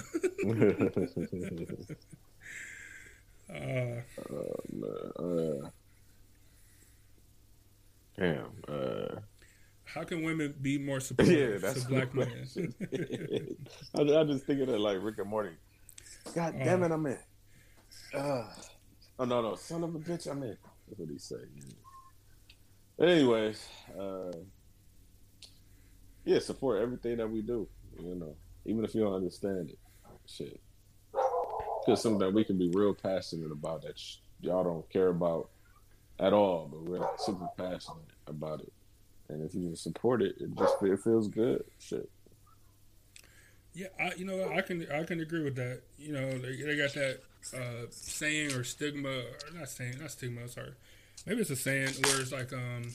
uh, 3.54 4.00
uh, 5.22 5.70
damn. 8.16 8.50
Uh, 8.66 9.20
how 9.84 10.04
can 10.04 10.22
women 10.22 10.54
be 10.60 10.78
more 10.78 11.00
supportive 11.08 11.62
yeah, 11.62 11.68
that's 11.68 11.84
to 11.84 11.88
black 11.88 12.14
men? 12.14 12.46
I, 13.94 14.00
I 14.00 14.24
just 14.24 14.44
thinking 14.44 14.68
of 14.68 14.80
like 14.80 14.98
Rick 15.00 15.18
and 15.18 15.28
Morty. 15.28 15.56
God 16.34 16.54
damn 16.58 16.82
it, 16.82 16.92
I'm 16.92 17.06
in. 17.06 17.18
Uh, 18.14 18.44
oh 19.18 19.24
no, 19.24 19.42
no, 19.42 19.54
son 19.56 19.84
of 19.84 19.94
a 19.94 19.98
bitch, 19.98 20.30
I'm 20.30 20.42
in. 20.42 20.56
That's 20.88 20.98
what 20.98 21.08
he 21.08 21.18
say. 21.18 21.36
Anyways, 23.00 23.66
uh, 23.98 24.32
yeah, 26.24 26.40
support 26.40 26.82
everything 26.82 27.16
that 27.18 27.30
we 27.30 27.42
do. 27.42 27.68
You 27.98 28.14
know, 28.14 28.36
even 28.68 28.84
if 28.84 28.94
you 28.94 29.02
don't 29.02 29.14
understand 29.14 29.70
it, 29.70 29.78
shit. 30.26 30.60
It's 31.86 32.02
something 32.02 32.18
that 32.18 32.34
we 32.34 32.44
can 32.44 32.58
be 32.58 32.68
real 32.68 32.94
passionate 32.94 33.50
about 33.50 33.82
that 33.82 33.98
y'all 34.40 34.62
don't 34.62 34.88
care 34.90 35.08
about 35.08 35.48
at 36.20 36.32
all, 36.32 36.68
but 36.70 36.82
we're 36.82 36.98
like 36.98 37.18
super 37.18 37.48
passionate 37.56 38.12
about 38.26 38.60
it. 38.60 38.72
And 39.28 39.42
if 39.42 39.54
you 39.54 39.62
can 39.62 39.76
support 39.76 40.22
it, 40.22 40.36
it 40.38 40.54
just 40.56 40.74
it 40.82 41.00
feels 41.00 41.28
good. 41.28 41.64
Shit. 41.78 42.10
Yeah, 43.72 43.88
I, 43.98 44.12
you 44.16 44.24
know, 44.24 44.50
I 44.50 44.60
can 44.60 44.86
I 44.90 45.04
can 45.04 45.20
agree 45.20 45.42
with 45.42 45.56
that. 45.56 45.82
You 45.98 46.12
know, 46.12 46.38
they, 46.38 46.56
they 46.56 46.76
got 46.76 46.92
that 46.94 47.20
uh, 47.54 47.86
saying 47.90 48.52
or 48.52 48.64
stigma, 48.64 49.08
or 49.08 49.58
not 49.58 49.68
saying, 49.68 49.96
not 50.00 50.10
stigma. 50.10 50.48
Sorry, 50.48 50.72
maybe 51.26 51.40
it's 51.40 51.50
a 51.50 51.56
saying 51.56 51.88
where 52.02 52.20
it's 52.20 52.32
like, 52.32 52.52
um, 52.52 52.92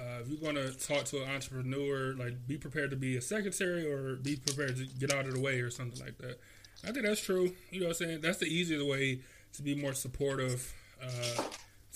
uh, 0.00 0.20
if 0.22 0.28
you're 0.28 0.38
going 0.38 0.54
to 0.54 0.72
talk 0.78 1.04
to 1.04 1.22
an 1.22 1.28
entrepreneur, 1.28 2.14
like 2.14 2.46
be 2.46 2.56
prepared 2.56 2.90
to 2.90 2.96
be 2.96 3.16
a 3.16 3.20
secretary 3.20 3.86
or 3.86 4.16
be 4.16 4.36
prepared 4.36 4.76
to 4.76 4.86
get 4.98 5.12
out 5.12 5.26
of 5.26 5.34
the 5.34 5.40
way 5.40 5.60
or 5.60 5.70
something 5.70 6.00
like 6.00 6.16
that. 6.18 6.38
I 6.82 6.92
think 6.92 7.04
that's 7.04 7.20
true. 7.20 7.52
You 7.70 7.80
know 7.80 7.88
what 7.88 8.00
I'm 8.00 8.06
saying? 8.06 8.20
That's 8.22 8.38
the 8.38 8.46
easiest 8.46 8.86
way 8.86 9.20
to 9.52 9.62
be 9.62 9.74
more 9.74 9.92
supportive 9.92 10.72
uh, 11.02 11.42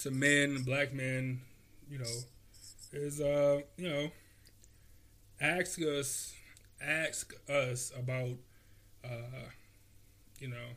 to 0.02 0.10
men, 0.10 0.62
black 0.64 0.92
men, 0.92 1.40
you 1.88 1.98
know, 1.98 2.04
is, 2.92 3.20
uh, 3.20 3.60
you 3.78 3.88
know, 3.88 4.10
ask 5.40 5.80
us, 5.80 6.34
ask 6.82 7.32
us 7.48 7.90
about, 7.98 8.36
uh, 9.04 9.48
you 10.38 10.48
know, 10.48 10.76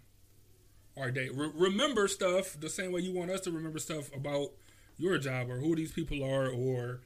our 0.95 1.11
day. 1.11 1.29
Re- 1.33 1.51
remember 1.53 2.07
stuff 2.07 2.57
the 2.59 2.69
same 2.69 2.91
way 2.91 3.01
you 3.01 3.13
want 3.13 3.31
us 3.31 3.41
to 3.41 3.51
remember 3.51 3.79
stuff 3.79 4.15
about 4.15 4.51
your 4.97 5.17
job 5.17 5.49
or 5.49 5.57
who 5.57 5.75
these 5.75 5.91
people 5.91 6.23
are 6.23 6.47
or, 6.47 7.01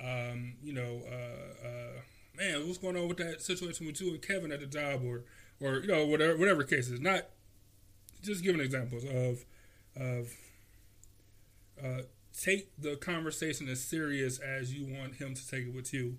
um, 0.00 0.54
you 0.62 0.72
know, 0.72 1.02
uh, 1.10 1.66
uh, 1.66 2.00
man, 2.36 2.66
what's 2.66 2.78
going 2.78 2.96
on 2.96 3.08
with 3.08 3.18
that 3.18 3.42
situation 3.42 3.86
with 3.86 4.00
you 4.00 4.10
and 4.10 4.22
Kevin 4.22 4.52
at 4.52 4.60
the 4.60 4.66
job 4.66 5.02
or, 5.04 5.24
or 5.60 5.80
you 5.80 5.88
know, 5.88 6.06
whatever 6.06 6.36
whatever 6.36 6.62
case 6.62 6.88
is. 6.88 7.00
Not 7.00 7.26
just 8.22 8.42
giving 8.42 8.60
examples 8.60 9.04
of 9.04 9.44
of 9.96 10.28
uh, 11.82 12.02
take 12.38 12.70
the 12.78 12.96
conversation 12.96 13.68
as 13.68 13.82
serious 13.82 14.38
as 14.38 14.74
you 14.74 14.84
want 14.84 15.16
him 15.16 15.34
to 15.34 15.48
take 15.48 15.66
it 15.66 15.74
with 15.74 15.92
you. 15.92 16.16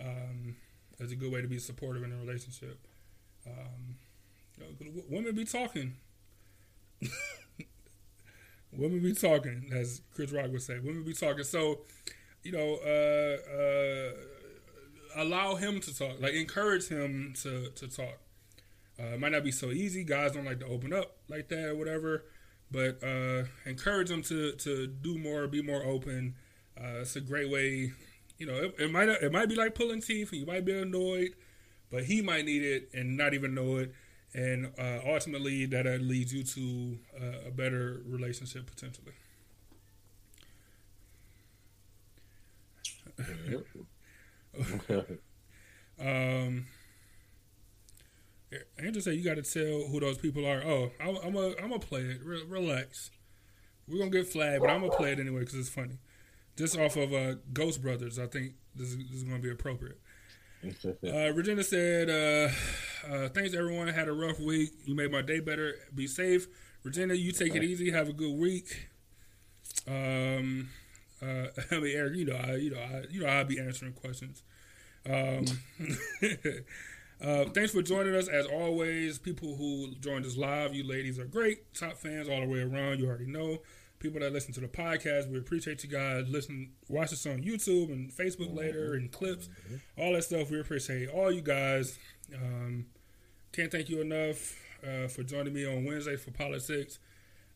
Um, 0.00 0.56
that's 0.98 1.12
a 1.12 1.16
good 1.16 1.32
way 1.32 1.40
to 1.42 1.48
be 1.48 1.58
supportive 1.58 2.02
in 2.02 2.12
a 2.12 2.16
relationship. 2.16 2.78
Um, 3.46 3.96
you 4.56 4.64
know, 4.64 5.02
women 5.08 5.34
be 5.34 5.44
talking. 5.44 5.94
women 8.72 9.00
be 9.00 9.14
talking, 9.14 9.70
as 9.72 10.02
Chris 10.14 10.30
Rock 10.30 10.50
would 10.50 10.62
say. 10.62 10.78
Women 10.78 11.02
be 11.02 11.14
talking. 11.14 11.44
So, 11.44 11.80
you 12.42 12.52
know, 12.52 12.78
uh, 12.84 13.36
uh, 13.60 15.22
allow 15.22 15.54
him 15.56 15.80
to 15.80 15.96
talk. 15.96 16.20
Like 16.20 16.34
encourage 16.34 16.88
him 16.88 17.34
to 17.42 17.70
to 17.70 17.88
talk. 17.88 18.18
Uh, 18.98 19.14
it 19.14 19.20
might 19.20 19.32
not 19.32 19.44
be 19.44 19.52
so 19.52 19.70
easy. 19.70 20.04
Guys 20.04 20.32
don't 20.32 20.44
like 20.44 20.60
to 20.60 20.66
open 20.66 20.92
up 20.92 21.16
like 21.28 21.48
that 21.48 21.68
or 21.70 21.74
whatever. 21.76 22.24
But 22.70 23.02
uh, 23.02 23.44
encourage 23.66 24.08
them 24.08 24.22
to 24.24 24.52
to 24.52 24.86
do 24.86 25.18
more, 25.18 25.46
be 25.48 25.62
more 25.62 25.84
open. 25.84 26.36
Uh, 26.80 27.00
it's 27.00 27.16
a 27.16 27.20
great 27.20 27.50
way. 27.50 27.92
You 28.38 28.46
know, 28.46 28.54
it, 28.54 28.74
it 28.78 28.92
might 28.92 29.08
it 29.08 29.32
might 29.32 29.48
be 29.48 29.54
like 29.56 29.74
pulling 29.74 30.00
teeth, 30.00 30.30
and 30.32 30.40
you 30.40 30.46
might 30.46 30.64
be 30.64 30.72
annoyed, 30.78 31.30
but 31.90 32.04
he 32.04 32.22
might 32.22 32.44
need 32.44 32.62
it 32.62 32.90
and 32.94 33.16
not 33.16 33.34
even 33.34 33.54
know 33.54 33.76
it. 33.78 33.92
And 34.32 34.72
uh, 34.78 35.00
ultimately, 35.06 35.66
that 35.66 35.86
leads 36.00 36.32
you 36.32 36.44
to 36.44 36.98
uh, 37.20 37.48
a 37.48 37.50
better 37.50 38.00
relationship 38.06 38.66
potentially. 38.66 39.12
um, 46.00 46.66
Angel 48.82 49.02
said 49.02 49.14
you 49.14 49.24
got 49.24 49.36
to 49.36 49.42
tell 49.42 49.86
who 49.88 50.00
those 50.00 50.18
people 50.18 50.44
are. 50.46 50.62
Oh, 50.64 50.90
I'm 51.00 51.36
a, 51.36 51.54
I'm 51.56 51.68
gonna 51.68 51.78
play 51.78 52.00
it. 52.00 52.20
Re- 52.24 52.44
relax. 52.48 53.10
we're 53.86 53.98
gonna 53.98 54.10
get 54.10 54.26
flagged, 54.26 54.62
but 54.62 54.70
I'm 54.70 54.80
gonna 54.80 54.96
play 54.96 55.12
it 55.12 55.20
anyway 55.20 55.40
because 55.40 55.54
it's 55.54 55.68
funny. 55.68 55.98
Just 56.56 56.76
off 56.78 56.96
of 56.96 57.12
uh, 57.12 57.34
Ghost 57.52 57.80
Brothers, 57.80 58.18
I 58.18 58.26
think 58.26 58.54
this 58.74 58.88
is, 58.88 58.96
this 58.96 59.18
is 59.18 59.24
gonna 59.24 59.38
be 59.38 59.50
appropriate. 59.50 60.00
Uh, 61.02 61.32
Regina 61.32 61.62
said, 61.64 62.10
uh, 62.10 62.50
uh, 63.10 63.28
"Thanks 63.30 63.54
everyone. 63.54 63.88
Had 63.88 64.08
a 64.08 64.12
rough 64.12 64.38
week. 64.38 64.70
You 64.84 64.94
made 64.94 65.10
my 65.10 65.22
day 65.22 65.40
better. 65.40 65.74
Be 65.94 66.06
safe, 66.06 66.48
Regina. 66.82 67.14
You 67.14 67.32
take 67.32 67.54
it 67.54 67.64
easy. 67.64 67.90
Have 67.90 68.10
a 68.10 68.12
good 68.12 68.36
week." 68.36 68.90
Um, 69.88 70.68
uh, 71.22 71.46
I 71.70 71.78
mean, 71.78 71.96
Eric, 71.96 72.16
you 72.16 72.24
know, 72.26 72.36
I, 72.36 72.56
you 72.56 72.70
know, 72.70 72.80
I, 72.80 73.04
you 73.10 73.20
know, 73.22 73.26
I'll 73.26 73.44
be 73.44 73.60
answering 73.60 73.92
questions. 73.92 74.42
Um, 75.08 75.44
uh, 77.22 77.44
thanks 77.46 77.72
for 77.72 77.82
joining 77.82 78.14
us 78.14 78.28
as 78.28 78.46
always. 78.46 79.18
People 79.18 79.56
who 79.56 79.94
joined 80.00 80.26
us 80.26 80.36
live, 80.36 80.74
you 80.74 80.86
ladies 80.86 81.18
are 81.18 81.24
great. 81.24 81.74
Top 81.74 81.96
fans 81.96 82.28
all 82.28 82.40
the 82.40 82.46
way 82.46 82.60
around. 82.60 83.00
You 83.00 83.08
already 83.08 83.26
know. 83.26 83.58
People 83.98 84.20
that 84.20 84.32
listen 84.32 84.54
to 84.54 84.60
the 84.60 84.68
podcast, 84.68 85.30
we 85.30 85.36
appreciate 85.36 85.84
you 85.84 85.90
guys. 85.90 86.26
Listen, 86.26 86.70
watch 86.88 87.12
us 87.12 87.26
on 87.26 87.42
YouTube 87.42 87.92
and 87.92 88.10
Facebook 88.10 88.56
later 88.56 88.94
and 88.94 89.12
clips, 89.12 89.50
all 89.98 90.14
that 90.14 90.24
stuff. 90.24 90.50
We 90.50 90.58
appreciate 90.58 91.10
all 91.10 91.30
you 91.30 91.42
guys. 91.42 91.98
Um, 92.34 92.86
can't 93.52 93.70
thank 93.70 93.90
you 93.90 94.00
enough 94.00 94.56
uh, 94.82 95.06
for 95.08 95.22
joining 95.22 95.52
me 95.52 95.66
on 95.66 95.84
Wednesday 95.84 96.16
for 96.16 96.30
politics. 96.30 96.98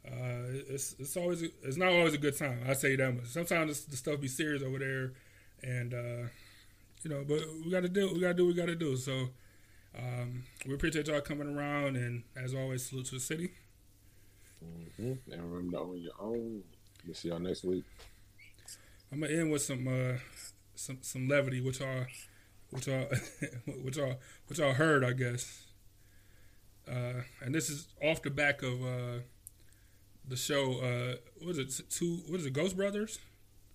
Uh, 0.07 0.61
it's 0.69 0.95
it's 0.99 1.17
always 1.17 1.43
it's 1.43 1.77
not 1.77 1.89
always 1.89 2.15
a 2.15 2.19
good 2.19 2.37
time. 2.37 2.61
I 2.69 2.75
say 2.75 2.95
that 2.97 3.15
much. 3.15 3.27
Sometimes 3.27 3.85
the 3.85 3.97
stuff 3.97 4.21
be 4.21 4.29
serious 4.29 4.63
over 4.63 4.79
there, 4.79 5.13
and 5.63 5.95
uh, 5.95 6.29
you 7.03 7.11
know, 7.11 7.25
but 7.27 7.41
we 7.65 7.71
got 7.71 7.83
to 7.83 7.89
do 7.89 8.13
we 8.13 8.21
got 8.21 8.29
to 8.29 8.35
do 8.35 8.47
what 8.47 8.55
we 8.55 8.61
got 8.61 8.67
to 8.67 8.75
do. 8.75 8.97
So 8.97 9.29
um, 9.97 10.45
we 10.67 10.75
appreciate 10.75 11.07
y'all 11.07 11.21
coming 11.21 11.57
around, 11.57 11.97
and 11.97 12.25
as 12.37 12.55
always, 12.55 12.87
salute 12.87 13.07
to 13.07 13.15
the 13.15 13.21
city. 13.21 13.53
Mm-hmm. 14.63 15.33
And 15.33 15.53
remember 15.53 15.79
to 15.79 15.83
own 15.83 16.01
your 16.01 16.13
own. 16.21 16.63
We'll 17.07 17.15
see 17.15 17.29
y'all 17.29 17.39
next 17.39 17.65
week. 17.65 17.85
I'm 19.13 19.21
gonna 19.21 19.33
end 19.33 19.53
with 19.53 19.63
some 19.63 19.87
uh, 19.87 20.19
some 20.75 20.99
some 21.01 21.29
levity, 21.29 21.61
which 21.61 21.81
y'all 21.81 22.07
which 22.71 22.87
y'all 22.87 23.07
which 23.83 23.97
y'all 23.97 24.17
which 24.49 24.59
y'all 24.59 24.75
heard, 24.75 25.05
I 25.05 25.13
guess. 25.13 25.67
Uh, 26.87 27.23
and 27.41 27.55
this 27.55 27.71
is 27.71 27.89
off 28.03 28.23
the 28.23 28.31
back 28.31 28.63
of 28.63 28.83
uh, 28.83 29.21
the 30.29 30.37
show. 30.37 30.81
Uh, 30.81 31.17
what 31.43 31.57
is 31.57 31.81
it? 31.81 31.91
Two? 31.91 32.23
What 32.29 32.41
is 32.41 32.47
it? 32.47 32.53
Ghost 32.53 32.77
Brothers? 32.77 33.19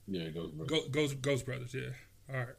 Yeah, 0.08 0.24
it 0.24 0.34
goes. 0.34 0.52
Bro. 0.52 0.66
Go, 0.66 0.88
Ghost 0.90 1.22
Ghost 1.22 1.46
Brothers. 1.46 1.74
Yeah. 1.74 1.90
All 2.32 2.40
right. 2.40 2.56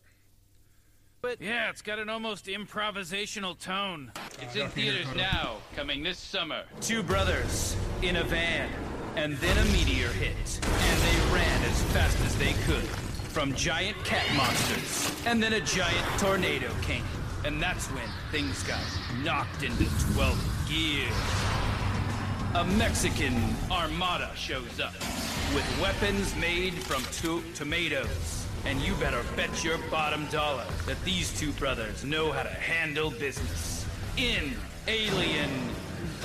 But 1.23 1.43
yeah, 1.43 1.69
it's 1.69 1.83
got 1.83 1.99
an 1.99 2.09
almost 2.09 2.47
improvisational 2.47 3.59
tone. 3.59 4.11
It's 4.41 4.57
in 4.57 4.69
theaters 4.71 5.07
now, 5.15 5.59
coming 5.77 6.03
this 6.03 6.19
summer. 6.19 6.65
Two 6.81 7.03
brothers 7.03 7.77
in 8.01 8.17
a 8.17 8.25
van, 8.25 8.71
and 9.17 9.37
then 9.37 9.59
a 9.59 9.65
meteor 9.71 10.09
hit, 10.09 10.61
and 10.63 11.03
they 11.03 11.35
ran 11.35 11.63
as 11.65 11.83
fast 11.93 12.19
as 12.21 12.39
they 12.39 12.55
could 12.65 12.85
from 13.31 13.55
giant 13.55 14.03
cat 14.03 14.27
monsters, 14.35 15.15
and 15.27 15.43
then 15.43 15.53
a 15.53 15.61
giant 15.61 16.07
tornado 16.19 16.71
came, 16.81 17.05
and 17.45 17.63
that's 17.63 17.87
when 17.89 18.09
things 18.33 18.63
got 18.63 18.81
knocked 19.23 19.63
into 19.63 19.85
12th 19.85 20.69
gear. 20.69 21.60
A 22.57 22.65
Mexican 22.65 23.55
armada 23.71 24.29
shows 24.35 24.81
up 24.81 24.93
with 25.55 25.65
weapons 25.81 26.35
made 26.35 26.75
from 26.75 27.05
to- 27.23 27.45
tomatoes. 27.55 28.45
And 28.67 28.81
you 28.81 28.95
better 28.97 29.23
bet 29.37 29.63
your 29.63 29.79
bottom 29.89 30.27
dollar 30.33 30.65
that 30.87 31.03
these 31.05 31.33
two 31.39 31.53
brothers 31.53 32.05
know 32.05 32.33
how 32.33 32.43
to 32.43 32.49
handle 32.49 33.13
business. 33.13 33.87
In 34.17 34.53
Alien 34.89 35.49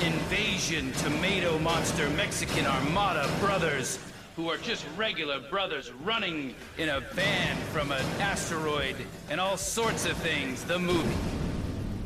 Invasion 0.02 0.92
Tomato 0.94 1.60
Monster 1.60 2.10
Mexican 2.10 2.66
Armada 2.66 3.30
Brothers, 3.40 4.00
who 4.36 4.50
are 4.50 4.58
just 4.58 4.84
regular 4.98 5.40
brothers 5.52 5.92
running 6.04 6.56
in 6.80 6.90
a 6.90 7.02
van 7.02 7.56
from 7.72 7.92
an 7.92 8.04
asteroid 8.20 8.96
and 9.30 9.40
all 9.40 9.58
sorts 9.58 10.06
of 10.06 10.18
things, 10.18 10.64
the 10.64 10.80
movie. 10.80 11.16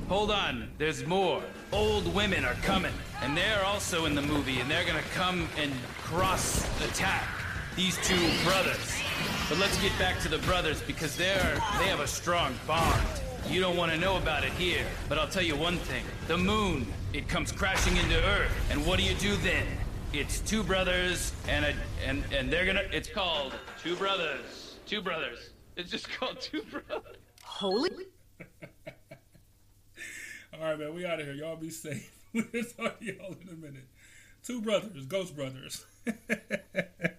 Hold 0.10 0.30
on, 0.30 0.68
there's 0.78 1.06
more. 1.06 1.42
Old 1.72 2.14
women 2.14 2.44
are 2.44 2.56
coming, 2.56 2.94
and 3.22 3.36
they're 3.36 3.64
also 3.66 4.06
in 4.06 4.16
the 4.16 4.22
movie, 4.22 4.60
and 4.60 4.70
they're 4.70 4.86
gonna 4.86 5.02
come 5.14 5.48
and 5.58 5.72
cross 6.04 6.66
attack 6.84 7.28
these 7.76 7.98
two 8.06 8.30
brothers. 8.44 9.02
But 9.48 9.58
let's 9.58 9.80
get 9.82 9.98
back 9.98 10.20
to 10.22 10.30
the 10.30 10.40
brothers 10.40 10.82
because 10.82 11.16
they're 11.16 11.56
they 11.78 11.88
have 11.88 12.00
a 12.00 12.08
strong 12.08 12.54
bond. 12.68 13.22
You 13.48 13.62
don't 13.62 13.78
want 13.78 13.92
to 13.92 13.98
know 13.98 14.18
about 14.18 14.44
it 14.44 14.52
here, 14.54 14.86
but 15.08 15.18
I'll 15.18 15.28
tell 15.28 15.44
you 15.44 15.56
one 15.56 15.78
thing. 15.78 16.04
The 16.28 16.38
moon, 16.38 16.86
it 17.14 17.28
comes 17.28 17.52
crashing 17.52 17.98
into 17.98 18.22
Earth, 18.26 18.52
and 18.70 18.86
what 18.86 19.00
do 19.00 19.06
you 19.06 19.16
do 19.16 19.36
then? 19.38 19.66
It's 20.12 20.40
two 20.40 20.64
brothers 20.64 21.34
and 21.48 21.66
a 21.66 21.74
and 22.06 22.24
and 22.34 22.52
they're 22.52 22.66
gonna 22.66 22.84
it's 22.92 23.10
called 23.10 23.54
Two 23.82 23.96
brothers. 23.96 24.76
Two 24.86 25.02
brothers. 25.02 25.52
It's 25.78 25.90
just 25.90 26.10
called 26.20 26.42
Two 26.42 26.64
Brothers. 26.64 27.16
Holy. 27.44 27.92
All 30.54 30.60
right, 30.60 30.78
man. 30.78 30.94
We 30.94 31.06
out 31.06 31.22
of 31.22 31.26
here. 31.26 31.36
Y'all 31.36 31.56
be 31.56 31.70
safe. 31.70 32.19
We'll 32.34 32.44
talk 32.78 33.00
to 33.00 33.06
y'all 33.06 33.36
in 33.42 33.50
a 33.50 33.54
minute. 33.54 33.88
Two 34.44 34.62
brothers, 34.62 35.06
Ghost 35.06 35.36
Brothers. 35.36 35.86